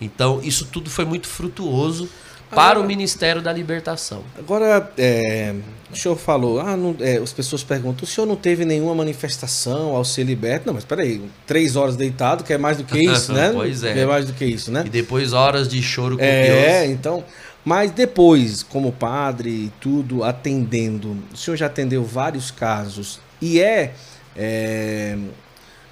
Então, 0.00 0.40
isso 0.42 0.66
tudo 0.66 0.90
foi 0.90 1.04
muito 1.04 1.28
frutuoso 1.28 2.08
para 2.50 2.62
agora, 2.62 2.80
o 2.80 2.84
Ministério 2.84 3.42
da 3.42 3.52
Libertação. 3.52 4.22
Agora, 4.38 4.90
é, 4.96 5.54
o 5.92 5.96
senhor 5.96 6.16
falou, 6.16 6.60
ah, 6.60 6.76
não, 6.76 6.96
é, 7.00 7.16
as 7.16 7.32
pessoas 7.32 7.64
perguntam, 7.64 8.04
o 8.04 8.06
senhor 8.06 8.26
não 8.26 8.36
teve 8.36 8.64
nenhuma 8.64 8.94
manifestação 8.94 9.96
ao 9.96 10.04
ser 10.04 10.24
liberto? 10.24 10.66
Não, 10.66 10.74
mas 10.74 10.84
peraí, 10.84 11.22
três 11.46 11.76
horas 11.76 11.96
deitado, 11.96 12.44
que 12.44 12.52
é 12.52 12.58
mais 12.58 12.76
do 12.76 12.84
que 12.84 12.98
isso, 13.02 13.32
né? 13.32 13.50
pois 13.52 13.82
é. 13.82 13.98
é 13.98 14.06
mais 14.06 14.26
do 14.26 14.32
que 14.32 14.44
isso, 14.44 14.70
né? 14.70 14.84
E 14.86 14.90
depois 14.90 15.32
horas 15.32 15.68
de 15.68 15.82
choro 15.82 16.16
com 16.16 16.24
é, 16.24 16.42
Deus. 16.42 16.58
É, 16.58 16.86
então... 16.86 17.24
Mas 17.64 17.90
depois, 17.90 18.62
como 18.62 18.92
padre 18.92 19.50
e 19.50 19.72
tudo, 19.80 20.22
atendendo, 20.22 21.16
o 21.34 21.36
senhor 21.36 21.56
já 21.56 21.66
atendeu 21.66 22.04
vários 22.04 22.52
casos 22.52 23.18
e 23.42 23.60
é, 23.60 23.92
é 24.36 25.18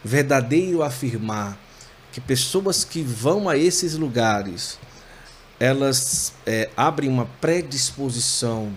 verdadeiro 0.04 0.84
afirmar 0.84 1.58
que 2.12 2.20
pessoas 2.20 2.84
que 2.84 3.02
vão 3.02 3.48
a 3.48 3.58
esses 3.58 3.96
lugares 3.96 4.78
elas 5.64 6.34
é, 6.44 6.68
abrem 6.76 7.08
uma 7.08 7.26
predisposição 7.40 8.70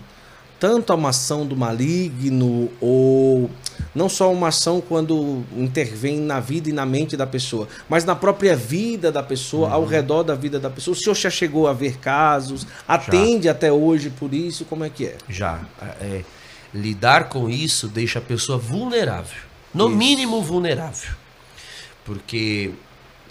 tanto 0.58 0.92
a 0.92 0.96
uma 0.96 1.10
ação 1.10 1.46
do 1.46 1.56
maligno 1.56 2.68
ou 2.80 3.48
não 3.94 4.08
só 4.08 4.32
uma 4.32 4.48
ação 4.48 4.80
quando 4.80 5.44
intervém 5.56 6.18
na 6.18 6.40
vida 6.40 6.68
e 6.68 6.72
na 6.72 6.84
mente 6.84 7.16
da 7.16 7.26
pessoa, 7.26 7.68
mas 7.88 8.04
na 8.04 8.16
própria 8.16 8.56
vida 8.56 9.12
da 9.12 9.22
pessoa, 9.22 9.68
uhum. 9.68 9.74
ao 9.74 9.84
redor 9.84 10.24
da 10.24 10.34
vida 10.34 10.58
da 10.58 10.68
pessoa. 10.68 10.96
O 10.96 10.98
senhor 10.98 11.14
já 11.14 11.30
chegou 11.30 11.68
a 11.68 11.72
ver 11.72 11.98
casos? 11.98 12.66
Atende 12.88 13.44
já. 13.44 13.52
até 13.52 13.70
hoje 13.70 14.10
por 14.10 14.34
isso? 14.34 14.64
Como 14.64 14.84
é 14.84 14.90
que 14.90 15.06
é? 15.06 15.16
Já. 15.28 15.60
É, 16.00 16.22
lidar 16.74 17.28
com 17.28 17.48
isso 17.48 17.86
deixa 17.86 18.18
a 18.18 18.22
pessoa 18.22 18.58
vulnerável. 18.58 19.42
No 19.72 19.88
isso. 19.88 19.96
mínimo 19.96 20.42
vulnerável. 20.42 21.10
Porque 22.04 22.72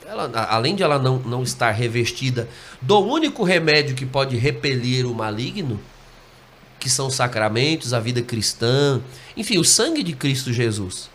ela, 0.08 0.32
além 0.50 0.74
de 0.74 0.84
ela 0.84 0.98
não, 0.98 1.20
não 1.20 1.44
estar 1.44 1.72
revestida 1.72 2.48
do 2.82 3.00
único 3.00 3.44
remédio 3.44 3.94
que 3.94 4.06
pode 4.06 4.38
repelir 4.38 5.06
o 5.06 5.14
maligno, 5.14 5.80
que 6.80 6.90
são 6.90 7.08
os 7.08 7.16
sacramentos, 7.16 7.94
a 7.94 8.00
vida 8.00 8.22
cristã, 8.22 9.02
enfim, 9.36 9.58
o 9.58 9.66
sangue 9.66 10.04
de 10.04 10.14
Cristo 10.14 10.54
Jesus. 10.54 11.10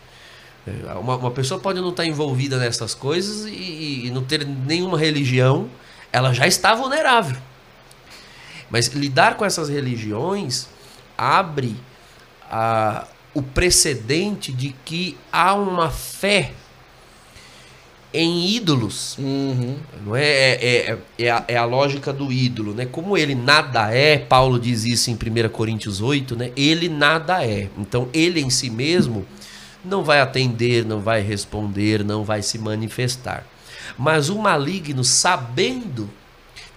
É, 0.67 0.93
uma, 0.93 1.15
uma 1.15 1.31
pessoa 1.31 1.59
pode 1.59 1.81
não 1.81 1.89
estar 1.89 2.05
envolvida 2.05 2.57
nessas 2.59 2.93
coisas 2.93 3.45
e, 3.47 4.05
e 4.05 4.11
não 4.11 4.23
ter 4.23 4.45
nenhuma 4.45 4.97
religião, 4.97 5.67
ela 6.11 6.31
já 6.31 6.45
está 6.45 6.75
vulnerável. 6.75 7.37
Mas 8.69 8.87
lidar 8.87 9.37
com 9.37 9.43
essas 9.43 9.69
religiões 9.69 10.67
abre 11.17 11.75
a, 12.43 13.07
o 13.33 13.41
precedente 13.41 14.51
de 14.51 14.75
que 14.85 15.17
há 15.31 15.55
uma 15.55 15.89
fé 15.89 16.53
em 18.13 18.55
ídolos. 18.55 19.17
Uhum. 19.17 19.77
Não 20.05 20.15
é, 20.15 20.23
é, 20.23 20.91
é, 20.91 20.97
é, 21.17 21.31
a, 21.31 21.43
é, 21.47 21.57
a, 21.57 21.65
lógica 21.65 22.13
do 22.13 22.31
ídolo, 22.31 22.73
né? 22.73 22.85
Como 22.85 23.17
ele 23.17 23.33
nada 23.33 23.91
é, 23.91 24.17
Paulo 24.17 24.59
diz 24.59 24.83
isso 24.85 25.09
em 25.09 25.15
1 25.15 25.49
Coríntios 25.49 25.99
8, 25.99 26.35
né? 26.35 26.51
Ele 26.55 26.87
nada 26.87 27.43
é. 27.43 27.69
Então 27.77 28.07
ele 28.13 28.39
em 28.39 28.49
si 28.49 28.69
mesmo 28.69 29.25
não 29.83 30.03
vai 30.03 30.21
atender, 30.21 30.85
não 30.85 30.99
vai 30.99 31.21
responder, 31.21 32.03
não 32.03 32.23
vai 32.23 32.41
se 32.41 32.59
manifestar. 32.59 33.45
Mas 33.97 34.29
o 34.29 34.37
maligno, 34.37 35.03
sabendo 35.03 36.09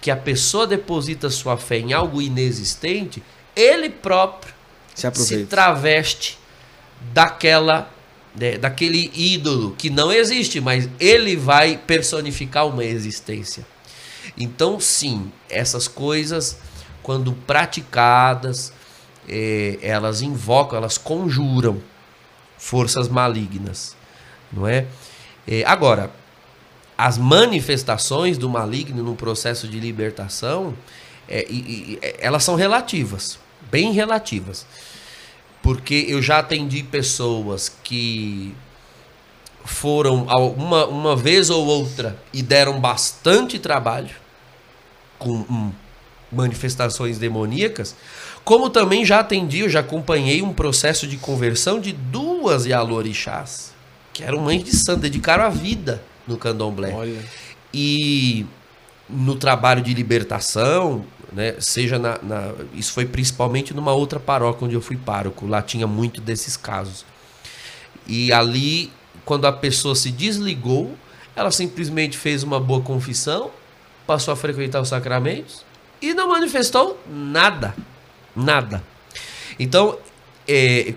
que 0.01 0.11
a 0.11 0.17
pessoa 0.17 0.67
deposita 0.67 1.29
sua 1.29 1.57
fé 1.57 1.79
em 1.79 1.93
algo 1.93 2.21
inexistente, 2.21 3.23
ele 3.55 3.89
próprio 3.89 4.53
se, 4.93 5.09
se 5.15 5.45
traveste 5.45 6.37
daquela 7.13 7.89
né, 8.37 8.57
daquele 8.57 9.11
ídolo 9.13 9.75
que 9.77 9.89
não 9.89 10.11
existe, 10.11 10.61
mas 10.61 10.87
ele 10.99 11.35
vai 11.35 11.77
personificar 11.77 12.67
uma 12.67 12.83
existência. 12.83 13.65
Então, 14.37 14.79
sim, 14.79 15.31
essas 15.49 15.87
coisas, 15.87 16.59
quando 17.01 17.33
praticadas, 17.33 18.71
é, 19.27 19.79
elas 19.81 20.21
invocam, 20.21 20.77
elas 20.77 20.97
conjuram 20.97 21.81
forças 22.57 23.07
malignas, 23.07 23.95
não 24.51 24.67
é? 24.67 24.85
é? 25.47 25.63
Agora, 25.65 26.11
as 26.97 27.17
manifestações 27.17 28.37
do 28.37 28.49
maligno 28.49 29.03
no 29.03 29.15
processo 29.15 29.67
de 29.67 29.79
libertação, 29.79 30.75
é, 31.27 31.45
e, 31.49 31.53
e, 31.55 31.99
elas 32.19 32.43
são 32.43 32.55
relativas, 32.55 33.39
bem 33.69 33.91
relativas. 33.91 34.65
Porque 35.67 36.05
eu 36.07 36.21
já 36.21 36.39
atendi 36.39 36.81
pessoas 36.81 37.69
que 37.83 38.55
foram 39.65 40.25
uma, 40.55 40.85
uma 40.85 41.13
vez 41.13 41.49
ou 41.49 41.65
outra 41.65 42.17
e 42.31 42.41
deram 42.41 42.79
bastante 42.79 43.59
trabalho 43.59 44.15
com 45.19 45.43
hum, 45.49 45.73
manifestações 46.31 47.19
demoníacas, 47.19 47.97
como 48.45 48.69
também 48.69 49.03
já 49.03 49.19
atendi, 49.19 49.59
eu 49.59 49.69
já 49.69 49.81
acompanhei 49.81 50.41
um 50.41 50.53
processo 50.53 51.05
de 51.05 51.17
conversão 51.17 51.81
de 51.81 51.91
duas 51.91 52.65
Yalorixás, 52.65 53.73
que 54.13 54.23
eram 54.23 54.39
mães 54.39 54.63
de 54.63 54.73
santo, 54.73 55.01
dedicaram 55.01 55.43
a 55.43 55.49
vida 55.49 56.01
no 56.25 56.37
candomblé. 56.37 56.93
Olha. 56.93 57.19
E 57.73 58.45
no 59.09 59.35
trabalho 59.35 59.81
de 59.81 59.93
libertação, 59.93 61.05
né? 61.31 61.55
Seja 61.59 61.99
na, 61.99 62.17
na, 62.21 62.53
isso 62.73 62.93
foi 62.93 63.05
principalmente 63.05 63.73
numa 63.73 63.93
outra 63.93 64.19
paróquia 64.19 64.65
onde 64.65 64.75
eu 64.75 64.81
fui 64.81 64.97
pároco. 64.97 65.45
Lá 65.45 65.61
tinha 65.61 65.87
muito 65.87 66.21
desses 66.21 66.57
casos. 66.57 67.05
E 68.07 68.31
ali, 68.31 68.91
quando 69.25 69.45
a 69.45 69.51
pessoa 69.51 69.95
se 69.95 70.11
desligou, 70.11 70.97
ela 71.35 71.51
simplesmente 71.51 72.17
fez 72.17 72.43
uma 72.43 72.59
boa 72.59 72.81
confissão, 72.81 73.51
passou 74.05 74.33
a 74.33 74.37
frequentar 74.37 74.81
os 74.81 74.89
sacramentos 74.89 75.65
e 76.01 76.13
não 76.13 76.29
manifestou 76.29 76.99
nada, 77.07 77.75
nada. 78.35 78.83
Então, 79.59 79.97
é, 80.47 80.93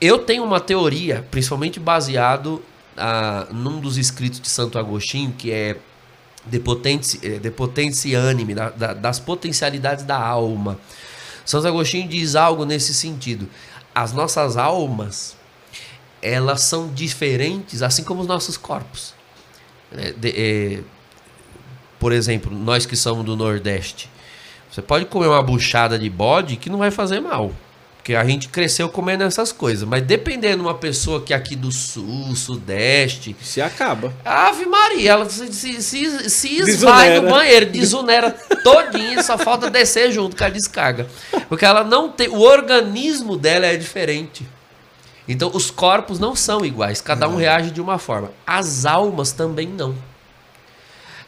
eu 0.00 0.18
tenho 0.18 0.44
uma 0.44 0.60
teoria, 0.60 1.26
principalmente 1.30 1.80
baseado 1.80 2.62
ah, 2.96 3.46
num 3.50 3.80
dos 3.80 3.96
escritos 3.96 4.40
de 4.40 4.48
Santo 4.48 4.78
Agostinho, 4.78 5.32
que 5.36 5.50
é 5.50 5.76
de 6.46 6.58
potência, 6.58 7.18
eh, 7.22 7.38
de 7.38 7.50
potência 7.50 8.20
anime, 8.20 8.54
da, 8.54 8.70
da, 8.70 8.92
das 8.94 9.18
potencialidades 9.18 10.04
da 10.04 10.18
alma. 10.18 10.78
Santo 11.44 11.66
Agostinho 11.66 12.08
diz 12.08 12.34
algo 12.34 12.64
nesse 12.64 12.94
sentido. 12.94 13.48
As 13.94 14.12
nossas 14.12 14.56
almas, 14.56 15.36
elas 16.20 16.62
são 16.62 16.92
diferentes, 16.92 17.82
assim 17.82 18.04
como 18.04 18.22
os 18.22 18.26
nossos 18.26 18.56
corpos. 18.56 19.14
É, 19.96 20.12
de, 20.12 20.30
é, 20.30 20.80
por 21.98 22.12
exemplo, 22.12 22.52
nós 22.52 22.86
que 22.86 22.96
somos 22.96 23.24
do 23.24 23.36
Nordeste, 23.36 24.10
você 24.70 24.80
pode 24.80 25.04
comer 25.04 25.26
uma 25.26 25.42
buchada 25.42 25.98
de 25.98 26.08
bode 26.08 26.56
que 26.56 26.70
não 26.70 26.78
vai 26.78 26.90
fazer 26.90 27.20
mal. 27.20 27.52
Porque 28.02 28.16
a 28.16 28.24
gente 28.24 28.48
cresceu 28.48 28.88
comendo 28.88 29.22
essas 29.22 29.52
coisas. 29.52 29.88
Mas 29.88 30.02
dependendo 30.02 30.56
de 30.56 30.62
uma 30.62 30.74
pessoa 30.74 31.22
que 31.22 31.32
é 31.32 31.36
aqui 31.36 31.54
do 31.54 31.70
sul, 31.70 32.34
sudeste. 32.34 33.36
Se 33.40 33.62
acaba. 33.62 34.12
Ave 34.24 34.66
Maria, 34.66 35.12
ela 35.12 35.30
se, 35.30 35.52
se, 35.52 35.80
se, 35.80 36.28
se 36.28 36.56
esvai 36.56 37.20
no 37.20 37.30
banheiro, 37.30 37.66
desunera 37.66 38.32
todinha, 38.64 39.22
só 39.22 39.38
falta 39.38 39.70
descer 39.70 40.10
junto 40.10 40.36
com 40.36 40.42
a 40.42 40.48
descarga. 40.48 41.06
Porque 41.48 41.64
ela 41.64 41.84
não 41.84 42.10
tem. 42.10 42.26
O 42.26 42.40
organismo 42.40 43.36
dela 43.36 43.66
é 43.66 43.76
diferente. 43.76 44.44
Então 45.28 45.52
os 45.54 45.70
corpos 45.70 46.18
não 46.18 46.34
são 46.34 46.66
iguais, 46.66 47.00
cada 47.00 47.28
um 47.28 47.36
reage 47.36 47.70
de 47.70 47.80
uma 47.80 48.00
forma. 48.00 48.32
As 48.44 48.84
almas 48.84 49.30
também 49.30 49.68
não. 49.68 49.94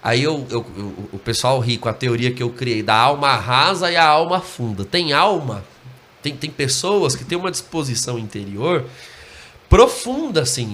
Aí 0.02 0.24
eu, 0.24 0.44
eu, 0.50 0.66
eu, 0.76 0.94
o 1.12 1.18
pessoal 1.20 1.60
ri 1.60 1.78
com 1.78 1.88
a 1.88 1.92
teoria 1.92 2.32
que 2.32 2.42
eu 2.42 2.50
criei 2.50 2.82
da 2.82 2.96
alma 2.96 3.36
rasa 3.36 3.92
e 3.92 3.96
a 3.96 4.04
alma 4.04 4.40
funda. 4.40 4.84
Tem 4.84 5.12
alma 5.12 5.62
tem, 6.24 6.34
tem 6.34 6.50
pessoas 6.50 7.14
que 7.14 7.24
têm 7.24 7.36
uma 7.36 7.50
disposição 7.50 8.18
interior 8.18 8.86
profunda, 9.68 10.42
assim. 10.42 10.72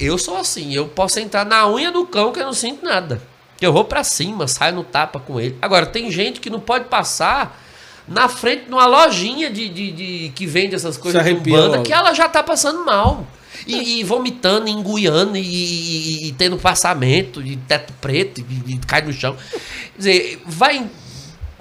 Eu 0.00 0.16
sou 0.18 0.36
assim, 0.36 0.72
eu 0.74 0.86
posso 0.86 1.18
entrar 1.20 1.44
na 1.44 1.68
unha 1.68 1.90
do 1.90 2.06
cão 2.06 2.32
que 2.32 2.40
eu 2.40 2.46
não 2.46 2.52
sinto 2.52 2.84
nada. 2.84 3.20
Eu 3.60 3.72
vou 3.72 3.84
para 3.84 4.04
cima, 4.04 4.46
saio 4.46 4.74
no 4.76 4.84
tapa 4.84 5.18
com 5.18 5.40
ele. 5.40 5.56
Agora, 5.60 5.84
tem 5.86 6.10
gente 6.10 6.38
que 6.40 6.48
não 6.48 6.60
pode 6.60 6.84
passar 6.84 7.60
na 8.06 8.28
frente 8.28 8.66
de 8.66 8.70
uma 8.72 8.86
lojinha 8.86 9.50
de, 9.50 9.68
de, 9.68 9.90
de 9.92 10.32
que 10.34 10.46
vende 10.46 10.74
essas 10.74 10.96
coisas 10.96 11.20
de 11.24 11.30
banda, 11.50 11.82
que 11.82 11.92
ela 11.92 12.14
já 12.14 12.28
tá 12.28 12.42
passando 12.42 12.84
mal. 12.84 13.26
E, 13.66 13.98
e 14.00 14.04
vomitando, 14.04 14.68
enguiando, 14.68 15.36
e, 15.36 15.40
e- 15.40 16.28
e 16.28 16.32
tendo 16.32 16.56
passamento, 16.56 17.42
e 17.42 17.56
teto 17.56 17.92
preto, 18.00 18.40
e, 18.40 18.74
e 18.74 18.78
cai 18.78 19.02
no 19.02 19.12
chão. 19.12 19.34
Quer 19.34 19.98
dizer, 19.98 20.42
vai. 20.46 20.86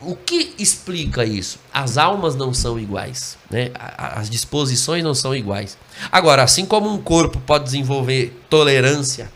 O 0.01 0.15
que 0.15 0.53
explica 0.59 1.25
isso? 1.25 1.59
As 1.73 1.97
almas 1.97 2.35
não 2.35 2.53
são 2.53 2.79
iguais, 2.79 3.37
né? 3.49 3.71
As 3.97 4.29
disposições 4.29 5.03
não 5.03 5.15
são 5.15 5.35
iguais. 5.35 5.77
Agora, 6.11 6.43
assim 6.43 6.65
como 6.65 6.93
um 6.93 7.01
corpo 7.01 7.39
pode 7.39 7.63
desenvolver 7.63 8.39
tolerância, 8.47 9.31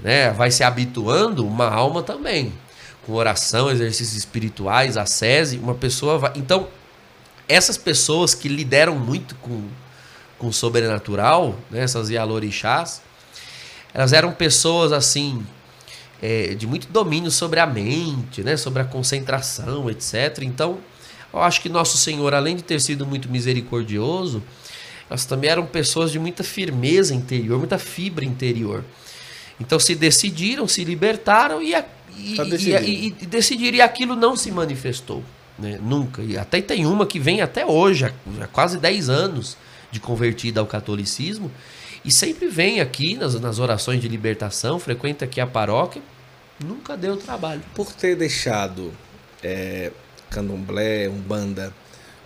né? 0.00 0.30
Vai 0.32 0.50
se 0.50 0.64
habituando, 0.64 1.46
uma 1.46 1.68
alma 1.68 2.02
também. 2.02 2.52
Com 3.06 3.12
oração, 3.12 3.70
exercícios 3.70 4.16
espirituais, 4.16 4.96
ascese, 4.96 5.58
uma 5.58 5.74
pessoa 5.74 6.18
vai. 6.18 6.32
Então, 6.34 6.66
essas 7.48 7.76
pessoas 7.76 8.34
que 8.34 8.48
lideram 8.48 8.96
muito 8.96 9.36
com, 9.36 9.68
com 10.36 10.48
o 10.48 10.52
sobrenatural, 10.52 11.56
né? 11.70 11.80
essas 11.80 12.10
Yalorixás, 12.10 13.02
elas 13.94 14.12
eram 14.12 14.32
pessoas 14.32 14.90
assim 14.90 15.44
é, 16.22 16.54
de 16.54 16.66
muito 16.66 16.86
domínio 16.88 17.30
sobre 17.30 17.58
a 17.60 17.66
mente, 17.66 18.42
né? 18.42 18.56
sobre 18.56 18.80
a 18.80 18.84
concentração, 18.84 19.90
etc. 19.90 20.38
Então, 20.42 20.78
eu 21.32 21.40
acho 21.42 21.60
que 21.60 21.68
nosso 21.68 21.98
Senhor, 21.98 22.32
além 22.32 22.56
de 22.56 22.62
ter 22.62 22.80
sido 22.80 23.04
muito 23.04 23.28
misericordioso, 23.28 24.42
elas 25.10 25.24
também 25.26 25.50
eram 25.50 25.66
pessoas 25.66 26.10
de 26.12 26.18
muita 26.18 26.42
firmeza 26.44 27.14
interior, 27.14 27.58
muita 27.58 27.78
fibra 27.78 28.24
interior. 28.24 28.84
Então 29.60 29.78
se 29.78 29.94
decidiram, 29.94 30.66
se 30.66 30.84
libertaram 30.84 31.62
e, 31.62 31.74
e, 32.16 32.34
Tá 32.36 32.44
e- 32.44 33.06
e- 33.20 33.26
decidiram, 33.26 33.76
e 33.78 33.80
aquilo 33.82 34.16
não 34.16 34.36
se 34.36 34.50
manifestou. 34.50 35.22
né? 35.58 35.78
Nunca. 35.82 36.22
E 36.22 36.36
até 36.38 36.60
tem 36.62 36.86
uma 36.86 37.06
que 37.06 37.18
vem 37.18 37.40
até 37.42 37.64
hoje, 37.66 38.06
há 38.06 38.46
quase 38.46 38.78
10 38.78 39.08
anos 39.10 39.56
de 39.90 40.00
convertida 40.00 40.60
ao 40.60 40.66
catolicismo, 40.66 41.50
e 42.04 42.10
sempre 42.10 42.48
vem 42.48 42.80
aqui 42.80 43.14
nas, 43.16 43.38
nas 43.40 43.58
orações 43.58 44.00
de 44.00 44.08
libertação, 44.08 44.78
frequenta 44.78 45.24
aqui 45.24 45.40
a 45.40 45.46
paróquia, 45.46 46.02
nunca 46.62 46.96
deu 46.96 47.16
trabalho. 47.16 47.62
Por 47.74 47.92
ter 47.92 48.16
deixado 48.16 48.92
é, 49.42 49.92
candomblé, 50.30 51.08
umbanda, 51.08 51.72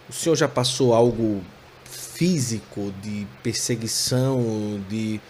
o 0.09 0.13
senhor 0.13 0.37
já 0.37 0.49
passou 0.49 0.95
algo 0.95 1.43
físico 1.85 2.93
de 3.03 3.27
perseguição, 3.43 4.81
de 4.89 5.21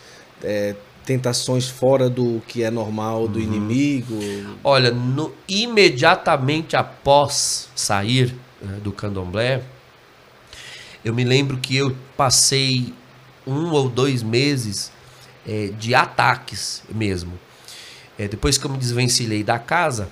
é, 0.43 0.74
tentações 1.05 1.68
fora 1.68 2.09
do 2.10 2.43
que 2.47 2.62
é 2.62 2.70
normal 2.70 3.27
do 3.28 3.40
inimigo? 3.40 4.18
Olha, 4.62 4.90
no- 4.90 5.32
imediatamente 5.48 6.77
após 6.77 7.68
sair 7.74 8.35
né, 8.60 8.78
do 8.82 8.93
candomblé, 8.93 9.62
eu 11.05 11.14
me 11.14 11.24
lembro 11.24 11.56
que 11.56 11.77
eu 11.77 11.97
passei 12.16 12.93
um 13.47 13.70
ou 13.73 13.89
dois 13.89 14.23
meses 14.23 14.90
eh, 15.47 15.70
de 15.78 15.94
ataques 15.94 16.82
mesmo. 16.93 17.32
Eh, 18.18 18.28
depois 18.28 18.59
que 18.59 18.64
eu 18.66 18.70
me 18.70 18.78
desvencilhei 18.78 19.43
da 19.44 19.59
casa, 19.59 20.09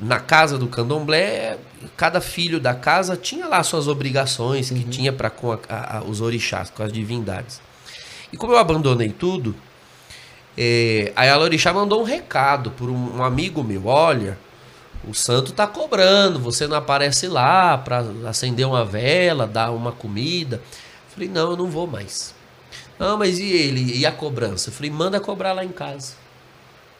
na 0.00 0.18
casa 0.20 0.58
do 0.58 0.66
candomblé, 0.66 1.56
cada 1.96 2.20
filho 2.20 2.58
da 2.60 2.74
casa 2.74 3.16
tinha 3.16 3.46
lá 3.46 3.62
suas 3.62 3.86
obrigações 3.88 4.68
que 4.70 4.82
tinha 4.84 5.12
para 5.12 5.30
com 5.30 5.52
a- 5.52 5.58
a- 5.68 6.02
os 6.04 6.20
orixás, 6.20 6.70
com 6.70 6.82
as 6.82 6.92
divindades. 6.92 7.60
E 8.32 8.36
como 8.36 8.52
eu 8.52 8.58
abandonei 8.58 9.10
tudo, 9.10 9.54
é, 10.58 11.12
aí 11.14 11.28
a 11.28 11.36
Lorixá 11.36 11.72
mandou 11.72 12.00
um 12.00 12.04
recado 12.04 12.70
por 12.72 12.88
um, 12.88 13.18
um 13.18 13.22
amigo 13.24 13.62
meu, 13.62 13.86
olha, 13.86 14.38
o 15.06 15.14
santo 15.14 15.52
tá 15.52 15.66
cobrando, 15.66 16.38
você 16.40 16.66
não 16.66 16.76
aparece 16.76 17.28
lá 17.28 17.78
para 17.78 18.04
acender 18.26 18.66
uma 18.66 18.84
vela, 18.84 19.46
dar 19.46 19.70
uma 19.70 19.92
comida. 19.92 20.60
Falei, 21.16 21.30
não, 21.30 21.52
eu 21.52 21.56
não 21.56 21.70
vou 21.70 21.86
mais. 21.86 22.34
Não, 22.98 23.16
mas 23.16 23.38
e 23.38 23.50
ele? 23.50 23.96
E 23.96 24.04
a 24.04 24.12
cobrança? 24.12 24.70
Falei, 24.70 24.90
manda 24.90 25.18
cobrar 25.18 25.54
lá 25.54 25.64
em 25.64 25.70
casa. 25.70 26.12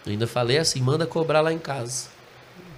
Eu 0.07 0.13
ainda 0.13 0.27
falei 0.27 0.57
assim, 0.57 0.81
manda 0.81 1.07
cobrar 1.07 1.43
lá 1.43 1.53
em 1.53 1.59
casa. 1.59 2.09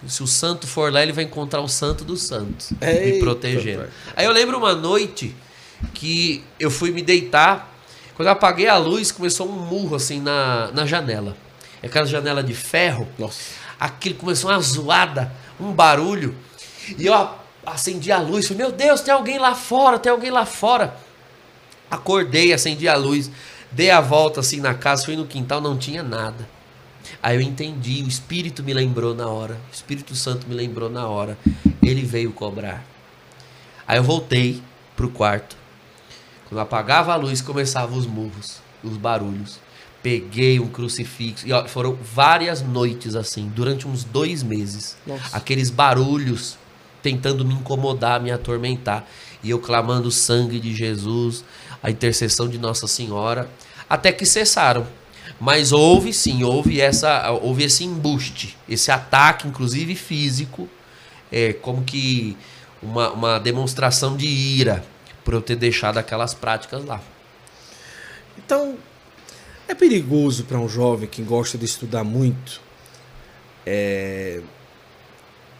Se 0.04 0.20
o 0.20 0.26
santo 0.26 0.66
for 0.66 0.92
lá, 0.92 1.00
ele 1.00 1.12
vai 1.12 1.22
encontrar 1.24 1.60
o 1.60 1.68
santo 1.68 2.04
dos 2.04 2.22
santos, 2.22 2.72
me 2.80 3.20
protegendo. 3.20 3.82
pai. 3.82 3.90
Aí 4.16 4.26
eu 4.26 4.32
lembro 4.32 4.58
uma 4.58 4.74
noite 4.74 5.34
que 5.94 6.42
eu 6.58 6.72
fui 6.72 6.90
me 6.90 7.02
deitar, 7.02 7.72
quando 8.16 8.26
eu 8.26 8.32
apaguei 8.32 8.66
a 8.66 8.76
luz, 8.76 9.12
começou 9.12 9.48
um 9.48 9.52
murro 9.52 9.94
assim 9.94 10.20
na, 10.20 10.72
na 10.72 10.84
janela. 10.86 11.36
Aquela 11.80 12.04
janela 12.06 12.42
de 12.42 12.54
ferro, 12.54 13.06
Nossa. 13.16 13.38
aquilo 13.78 14.16
começou 14.16 14.50
uma 14.50 14.60
zoada, 14.60 15.32
um 15.60 15.70
barulho. 15.72 16.34
E 16.96 17.06
eu 17.06 17.30
acendi 17.64 18.10
a 18.10 18.18
luz, 18.18 18.48
falei, 18.48 18.64
meu 18.64 18.72
Deus, 18.72 19.00
tem 19.00 19.14
alguém 19.14 19.38
lá 19.38 19.54
fora, 19.54 19.98
tem 19.98 20.10
alguém 20.10 20.30
lá 20.30 20.44
fora. 20.44 20.96
Acordei, 21.90 22.52
acendi 22.52 22.88
a 22.88 22.96
luz, 22.96 23.30
dei 23.72 23.90
a 23.90 24.00
volta 24.00 24.40
assim 24.40 24.60
na 24.60 24.74
casa, 24.74 25.04
fui 25.04 25.16
no 25.16 25.26
quintal, 25.26 25.60
não 25.60 25.76
tinha 25.76 26.02
nada. 26.02 26.48
Aí 27.22 27.36
eu 27.36 27.40
entendi, 27.40 28.02
o 28.02 28.08
Espírito 28.08 28.62
me 28.62 28.74
lembrou 28.74 29.14
na 29.14 29.28
hora, 29.28 29.54
o 29.70 29.74
Espírito 29.74 30.14
Santo 30.14 30.46
me 30.46 30.54
lembrou 30.54 30.90
na 30.90 31.06
hora, 31.06 31.38
ele 31.82 32.02
veio 32.02 32.32
cobrar. 32.32 32.84
Aí 33.86 33.96
eu 33.98 34.02
voltei 34.02 34.62
pro 34.94 35.08
quarto. 35.08 35.56
Quando 36.48 36.58
eu 36.58 36.62
apagava 36.62 37.12
a 37.12 37.16
luz, 37.16 37.40
começavam 37.40 37.96
os 37.98 38.06
murros, 38.06 38.60
os 38.82 38.96
barulhos. 38.96 39.58
Peguei 40.02 40.60
um 40.60 40.68
crucifixo. 40.68 41.46
E 41.46 41.52
ó, 41.52 41.66
foram 41.66 41.98
várias 42.02 42.62
noites 42.62 43.14
assim, 43.14 43.50
durante 43.54 43.88
uns 43.88 44.04
dois 44.04 44.42
meses. 44.42 44.96
Nossa. 45.06 45.36
Aqueles 45.36 45.70
barulhos 45.70 46.56
tentando 47.02 47.44
me 47.44 47.54
incomodar, 47.54 48.20
me 48.20 48.30
atormentar. 48.30 49.06
E 49.42 49.50
eu 49.50 49.58
clamando 49.58 50.08
o 50.08 50.12
sangue 50.12 50.58
de 50.58 50.74
Jesus, 50.74 51.44
a 51.82 51.90
intercessão 51.90 52.48
de 52.48 52.58
Nossa 52.58 52.86
Senhora, 52.86 53.48
até 53.88 54.12
que 54.12 54.26
cessaram. 54.26 54.86
Mas 55.40 55.72
houve 55.72 56.12
sim, 56.12 56.42
houve, 56.42 56.80
essa, 56.80 57.30
houve 57.30 57.64
esse 57.64 57.84
embuste, 57.84 58.56
esse 58.68 58.90
ataque, 58.90 59.46
inclusive 59.46 59.94
físico, 59.94 60.68
é, 61.30 61.52
como 61.52 61.84
que 61.84 62.36
uma, 62.82 63.10
uma 63.10 63.38
demonstração 63.38 64.16
de 64.16 64.26
ira 64.26 64.84
por 65.24 65.34
eu 65.34 65.42
ter 65.42 65.56
deixado 65.56 65.98
aquelas 65.98 66.34
práticas 66.34 66.84
lá. 66.84 67.00
Então, 68.36 68.76
é 69.68 69.74
perigoso 69.74 70.44
para 70.44 70.58
um 70.58 70.68
jovem 70.68 71.08
que 71.08 71.22
gosta 71.22 71.58
de 71.58 71.66
estudar 71.66 72.02
muito 72.02 72.60
é, 73.66 74.40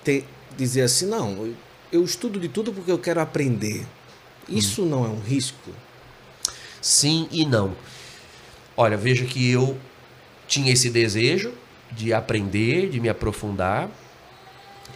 ter- 0.02 0.24
dizer 0.56 0.82
assim: 0.82 1.06
não, 1.06 1.44
eu, 1.44 1.54
eu 1.92 2.04
estudo 2.04 2.40
de 2.40 2.48
tudo 2.48 2.72
porque 2.72 2.90
eu 2.90 2.98
quero 2.98 3.20
aprender. 3.20 3.86
Isso 4.48 4.86
não 4.86 5.04
é 5.04 5.08
um 5.08 5.20
risco? 5.20 5.70
Sim 6.80 7.28
e 7.30 7.44
não. 7.44 7.72
Olha, 8.76 8.96
veja 8.96 9.24
que 9.24 9.50
eu 9.50 9.76
tinha 10.46 10.72
esse 10.72 10.90
desejo 10.90 11.52
de 11.92 12.12
aprender, 12.12 12.88
de 12.88 13.00
me 13.00 13.08
aprofundar. 13.08 13.88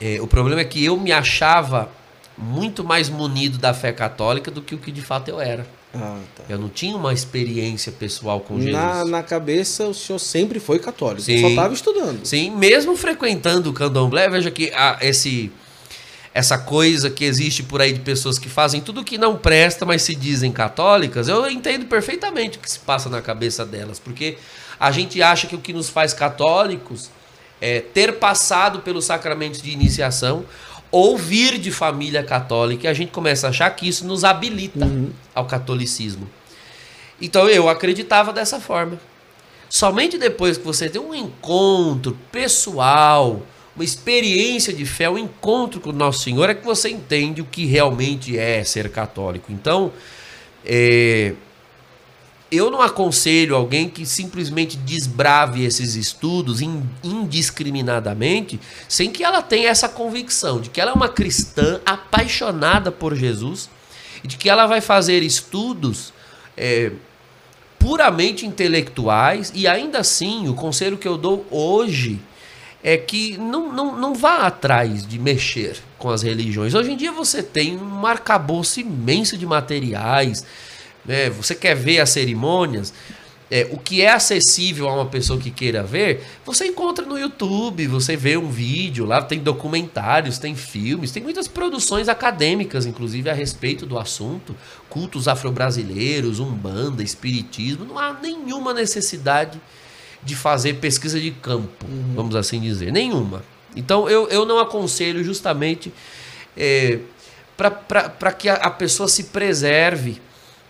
É, 0.01 0.21
o 0.21 0.27
problema 0.27 0.61
é 0.61 0.65
que 0.65 0.85
eu 0.85 0.97
me 0.97 1.13
achava 1.13 1.91
muito 2.37 2.83
mais 2.83 3.09
munido 3.09 3.59
da 3.59 3.75
fé 3.75 3.93
católica 3.93 4.51
do 4.51 4.63
que 4.63 4.75
o 4.75 4.79
que 4.79 4.91
de 4.91 5.03
fato 5.03 5.29
eu 5.29 5.41
era. 5.41 5.67
Ah, 5.95 6.19
tá. 6.35 6.45
Eu 6.49 6.59
não 6.59 6.69
tinha 6.69 6.97
uma 6.97 7.13
experiência 7.13 7.93
pessoal 7.93 8.41
com 8.41 8.57
Jesus. 8.57 8.73
Na, 8.73 9.05
na 9.05 9.23
cabeça, 9.23 9.87
o 9.87 9.95
senhor 9.95 10.19
sempre 10.19 10.59
foi 10.59 10.79
católico, 10.79 11.21
Sim. 11.21 11.41
só 11.41 11.49
estava 11.49 11.75
estudando. 11.75 12.25
Sim, 12.25 12.51
mesmo 12.51 12.97
frequentando 12.97 13.69
o 13.69 13.73
candomblé, 13.73 14.29
veja 14.29 14.51
que 14.51 14.73
ah, 14.75 14.99
esse, 15.03 15.53
essa 16.35 16.57
coisa 16.57 17.11
que 17.11 17.25
existe 17.25 17.63
por 17.63 17.83
aí 17.83 17.93
de 17.93 18.01
pessoas 18.01 18.39
que 18.39 18.49
fazem 18.49 18.81
tudo 18.81 19.05
que 19.05 19.19
não 19.19 19.37
presta, 19.37 19.85
mas 19.85 20.03
se 20.03 20.15
dizem 20.15 20.51
católicas, 20.51 21.29
eu 21.29 21.49
entendo 21.51 21.87
perfeitamente 21.87 22.59
o 22.59 22.61
que 22.61 22.71
se 22.71 22.79
passa 22.79 23.09
na 23.11 23.21
cabeça 23.21 23.67
delas, 23.67 23.99
porque 23.99 24.39
a 24.81 24.91
gente 24.91 25.23
acha 25.23 25.47
que 25.47 25.55
o 25.55 25.61
que 25.61 25.73
nos 25.73 25.89
faz 25.89 26.15
católicos 26.15 27.11
é 27.61 27.81
ter 27.81 28.15
passado 28.15 28.81
pelos 28.81 29.05
sacramentos 29.05 29.61
de 29.61 29.71
iniciação 29.71 30.45
ou 30.91 31.17
vir 31.17 31.59
de 31.59 31.71
família 31.71 32.23
católica, 32.23 32.87
e 32.87 32.91
a 32.91 32.95
gente 32.95 33.13
começa 33.13 33.47
a 33.47 33.51
achar 33.51 33.71
que 33.71 33.89
isso 33.89 34.07
nos 34.07 34.25
habilita 34.25 34.87
ao 35.35 35.47
catolicismo. 35.47 36.29
Então 37.21 37.49
eu 37.49 37.69
acreditava 37.69 38.33
dessa 38.33 38.61
forma. 38.61 38.99
Somente 39.71 40.19
depois 40.19 40.59
que 40.59 40.65
você 40.65 40.91
tem 40.91 41.01
um 41.01 41.15
encontro 41.15 42.19
pessoal, 42.31 43.41
uma 43.75 43.85
experiência 43.85 44.73
de 44.73 44.85
fé, 44.85 45.09
um 45.09 45.17
encontro 45.19 45.81
com 45.81 45.91
o 45.91 45.93
Nosso 45.93 46.25
Senhor, 46.25 46.49
é 46.51 46.55
que 46.55 46.65
você 46.65 46.91
entende 46.91 47.41
o 47.41 47.45
que 47.45 47.65
realmente 47.65 48.39
é 48.39 48.63
ser 48.65 48.91
católico. 48.91 49.51
Então, 49.51 49.93
é, 50.65 51.33
eu 52.51 52.71
não 52.71 52.83
aconselho 52.83 53.57
alguém 53.57 53.89
que 53.89 54.05
simplesmente 54.05 54.77
desbrave 54.77 55.65
esses 55.65 55.95
estudos 55.95 56.61
in- 56.61 56.83
indiscriminadamente, 57.03 58.61
sem 58.87 59.11
que 59.11 59.25
ela 59.25 59.41
tenha 59.41 59.71
essa 59.71 59.89
convicção 59.89 60.61
de 60.61 60.69
que 60.69 60.79
ela 60.79 60.91
é 60.91 60.95
uma 60.95 61.09
cristã 61.09 61.81
apaixonada 61.87 62.93
por 62.93 63.17
Jesus 63.17 63.71
e 64.23 64.29
de 64.29 64.37
que 64.37 64.51
ela 64.51 64.67
vai 64.67 64.83
fazer 64.83 65.23
estudos 65.23 66.13
é, 66.55 66.93
puramente 67.79 68.45
intelectuais 68.45 69.51
e 69.55 69.67
ainda 69.67 70.01
assim 70.01 70.47
o 70.47 70.53
conselho 70.55 70.99
que 70.99 71.09
eu 71.09 71.17
dou 71.17 71.47
hoje 71.51 72.21
é 72.83 72.97
que 72.97 73.37
não, 73.39 73.73
não, 73.73 73.97
não 73.97 74.15
vá 74.15 74.47
atrás 74.47 75.07
de 75.07 75.19
mexer 75.19 75.77
com 75.99 76.11
as 76.11 76.23
religiões. 76.23 76.75
Hoje 76.75 76.93
em 76.93 76.97
dia 76.97 77.13
você 77.13 77.43
tem 77.43 77.77
um 77.77 78.07
arcabouço 78.07 78.81
imenso 78.81 79.39
de 79.39 79.47
materiais, 79.47 80.45
né? 81.05 81.31
você 81.31 81.55
quer 81.55 81.77
ver 81.77 82.01
as 82.01 82.11
cerimônias, 82.11 82.93
é, 83.53 83.69
o 83.71 83.77
que 83.77 84.01
é 84.01 84.11
acessível 84.11 84.89
a 84.89 84.95
uma 84.95 85.07
pessoa 85.07 85.39
que 85.39 85.51
queira 85.51 85.83
ver, 85.83 86.25
você 86.43 86.67
encontra 86.67 87.05
no 87.05 87.19
YouTube, 87.19 87.87
você 87.87 88.17
vê 88.17 88.35
um 88.35 88.49
vídeo, 88.49 89.05
lá 89.05 89.21
tem 89.21 89.41
documentários, 89.41 90.39
tem 90.39 90.57
filmes, 90.57 91.13
tem 91.13 91.23
muitas 91.23 91.47
produções 91.47 92.09
acadêmicas, 92.09 92.87
inclusive, 92.87 93.29
a 93.29 93.35
respeito 93.35 93.85
do 93.85 93.99
assunto. 93.99 94.57
Cultos 94.89 95.29
afro-brasileiros, 95.29 96.41
umbanda, 96.41 97.03
espiritismo, 97.03 97.85
não 97.85 97.99
há 97.99 98.15
nenhuma 98.15 98.73
necessidade 98.73 99.53
de 99.53 99.61
fazer 100.35 100.75
pesquisa 100.75 101.19
de 101.19 101.31
campo, 101.31 101.87
uhum. 101.87 102.15
vamos 102.15 102.37
assim 102.37 102.61
dizer. 102.61 102.93
Nenhuma. 102.93 103.43
Então 103.75 104.09
eu, 104.09 104.29
eu 104.29 104.45
não 104.47 104.59
aconselho 104.59 105.25
justamente 105.25 105.93
é, 106.57 106.99
para 107.57 108.33
que 108.33 108.49
a, 108.49 108.55
a 108.55 108.71
pessoa 108.71 109.09
se 109.09 109.25
preserve 109.25 110.21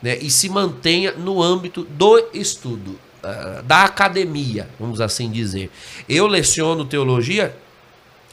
né, 0.02 0.18
e 0.18 0.30
se 0.30 0.48
mantenha 0.48 1.12
no 1.12 1.42
âmbito 1.42 1.84
do 1.84 2.28
estudo, 2.34 2.98
uh, 3.22 3.62
da 3.62 3.84
academia, 3.84 4.68
vamos 4.78 5.00
assim 5.00 5.30
dizer. 5.30 5.70
Eu 6.08 6.26
leciono 6.26 6.84
teologia 6.84 7.56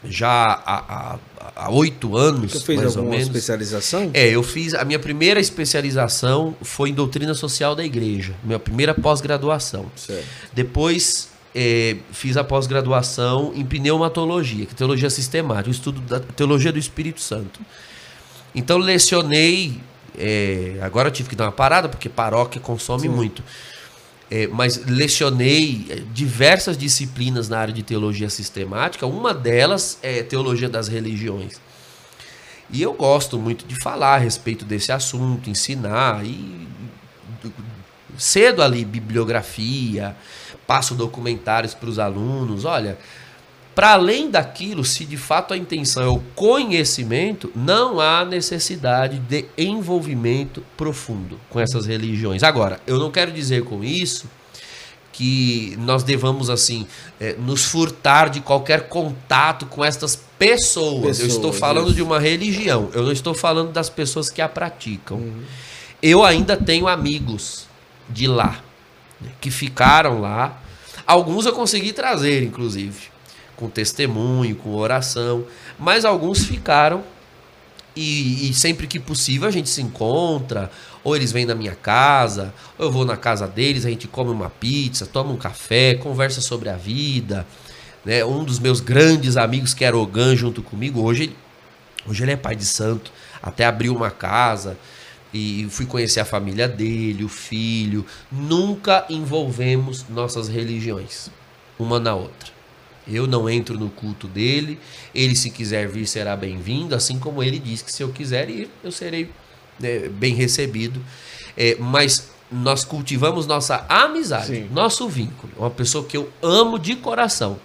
já 0.04 0.62
há, 0.66 1.14
há, 1.14 1.20
oito 1.70 2.16
anos, 2.16 2.52
Você 2.54 2.60
fez 2.60 2.80
mais 2.80 2.96
alguma 2.96 3.06
ou 3.06 3.12
menos. 3.12 3.28
especialização? 3.28 4.12
É, 4.14 4.30
eu 4.30 4.44
fiz, 4.44 4.74
a 4.74 4.84
minha 4.86 5.00
primeira 5.00 5.40
especialização 5.40 6.56
foi 6.62 6.90
em 6.90 6.94
doutrina 6.94 7.34
social 7.34 7.76
da 7.76 7.84
igreja, 7.84 8.34
minha 8.44 8.60
primeira 8.60 8.94
pós-graduação. 8.94 9.92
Depois 10.54 11.30
é, 11.54 11.98
fiz 12.12 12.38
a 12.38 12.44
pós-graduação 12.44 13.52
em 13.56 13.66
pneumatologia, 13.66 14.66
que 14.66 14.74
é 14.74 14.76
teologia 14.76 15.10
sistemática, 15.10 15.70
o 15.70 15.72
estudo 15.72 16.02
da 16.02 16.20
teologia 16.20 16.72
do 16.72 16.80
Espírito 16.80 17.22
Santo. 17.22 17.60
Então 18.54 18.78
lecionei 18.78 19.80
é, 20.20 20.78
agora 20.82 21.08
eu 21.08 21.12
tive 21.14 21.30
que 21.30 21.36
dar 21.36 21.46
uma 21.46 21.52
parada, 21.52 21.88
porque 21.88 22.10
paróquia 22.10 22.60
consome 22.60 23.04
Sim. 23.04 23.10
muito. 23.10 23.42
É, 24.32 24.46
mas 24.48 24.86
lecionei 24.86 25.88
é, 25.90 25.96
diversas 26.14 26.78
disciplinas 26.78 27.50
na 27.50 27.58
área 27.58 27.74
de 27.74 27.82
teologia 27.82 28.30
sistemática. 28.30 29.08
Uma 29.08 29.34
delas 29.34 29.98
é 30.04 30.22
teologia 30.22 30.70
das 30.70 30.88
religiões. 30.88 31.60
E 32.72 32.82
eu 32.82 32.94
gosto 32.94 33.40
muito 33.40 33.66
de 33.66 33.76
falar 33.82 34.16
a 34.16 34.18
respeito 34.20 34.64
desse 34.64 34.92
assunto, 34.92 35.50
ensinar 35.50 36.24
e 36.24 36.68
cedo 38.18 38.62
ali 38.62 38.86
bibliografia, 38.86 40.16
passo 40.68 40.94
documentários 40.94 41.74
para 41.74 41.90
os 41.90 41.98
alunos. 41.98 42.66
Olha, 42.66 43.00
para 43.80 43.94
além 43.94 44.30
daquilo, 44.30 44.84
se 44.84 45.06
de 45.06 45.16
fato 45.16 45.54
a 45.54 45.58
intenção 45.58 46.04
é 46.04 46.08
o 46.10 46.20
conhecimento, 46.36 47.50
não 47.56 48.02
há 48.02 48.26
necessidade 48.26 49.20
de 49.20 49.46
envolvimento 49.58 50.62
profundo 50.76 51.40
com 51.50 51.62
essas 51.62 51.86
religiões. 51.86 52.44
Agora, 52.44 52.82
eu 52.86 53.00
não 53.00 53.10
quero 53.10 53.32
dizer 53.32 53.64
com 53.64 53.82
isso 53.82 54.30
que 55.14 55.78
nós 55.80 56.04
devamos 56.04 56.50
assim 56.50 56.86
é, 57.22 57.38
nos 57.40 57.64
furtar 57.64 58.30
de 58.30 58.42
qualquer 58.42 58.90
contato 58.90 59.66
com 59.66 59.86
estas 59.86 60.22
pessoas. 60.38 61.18
pessoas 61.18 61.20
eu 61.22 61.28
estou 61.28 61.54
falando 61.54 61.88
isso. 61.88 61.96
de 61.96 62.02
uma 62.02 62.20
religião. 62.20 62.90
Eu 62.94 63.04
não 63.04 63.14
estou 63.14 63.34
falando 63.34 63.72
das 63.72 63.90
pessoas 63.90 64.30
que 64.30 64.42
a 64.42 64.50
praticam. 64.50 65.20
Uhum. 65.20 65.44
Eu 66.04 66.26
ainda 66.26 66.58
tenho 66.58 66.86
amigos 66.86 67.66
de 68.10 68.28
lá 68.28 68.62
né, 69.22 69.32
que 69.40 69.50
ficaram 69.50 70.20
lá. 70.20 70.62
Alguns 71.08 71.46
eu 71.46 71.54
consegui 71.54 71.94
trazer, 71.94 72.44
inclusive 72.44 73.19
com 73.60 73.70
testemunho, 73.70 74.56
com 74.56 74.74
oração, 74.74 75.46
mas 75.78 76.06
alguns 76.06 76.46
ficaram 76.46 77.04
e, 77.96 78.50
e, 78.50 78.54
sempre 78.54 78.88
que 78.88 79.00
possível 79.00 79.48
a 79.48 79.52
gente 79.52 79.70
se 79.70 79.82
encontra, 79.82 80.72
ou 81.04 81.16
eles 81.16 81.34
vêm 81.34 81.46
na 81.46 81.54
minha 81.54 81.76
casa, 81.76 82.54
ou 82.78 82.86
eu 82.86 82.92
vou 82.92 83.04
na 83.04 83.18
casa 83.18 83.46
deles, 83.46 83.86
a 83.86 83.90
gente 83.90 84.08
come 84.08 84.32
uma 84.32 84.50
pizza, 84.50 85.06
toma 85.06 85.34
um 85.34 85.38
café, 85.38 85.96
conversa 85.96 86.40
sobre 86.40 86.70
a 86.70 86.78
vida. 86.78 87.46
Né? 88.06 88.24
Um 88.24 88.46
dos 88.46 88.58
meus 88.60 88.80
grandes 88.80 89.36
amigos, 89.36 89.74
que 89.74 89.84
era 89.84 89.98
Ogan, 89.98 90.34
junto 90.36 90.64
comigo, 90.64 91.02
hoje, 91.02 91.36
hoje 92.08 92.24
ele 92.24 92.32
é 92.32 92.38
pai 92.38 92.56
de 92.56 92.66
santo, 92.66 93.12
até 93.44 93.66
abriu 93.66 93.94
uma 93.94 94.12
casa 94.12 94.78
e 95.34 95.68
fui 95.70 95.86
conhecer 95.86 96.22
a 96.22 96.26
família 96.26 96.70
dele, 96.70 97.26
o 97.26 97.30
filho. 97.30 98.06
Nunca 98.32 99.06
envolvemos 99.10 100.06
nossas 100.08 100.48
religiões 100.48 101.30
uma 101.78 102.00
na 102.00 102.14
outra. 102.16 102.59
Eu 103.08 103.26
não 103.26 103.50
entro 103.50 103.78
no 103.78 103.90
culto 103.90 104.28
dele. 104.28 104.80
Ele, 105.14 105.36
se 105.36 105.50
quiser 105.50 105.88
vir, 105.88 106.08
será 106.08 106.36
bem-vindo. 106.36 106.96
Assim 106.96 107.18
como 107.18 107.42
ele 107.44 107.60
diz 107.60 107.82
que 107.82 107.92
se 107.92 108.04
eu 108.04 108.10
quiser 108.10 108.50
ir, 108.50 108.70
eu 108.84 108.92
serei 108.92 109.30
né, 109.80 110.10
bem 110.10 110.34
recebido. 110.36 111.02
É, 111.58 111.76
mas 111.80 112.30
nós 112.52 112.84
cultivamos 112.84 113.46
nossa 113.46 113.86
amizade, 113.88 114.48
Sim. 114.48 114.70
nosso 114.72 115.08
vínculo. 115.08 115.52
Uma 115.58 115.70
pessoa 115.70 116.04
que 116.04 116.18
eu 116.18 116.30
amo 116.42 116.80
de 116.80 116.96
coração. 116.96 117.60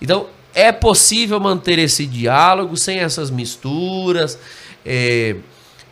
Então, 0.00 0.28
é 0.54 0.72
possível 0.72 1.38
manter 1.38 1.78
esse 1.78 2.06
diálogo 2.06 2.76
sem 2.76 2.98
essas 2.98 3.30
misturas. 3.30 4.38
É, 4.84 5.36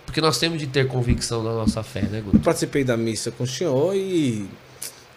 porque 0.06 0.20
nós 0.20 0.38
temos 0.38 0.58
de 0.58 0.66
ter 0.66 0.86
convicção 0.86 1.42
da 1.42 1.52
nossa 1.52 1.82
fé, 1.82 2.02
né, 2.02 2.20
Guto? 2.20 2.36
Eu 2.36 2.40
participei 2.40 2.84
da 2.84 2.96
missa 2.96 3.30
com 3.30 3.44
o 3.44 3.46
senhor 3.46 3.94
e 3.96 4.48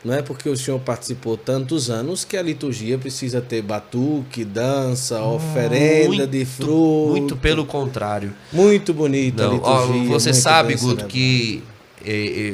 não 0.06 0.14
é 0.14 0.22
porque 0.22 0.48
o 0.48 0.56
senhor 0.56 0.80
participou 0.80 1.36
tantos 1.36 1.90
anos 1.90 2.24
que 2.24 2.38
a 2.38 2.42
liturgia 2.42 2.98
precisa 2.98 3.42
ter 3.42 3.62
batuque, 3.62 4.46
dança, 4.46 5.22
oferenda 5.22 6.08
muito, 6.08 6.28
de 6.28 6.46
fruto. 6.46 7.10
Muito 7.10 7.36
pelo 7.36 7.66
contrário. 7.66 8.34
Muito 8.54 8.94
bonita 8.94 9.44
Não, 9.44 9.54
a 9.54 9.56
liturgia. 9.56 10.10
Ó, 10.10 10.14
você 10.14 10.34
sabe, 10.34 10.76
Guto, 10.76 11.06
que 11.08 11.64
é, 12.06 12.50
é, 12.50 12.54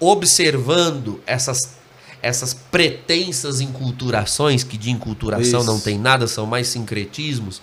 observando 0.00 1.20
essas, 1.26 1.76
essas 2.20 2.52
pretensas 2.52 3.60
inculturações, 3.60 4.64
que 4.64 4.76
de 4.76 4.90
inculturação 4.90 5.60
Isso. 5.60 5.70
não 5.70 5.78
tem 5.78 5.96
nada, 5.96 6.26
são 6.26 6.44
mais 6.44 6.66
sincretismos, 6.66 7.62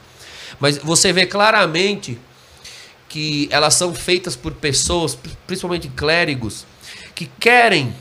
mas 0.59 0.77
você 0.77 1.11
vê 1.11 1.25
claramente 1.25 2.17
que 3.09 3.49
elas 3.51 3.73
são 3.73 3.93
feitas 3.93 4.37
por 4.37 4.53
pessoas, 4.53 5.17
principalmente 5.45 5.89
clérigos, 5.89 6.65
que 7.13 7.29
querem 7.39 7.93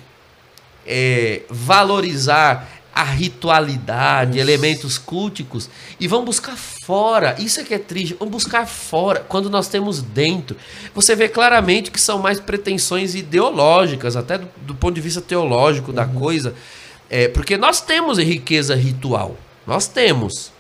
é, 0.87 1.43
valorizar 1.49 2.81
a 2.93 3.05
ritualidade, 3.05 4.33
Isso. 4.33 4.41
elementos 4.41 4.99
culticos 4.99 5.71
e 5.99 6.09
vão 6.09 6.25
buscar 6.25 6.57
fora. 6.57 7.37
Isso 7.39 7.61
é 7.61 7.65
que 7.65 7.73
é 7.73 7.79
triste. 7.79 8.15
Vão 8.15 8.29
buscar 8.29 8.67
fora 8.67 9.21
quando 9.21 9.49
nós 9.49 9.69
temos 9.69 10.03
dentro. 10.03 10.57
Você 10.95 11.15
vê 11.15 11.29
claramente 11.29 11.91
que 11.91 12.01
são 12.01 12.19
mais 12.19 12.41
pretensões 12.41 13.15
ideológicas, 13.15 14.17
até 14.17 14.39
do, 14.39 14.49
do 14.63 14.75
ponto 14.75 14.95
de 14.95 15.01
vista 15.01 15.21
teológico 15.21 15.91
uhum. 15.91 15.95
da 15.95 16.05
coisa. 16.05 16.55
É, 17.09 17.29
porque 17.29 17.57
nós 17.57 17.81
temos 17.81 18.19
riqueza 18.19 18.75
ritual. 18.75 19.37
Nós 19.67 19.87
temos. 19.87 20.53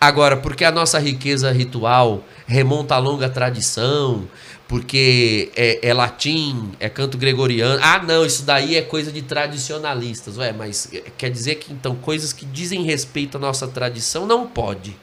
Agora, 0.00 0.36
porque 0.36 0.64
a 0.64 0.70
nossa 0.70 0.98
riqueza 0.98 1.50
ritual 1.50 2.22
remonta 2.46 2.94
a 2.94 2.98
longa 2.98 3.28
tradição, 3.28 4.28
porque 4.66 5.50
é, 5.54 5.88
é, 5.88 5.94
latim, 5.94 6.72
é 6.80 6.88
canto 6.88 7.18
gregoriano. 7.18 7.78
Ah, 7.82 8.02
não, 8.02 8.24
isso 8.24 8.44
daí 8.44 8.76
é 8.76 8.82
coisa 8.82 9.12
de 9.12 9.22
tradicionalistas. 9.22 10.38
Ué, 10.38 10.52
mas 10.52 10.90
quer 11.18 11.30
dizer 11.30 11.56
que 11.56 11.72
então 11.72 11.94
coisas 11.94 12.32
que 12.32 12.46
dizem 12.46 12.82
respeito 12.82 13.36
à 13.36 13.40
nossa 13.40 13.68
tradição 13.68 14.26
não 14.26 14.46
pode. 14.46 14.96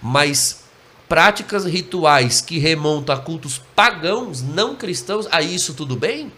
Mas 0.00 0.64
práticas 1.08 1.64
rituais 1.64 2.40
que 2.40 2.58
remontam 2.58 3.14
a 3.14 3.18
cultos 3.18 3.60
pagãos, 3.74 4.42
não 4.42 4.76
cristãos, 4.76 5.26
aí 5.30 5.54
isso 5.54 5.74
tudo 5.74 5.96
bem? 5.96 6.32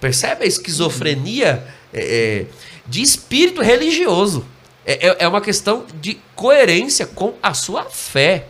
Percebe 0.00 0.44
a 0.44 0.46
esquizofrenia 0.46 1.66
é, 1.92 2.00
é, 2.00 2.46
de 2.86 3.00
espírito 3.00 3.62
religioso? 3.62 4.44
É, 4.84 5.08
é, 5.08 5.16
é 5.20 5.28
uma 5.28 5.40
questão 5.40 5.86
de 6.00 6.18
coerência 6.34 7.06
com 7.06 7.34
a 7.42 7.54
sua 7.54 7.84
fé. 7.84 8.48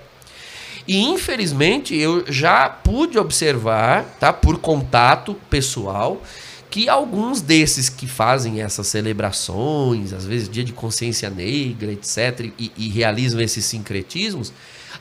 E 0.86 0.98
infelizmente 0.98 1.94
eu 1.94 2.24
já 2.30 2.68
pude 2.68 3.18
observar, 3.18 4.04
tá, 4.20 4.32
por 4.32 4.58
contato 4.58 5.34
pessoal, 5.48 6.22
que 6.70 6.88
alguns 6.88 7.40
desses 7.40 7.88
que 7.88 8.06
fazem 8.06 8.60
essas 8.60 8.88
celebrações, 8.88 10.12
às 10.12 10.26
vezes 10.26 10.48
dia 10.48 10.64
de 10.64 10.72
consciência 10.72 11.30
negra, 11.30 11.92
etc, 11.92 12.50
e, 12.58 12.72
e 12.76 12.88
realizam 12.88 13.40
esses 13.40 13.64
sincretismos, 13.64 14.52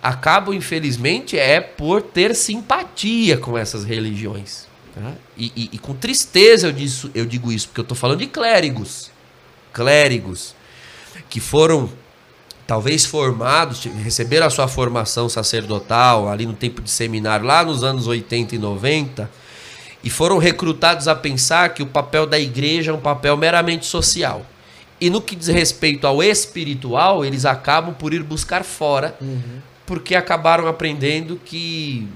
acabam 0.02 0.54
infelizmente 0.54 1.38
é 1.38 1.60
por 1.60 2.02
ter 2.02 2.36
simpatia 2.36 3.38
com 3.38 3.58
essas 3.58 3.84
religiões. 3.84 4.68
Tá? 4.94 5.14
E, 5.36 5.52
e, 5.56 5.70
e, 5.74 5.80
com 5.80 5.96
tristeza 5.96 6.68
eu, 6.68 6.72
disso, 6.72 7.10
eu 7.16 7.26
digo 7.26 7.52
isso, 7.52 7.68
porque 7.68 7.80
eu 7.80 7.84
estou 7.84 7.98
falando 7.98 8.20
de 8.20 8.28
clérigos. 8.28 9.10
Clérigos 9.72 10.56
que 11.30 11.40
foram 11.40 11.90
talvez 12.66 13.06
formados, 13.06 13.84
receberam 14.04 14.48
a 14.48 14.50
sua 14.50 14.68
formação 14.68 15.28
sacerdotal 15.28 16.30
ali 16.30 16.46
no 16.46 16.54
tempo 16.54 16.82
de 16.82 16.90
seminário, 16.90 17.46
lá 17.46 17.64
nos 17.64 17.84
anos 17.84 18.08
80 18.08 18.56
e 18.56 18.58
90, 18.58 19.30
e 20.04 20.10
foram 20.10 20.38
recrutados 20.38 21.08
a 21.08 21.16
pensar 21.16 21.74
que 21.74 21.84
o 21.84 21.88
papel 21.88 22.26
da 22.26 22.40
igreja 22.40 22.92
é 22.92 22.94
um 22.94 23.00
papel 23.00 23.38
meramente 23.38 23.86
social. 23.86 24.46
E 25.00 25.10
no 25.10 25.22
que 25.22 25.36
diz 25.36 25.48
respeito 25.48 26.08
ao 26.08 26.22
espiritual, 26.24 27.26
eles 27.26 27.46
acabam 27.46 27.94
por 27.94 28.14
ir 28.14 28.24
buscar 28.24 28.64
fora, 28.64 29.18
porque 29.86 30.16
acabaram 30.16 30.68
aprendendo 30.68 31.40
que 31.44 32.08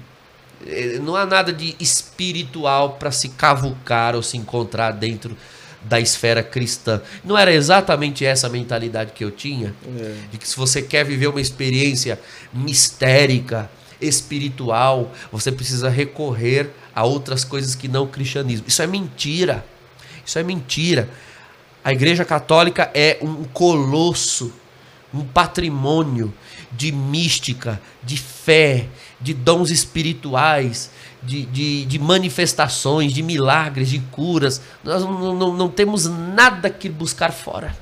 eh, 0.66 0.98
não 1.02 1.14
há 1.14 1.26
nada 1.26 1.52
de 1.52 1.76
espiritual 1.78 2.92
para 2.92 3.10
se 3.10 3.30
cavucar 3.30 4.14
ou 4.14 4.22
se 4.22 4.36
encontrar 4.36 4.92
dentro 4.92 5.36
da 5.82 6.00
esfera 6.00 6.42
cristã. 6.42 7.00
Não 7.24 7.36
era 7.36 7.52
exatamente 7.52 8.24
essa 8.24 8.46
a 8.46 8.50
mentalidade 8.50 9.12
que 9.12 9.24
eu 9.24 9.30
tinha? 9.30 9.74
É. 9.86 10.14
De 10.32 10.38
que 10.38 10.48
se 10.48 10.56
você 10.56 10.82
quer 10.82 11.04
viver 11.04 11.28
uma 11.28 11.40
experiência 11.40 12.18
mistérica, 12.52 13.70
espiritual, 14.00 15.12
você 15.30 15.50
precisa 15.50 15.88
recorrer 15.88 16.70
a 16.94 17.04
outras 17.04 17.44
coisas 17.44 17.74
que 17.74 17.88
não 17.88 18.04
o 18.04 18.08
cristianismo. 18.08 18.66
Isso 18.68 18.82
é 18.82 18.86
mentira. 18.86 19.64
Isso 20.24 20.38
é 20.38 20.42
mentira. 20.42 21.08
A 21.84 21.92
Igreja 21.92 22.24
Católica 22.24 22.90
é 22.94 23.18
um 23.22 23.44
colosso, 23.44 24.52
um 25.12 25.24
patrimônio 25.24 26.32
de 26.70 26.92
mística, 26.92 27.80
de 28.02 28.16
fé, 28.16 28.86
de 29.20 29.32
dons 29.32 29.70
espirituais, 29.70 30.90
de, 31.22 31.44
de, 31.46 31.84
de 31.84 31.98
manifestações, 31.98 33.12
de 33.12 33.22
milagres, 33.22 33.88
de 33.88 33.98
curas. 33.98 34.60
Nós 34.82 35.02
não, 35.02 35.34
não, 35.34 35.56
não 35.56 35.68
temos 35.68 36.06
nada 36.06 36.70
que 36.70 36.88
buscar 36.88 37.32
fora 37.32 37.76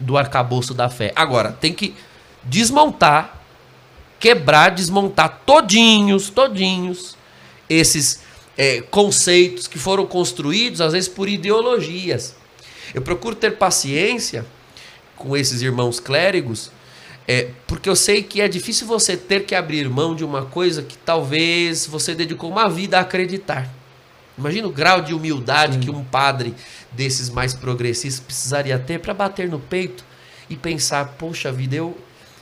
do 0.00 0.16
arcabouço 0.16 0.74
da 0.74 0.88
fé. 0.88 1.12
Agora, 1.16 1.52
tem 1.52 1.72
que 1.72 1.94
desmontar, 2.42 3.42
quebrar, 4.18 4.70
desmontar 4.70 5.42
todinhos, 5.46 6.30
todinhos, 6.30 7.16
esses 7.68 8.20
é, 8.56 8.80
conceitos 8.82 9.66
que 9.66 9.78
foram 9.78 10.06
construídos, 10.06 10.80
às 10.80 10.92
vezes, 10.92 11.08
por 11.08 11.28
ideologias. 11.28 12.36
Eu 12.92 13.02
procuro 13.02 13.34
ter 13.34 13.56
paciência 13.56 14.46
com 15.16 15.36
esses 15.36 15.62
irmãos 15.62 15.98
clérigos, 15.98 16.70
é, 17.26 17.50
porque 17.66 17.88
eu 17.88 17.96
sei 17.96 18.22
que 18.22 18.40
é 18.40 18.48
difícil 18.48 18.86
você 18.86 19.16
ter 19.16 19.44
que 19.44 19.54
abrir 19.54 19.88
mão 19.88 20.14
de 20.14 20.24
uma 20.24 20.44
coisa 20.44 20.82
que 20.82 20.96
talvez 20.98 21.86
você 21.86 22.14
dedicou 22.14 22.50
uma 22.50 22.68
vida 22.68 22.98
a 22.98 23.00
acreditar. 23.00 23.68
Imagina 24.36 24.66
o 24.66 24.72
grau 24.72 25.00
de 25.00 25.14
humildade 25.14 25.78
que 25.78 25.90
um 25.90 26.04
padre 26.04 26.54
desses 26.92 27.30
mais 27.30 27.54
progressistas 27.54 28.24
precisaria 28.24 28.78
ter 28.78 28.98
para 28.98 29.14
bater 29.14 29.48
no 29.48 29.58
peito 29.58 30.04
e 30.50 30.56
pensar: 30.56 31.14
poxa 31.18 31.50
vida, 31.50 31.76
eu, 31.76 31.96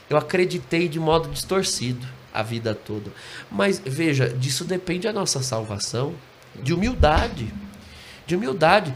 eu 0.09 0.17
acreditei 0.17 0.89
de 0.89 0.99
modo 0.99 1.29
distorcido 1.29 2.05
a 2.33 2.41
vida 2.41 2.73
toda. 2.73 3.11
Mas 3.49 3.81
veja, 3.85 4.27
disso 4.27 4.65
depende 4.65 5.07
a 5.07 5.13
nossa 5.13 5.41
salvação, 5.43 6.13
de 6.61 6.73
humildade. 6.73 7.53
De 8.25 8.35
humildade. 8.35 8.93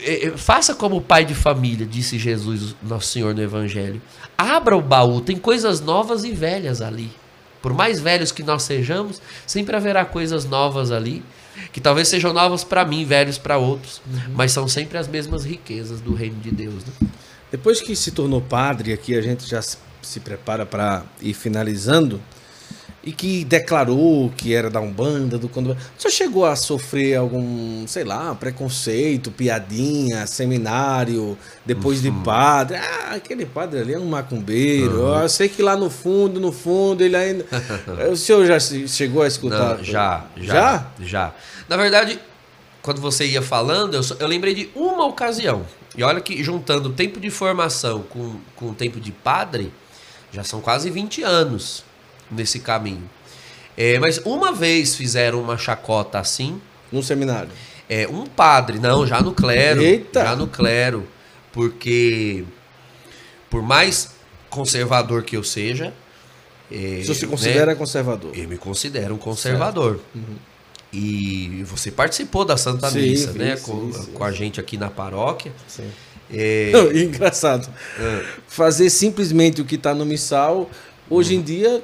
É, 0.00 0.26
é, 0.26 0.36
Faça 0.36 0.74
como 0.74 1.00
pai 1.00 1.24
de 1.24 1.34
família, 1.34 1.86
disse 1.86 2.18
Jesus, 2.18 2.74
nosso 2.82 3.08
Senhor 3.08 3.34
no 3.34 3.42
Evangelho. 3.42 4.00
Abra 4.36 4.76
o 4.76 4.82
baú, 4.82 5.20
tem 5.20 5.36
coisas 5.36 5.80
novas 5.80 6.24
e 6.24 6.32
velhas 6.32 6.80
ali. 6.80 7.10
Por 7.62 7.72
mais 7.72 7.98
velhos 7.98 8.30
que 8.30 8.42
nós 8.42 8.62
sejamos, 8.62 9.22
sempre 9.46 9.74
haverá 9.74 10.04
coisas 10.04 10.44
novas 10.44 10.90
ali, 10.92 11.24
que 11.72 11.80
talvez 11.80 12.08
sejam 12.08 12.32
novas 12.32 12.62
para 12.62 12.84
mim, 12.84 13.04
velhos 13.06 13.38
para 13.38 13.56
outros, 13.56 14.02
mas 14.34 14.52
são 14.52 14.68
sempre 14.68 14.98
as 14.98 15.08
mesmas 15.08 15.44
riquezas 15.44 16.00
do 16.00 16.12
reino 16.12 16.38
de 16.40 16.50
Deus. 16.50 16.84
Né? 16.84 17.08
Depois 17.50 17.80
que 17.80 17.94
se 17.96 18.10
tornou 18.10 18.40
padre, 18.40 18.92
aqui 18.92 19.16
a 19.16 19.22
gente 19.22 19.48
já 19.48 19.62
se 19.62 20.20
prepara 20.20 20.66
para 20.66 21.04
ir 21.22 21.32
finalizando, 21.32 22.20
e 23.06 23.12
que 23.12 23.44
declarou 23.44 24.32
que 24.34 24.54
era 24.54 24.70
da 24.70 24.80
Umbanda, 24.80 25.36
do 25.36 25.46
quando. 25.48 25.76
Você 25.98 26.08
chegou 26.10 26.46
a 26.46 26.56
sofrer 26.56 27.16
algum, 27.16 27.86
sei 27.86 28.02
lá, 28.02 28.34
preconceito, 28.34 29.30
piadinha, 29.30 30.26
seminário, 30.26 31.36
depois 31.66 32.00
de 32.00 32.10
padre? 32.10 32.78
Ah, 32.78 33.14
aquele 33.14 33.44
padre 33.44 33.80
ali 33.80 33.92
é 33.94 33.98
um 33.98 34.06
macumbeiro. 34.06 35.02
Eu 35.06 35.28
sei 35.28 35.48
que 35.50 35.60
lá 35.62 35.76
no 35.76 35.90
fundo, 35.90 36.40
no 36.40 36.50
fundo, 36.50 37.02
ele 37.04 37.14
ainda. 37.14 37.44
o 38.10 38.16
senhor 38.16 38.46
já 38.46 38.58
chegou 38.58 39.22
a 39.22 39.26
escutar? 39.28 39.76
Não, 39.76 39.84
já, 39.84 40.24
já, 40.36 40.54
Já? 40.54 40.86
já. 41.00 41.34
Na 41.68 41.76
verdade, 41.76 42.18
quando 42.80 43.00
você 43.02 43.26
ia 43.26 43.42
falando, 43.42 43.94
eu, 43.94 44.02
só- 44.02 44.16
eu 44.18 44.26
lembrei 44.26 44.54
de 44.54 44.70
uma 44.74 45.04
ocasião. 45.06 45.66
E 45.96 46.02
olha 46.02 46.20
que 46.20 46.42
juntando 46.42 46.90
tempo 46.90 47.20
de 47.20 47.28
formação 47.30 48.02
com, 48.08 48.36
com 48.56 48.70
o 48.70 48.74
tempo 48.74 48.98
de 48.98 49.12
padre, 49.12 49.70
já 50.32 50.42
são 50.42 50.60
quase 50.60 50.90
20 50.90 51.22
anos 51.22 51.84
nesse 52.34 52.58
caminho. 52.60 53.08
É, 53.76 53.98
mas 53.98 54.18
uma 54.24 54.52
vez 54.52 54.94
fizeram 54.94 55.40
uma 55.40 55.58
chacota 55.58 56.18
assim, 56.18 56.60
No 56.92 57.02
seminário. 57.02 57.50
é, 57.88 58.06
um 58.06 58.24
padre, 58.26 58.78
não, 58.78 59.06
já 59.06 59.20
no 59.20 59.32
clero. 59.32 59.80
Eita! 59.82 60.22
Já 60.24 60.36
no 60.36 60.46
clero. 60.46 61.06
Porque, 61.52 62.44
por 63.50 63.62
mais 63.62 64.10
conservador 64.50 65.22
que 65.22 65.36
eu 65.36 65.42
seja. 65.44 65.92
é, 66.70 67.02
se 67.04 67.24
né, 67.24 67.30
considera 67.30 67.74
conservador? 67.74 68.32
eu 68.36 68.48
me 68.48 68.56
considero 68.56 69.14
um 69.14 69.18
conservador. 69.18 70.00
E 70.92 71.64
você 71.66 71.90
participou 71.90 72.44
da 72.44 72.56
Santa 72.56 72.88
Sim, 72.90 73.00
Missa, 73.00 73.32
vi, 73.32 73.38
né? 73.40 73.56
sim, 73.56 73.64
com, 73.64 73.92
sim, 73.92 74.12
com 74.12 74.22
a 74.24 74.30
gente 74.30 74.60
aqui 74.60 74.76
na 74.76 74.88
paróquia. 74.88 75.52
Sim. 75.66 75.90
É, 76.32 76.70
Não, 76.72 76.90
engraçado. 76.94 77.68
Fazer 78.46 78.88
simplesmente 78.90 79.60
o 79.60 79.64
que 79.64 79.74
está 79.74 79.92
no 79.92 80.06
missal, 80.06 80.70
hoje 81.10 81.34
em 81.34 81.42
dia, 81.42 81.82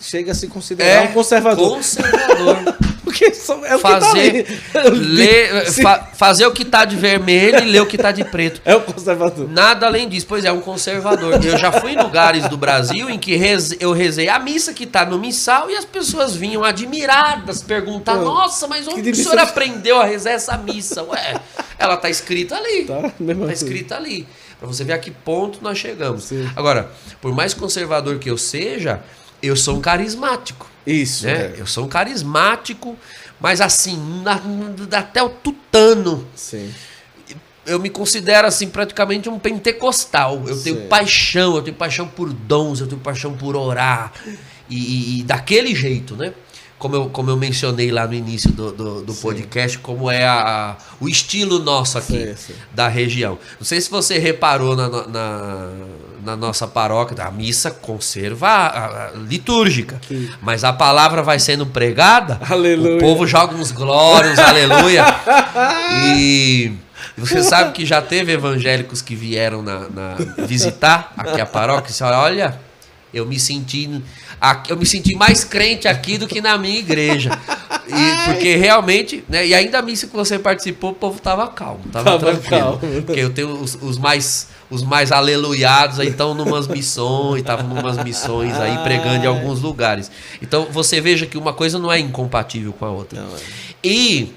chega 0.00 0.32
a 0.32 0.34
se 0.34 0.46
considerar 0.48 1.04
um 1.04 1.12
conservador. 1.12 1.68
Conservador. 1.76 2.74
Porque 3.08 3.32
só- 3.34 3.64
é 3.64 3.74
o 3.74 3.78
fazer, 3.78 4.44
que 4.44 4.56
tá 4.70 4.80
ali. 4.82 4.98
ler, 4.98 5.72
fa- 5.72 6.10
fazer 6.14 6.44
o 6.46 6.52
que 6.52 6.62
tá 6.62 6.84
de 6.84 6.94
vermelho 6.94 7.58
e 7.60 7.64
ler 7.70 7.80
o 7.80 7.86
que 7.86 7.96
tá 7.96 8.12
de 8.12 8.22
preto. 8.22 8.60
É 8.66 8.76
o 8.76 8.82
conservador. 8.82 9.48
Nada 9.48 9.86
além 9.86 10.06
disso, 10.08 10.26
pois 10.28 10.44
é, 10.44 10.52
um 10.52 10.60
conservador. 10.60 11.42
Eu 11.42 11.56
já 11.56 11.72
fui 11.72 11.92
em 11.92 11.96
lugares 12.02 12.46
do 12.48 12.56
Brasil 12.58 13.08
em 13.08 13.18
que 13.18 13.34
reze- 13.34 13.78
eu 13.80 13.92
rezei 13.92 14.28
a 14.28 14.38
missa 14.38 14.74
que 14.74 14.86
tá 14.86 15.06
no 15.06 15.18
missal 15.18 15.70
e 15.70 15.74
as 15.76 15.86
pessoas 15.86 16.36
vinham 16.36 16.62
admiradas 16.62 17.62
perguntar: 17.62 18.16
Pô, 18.18 18.24
Nossa, 18.24 18.68
mas 18.68 18.86
onde 18.86 19.00
que 19.02 19.10
o 19.10 19.14
senhor 19.16 19.38
aprendeu 19.38 19.98
a 19.98 20.04
rezar 20.04 20.32
essa 20.32 20.56
missa? 20.58 21.02
Ué, 21.04 21.34
ela 21.78 21.96
tá 21.96 22.10
escrita 22.10 22.56
ali. 22.56 22.84
Tá? 22.84 23.10
Mesma 23.18 23.46
Tá 23.46 23.52
escrita 23.54 23.96
ali. 23.96 24.26
Pra 24.58 24.66
você 24.68 24.84
ver 24.84 24.92
a 24.92 24.98
que 24.98 25.10
ponto 25.10 25.60
nós 25.62 25.78
chegamos. 25.78 26.24
Sim. 26.24 26.46
Agora, 26.54 26.90
por 27.22 27.32
mais 27.32 27.54
conservador 27.54 28.18
que 28.18 28.28
eu 28.28 28.36
seja, 28.36 29.00
eu 29.42 29.56
sou 29.56 29.76
um 29.76 29.80
carismático. 29.80 30.68
Isso, 30.86 31.26
Né? 31.26 31.32
é. 31.32 31.54
Eu 31.58 31.66
sou 31.66 31.84
um 31.84 31.88
carismático, 31.88 32.96
mas 33.40 33.60
assim, 33.60 33.96
na- 34.22 34.40
na- 34.40 34.98
até 34.98 35.22
o 35.22 35.28
tutano. 35.28 36.26
Sim. 36.34 36.72
Eu 37.66 37.78
me 37.78 37.90
considero 37.90 38.46
assim 38.48 38.68
praticamente 38.68 39.28
um 39.28 39.38
pentecostal. 39.38 40.42
Eu 40.46 40.58
tenho 40.62 40.76
Sim. 40.82 40.88
paixão, 40.88 41.56
eu 41.56 41.62
tenho 41.62 41.76
paixão 41.76 42.08
por 42.08 42.32
dons, 42.32 42.80
eu 42.80 42.86
tenho 42.86 43.00
paixão 43.00 43.34
por 43.36 43.54
orar. 43.54 44.12
E, 44.70 44.76
e- 44.76 45.20
e 45.20 45.22
daquele 45.22 45.74
jeito, 45.74 46.16
né? 46.16 46.32
Como 46.78 46.94
eu, 46.94 47.10
como 47.10 47.28
eu 47.28 47.36
mencionei 47.36 47.90
lá 47.90 48.06
no 48.06 48.14
início 48.14 48.50
do, 48.52 48.70
do, 48.72 49.02
do 49.02 49.14
podcast, 49.14 49.76
como 49.80 50.10
é 50.10 50.24
a, 50.24 50.70
a- 50.70 50.76
o 51.00 51.08
estilo 51.08 51.58
nosso 51.58 51.98
aqui 51.98 52.28
Sim, 52.28 52.36
sim. 52.36 52.54
da 52.72 52.88
região. 52.88 53.38
Não 53.58 53.66
sei 53.66 53.80
se 53.80 53.90
você 53.90 54.16
reparou 54.18 54.74
na, 54.76 54.88
na, 54.88 55.68
na 56.28 56.36
nossa 56.36 56.66
paróquia, 56.66 57.24
a 57.24 57.30
missa 57.30 57.70
conserva 57.70 58.48
a- 58.48 59.06
a- 59.06 59.10
litúrgica, 59.16 59.98
Sim. 60.06 60.28
mas 60.42 60.62
a 60.62 60.72
palavra 60.72 61.22
vai 61.22 61.38
sendo 61.38 61.64
pregada, 61.64 62.38
Aleluia. 62.48 62.96
o 62.96 63.00
povo 63.00 63.26
joga 63.26 63.54
uns 63.56 63.72
glórias, 63.72 64.38
aleluia. 64.38 65.04
E 66.06 66.72
você 67.16 67.42
sabe 67.42 67.72
que 67.72 67.86
já 67.86 68.02
teve 68.02 68.32
evangélicos 68.32 69.00
que 69.00 69.14
vieram 69.14 69.62
na, 69.62 69.88
na- 69.88 70.16
visitar 70.46 71.12
aqui 71.16 71.40
a 71.40 71.46
paróquia 71.46 71.88
e 71.88 71.92
disseram, 71.92 72.18
olha, 72.18 72.60
eu 73.12 73.24
me 73.24 73.38
senti 73.40 74.02
eu 74.68 74.76
me 74.76 74.86
senti 74.86 75.14
mais 75.14 75.44
crente 75.44 75.88
aqui 75.88 76.18
do 76.18 76.26
que 76.26 76.40
na 76.40 76.56
minha 76.58 76.78
igreja. 76.78 77.30
E, 77.88 78.24
porque 78.32 78.56
realmente, 78.56 79.24
né, 79.28 79.46
e 79.46 79.54
ainda 79.54 79.78
a 79.78 79.82
missa 79.82 80.06
que 80.06 80.14
você 80.14 80.38
participou, 80.38 80.90
o 80.90 80.94
povo 80.94 81.20
tava 81.20 81.48
calmo, 81.48 81.80
tava, 81.90 82.04
Tava 82.04 82.18
tranquilo. 82.18 82.48
calmo. 82.78 83.02
Porque 83.02 83.20
eu 83.20 83.30
tenho 83.30 83.50
os, 83.50 83.76
os 83.80 83.98
mais 83.98 84.48
os 84.70 84.82
mais 84.82 85.10
aleluiados 85.10 85.98
aí 85.98 86.08
estão 86.08 86.34
numas 86.34 86.68
missões, 86.68 87.40
estavam 87.40 87.66
numas 87.66 87.96
missões 88.04 88.54
aí 88.60 88.76
pregando 88.78 89.24
em 89.24 89.26
alguns 89.26 89.60
lugares. 89.62 90.10
Então 90.42 90.66
você 90.70 91.00
veja 91.00 91.24
que 91.24 91.38
uma 91.38 91.52
coisa 91.54 91.78
não 91.78 91.90
é 91.90 91.98
incompatível 91.98 92.72
com 92.74 92.84
a 92.84 92.90
outra. 92.90 93.20
Não, 93.20 93.34
é. 93.34 93.40
E 93.82 94.34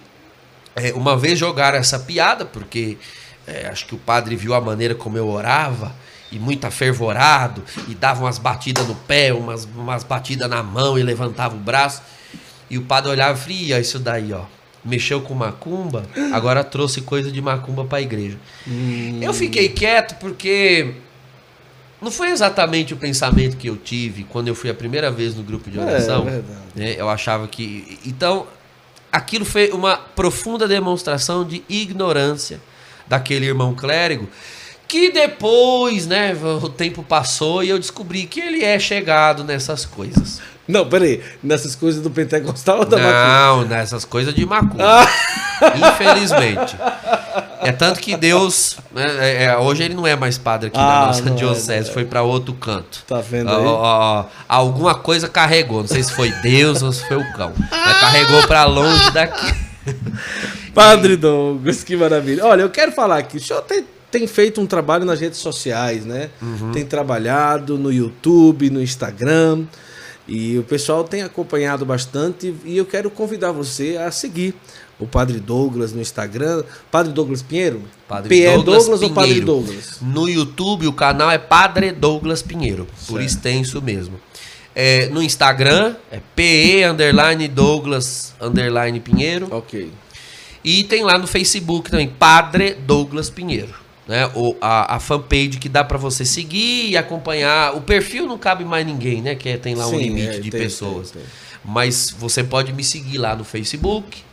é, 0.75 0.93
uma 0.93 1.17
vez 1.17 1.37
jogaram 1.37 1.77
essa 1.77 1.99
piada, 1.99 2.45
porque 2.45 2.97
é, 3.45 3.67
acho 3.67 3.85
que 3.85 3.95
o 3.95 3.97
padre 3.97 4.35
viu 4.35 4.53
a 4.53 4.61
maneira 4.61 4.95
como 4.95 5.17
eu 5.17 5.27
orava, 5.27 5.93
e 6.31 6.39
muito 6.39 6.65
afervorado, 6.65 7.63
e 7.87 7.93
dava 7.95 8.21
umas 8.23 8.37
batidas 8.37 8.87
no 8.87 8.95
pé, 8.95 9.33
umas, 9.33 9.65
umas 9.65 10.03
batidas 10.03 10.49
na 10.49 10.63
mão 10.63 10.97
e 10.97 11.03
levantava 11.03 11.55
o 11.55 11.59
braço. 11.59 12.01
E 12.69 12.77
o 12.77 12.83
padre 12.83 13.11
olhava 13.11 13.37
e 13.37 13.41
falava, 13.41 13.53
"Ih, 13.63 13.73
ó, 13.73 13.77
isso 13.77 13.99
daí, 13.99 14.31
ó. 14.33 14.43
Mexeu 14.83 15.21
com 15.21 15.33
macumba, 15.35 16.05
agora 16.33 16.63
trouxe 16.63 17.01
coisa 17.01 17.31
de 17.31 17.39
macumba 17.41 17.85
para 17.85 17.99
a 17.99 18.01
igreja. 18.01 18.37
Eu 19.21 19.31
fiquei 19.33 19.69
quieto 19.69 20.15
porque 20.15 20.95
não 22.01 22.09
foi 22.09 22.29
exatamente 22.31 22.91
o 22.93 22.97
pensamento 22.97 23.57
que 23.57 23.67
eu 23.69 23.77
tive 23.77 24.23
quando 24.23 24.47
eu 24.47 24.55
fui 24.55 24.71
a 24.71 24.73
primeira 24.73 25.11
vez 25.11 25.35
no 25.35 25.43
grupo 25.43 25.69
de 25.69 25.77
É, 25.77 25.83
oração. 25.83 26.23
verdade. 26.25 26.57
né? 26.73 26.95
Eu 26.97 27.07
achava 27.09 27.47
que. 27.47 27.99
Então, 28.05 28.47
aquilo 29.11 29.45
foi 29.45 29.69
uma 29.69 29.97
profunda 29.97 30.67
demonstração 30.67 31.45
de 31.45 31.63
ignorância 31.69 32.59
daquele 33.07 33.45
irmão 33.45 33.75
clérigo 33.75 34.27
Que 34.91 35.09
depois, 35.09 36.05
né, 36.05 36.35
o 36.61 36.67
tempo 36.67 37.01
passou 37.01 37.63
e 37.63 37.69
eu 37.69 37.79
descobri 37.79 38.25
que 38.25 38.41
ele 38.41 38.61
é 38.61 38.77
chegado 38.77 39.41
nessas 39.41 39.85
coisas. 39.85 40.41
Não, 40.67 40.85
peraí. 40.85 41.21
Nessas 41.41 41.75
coisas 41.77 42.01
do 42.01 42.09
Pentecostal 42.11 42.79
ou 42.79 42.85
da 42.85 42.97
macumba? 42.97 43.13
Não, 43.23 43.65
nessas 43.65 44.03
coisas 44.03 44.33
de 44.35 44.45
macumba. 44.45 45.07
Infelizmente. 45.93 46.75
É 47.61 47.71
tanto 47.71 48.01
que 48.01 48.17
Deus. 48.17 48.79
né, 48.91 49.05
é- 49.19 49.43
é, 49.45 49.57
hoje 49.57 49.83
ele 49.83 49.93
não 49.93 50.05
é 50.05 50.17
mais 50.17 50.37
padre 50.37 50.67
aqui 50.67 50.77
Ah, 50.77 50.81
na 50.83 51.05
nossa 51.07 51.29
é, 51.29 51.31
diocese, 51.35 51.89
é. 51.89 51.93
foi 51.93 52.03
pra 52.03 52.21
outro 52.23 52.53
canto. 52.53 53.01
Tá 53.07 53.21
vendo 53.21 53.49
aí? 53.49 53.55
ó, 53.65 53.79
ó, 53.81 54.25
alguma 54.49 54.93
coisa 54.95 55.29
carregou. 55.29 55.79
Não 55.79 55.87
sei 55.87 56.03
se 56.03 56.11
foi 56.11 56.31
Deus 56.41 56.81
ou 56.81 56.91
se 56.91 57.07
foi 57.07 57.15
o 57.15 57.33
cão. 57.33 57.53
Mas 57.71 57.97
carregou 58.01 58.45
pra 58.45 58.65
longe 58.65 59.09
daqui. 59.11 59.55
Padre 60.75 61.15
Douglas, 61.15 61.81
que 61.81 61.95
maravilha. 61.95 62.45
Olha, 62.45 62.61
eu 62.63 62.69
quero 62.69 62.91
falar 62.91 63.19
aqui, 63.19 63.37
o 63.37 63.41
senhor 63.41 63.61
tem, 63.61 63.85
tem 64.11 64.27
feito 64.27 64.59
um 64.59 64.67
trabalho 64.67 65.05
nas 65.05 65.19
redes 65.19 65.39
sociais, 65.39 66.05
né? 66.05 66.29
Uhum. 66.41 66.71
Tem 66.71 66.85
trabalhado 66.85 67.77
no 67.77 67.91
YouTube, 67.91 68.69
no 68.69 68.81
Instagram, 68.81 69.63
e 70.27 70.57
o 70.57 70.63
pessoal 70.63 71.03
tem 71.03 71.23
acompanhado 71.23 71.85
bastante, 71.85 72.53
e 72.65 72.77
eu 72.77 72.85
quero 72.85 73.09
convidar 73.09 73.51
você 73.51 73.97
a 73.97 74.11
seguir 74.11 74.53
o 74.99 75.07
Padre 75.07 75.39
Douglas 75.39 75.93
no 75.93 76.01
Instagram. 76.01 76.63
Padre 76.91 77.11
Douglas 77.11 77.41
Pinheiro? 77.41 77.81
Padre 78.07 78.29
P.E. 78.29 78.53
Douglas 78.53 78.83
Douglas 78.83 79.01
ou 79.01 79.09
Padre. 79.09 79.41
Douglas? 79.41 79.97
No 80.01 80.29
YouTube, 80.29 80.87
o 80.87 80.93
canal 80.93 81.31
é 81.31 81.37
Padre 81.37 81.91
Douglas 81.91 82.41
Pinheiro, 82.41 82.85
por 83.07 83.19
Certo. 83.19 83.21
extenso 83.21 83.81
mesmo. 83.81 84.19
É, 84.75 85.07
no 85.07 85.21
Instagram, 85.21 85.95
é 86.11 86.19
PE 86.35 86.85
underline 86.85 87.47
Douglas 87.47 88.33
underline 88.39 88.99
Pinheiro. 88.99 89.47
Ok. 89.51 89.91
E 90.63 90.83
tem 90.83 91.03
lá 91.03 91.17
no 91.17 91.25
Facebook 91.27 91.89
também, 91.89 92.07
Padre 92.07 92.75
Douglas 92.75 93.29
Pinheiro. 93.29 93.73
Né? 94.07 94.25
O, 94.35 94.55
a, 94.59 94.95
a 94.95 94.99
fanpage 94.99 95.57
que 95.59 95.69
dá 95.69 95.83
pra 95.83 95.97
você 95.97 96.25
seguir 96.25 96.89
e 96.89 96.97
acompanhar. 96.97 97.75
O 97.75 97.81
perfil 97.81 98.25
não 98.25 98.37
cabe 98.37 98.65
mais 98.65 98.85
ninguém, 98.85 99.21
né? 99.21 99.35
Que 99.35 99.49
é- 99.49 99.57
tem 99.57 99.75
lá 99.75 99.87
um 99.87 99.91
Sim, 99.91 99.97
limite 99.99 100.27
é, 100.37 100.39
de 100.39 100.49
tem, 100.49 100.59
pessoas. 100.61 101.11
tem, 101.11 101.21
tem. 101.21 101.31
Mas 101.63 102.09
você 102.09 102.43
pode 102.43 102.73
me 102.73 102.83
seguir 102.83 103.19
lá 103.19 103.35
no 103.35 103.43
Facebook 103.43 104.23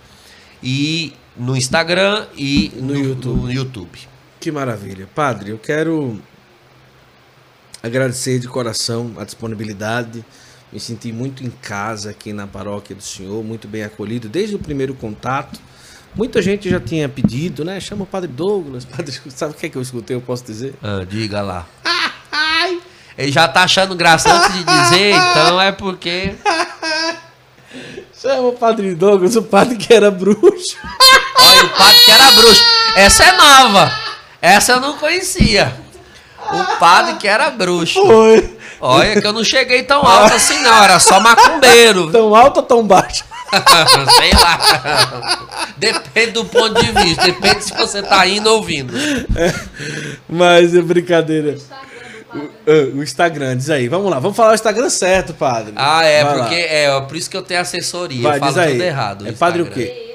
e 0.62 1.12
no 1.36 1.54
Instagram 1.56 2.26
e 2.36 2.72
No 2.76 2.96
YouTube. 2.96 3.40
no 3.42 3.52
YouTube. 3.52 3.98
Que 4.40 4.50
maravilha. 4.50 5.06
Padre, 5.14 5.50
eu 5.50 5.58
quero 5.58 6.18
agradecer 7.82 8.38
de 8.38 8.48
coração 8.48 9.12
a 9.18 9.24
disponibilidade. 9.24 10.24
Me 10.72 10.80
senti 10.80 11.12
muito 11.12 11.44
em 11.44 11.50
casa 11.50 12.10
aqui 12.10 12.32
na 12.32 12.46
paróquia 12.46 12.94
do 12.94 13.02
Senhor, 13.02 13.42
muito 13.42 13.66
bem 13.68 13.82
acolhido 13.82 14.28
desde 14.28 14.54
o 14.54 14.58
primeiro 14.58 14.94
contato. 14.94 15.60
Muita 16.18 16.42
gente 16.42 16.68
já 16.68 16.80
tinha 16.80 17.08
pedido, 17.08 17.64
né? 17.64 17.78
Chama 17.78 18.02
o 18.02 18.06
Padre 18.06 18.28
Douglas. 18.28 18.84
Padre, 18.96 19.16
sabe 19.28 19.52
o 19.52 19.54
que 19.54 19.66
é 19.66 19.68
que 19.68 19.78
eu 19.78 19.82
escutei? 19.82 20.16
Eu 20.16 20.20
posso 20.20 20.44
dizer? 20.44 20.74
Ah, 20.82 21.06
diga 21.08 21.40
lá. 21.40 21.64
Ele 23.16 23.30
já 23.30 23.46
tá 23.46 23.62
achando 23.62 23.94
graça 23.94 24.28
antes 24.32 24.52
de 24.52 24.64
dizer, 24.64 25.14
então 25.14 25.60
é 25.60 25.70
porque. 25.70 26.34
Chama 28.20 28.48
o 28.48 28.52
Padre 28.52 28.96
Douglas, 28.96 29.36
o 29.36 29.42
padre 29.42 29.76
que 29.76 29.94
era 29.94 30.10
bruxo. 30.10 30.76
Olha, 31.36 31.64
o 31.64 31.68
padre 31.68 31.98
que 32.04 32.10
era 32.10 32.30
bruxo. 32.32 32.64
Essa 32.96 33.24
é 33.24 33.32
nova. 33.36 33.92
Essa 34.42 34.72
eu 34.72 34.80
não 34.80 34.98
conhecia. 34.98 35.72
O 36.52 36.78
padre 36.78 37.14
que 37.14 37.28
era 37.28 37.48
bruxo. 37.50 38.04
Foi. 38.04 38.58
Olha, 38.80 39.20
que 39.20 39.26
eu 39.26 39.32
não 39.32 39.44
cheguei 39.44 39.84
tão 39.84 40.04
alto 40.04 40.34
assim, 40.34 40.60
não. 40.62 40.82
Era 40.82 40.98
só 40.98 41.20
macumbeiro. 41.20 42.10
Tão 42.10 42.34
alto 42.34 42.56
ou 42.58 42.62
tão 42.64 42.84
baixo? 42.84 43.24
Sei 44.16 44.32
lá. 44.32 45.68
Depende 45.76 46.32
do 46.32 46.44
ponto 46.44 46.80
de 46.82 46.92
vista. 46.92 47.24
Depende 47.24 47.64
se 47.64 47.74
você 47.74 48.02
tá 48.02 48.26
indo 48.26 48.48
ou 48.48 48.56
ouvindo. 48.56 48.92
Mas 50.28 50.74
é 50.74 50.82
brincadeira. 50.82 51.56
O, 52.34 52.38
ah, 52.38 52.96
o 52.96 53.02
Instagram, 53.02 53.56
diz 53.56 53.70
aí. 53.70 53.88
Vamos 53.88 54.10
lá, 54.10 54.18
vamos 54.18 54.36
falar 54.36 54.52
o 54.52 54.54
Instagram 54.54 54.90
certo, 54.90 55.32
padre. 55.32 55.72
Ah, 55.76 56.04
é, 56.04 56.22
Vai 56.22 56.36
lá. 56.36 56.42
porque 56.42 56.56
é 56.56 57.00
por 57.00 57.16
isso 57.16 57.30
que 57.30 57.36
eu 57.36 57.42
tenho 57.42 57.60
assessoria. 57.60 58.22
Vai, 58.22 58.36
eu 58.36 58.40
falo 58.40 58.70
tudo 58.70 58.82
errado. 58.82 59.28
É 59.28 59.32
padre 59.32 59.62
o 59.62 59.70
quê? 59.70 60.07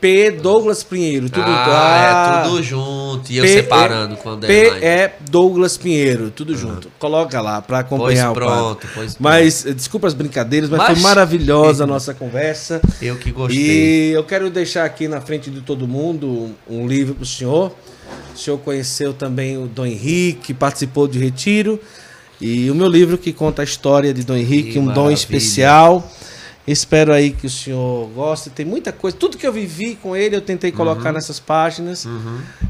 P. 0.00 0.30
Douglas 0.30 0.82
Pinheiro. 0.82 1.28
Tudo 1.28 1.44
Ah, 1.46 2.42
é 2.44 2.48
tudo 2.48 2.62
junto. 2.62 3.30
E 3.30 3.36
eu 3.36 3.44
P- 3.44 3.52
separando 3.52 4.16
com 4.16 4.30
P. 4.30 4.34
underline. 4.36 4.84
é 4.84 5.12
Douglas 5.30 5.76
Pinheiro. 5.76 6.30
Tudo 6.30 6.56
junto. 6.56 6.90
Coloca 6.98 7.40
lá 7.40 7.60
pra 7.60 7.80
acompanhar 7.80 8.32
Pois 8.32 8.44
o 8.46 8.48
pronto, 8.48 8.88
pois 8.94 9.16
Mas, 9.18 9.66
eh, 9.66 9.72
desculpa 9.72 10.06
as 10.06 10.14
brincadeiras, 10.14 10.70
mas, 10.70 10.78
Mas- 10.78 10.92
foi 10.98 11.02
maravilhosa 11.02 11.84
a 11.84 11.86
nossa 11.86 12.14
conversa. 12.14 12.80
Eu 13.02 13.16
que 13.16 13.30
gostei. 13.30 13.58
E 13.58 14.12
eu 14.12 14.24
quero 14.24 14.48
deixar 14.50 14.84
aqui 14.84 15.06
na 15.06 15.20
frente 15.20 15.50
de 15.50 15.60
todo 15.60 15.86
mundo 15.86 16.50
um 16.68 16.86
livro 16.86 17.14
para 17.14 17.22
o 17.24 17.26
senhor. 17.26 17.72
O 18.34 18.38
senhor 18.38 18.58
conheceu 18.58 19.12
também 19.12 19.56
o 19.58 19.66
Dom 19.66 19.84
Henrique, 19.86 20.54
participou 20.54 21.06
de 21.06 21.18
retiro. 21.18 21.78
E 22.40 22.70
o 22.70 22.74
meu 22.74 22.88
livro 22.88 23.18
que 23.18 23.32
conta 23.34 23.60
a 23.60 23.64
história 23.64 24.14
de 24.14 24.22
Dom 24.24 24.34
Henrique, 24.34 24.72
Que 24.72 24.78
um 24.78 24.86
dom 24.86 24.92
maravilha. 24.92 25.12
especial. 25.14 26.10
Espero 26.70 27.12
aí 27.12 27.30
que 27.32 27.46
o 27.46 27.50
senhor 27.50 28.08
goste. 28.14 28.50
Tem 28.50 28.64
muita 28.64 28.92
coisa. 28.92 29.16
Tudo 29.16 29.36
que 29.36 29.46
eu 29.46 29.52
vivi 29.52 29.96
com 29.96 30.14
ele, 30.14 30.36
eu 30.36 30.40
tentei 30.40 30.70
colocar 30.70 31.08
Uhum. 31.08 31.14
nessas 31.16 31.40
páginas. 31.40 32.06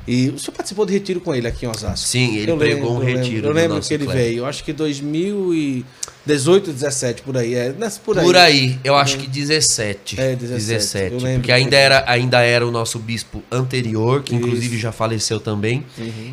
E 0.08 0.30
o 0.30 0.38
senhor 0.38 0.54
participou 0.56 0.86
de 0.86 0.92
retiro 0.92 1.20
com 1.20 1.34
ele 1.34 1.46
aqui 1.46 1.66
em 1.66 1.68
Osasco. 1.68 2.08
Sim, 2.08 2.36
ele 2.36 2.50
Eu 2.50 2.56
pregou 2.56 2.92
um 2.92 2.98
lembro, 2.98 3.10
eu 3.10 3.16
retiro. 3.18 3.34
lembro. 3.34 3.48
Eu 3.48 3.52
lembro 3.54 3.80
que 3.86 3.94
ele 3.94 4.06
veio. 4.06 4.38
Eu 4.38 4.46
acho 4.46 4.64
que 4.64 4.72
2018, 4.72 6.72
17, 6.72 7.22
por 7.22 7.36
aí. 7.36 7.54
É, 7.54 7.72
por 8.04 8.18
aí. 8.18 8.24
Por 8.24 8.36
aí, 8.36 8.78
eu 8.84 8.96
acho 8.96 9.18
que 9.18 9.26
17. 9.26 10.20
É, 10.20 10.34
17, 10.34 11.14
eu 11.14 11.20
lembro 11.20 11.40
porque 11.40 11.52
ainda 11.52 11.76
era, 11.76 12.04
ainda 12.06 12.40
era 12.40 12.66
o 12.66 12.70
nosso 12.70 12.98
bispo 12.98 13.42
anterior, 13.50 14.22
que 14.22 14.34
inclusive 14.34 14.66
Isso. 14.66 14.74
Uhum. 14.76 14.80
já 14.80 14.92
faleceu 14.92 15.40
também. 15.40 15.84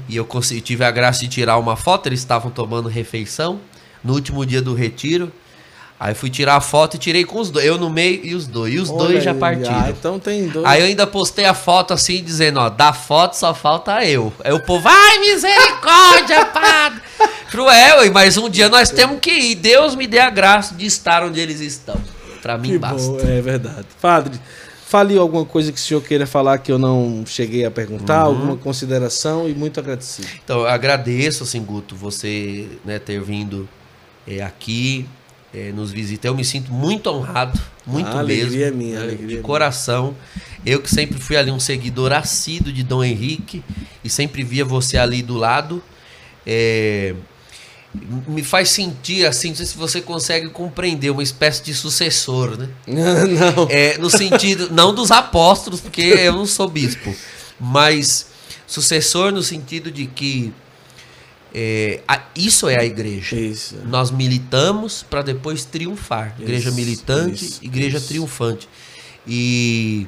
E 0.08 0.16
eu 0.16 0.26
consegui, 0.26 0.62
tive 0.62 0.84
a 0.84 0.92
graça 0.92 1.22
de 1.22 1.28
tirar 1.28 1.58
uma 1.58 1.76
foto, 1.76 2.08
eles 2.08 2.20
estavam 2.20 2.52
tomando 2.52 2.90
refeição 2.90 3.60
no 4.04 4.14
último 4.14 4.46
dia 4.46 4.62
do 4.62 4.74
retiro. 4.74 5.32
Aí 6.00 6.14
fui 6.14 6.30
tirar 6.30 6.58
a 6.58 6.62
foto 6.62 6.96
e 6.96 7.00
tirei 7.00 7.24
com 7.26 7.40
os 7.40 7.50
dois. 7.50 7.66
Eu 7.66 7.78
no 7.80 7.90
meio 7.90 8.24
e 8.24 8.36
os 8.36 8.46
dois. 8.46 8.72
E 8.74 8.78
os 8.78 8.90
Olha 8.92 8.98
dois 9.00 9.24
já 9.24 9.34
partiram. 9.34 9.80
ah, 9.80 9.90
então 9.90 10.20
tem 10.20 10.48
dois. 10.48 10.64
Aí 10.66 10.82
eu 10.82 10.86
ainda 10.86 11.08
postei 11.08 11.46
a 11.46 11.56
foto 11.56 11.92
assim, 11.92 12.24
dizendo, 12.24 12.60
ó, 12.60 12.70
da 12.70 12.94
foto 12.94 13.34
só 13.36 13.52
falta 13.54 14.06
eu. 14.06 14.32
Aí 14.44 14.52
o 14.54 14.60
povo, 14.64 14.88
ai, 14.88 15.18
misericórdia, 15.20 16.46
padre. 16.54 17.02
Cruel, 17.50 18.12
mas 18.14 18.38
um 18.38 18.48
dia 18.50 18.70
nós 18.70 18.90
temos 18.92 19.20
que 19.20 19.32
ir. 19.32 19.56
Deus 19.56 19.96
me 19.96 20.06
dê 20.06 20.20
a 20.20 20.30
graça 20.30 20.76
de 20.76 20.86
estar 20.86 21.24
onde 21.24 21.40
eles 21.40 21.60
estão. 21.62 21.96
Pra 22.44 22.58
mim 22.60 22.72
Que 22.74 22.78
basta. 22.78 23.08
bom, 23.10 23.20
é 23.20 23.42
verdade. 23.42 23.88
Padre, 24.00 24.40
fale 24.86 25.18
alguma 25.18 25.46
coisa 25.46 25.72
que 25.72 25.80
o 25.80 25.82
senhor 25.82 26.02
queira 26.02 26.28
falar 26.28 26.60
que 26.60 26.72
eu 26.72 26.78
não 26.78 27.24
cheguei 27.26 27.66
a 27.66 27.72
perguntar, 27.72 28.28
Uhum. 28.28 28.36
alguma 28.36 28.56
consideração 28.58 29.50
e 29.50 29.54
muito 29.56 29.80
agradecido. 29.80 30.28
Então, 30.44 30.60
eu 30.60 30.68
agradeço, 30.68 31.44
assim, 31.44 31.62
Guto, 31.64 31.96
você 31.96 32.68
né, 32.86 33.00
ter 33.00 33.20
vindo 33.22 33.68
é, 34.28 34.42
aqui, 34.44 35.08
é, 35.54 35.72
nos 35.72 35.92
visitar. 35.92 36.28
Eu 36.30 36.36
me 36.36 36.44
sinto 36.46 36.72
muito 36.72 37.10
honrado, 37.10 37.60
muito 37.86 38.08
A 38.08 38.24
mesmo. 38.24 38.44
alegria 38.44 38.68
é 38.68 38.72
minha, 38.72 38.98
né, 39.00 39.04
alegria 39.04 39.24
é 39.24 39.28
de 39.28 39.34
minha. 39.36 39.42
coração. 39.42 40.16
Eu 40.66 40.82
que 40.82 40.90
sempre 40.90 41.18
fui 41.20 41.38
ali 41.38 41.52
um 41.52 41.60
seguidor 41.60 42.12
assíduo 42.12 42.74
de 42.74 42.84
Dom 42.84 43.04
Henrique 43.04 43.64
e 44.04 44.10
sempre 44.10 44.44
via 44.44 44.66
você 44.66 44.98
ali 44.98 45.22
do 45.22 45.36
lado. 45.36 45.82
é, 46.46 47.14
me 48.28 48.44
faz 48.44 48.70
sentir, 48.70 49.26
assim, 49.26 49.50
não 49.50 49.56
sei 49.56 49.66
se 49.66 49.78
você 49.78 50.02
consegue 50.02 50.50
compreender, 50.50 51.10
uma 51.10 51.24
espécie 51.24 51.64
de 51.64 51.74
sucessor, 51.74 52.58
né? 52.58 52.70
não. 52.86 53.68
É, 53.70 53.98
no 53.98 54.10
sentido, 54.10 54.70
não 54.72 54.94
dos 54.94 55.10
apóstolos, 55.10 55.80
porque 55.80 56.02
eu 56.02 56.34
não 56.34 56.46
sou 56.46 56.70
bispo, 56.70 57.16
mas 57.60 58.28
sucessor 58.68 59.32
no 59.32 59.42
sentido 59.42 59.90
de 59.90 60.06
que 60.06 60.54
é, 61.54 62.02
a- 62.08 62.22
isso 62.36 62.68
é 62.68 62.80
a 62.80 62.84
igreja. 62.86 63.36
Isso. 63.36 63.76
Nós 63.86 64.12
militamos 64.12 65.04
para 65.04 65.22
depois 65.22 65.66
triunfar. 65.66 66.36
Igreja 66.40 66.70
Isso, 66.70 66.76
militante, 66.78 67.46
isso, 67.46 67.60
igreja 67.64 68.00
triunfante. 68.02 68.68
E 69.26 70.08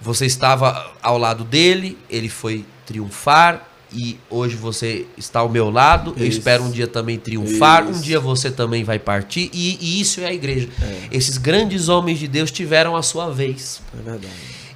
você 0.00 0.26
estava 0.26 0.92
ao 1.02 1.16
lado 1.18 1.44
dele, 1.44 1.96
ele 2.10 2.28
foi 2.28 2.64
triunfar. 2.86 3.68
E 3.94 4.18
hoje 4.30 4.56
você 4.56 5.04
está 5.18 5.40
ao 5.40 5.50
meu 5.50 5.68
lado. 5.68 6.14
Eu 6.16 6.26
Isso. 6.26 6.38
espero 6.38 6.64
um 6.64 6.70
dia 6.70 6.86
também 6.86 7.18
triunfar. 7.18 7.86
Um 7.86 7.90
Isso. 7.90 8.02
dia 8.02 8.18
você 8.18 8.50
também 8.50 8.82
vai 8.84 8.98
partir. 8.98 9.50
E, 9.52 9.76
e 9.80 10.00
isso 10.00 10.20
é 10.22 10.26
a 10.28 10.32
igreja. 10.32 10.70
Esses 11.10 11.36
grandes 11.36 11.90
homens 11.90 12.18
de 12.18 12.26
Deus 12.26 12.50
tiveram 12.50 12.96
a 12.96 13.02
sua 13.02 13.30
vez. 13.30 13.82
É 13.92 14.02
verdade. 14.02 14.32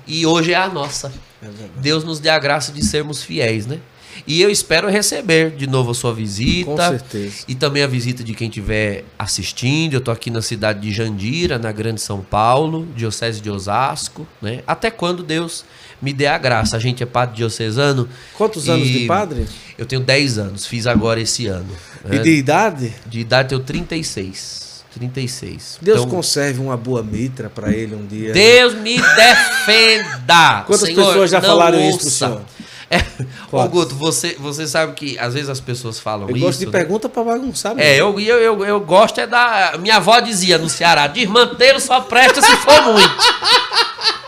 E 0.07 0.27
hoje 0.27 0.53
é 0.53 0.57
a 0.57 0.69
nossa. 0.69 1.11
É. 1.43 1.47
Deus 1.81 2.05
nos 2.05 2.21
dê 2.21 2.29
a 2.29 2.39
graça 2.39 2.71
de 2.73 2.85
sermos 2.85 3.23
fiéis, 3.23 3.65
né? 3.67 3.79
E 4.27 4.41
eu 4.41 4.51
espero 4.51 4.89
receber 4.89 5.51
de 5.51 5.67
novo 5.67 5.91
a 5.91 5.95
sua 5.95 6.15
visita. 6.15 6.71
Com 6.71 6.77
certeza. 6.77 7.45
E 7.49 7.55
também 7.55 7.83
a 7.83 7.87
visita 7.87 8.23
de 8.23 8.35
quem 8.35 8.49
estiver 8.49 9.05
assistindo. 9.19 9.95
Eu 9.95 10.01
tô 10.01 10.11
aqui 10.11 10.31
na 10.31 10.43
cidade 10.43 10.81
de 10.81 10.93
Jandira, 10.93 11.59
na 11.59 11.73
Grande 11.73 12.01
São 12.01 12.21
Paulo, 12.21 12.87
Diocese 12.95 13.41
de 13.41 13.51
Osasco, 13.51 14.27
né? 14.41 14.63
Até 14.67 14.91
quando 14.91 15.23
Deus 15.23 15.65
me 16.01 16.13
dê 16.13 16.27
a 16.27 16.39
graça. 16.39 16.77
A 16.77 16.81
gente 16.81 17.03
é 17.03 17.07
padre 17.07 17.37
diocesano. 17.37 18.09
Quantos 18.37 18.69
anos 18.69 18.89
e 18.89 18.93
de 18.93 19.07
padre? 19.07 19.47
Eu 19.79 19.87
tenho 19.87 20.01
10 20.01 20.39
anos, 20.39 20.67
fiz 20.67 20.87
agora 20.87 21.21
esse 21.21 21.47
ano. 21.47 21.71
E 22.05 22.17
né? 22.17 22.19
de 22.19 22.31
idade? 22.31 22.95
De 23.07 23.21
idade 23.21 23.55
eu 23.55 23.61
tenho 23.61 23.81
36. 23.81 24.67
36. 24.97 25.79
Deus 25.83 25.99
Então, 25.99 26.11
conserve 26.11 26.59
uma 26.59 26.77
boa 26.77 27.03
mitra 27.03 27.51
para 27.51 27.71
ele 27.71 27.95
um 27.95 28.07
dia. 28.07 28.33
Deus 28.33 28.75
me 28.75 28.97
defenda! 28.97 30.65
Quantas 30.67 30.89
Senhor, 30.89 31.07
pessoas 31.07 31.31
já 31.31 31.41
falaram 31.41 31.79
isso 31.79 31.99
pro 31.99 32.07
ouça. 32.07 32.27
senhor? 32.27 32.43
É, 32.91 33.03
ô. 33.51 33.67
Guto, 33.69 33.95
você, 33.95 34.37
você 34.39 34.67
sabe 34.67 34.95
que 34.95 35.19
às 35.19 35.35
vezes 35.35 35.49
as 35.49 35.61
pessoas 35.61 35.99
falam 35.99 36.29
Eu 36.29 36.37
isso. 36.37 36.47
gosto 36.47 36.59
de 36.61 36.67
né? 36.67 36.73
pergunta 36.73 37.09
pra 37.09 37.25
bagunçar 37.25 37.75
mesmo. 37.75 37.91
É, 37.91 37.97
eu, 37.97 38.19
eu, 38.21 38.39
eu, 38.39 38.65
eu 38.65 38.81
gosto 38.81 39.21
é 39.21 39.27
da. 39.27 39.75
Minha 39.79 39.97
avó 39.97 40.19
dizia 40.21 40.59
no 40.59 40.69
Ceará: 40.69 41.07
desmanteiro 41.07 41.81
só 41.81 42.01
presta 42.01 42.41
se 42.41 42.57
for 42.57 42.83
muito. 42.83 43.17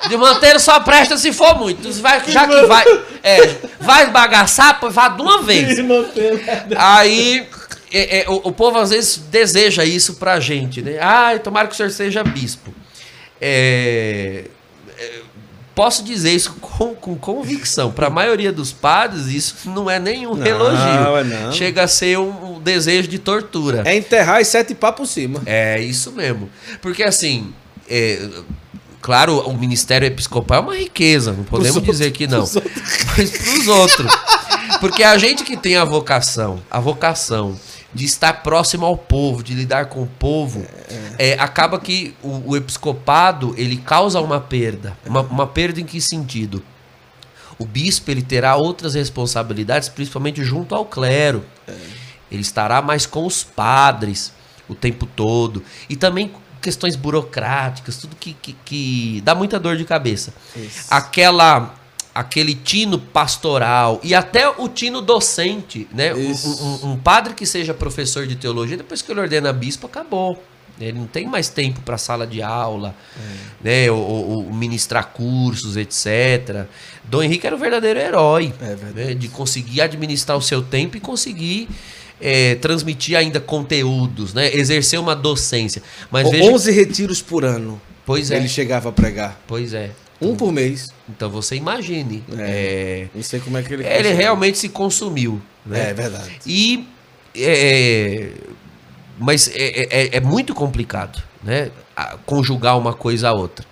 Desmanteiro 0.09 0.59
só 0.59 0.81
presta 0.81 1.17
se 1.17 1.33
for 1.33 1.59
muito. 1.59 1.93
Vai, 2.01 2.23
já 2.29 2.49
que 2.49 2.67
vai. 2.67 2.85
É, 3.23 3.57
vai 3.81 4.11
bagaçar, 4.11 4.81
vá 4.91 5.09
de 5.09 5.23
uma 5.23 5.43
vez. 5.43 5.79
Aí. 6.77 7.47
é, 7.93 8.21
é, 8.21 8.29
o, 8.29 8.49
o 8.49 8.53
povo 8.53 8.79
às 8.79 8.91
vezes 8.91 9.19
deseja 9.19 9.85
isso 9.85 10.15
pra 10.15 10.41
gente, 10.41 10.83
né? 10.83 10.99
Ai, 11.01 11.39
tomara 11.39 11.69
que 11.69 11.75
o 11.75 11.77
senhor 11.77 11.91
seja 11.91 12.25
bispo. 12.25 12.73
É, 13.41 14.45
é, 14.99 15.21
posso 15.79 16.03
dizer 16.03 16.33
isso 16.33 16.55
com, 16.55 16.93
com 16.93 17.15
convicção. 17.17 17.93
Para 17.93 18.09
a 18.09 18.11
maioria 18.11 18.51
dos 18.51 18.73
padres, 18.73 19.27
isso 19.29 19.71
não 19.71 19.89
é 19.89 20.01
nenhum 20.01 20.35
Não, 20.35 20.45
elogio. 20.45 21.25
não. 21.25 21.53
Chega 21.53 21.85
a 21.85 21.87
ser 21.87 22.19
um, 22.19 22.57
um 22.57 22.61
desejo 22.61 23.07
de 23.07 23.17
tortura. 23.17 23.85
É 23.87 23.97
enterrar 23.97 24.41
e 24.41 24.45
sete 24.45 24.75
pá 24.75 24.91
por 24.91 25.07
cima. 25.07 25.41
É 25.47 25.81
isso 25.81 26.11
mesmo. 26.11 26.51
Porque 26.83 27.05
assim, 27.05 27.55
é, 27.89 28.29
claro, 29.01 29.39
o 29.39 29.57
ministério 29.57 30.05
episcopal 30.05 30.59
é 30.59 30.61
uma 30.63 30.77
riqueza, 30.77 31.33
não 31.33 31.45
podemos 31.45 31.81
Pros 31.81 31.97
dizer 31.97 32.07
outros, 32.07 32.19
que 32.19 32.27
não. 32.27 32.45
pros. 32.45 33.07
Mas 33.17 33.31
para 33.31 33.53
os 33.53 33.69
outros. 33.69 34.13
Porque 34.81 35.05
a 35.05 35.17
gente 35.17 35.45
que 35.45 35.57
tem 35.57 35.77
a 35.77 35.85
vocação, 35.85 36.61
a 36.69 36.81
vocação 36.81 37.57
de 37.93 38.05
estar 38.05 38.43
próximo 38.43 38.85
ao 38.85 38.97
povo, 38.97 39.43
de 39.43 39.55
lidar 39.55 39.87
com 39.87 40.03
o 40.03 40.07
povo, 40.07 40.67
é, 41.19 41.35
acaba 41.35 41.79
que 41.79 42.15
o, 42.23 42.51
o 42.51 42.57
episcopado 42.57 43.55
ele 43.57 43.79
causa 43.79 44.21
uma 44.21 44.41
perda. 44.41 44.97
Uma, 45.07 45.23
uma 45.23 45.47
perda 45.47 45.81
em 45.81 45.85
que 45.85 46.01
sentido? 46.01 46.63
O 47.59 47.65
bispo 47.65 48.11
ele 48.11 48.23
terá 48.23 48.57
outras 48.57 48.95
responsabilidades, 48.95 49.89
principalmente 49.89 50.45
junto 50.45 50.75
ao 50.75 50.85
clero. 50.85 51.45
Ele 52.31 52.43
estará 52.43 52.81
mais 52.83 53.07
com 53.07 53.27
os 53.27 53.43
padres 53.43 54.33
o 54.69 54.75
tempo 54.75 55.07
todo. 55.07 55.65
E 55.89 55.97
também 55.97 56.31
questões 56.61 56.95
burocráticas, 56.95 57.97
tudo 57.97 58.15
que, 58.17 58.35
que, 58.35 58.53
que 58.65 59.23
dá 59.25 59.35
muita 59.35 59.59
dor 59.59 59.77
de 59.77 59.85
cabeça. 59.85 60.33
Isso. 60.55 60.87
Aquela 60.91 61.75
aquele 62.21 62.55
tino 62.55 62.99
pastoral 62.99 64.01
e 64.03 64.15
até 64.15 64.49
o 64.49 64.69
tino 64.69 65.01
docente, 65.01 65.87
né? 65.93 66.13
Um-. 66.15 66.33
Um, 66.87 66.93
um 66.93 66.97
padre 66.97 67.35
que 67.35 67.47
seja 67.47 67.73
professor 67.73 68.27
de 68.27 68.35
teologia, 68.37 68.77
depois 68.77 69.01
que 69.03 69.13
ele 69.13 69.21
ordena 69.21 69.53
bispo, 69.53 69.87
acabou. 69.87 70.43
Ele 70.81 70.99
não 70.99 71.07
tem 71.09 71.27
mais 71.27 71.49
tempo 71.49 71.81
para 71.81 71.99
sala 71.99 72.25
de 72.27 72.41
aula, 72.41 72.95
né? 73.63 73.91
Ou, 73.91 73.99
ou- 74.31 74.53
ministrar 74.53 75.07
cursos, 75.13 75.77
etc. 75.77 76.67
Dom 77.05 77.23
Henrique 77.23 77.47
era 77.47 77.57
o 77.57 77.59
verdadeiro 77.59 77.99
herói 77.99 78.53
É 78.61 78.77
né, 78.95 79.15
de 79.15 79.29
conseguir 79.29 79.81
administrar 79.81 80.37
o 80.37 80.43
seu 80.43 80.63
tempo 80.63 80.97
e 80.97 81.01
conseguir 81.01 81.69
é, 82.21 82.55
transmitir 82.57 83.17
ainda 83.17 83.41
conteúdos, 83.41 84.35
né? 84.35 84.53
Exercer 84.55 84.99
uma 85.01 85.15
docência. 85.17 85.83
Mas 86.11 86.27
O- 86.27 86.31
veja, 86.31 86.51
11 86.51 86.71
retiros 86.73 87.23
por 87.23 87.45
ano. 87.45 87.81
pois 88.07 88.31
é, 88.31 88.37
Ele 88.37 88.49
chegava 88.49 88.89
a 88.89 88.93
pregar. 88.93 89.41
pois 89.47 89.73
é. 89.75 89.91
Um 90.21 90.35
por 90.35 90.51
mês. 90.53 90.89
Então 91.09 91.31
você 91.31 91.55
imagine, 91.57 92.25
É. 92.37 92.43
é, 92.43 93.09
Não 93.15 93.23
sei 93.23 93.39
como 93.41 93.57
é 93.59 93.63
que 93.63 93.73
ele 93.75 93.85
ele 93.85 93.95
conseguiu. 93.97 94.17
realmente 94.17 94.59
se 94.59 94.69
consumiu, 94.69 95.41
né? 95.65 95.91
É 95.91 95.95
verdade. 95.95 96.39
E 96.47 96.89
é, 97.37 98.31
mas 99.19 99.49
é, 99.55 99.87
é- 99.91 100.17
é 100.17 100.21
muito 100.21 100.55
complicado, 100.55 101.23
né? 101.43 101.71
Conjugar 102.27 102.77
uma 102.79 102.93
coisa 102.95 103.29
a 103.29 103.33
outra. 103.33 103.65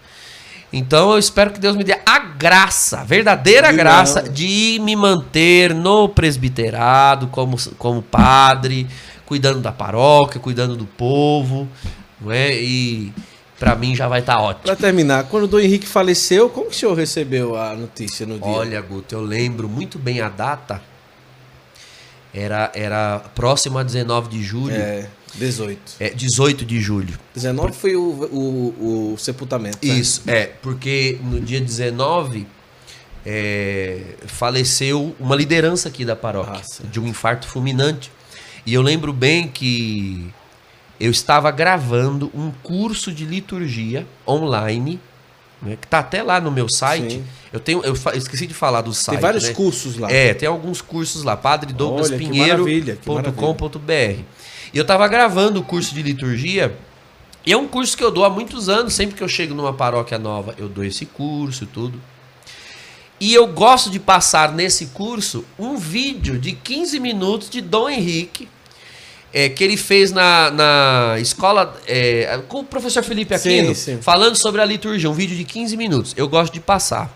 Então 0.72 1.12
eu 1.12 1.18
espero 1.18 1.52
que 1.52 1.60
Deus 1.60 1.76
me 1.76 1.84
dê 1.84 1.96
a 2.04 2.18
graça, 2.18 3.00
a 3.00 3.04
verdadeira 3.04 3.70
De 3.70 3.76
graça, 3.76 4.22
não. 4.22 4.32
de 4.32 4.78
me 4.82 4.94
manter 4.96 5.72
no 5.74 6.08
presbiterado 6.08 7.28
como, 7.28 7.56
como 7.78 8.02
padre, 8.02 8.86
cuidando 9.24 9.60
da 9.60 9.72
paróquia, 9.72 10.40
cuidando 10.40 10.76
do 10.76 10.84
povo, 10.84 11.68
não 12.20 12.32
é? 12.32 12.52
E 12.60 13.12
para 13.58 13.74
mim 13.74 13.94
já 13.94 14.06
vai 14.08 14.20
estar 14.20 14.38
ótimo. 14.40 14.64
Pra 14.64 14.76
terminar, 14.76 15.24
quando 15.24 15.44
o 15.44 15.46
Dom 15.46 15.58
Henrique 15.60 15.86
faleceu, 15.86 16.48
como 16.50 16.66
que 16.70 16.76
o 16.76 16.78
senhor 16.78 16.94
recebeu 16.94 17.56
a 17.56 17.74
notícia 17.74 18.26
no 18.26 18.38
dia? 18.38 18.46
Olha, 18.46 18.80
Guto, 18.80 19.14
eu 19.14 19.20
lembro 19.22 19.68
muito 19.68 19.98
bem 19.98 20.20
a 20.20 20.28
data. 20.28 20.82
Era, 22.34 22.70
era 22.74 23.18
próximo 23.34 23.78
a 23.78 23.82
19 23.82 24.28
de 24.28 24.42
julho. 24.42 24.74
É, 24.76 25.08
18. 25.36 25.80
É, 26.00 26.10
18 26.10 26.64
de 26.66 26.80
julho. 26.80 27.18
19 27.34 27.72
foi 27.72 27.96
o, 27.96 28.02
o, 28.02 29.12
o 29.14 29.18
sepultamento. 29.18 29.78
né? 29.86 29.94
Isso, 29.94 30.22
é, 30.26 30.46
porque 30.60 31.18
no 31.22 31.40
dia 31.40 31.60
19 31.60 32.46
é, 33.24 34.02
faleceu 34.26 35.16
uma 35.18 35.34
liderança 35.34 35.88
aqui 35.88 36.04
da 36.04 36.14
paróquia, 36.14 36.60
Ah, 36.62 36.86
de 36.90 37.00
um 37.00 37.06
infarto 37.06 37.48
fulminante. 37.48 38.12
E 38.66 38.74
eu 38.74 38.82
lembro 38.82 39.12
bem 39.12 39.48
que 39.48 40.26
eu 40.98 41.10
estava 41.10 41.50
gravando 41.50 42.30
um 42.34 42.50
curso 42.62 43.12
de 43.12 43.24
liturgia 43.24 44.06
online, 44.26 44.98
né, 45.60 45.76
que 45.80 45.86
tá 45.86 45.98
até 46.00 46.22
lá 46.22 46.40
no 46.40 46.50
meu 46.50 46.68
site. 46.68 47.14
Sim. 47.14 47.24
Eu 47.52 47.60
tenho, 47.60 47.82
eu, 47.82 47.94
eu 47.94 48.18
esqueci 48.18 48.46
de 48.46 48.54
falar 48.54 48.82
do 48.82 48.92
site. 48.92 49.16
Tem 49.16 49.22
vários 49.22 49.44
né? 49.44 49.52
cursos 49.54 49.96
lá. 49.98 50.10
É, 50.10 50.34
tem 50.34 50.48
alguns 50.48 50.80
cursos 50.80 51.22
lá, 51.22 51.34
maravilha, 51.34 52.96
que 52.96 53.04
padredouglaspinheiro.com.br. 53.04 54.22
E 54.72 54.78
eu 54.78 54.84
tava 54.84 55.06
gravando 55.08 55.60
o 55.60 55.62
curso 55.62 55.94
de 55.94 56.02
liturgia, 56.02 56.76
e 57.44 57.52
é 57.52 57.56
um 57.56 57.68
curso 57.68 57.96
que 57.96 58.02
eu 58.02 58.10
dou 58.10 58.24
há 58.24 58.30
muitos 58.30 58.68
anos, 58.68 58.92
sempre 58.92 59.14
que 59.14 59.22
eu 59.22 59.28
chego 59.28 59.54
numa 59.54 59.72
paróquia 59.72 60.18
nova, 60.18 60.54
eu 60.58 60.68
dou 60.68 60.84
esse 60.84 61.06
curso 61.06 61.64
e 61.64 61.66
tudo. 61.66 62.00
E 63.18 63.32
eu 63.32 63.46
gosto 63.46 63.88
de 63.88 63.98
passar 63.98 64.52
nesse 64.52 64.86
curso 64.86 65.44
um 65.58 65.76
vídeo 65.76 66.38
de 66.38 66.52
15 66.52 67.00
minutos 67.00 67.48
de 67.48 67.60
Dom 67.60 67.88
Henrique, 67.88 68.48
é, 69.32 69.48
que 69.48 69.62
ele 69.62 69.76
fez 69.76 70.12
na, 70.12 70.50
na 70.50 71.16
escola 71.18 71.78
é, 71.86 72.40
com 72.48 72.60
o 72.60 72.64
professor 72.64 73.02
Felipe 73.02 73.36
Sim, 73.38 73.58
Aquino, 73.58 73.74
sim. 73.74 73.98
falando 74.00 74.36
sobre 74.36 74.60
a 74.60 74.64
liturgia, 74.64 75.10
um 75.10 75.14
vídeo 75.14 75.36
de 75.36 75.44
15 75.44 75.76
minutos. 75.76 76.14
Eu 76.16 76.28
gosto 76.28 76.52
de 76.52 76.60
passar. 76.60 77.14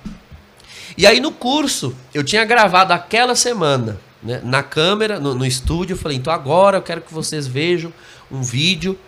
E 0.96 1.06
aí 1.06 1.20
no 1.20 1.32
curso, 1.32 1.94
eu 2.12 2.22
tinha 2.22 2.44
gravado 2.44 2.92
aquela 2.92 3.34
semana, 3.34 3.98
né, 4.22 4.40
na 4.44 4.62
câmera, 4.62 5.18
no, 5.18 5.34
no 5.34 5.46
estúdio, 5.46 5.94
eu 5.94 5.98
falei, 5.98 6.18
então 6.18 6.32
agora 6.32 6.78
eu 6.78 6.82
quero 6.82 7.00
que 7.00 7.14
vocês 7.14 7.46
vejam 7.46 7.92
um 8.30 8.42
vídeo 8.42 8.98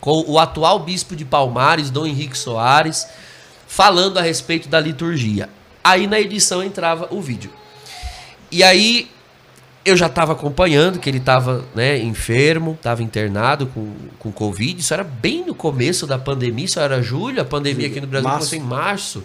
com 0.00 0.24
o 0.26 0.38
atual 0.38 0.80
bispo 0.80 1.14
de 1.14 1.24
Palmares, 1.24 1.90
Dom 1.90 2.06
Henrique 2.06 2.36
Soares, 2.36 3.06
falando 3.68 4.18
a 4.18 4.22
respeito 4.22 4.68
da 4.68 4.80
liturgia. 4.80 5.48
Aí 5.84 6.08
na 6.08 6.20
edição 6.20 6.62
entrava 6.62 7.06
o 7.10 7.20
vídeo. 7.20 7.52
E 8.50 8.64
aí 8.64 9.08
eu 9.84 9.96
já 9.96 10.06
estava 10.06 10.32
acompanhando 10.32 10.98
que 10.98 11.10
ele 11.10 11.18
estava 11.18 11.64
né, 11.74 11.98
enfermo, 11.98 12.72
estava 12.72 13.02
internado 13.02 13.66
com, 13.66 13.92
com 14.18 14.30
Covid. 14.30 14.80
Isso 14.80 14.94
era 14.94 15.02
bem 15.02 15.44
no 15.44 15.54
começo 15.54 16.06
da 16.06 16.18
pandemia, 16.18 16.64
isso 16.64 16.78
era 16.78 17.02
julho, 17.02 17.40
a 17.40 17.44
pandemia 17.44 17.88
aqui 17.88 18.00
no 18.00 18.06
Brasil 18.06 18.28
Março. 18.28 18.50
começou 18.50 18.66
em 18.66 18.70
março. 18.70 19.24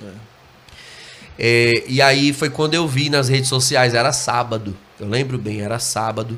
É, 1.38 1.84
e 1.88 2.01
aí 2.01 2.34
foi 2.34 2.49
quando 2.49 2.73
eu 2.73 2.88
vi 2.88 3.09
nas 3.09 3.29
redes 3.29 3.47
sociais, 3.47 3.93
era 3.93 4.11
sábado, 4.11 4.75
eu 4.99 5.07
lembro 5.07 5.38
bem, 5.38 5.61
era 5.61 5.77
sábado 5.77 6.38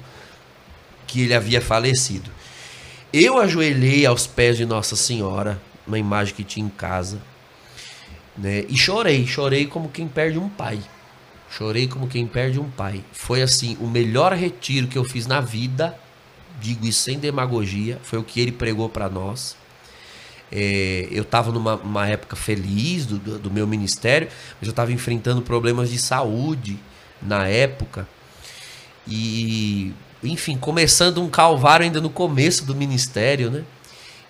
que 1.08 1.22
ele 1.22 1.34
havia 1.34 1.62
falecido. 1.62 2.30
Eu 3.14 3.40
ajoelhei 3.40 4.06
aos 4.06 4.28
pés 4.28 4.58
de 4.58 4.66
Nossa 4.66 4.96
Senhora, 4.96 5.60
uma 5.88 5.98
imagem 5.98 6.36
que 6.36 6.44
tinha 6.44 6.66
em 6.66 6.70
casa, 6.70 7.20
né? 8.38 8.66
E 8.68 8.78
chorei, 8.78 9.26
chorei 9.26 9.66
como 9.66 9.90
quem 9.90 10.08
perde 10.08 10.38
um 10.38 10.50
pai. 10.50 10.80
Chorei 11.50 11.88
como 11.88 12.08
quem 12.08 12.28
perde 12.28 12.60
um 12.60 12.70
pai. 12.70 13.04
Foi 13.12 13.42
assim, 13.42 13.78
o 13.80 13.88
melhor 13.88 14.34
retiro 14.34 14.88
que 14.88 14.98
eu 14.98 15.04
fiz 15.04 15.26
na 15.26 15.42
vida, 15.42 15.98
digo 16.60 16.86
isso 16.86 17.02
sem 17.02 17.18
demagogia, 17.18 18.00
foi 18.04 18.20
o 18.20 18.24
que 18.24 18.40
ele 18.40 18.52
pregou 18.52 18.88
para 18.88 19.10
nós. 19.10 19.58
É, 20.52 21.08
eu 21.12 21.24
estava 21.24 21.52
numa 21.52 21.76
uma 21.76 22.08
época 22.08 22.36
feliz 22.36 23.06
do, 23.06 23.18
do, 23.18 23.40
do 23.40 23.52
meu 23.52 23.68
ministério, 23.68 24.28
mas 24.60 24.68
eu 24.68 24.72
estava 24.72 24.92
enfrentando 24.92 25.42
problemas 25.42 25.90
de 25.90 26.00
saúde 26.00 26.78
na 27.22 27.48
época. 27.48 28.08
E, 29.08 29.94
enfim, 30.24 30.58
começando 30.58 31.22
um 31.22 31.30
calvário 31.30 31.84
ainda 31.84 32.02
no 32.02 32.10
começo 32.10 32.66
do 32.66 32.76
ministério, 32.76 33.50
né? 33.50 33.64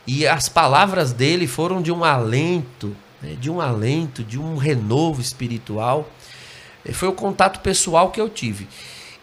E 0.08 0.26
as 0.26 0.50
palavras 0.50 1.14
dele 1.14 1.46
foram 1.46 1.82
de 1.82 1.92
um 1.92 2.04
alento, 2.04 2.96
né? 3.22 3.36
de 3.40 3.50
um 3.50 3.62
alento, 3.62 4.24
de 4.24 4.40
um 4.40 4.58
renovo 4.58 5.22
espiritual. 5.22 6.10
Foi 6.94 7.08
o 7.08 7.14
contato 7.14 7.60
pessoal 7.60 8.10
que 8.12 8.20
eu 8.20 8.30
tive. 8.30 8.68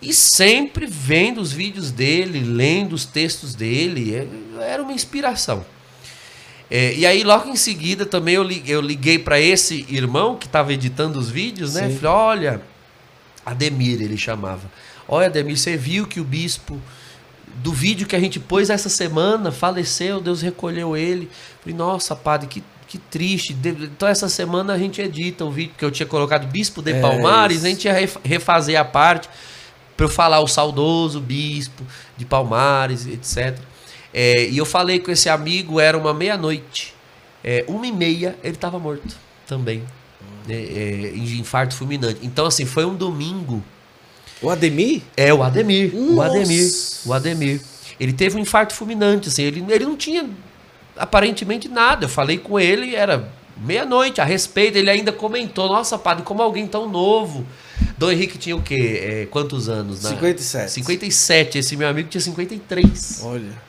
E 0.00 0.12
sempre 0.12 0.86
vendo 0.86 1.40
os 1.40 1.52
vídeos 1.52 1.90
dele, 1.90 2.40
lendo 2.40 2.92
os 2.92 3.04
textos 3.06 3.54
dele, 3.54 4.14
eh, 4.14 4.26
era 4.62 4.82
uma 4.82 4.92
inspiração. 4.92 5.64
É, 6.70 6.94
e 6.94 7.06
aí, 7.06 7.22
logo 7.22 7.48
em 7.48 7.56
seguida, 7.56 8.04
também 8.04 8.34
eu 8.34 8.42
li- 8.42 8.62
eu 8.66 8.80
liguei 8.80 9.18
para 9.18 9.40
esse 9.40 9.86
irmão 9.88 10.36
que 10.36 10.46
estava 10.46 10.72
editando 10.72 11.18
os 11.18 11.30
vídeos, 11.30 11.74
né? 11.74 11.88
Sim. 11.88 11.96
Falei, 11.96 12.10
olha, 12.10 12.62
Ademir 13.44 14.02
ele 14.02 14.18
chamava. 14.18 14.70
Olha, 15.08 15.26
Ademir, 15.28 15.56
você 15.56 15.76
viu 15.76 16.06
que 16.06 16.20
o 16.20 16.24
bispo 16.24 16.80
do 17.62 17.72
vídeo 17.72 18.06
que 18.06 18.16
a 18.16 18.20
gente 18.20 18.38
pôs 18.40 18.68
essa 18.68 18.88
semana 18.88 19.50
faleceu, 19.52 20.20
Deus 20.20 20.42
recolheu 20.42 20.96
ele. 20.96 21.30
Falei, 21.60 21.76
nossa, 21.76 22.14
padre, 22.16 22.48
que 22.48 22.62
que 22.88 22.98
triste. 22.98 23.56
Então 23.64 24.08
essa 24.08 24.28
semana 24.28 24.72
a 24.74 24.78
gente 24.78 25.00
edita 25.00 25.44
o 25.44 25.50
vídeo, 25.50 25.70
porque 25.70 25.84
eu 25.84 25.90
tinha 25.90 26.06
colocado 26.06 26.46
Bispo 26.46 26.82
de 26.82 26.92
É 26.92 27.00
Palmares, 27.00 27.58
isso. 27.58 27.66
a 27.66 27.68
gente 27.68 27.84
ia 27.86 27.92
ref- 27.92 28.16
refazer 28.24 28.78
a 28.78 28.84
parte 28.84 29.28
para 29.96 30.06
eu 30.06 30.10
falar 30.10 30.40
o 30.40 30.46
saudoso 30.46 31.20
Bispo 31.20 31.82
de 32.16 32.24
Palmares, 32.24 33.06
etc. 33.06 33.58
É, 34.14 34.48
e 34.48 34.56
eu 34.56 34.64
falei 34.66 34.98
com 35.00 35.10
esse 35.10 35.28
amigo, 35.28 35.78
era 35.80 35.96
uma 35.98 36.14
meia-noite. 36.14 36.94
É, 37.44 37.64
uma 37.68 37.86
e 37.86 37.92
meia, 37.92 38.36
ele 38.42 38.54
estava 38.54 38.78
morto 38.78 39.14
também. 39.46 39.82
né, 40.46 40.54
é, 40.54 41.10
de 41.14 41.40
infarto 41.40 41.74
fulminante. 41.74 42.20
Então, 42.22 42.46
assim, 42.46 42.64
foi 42.64 42.84
um 42.84 42.94
domingo. 42.94 43.62
O 44.40 44.48
Ademir? 44.50 45.02
É, 45.16 45.32
o 45.34 45.42
Ademir. 45.42 45.94
O 45.94 46.14
Nossa. 46.14 46.28
Ademir. 46.30 46.70
O 47.04 47.12
Ademir. 47.12 47.60
Ele 47.98 48.12
teve 48.12 48.36
um 48.36 48.40
infarto 48.40 48.74
fulminante, 48.74 49.28
assim. 49.28 49.42
Ele, 49.42 49.64
ele 49.68 49.84
não 49.84 49.96
tinha 49.96 50.28
aparentemente 50.98 51.68
nada. 51.68 52.04
Eu 52.04 52.08
falei 52.08 52.38
com 52.38 52.58
ele, 52.58 52.94
era 52.94 53.28
meia-noite, 53.56 54.20
a 54.20 54.24
respeito. 54.24 54.76
Ele 54.76 54.90
ainda 54.90 55.12
comentou: 55.12 55.68
Nossa, 55.68 55.98
padre, 55.98 56.22
como 56.24 56.42
alguém 56.42 56.66
tão 56.66 56.88
novo. 56.88 57.46
Dom 57.98 58.10
Henrique 58.10 58.36
tinha 58.38 58.54
o 58.56 58.62
quê? 58.62 59.00
É, 59.02 59.26
quantos 59.30 59.68
anos? 59.68 60.02
né? 60.02 60.10
57. 60.10 60.70
57. 60.72 61.58
Esse 61.58 61.76
meu 61.76 61.88
amigo 61.88 62.08
tinha 62.08 62.20
53. 62.20 63.20
Olha. 63.24 63.66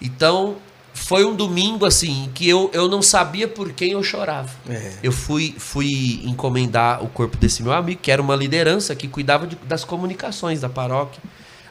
Então, 0.00 0.56
foi 0.94 1.24
um 1.24 1.34
domingo, 1.34 1.84
assim, 1.86 2.30
que 2.34 2.48
eu, 2.48 2.70
eu 2.72 2.88
não 2.88 3.02
sabia 3.02 3.46
por 3.46 3.72
quem 3.72 3.92
eu 3.92 4.02
chorava. 4.02 4.50
É. 4.68 4.92
Eu 5.02 5.12
fui, 5.12 5.54
fui 5.58 6.20
encomendar 6.24 7.02
o 7.04 7.08
corpo 7.08 7.36
desse 7.36 7.62
meu 7.62 7.72
amigo, 7.72 8.00
que 8.02 8.10
era 8.10 8.20
uma 8.20 8.34
liderança 8.34 8.94
que 8.94 9.06
cuidava 9.06 9.46
de- 9.46 9.56
das 9.66 9.84
comunicações 9.84 10.60
da 10.60 10.68
paróquia. 10.68 11.20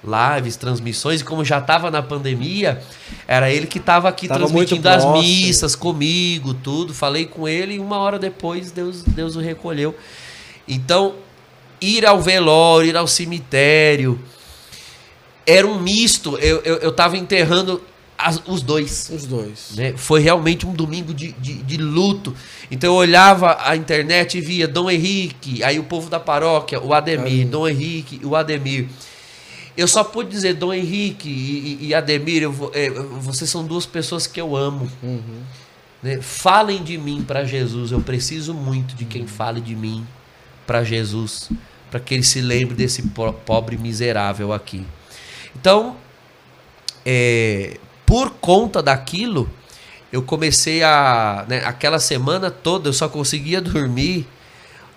Lives, 0.03 0.55
transmissões, 0.55 1.21
e 1.21 1.23
como 1.23 1.43
já 1.43 1.57
estava 1.59 1.91
na 1.91 2.01
pandemia, 2.01 2.81
era 3.27 3.51
ele 3.51 3.67
que 3.67 3.79
estava 3.79 4.07
aqui 4.07 4.27
Tava 4.27 4.39
transmitindo 4.39 4.87
as 4.87 5.03
missas 5.21 5.75
comigo, 5.75 6.53
tudo. 6.53 6.93
Falei 6.93 7.25
com 7.25 7.47
ele 7.47 7.75
e 7.75 7.79
uma 7.79 7.97
hora 7.97 8.17
depois 8.17 8.71
Deus, 8.71 9.03
Deus 9.03 9.35
o 9.35 9.39
recolheu. 9.41 9.93
Então, 10.67 11.15
ir 11.81 12.05
ao 12.05 12.21
velório, 12.21 12.89
ir 12.89 12.95
ao 12.95 13.07
cemitério, 13.07 14.19
era 15.45 15.67
um 15.67 15.79
misto. 15.79 16.37
Eu, 16.37 16.59
eu, 16.61 16.75
eu 16.77 16.91
tava 16.91 17.17
enterrando 17.17 17.81
as- 18.17 18.41
os 18.45 18.61
dois 18.61 19.09
Os 19.13 19.25
dois. 19.25 19.71
né? 19.75 19.93
Foi 19.97 20.19
realmente 20.21 20.65
um 20.65 20.73
domingo 20.73 21.13
de, 21.13 21.31
de, 21.33 21.55
de 21.55 21.77
luto. 21.77 22.33
Então 22.69 22.91
eu 22.93 22.95
olhava 22.95 23.57
a 23.61 23.75
internet 23.75 24.37
e 24.37 24.41
via 24.41 24.67
Dom 24.67 24.89
Henrique, 24.89 25.63
aí 25.63 25.79
o 25.79 25.83
povo 25.83 26.09
da 26.09 26.19
paróquia, 26.19 26.79
o 26.81 26.93
Ademir. 26.93 27.47
Dom 27.47 27.67
Henrique, 27.67 28.21
o 28.23 28.35
Ademir. 28.35 28.87
Eu 29.79 29.87
só 29.87 30.03
pude 30.03 30.29
dizer 30.29 30.55
Dom 30.55 30.73
Henrique 30.73 31.29
e, 31.29 31.87
e- 31.87 31.93
Ademir, 31.93 32.43
eu 32.43 32.71
é, 32.73 32.89
vocês 32.89 33.49
são 33.49 33.65
duas 33.65 33.85
pessoas 33.85 34.27
que 34.27 34.39
eu 34.39 34.55
amo. 34.55 34.89
Uhum. 35.01 35.41
né? 36.03 36.19
Falem 36.21 36.83
de 36.83 36.97
mim 36.97 37.23
para 37.23 37.43
Jesus. 37.45 37.91
Eu 37.91 38.01
preciso 38.01 38.53
muito 38.53 38.95
de 38.95 39.05
quem 39.05 39.25
fale 39.25 39.61
de 39.61 39.75
mim 39.75 40.05
para 40.67 40.83
Jesus, 40.83 41.49
para 41.89 41.99
que 41.99 42.13
ele 42.13 42.23
se 42.23 42.41
lembre 42.41 42.75
desse 42.75 43.01
po- 43.03 43.33
pobre 43.33 43.77
miserável 43.77 44.51
aqui. 44.53 44.85
Então, 45.55 45.95
é, 47.05 47.77
por 48.05 48.31
conta 48.31 48.81
daquilo, 48.83 49.49
eu 50.11 50.21
comecei 50.21 50.83
a. 50.83 51.45
né, 51.47 51.61
aquela 51.65 51.99
semana 51.99 52.51
toda 52.51 52.89
eu 52.89 52.93
só 52.93 53.07
conseguia 53.07 53.61
dormir 53.61 54.27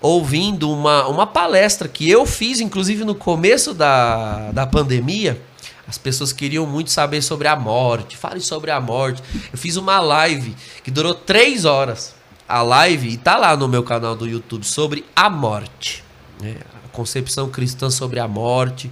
ouvindo 0.02 0.70
uma, 0.70 1.06
uma 1.06 1.26
palestra 1.26 1.88
que 1.88 2.10
eu 2.10 2.26
fiz, 2.26 2.60
inclusive 2.60 3.04
no 3.04 3.14
começo 3.14 3.72
da, 3.72 4.50
da 4.50 4.66
pandemia. 4.66 5.40
As 5.86 5.96
pessoas 5.96 6.32
queriam 6.32 6.66
muito 6.66 6.90
saber 6.90 7.22
sobre 7.22 7.46
a 7.48 7.54
morte. 7.54 8.16
Fale 8.16 8.40
sobre 8.40 8.70
a 8.70 8.80
morte. 8.80 9.22
Eu 9.52 9.58
fiz 9.58 9.76
uma 9.76 10.00
live 10.00 10.54
que 10.82 10.90
durou 10.90 11.14
três 11.14 11.64
horas. 11.64 12.14
A 12.48 12.60
live, 12.60 13.08
e 13.08 13.16
tá 13.16 13.36
lá 13.38 13.56
no 13.56 13.68
meu 13.68 13.82
canal 13.82 14.14
do 14.14 14.26
YouTube, 14.26 14.66
sobre 14.66 15.04
a 15.14 15.30
morte. 15.30 16.04
né? 16.40 16.56
A 16.84 16.88
concepção 16.88 17.48
cristã 17.48 17.88
sobre 17.88 18.18
a 18.18 18.28
morte. 18.28 18.90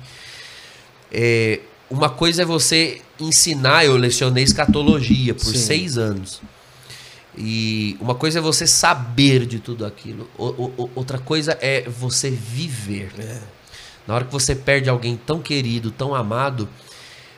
É, 1.13 1.61
uma 1.91 2.09
coisa 2.09 2.43
é 2.43 2.45
você 2.45 3.03
ensinar, 3.19 3.85
eu 3.85 3.97
lecionei 3.97 4.45
escatologia 4.45 5.35
por 5.35 5.45
Sim. 5.45 5.59
seis 5.59 5.99
anos. 5.99 6.41
E 7.37 7.97
uma 8.01 8.15
coisa 8.15 8.39
é 8.39 8.43
você 8.43 8.67
saber 8.67 9.47
de 9.47 9.59
tudo 9.59 9.87
aquilo. 9.87 10.29
Outra 10.37 11.19
coisa 11.19 11.57
é 11.61 11.83
você 11.89 12.31
viver. 12.31 13.13
É. 13.19 13.41
Na 14.07 14.15
hora 14.15 14.25
que 14.25 14.33
você 14.33 14.55
perde 14.55 14.91
alguém 14.91 15.17
tão 15.17 15.41
querido, 15.41 15.91
tão 15.91 16.15
amado, 16.15 16.69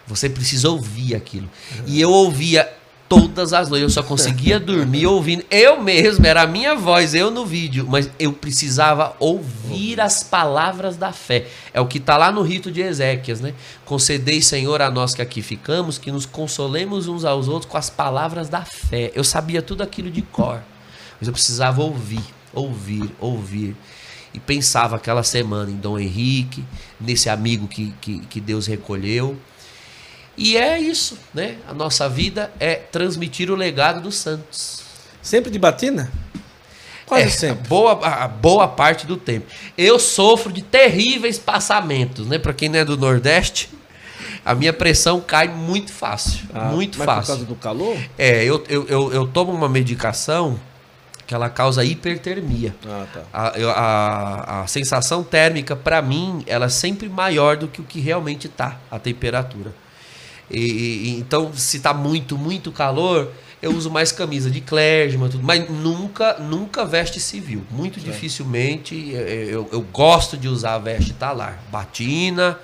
você 0.06 0.28
precisa 0.28 0.70
ouvir 0.70 1.14
aquilo. 1.14 1.48
E 1.86 2.01
eu 2.01 2.10
ouvia 2.10 2.73
todas 3.12 3.52
as 3.52 3.68
noites, 3.68 3.82
eu 3.82 3.90
só 3.90 4.02
conseguia 4.02 4.59
dormir 4.59 5.06
ouvindo. 5.06 5.44
Eu 5.51 5.82
mesmo, 5.82 6.26
era 6.26 6.43
a 6.43 6.47
minha 6.47 6.74
voz, 6.74 7.14
eu 7.14 7.30
no 7.30 7.44
vídeo, 7.44 7.86
mas 7.86 8.10
eu 8.18 8.32
precisava 8.32 9.14
ouvir 9.20 10.01
as 10.01 10.22
palavras 10.22 10.97
da 10.97 11.12
fé. 11.12 11.47
É 11.74 11.80
o 11.80 11.86
que 11.86 11.98
está 11.98 12.16
lá 12.16 12.32
no 12.32 12.40
rito 12.40 12.72
de 12.72 12.80
Ezequias, 12.80 13.43
né? 13.43 13.52
Concedei, 13.84 14.40
Senhor, 14.40 14.80
a 14.80 14.90
nós 14.90 15.14
que 15.14 15.20
aqui 15.20 15.43
ficamos, 15.43 15.98
que 15.98 16.10
nos 16.10 16.24
consolemos 16.24 17.06
uns 17.06 17.24
aos 17.26 17.48
outros 17.48 17.70
com 17.70 17.76
as 17.76 17.90
palavras 17.90 18.48
da 18.48 18.64
fé. 18.64 19.12
Eu 19.14 19.24
sabia 19.24 19.60
tudo 19.60 19.82
aquilo 19.82 20.10
de 20.10 20.22
cor, 20.22 20.62
mas 21.20 21.28
eu 21.28 21.34
precisava 21.34 21.82
ouvir, 21.82 22.24
ouvir, 22.55 23.10
ouvir. 23.20 23.76
E 24.32 24.40
pensava 24.40 24.97
aquela 24.97 25.22
semana 25.22 25.70
em 25.70 25.76
Dom 25.76 25.98
Henrique, 25.98 26.64
nesse 26.98 27.28
amigo 27.28 27.68
que, 27.68 27.93
que, 28.01 28.20
que 28.20 28.40
Deus 28.40 28.66
recolheu. 28.66 29.36
E 30.36 30.56
é 30.56 30.78
isso, 30.78 31.18
né? 31.34 31.56
A 31.68 31.74
nossa 31.74 32.09
vida 32.09 32.50
é 32.59 32.74
transmitir 32.74 33.50
o 33.50 33.54
legado 33.54 34.00
dos 34.00 34.16
santos. 34.16 34.82
Sempre 35.20 35.50
de 35.50 35.59
batina? 35.59 36.10
Quase 37.06 37.24
É, 37.24 37.28
sempre. 37.28 37.68
Boa, 37.68 37.92
a 38.06 38.26
boa 38.28 38.66
parte 38.66 39.06
do 39.06 39.16
tempo. 39.16 39.46
Eu 39.76 39.98
sofro 39.98 40.52
de 40.52 40.62
terríveis 40.62 41.38
passamentos, 41.38 42.26
né? 42.26 42.38
Para 42.38 42.52
quem 42.54 42.68
não 42.68 42.78
é 42.78 42.84
do 42.84 42.96
Nordeste, 42.96 43.68
a 44.44 44.54
minha 44.54 44.72
pressão 44.72 45.20
cai 45.20 45.48
muito 45.48 45.92
fácil. 45.92 46.40
Ah, 46.54 46.64
muito 46.64 46.98
mas 46.98 47.06
Por 47.06 47.14
fácil. 47.14 47.26
causa 47.34 47.44
do 47.44 47.54
calor? 47.54 47.96
É, 48.18 48.42
eu, 48.44 48.64
eu, 48.68 48.86
eu, 48.88 49.12
eu 49.12 49.26
tomo 49.26 49.52
uma 49.52 49.68
medicação 49.68 50.59
que 51.26 51.34
ela 51.34 51.48
causa 51.48 51.84
hipertermia. 51.84 52.74
Ah, 52.86 53.06
tá. 53.12 53.22
A, 53.32 53.48
a, 53.70 54.62
a 54.62 54.66
sensação 54.66 55.22
térmica, 55.22 55.76
para 55.76 56.00
mim, 56.02 56.42
ela 56.46 56.66
é 56.66 56.70
sempre 56.70 57.09
maior 57.09 57.56
do 57.56 57.68
que 57.68 57.80
o 57.80 57.84
que 57.84 58.00
realmente 58.00 58.48
tá, 58.48 58.78
a 58.90 58.98
temperatura. 58.98 59.72
E, 60.52 60.60
e- 60.60 61.18
então, 61.18 61.52
se 61.54 61.80
tá 61.80 61.94
muito, 61.94 62.36
muito 62.36 62.70
calor, 62.70 63.30
eu 63.62 63.72
uso 63.74 63.90
mais 63.90 64.12
camisa 64.12 64.50
de 64.50 64.60
clergyman, 64.60 65.28
tudo, 65.30 65.42
mas 65.44 65.68
nunca, 65.70 66.34
nunca 66.38 66.84
veste 66.84 67.18
civil. 67.20 67.62
Muito 67.70 68.00
dificilmente. 68.00 69.14
eh, 69.14 69.48
Eu, 69.50 69.68
eu 69.72 69.80
gosto 69.80 70.36
de 70.36 70.48
usar 70.48 70.74
a 70.74 70.78
veste 70.78 71.12
talar, 71.14 71.62
batina, 71.70 72.58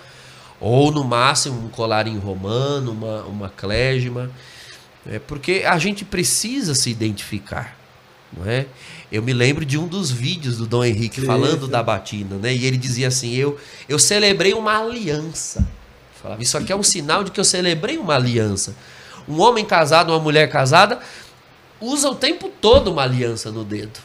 ou 0.61 0.91
no 0.91 1.05
máximo 1.05 1.65
um 1.67 1.69
colarinho 1.69 2.21
romano, 2.21 2.93
uma, 2.93 3.23
uma 3.23 3.49
clergyman. 3.49 4.29
É 5.07 5.19
porque 5.19 5.63
a 5.67 5.79
gente 5.79 6.05
precisa 6.05 6.75
se 6.75 6.91
identificar, 6.91 7.79
não 8.37 8.45
é? 8.51 8.67
Eu 9.11 9.23
me 9.23 9.33
lembro 9.33 9.65
de 9.65 9.79
um 9.79 9.87
dos 9.87 10.11
vídeos 10.11 10.59
do 10.59 10.67
Dom 10.67 10.85
Henrique 10.85 11.21
Sim, 11.21 11.27
falando 11.27 11.67
da 11.67 11.83
batina, 11.83 12.37
né? 12.37 12.53
E 12.55 12.67
ele 12.67 12.77
dizia 12.77 13.09
assim: 13.09 13.35
eu, 13.35 13.59
eu 13.89 13.99
celebrei 13.99 14.53
uma 14.53 14.77
aliança. 14.79 15.67
Falava, 16.23 16.43
isso 16.43 16.57
aqui 16.59 16.73
é 16.73 16.77
um 16.77 16.83
sinal 16.83 17.23
de 17.23 17.31
que 17.31 17.39
eu 17.39 17.45
celebrei 17.45 17.99
uma 17.99 18.15
aliança. 18.15 18.75
Um 19.29 19.41
homem 19.41 19.65
casado, 19.65 20.11
uma 20.11 20.19
mulher 20.19 20.49
casada, 20.49 20.99
usa 21.81 22.09
o 22.09 22.15
tempo 22.15 22.49
todo 22.49 22.91
uma 22.91 23.03
aliança 23.03 23.51
no 23.51 23.65
dedo. 23.65 24.01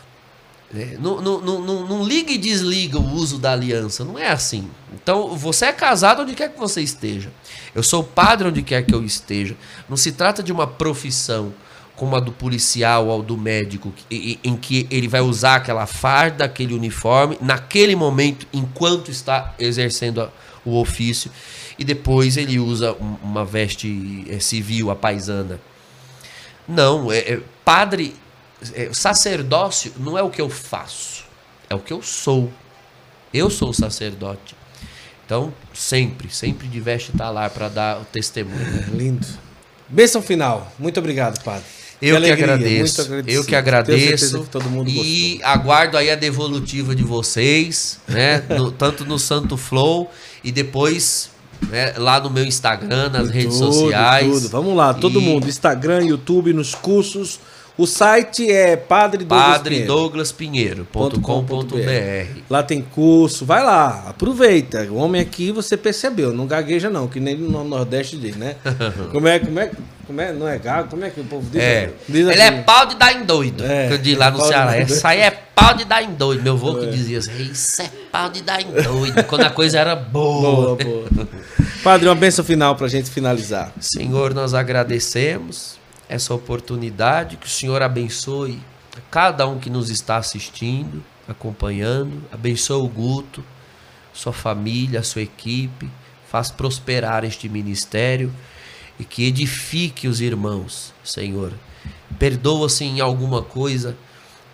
né? 0.72 0.98
Não, 0.99 1.22
não, 1.22 1.40
não, 1.41 1.88
não, 1.88 2.03
liga 2.03 2.31
e 2.31 2.38
desliga 2.38 2.99
o 2.99 3.14
uso 3.14 3.38
da 3.38 3.53
aliança. 3.53 4.03
Não 4.03 4.19
é 4.19 4.30
assim. 4.30 4.69
Então, 4.94 5.35
você 5.35 5.65
é 5.65 5.73
casado 5.73 6.22
onde 6.23 6.34
quer 6.34 6.52
que 6.52 6.60
você 6.60 6.81
esteja. 6.81 7.31
Eu 7.73 7.81
sou 7.81 8.03
padre 8.03 8.48
onde 8.48 8.61
quer 8.61 8.84
que 8.84 8.94
eu 8.94 9.03
esteja. 9.03 9.56
Não 9.90 9.98
se 9.98 10.11
trata 10.11 10.44
de 10.44 10.52
uma 10.52 10.68
profissão 10.68 11.53
como 11.95 12.15
a 12.15 12.19
do 12.19 12.31
policial 12.31 13.07
ou 13.07 13.22
do 13.22 13.38
médico, 13.38 13.94
em 14.10 14.57
que 14.57 14.88
ele 14.90 15.07
vai 15.07 15.22
usar 15.22 15.56
aquela 15.56 15.85
farda, 15.85 16.44
aquele 16.44 16.73
uniforme, 16.73 17.38
naquele 17.40 17.95
momento, 17.95 18.48
enquanto 18.52 19.11
está 19.11 19.53
exercendo 19.60 20.31
o 20.65 20.80
ofício, 20.80 21.31
e 21.78 21.84
depois 21.84 22.38
ele 22.38 22.60
usa 22.60 22.94
um- 22.94 23.18
uma 23.24 23.44
veste 23.45 24.26
eh, 24.30 24.40
civil, 24.40 24.90
a 24.91 24.95
paisana. 24.95 25.60
Não, 26.68 27.12
é, 27.12 27.18
é- 27.20 27.40
padre, 27.66 28.16
é, 28.74 28.90
sacerdócio 28.94 29.91
não 29.98 30.18
é 30.18 30.22
o 30.24 30.30
que 30.30 30.41
eu 30.41 30.50
faço, 30.50 31.26
é 31.70 31.76
o 31.76 31.80
que 31.80 31.91
eu 31.91 32.02
sou. 32.02 32.52
Eu 33.34 33.50
sou 33.50 33.70
o 33.70 33.74
sacerdote. 33.74 34.56
Então, 35.26 35.54
sempre, 35.74 36.30
sempre 36.30 36.68
de 36.68 36.80
veste 36.80 37.12
talar 37.14 37.50
para 37.50 37.68
dar 37.70 38.02
o 38.02 38.06
testemunho. 38.06 38.86
Lindo. 38.94 39.26
Bênção 39.90 40.22
final. 40.22 40.72
Muito 40.78 41.00
obrigado, 41.00 41.41
padre. 41.44 41.64
Eu 42.02 42.12
que, 42.12 42.18
alegria, 42.18 42.44
agradeço. 42.45 43.02
Eu 43.28 43.44
que 43.45 43.56
agradeço. 43.56 44.00
certeza 44.00 44.40
que 44.40 44.50
todo 44.50 44.70
mundo 44.70 44.90
e 44.90 45.40
aguardo 45.41 45.98
aí 45.98 46.12
a 46.12 46.16
devolutiva 46.16 46.94
de 46.94 47.02
vocês, 47.04 48.00
né? 48.08 48.44
No- 48.50 48.72
tanto 48.72 49.06
no 49.06 49.18
Santo 49.18 49.56
Flow 49.56 50.12
e 50.44 50.52
depois 50.52 51.30
né, 51.69 51.94
lá 51.98 52.19
no 52.19 52.30
meu 52.30 52.44
Instagram, 52.45 53.10
nas 53.10 53.30
redes 53.30 53.57
Tudo, 53.60 53.73
sociais. 53.73 54.27
tudo. 54.27 54.49
Vamos 54.49 54.76
lá, 54.76 54.94
todo 54.94 55.19
E- 55.19 55.23
mundo. 55.23 55.48
Instagram, 55.48 56.03
YouTube, 56.06 56.53
nos 56.53 56.73
cursos. 56.76 57.40
O 57.76 57.88
site 57.88 58.52
é 58.52 58.76
Padre 58.77 59.26
Douglas 59.26 60.31
Pinheiro. 60.31 60.85
padredouglaspinheiro.com.br. 60.94 62.41
Lá 62.49 62.61
tem 62.61 62.81
curso, 62.84 63.45
vai 63.48 63.64
lá, 63.64 64.03
aproveita. 64.10 64.84
O 64.91 64.95
homem 64.98 65.19
aqui 65.22 65.52
você 65.52 65.76
percebeu, 65.76 66.31
não 66.34 66.45
gagueja 66.45 66.90
não, 66.90 67.07
que 67.07 67.19
nem 67.19 67.35
no 67.35 67.64
Nordeste 67.64 68.15
diz, 68.18 68.35
né? 68.35 68.56
como 69.11 69.27
é, 69.27 69.40
como 69.40 69.60
é, 69.60 69.72
como 70.06 70.22
é, 70.22 70.31
não 70.34 70.48
é 70.48 70.60
gago, 70.60 70.90
como 70.90 71.03
é 71.03 71.10
que 71.10 71.19
o 71.19 71.23
povo 71.23 71.49
diz? 71.49 71.61
É. 71.61 71.90
Diz 72.07 72.27
Ele 72.27 72.31
assim, 72.41 72.41
é 72.41 72.61
pau 72.61 72.85
de 72.85 72.95
dar 72.95 73.11
em 73.14 73.26
doido. 73.26 73.64
É, 73.65 73.88
que 73.88 73.94
eu 73.94 73.98
digo 73.98 74.19
lá 74.19 74.30
no 74.30 74.38
pau 74.38 74.45
de 74.48 74.53
Ceará. 74.53 74.77
Essa 74.77 75.07
aí 75.10 75.22
é 75.22 75.31
pau 75.31 75.73
de 75.73 75.85
dar 75.85 76.03
em 76.03 76.14
doido. 76.14 76.44
Meu 76.44 76.53
avô 76.53 76.76
que 76.76 76.85
dizia 76.88 77.18
assim, 77.19 77.49
isso 77.52 77.81
é 77.81 77.90
pau 78.11 78.30
de 78.30 78.44
dar 78.44 78.61
em 78.61 78.68
doido. 78.84 79.23
Quando 79.23 79.45
a 79.45 79.49
coisa 79.49 79.80
era 79.80 79.95
boa. 79.95 80.76
Boa, 80.76 80.76
boa. 80.76 81.27
Padre, 81.84 82.07
uma 82.07 82.15
benção 82.15 82.45
final 82.45 82.77
pra 82.77 82.88
gente 82.88 83.11
finalizar. 83.11 83.73
Senhor, 83.81 84.34
nós 84.34 84.53
agradecemos 84.53 85.77
essa 86.07 86.34
oportunidade, 86.34 87.35
que 87.35 87.45
o 87.45 87.49
Senhor 87.49 87.81
abençoe 87.81 88.57
a 88.95 89.01
cada 89.11 89.45
um 89.45 89.60
que 89.60 89.69
nos 89.69 89.89
está 89.89 90.15
assistindo, 90.15 91.03
acompanhando, 91.27 92.23
abençoe 92.31 92.81
o 92.81 92.88
Guto, 92.88 93.43
sua 94.14 94.31
família, 94.31 95.01
a 95.01 95.03
sua 95.03 95.23
equipe, 95.23 95.89
faz 96.31 96.49
prosperar 96.49 97.26
este 97.26 97.49
ministério 97.49 98.34
e 98.97 99.03
que 99.03 99.26
edifique 99.26 100.07
os 100.07 100.22
irmãos, 100.22 100.93
Senhor. 101.03 101.51
Perdoa 102.18 102.69
se 102.69 102.85
em 102.85 103.01
alguma 103.01 103.41
coisa 103.41 103.97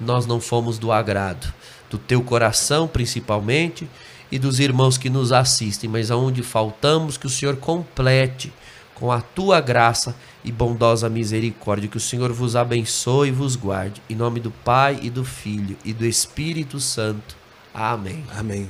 nós 0.02 0.26
não 0.26 0.42
fomos 0.42 0.80
do 0.80 0.92
agrado, 0.92 1.54
do 1.92 2.00
teu 2.00 2.24
coração 2.24 2.88
principalmente 2.88 3.88
e 4.32 4.38
dos 4.38 4.60
irmãos 4.60 4.98
que 4.98 5.10
nos 5.10 5.32
assistem, 5.32 5.90
mas 5.90 6.12
aonde 6.12 6.44
faltamos 6.44 7.18
que 7.18 7.28
o 7.28 7.30
Senhor 7.30 7.58
complete 7.58 8.52
com 8.96 9.12
a 9.12 9.22
tua 9.22 9.62
graça 9.62 10.16
e 10.44 10.52
bondosa 10.52 11.10
misericórdia. 11.10 11.90
Que 11.90 11.98
o 11.98 12.02
Senhor 12.02 12.32
vos 12.34 12.56
abençoe 12.56 13.30
e 13.30 13.32
vos 13.32 13.56
guarde. 13.56 14.02
Em 14.10 14.16
nome 14.16 14.40
do 14.40 14.52
Pai 14.52 15.00
e 15.02 15.10
do 15.10 15.24
Filho 15.24 15.78
e 15.86 15.94
do 15.94 16.06
Espírito 16.06 16.80
Santo. 16.80 17.36
Amém. 17.74 18.24
Amém. 18.36 18.70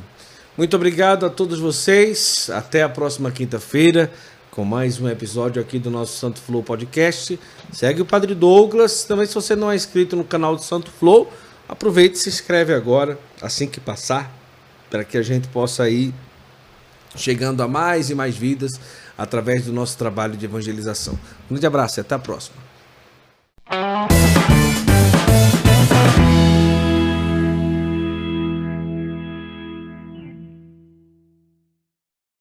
Muito 0.58 0.76
obrigado 0.76 1.26
a 1.26 1.30
todos 1.30 1.60
vocês. 1.60 2.50
Até 2.54 2.84
a 2.84 2.90
próxima 2.90 3.32
quinta-feira 3.32 4.12
com 4.52 4.66
mais 4.66 5.00
um 5.00 5.08
episódio 5.08 5.62
aqui 5.62 5.80
do 5.80 5.90
nosso 5.90 6.18
Santo 6.18 6.42
Flow 6.42 6.62
Podcast. 6.62 7.40
Segue 7.72 8.02
o 8.02 8.06
Padre 8.06 8.36
Douglas. 8.36 9.04
Também, 9.06 9.26
se 9.26 9.34
você 9.34 9.56
não 9.56 9.72
é 9.72 9.76
inscrito 9.76 10.16
no 10.16 10.24
canal 10.24 10.56
do 10.56 10.62
Santo 10.62 10.92
Flow, 10.92 11.32
aproveite 11.68 12.16
e 12.16 12.20
se 12.20 12.30
inscreve 12.30 12.74
agora, 12.74 13.18
assim 13.42 13.68
que 13.68 13.80
passar, 13.80 14.39
para 14.90 15.04
que 15.04 15.18
a 15.18 15.22
gente 15.22 15.48
possa 15.48 15.90
ir 15.90 16.14
chegando 17.16 17.62
a 17.62 17.68
mais 17.68 18.10
e 18.10 18.16
mais 18.16 18.36
vidas 18.36 18.80
através 19.18 19.66
do 19.66 19.74
nosso 19.74 19.98
trabalho 19.98 20.38
de 20.38 20.46
evangelização. 20.46 21.14
Um 21.46 21.54
grande 21.54 21.68
abraço 21.68 22.00
e 22.00 22.02
até 22.02 22.16
a 22.16 22.20
próxima. 22.20 22.58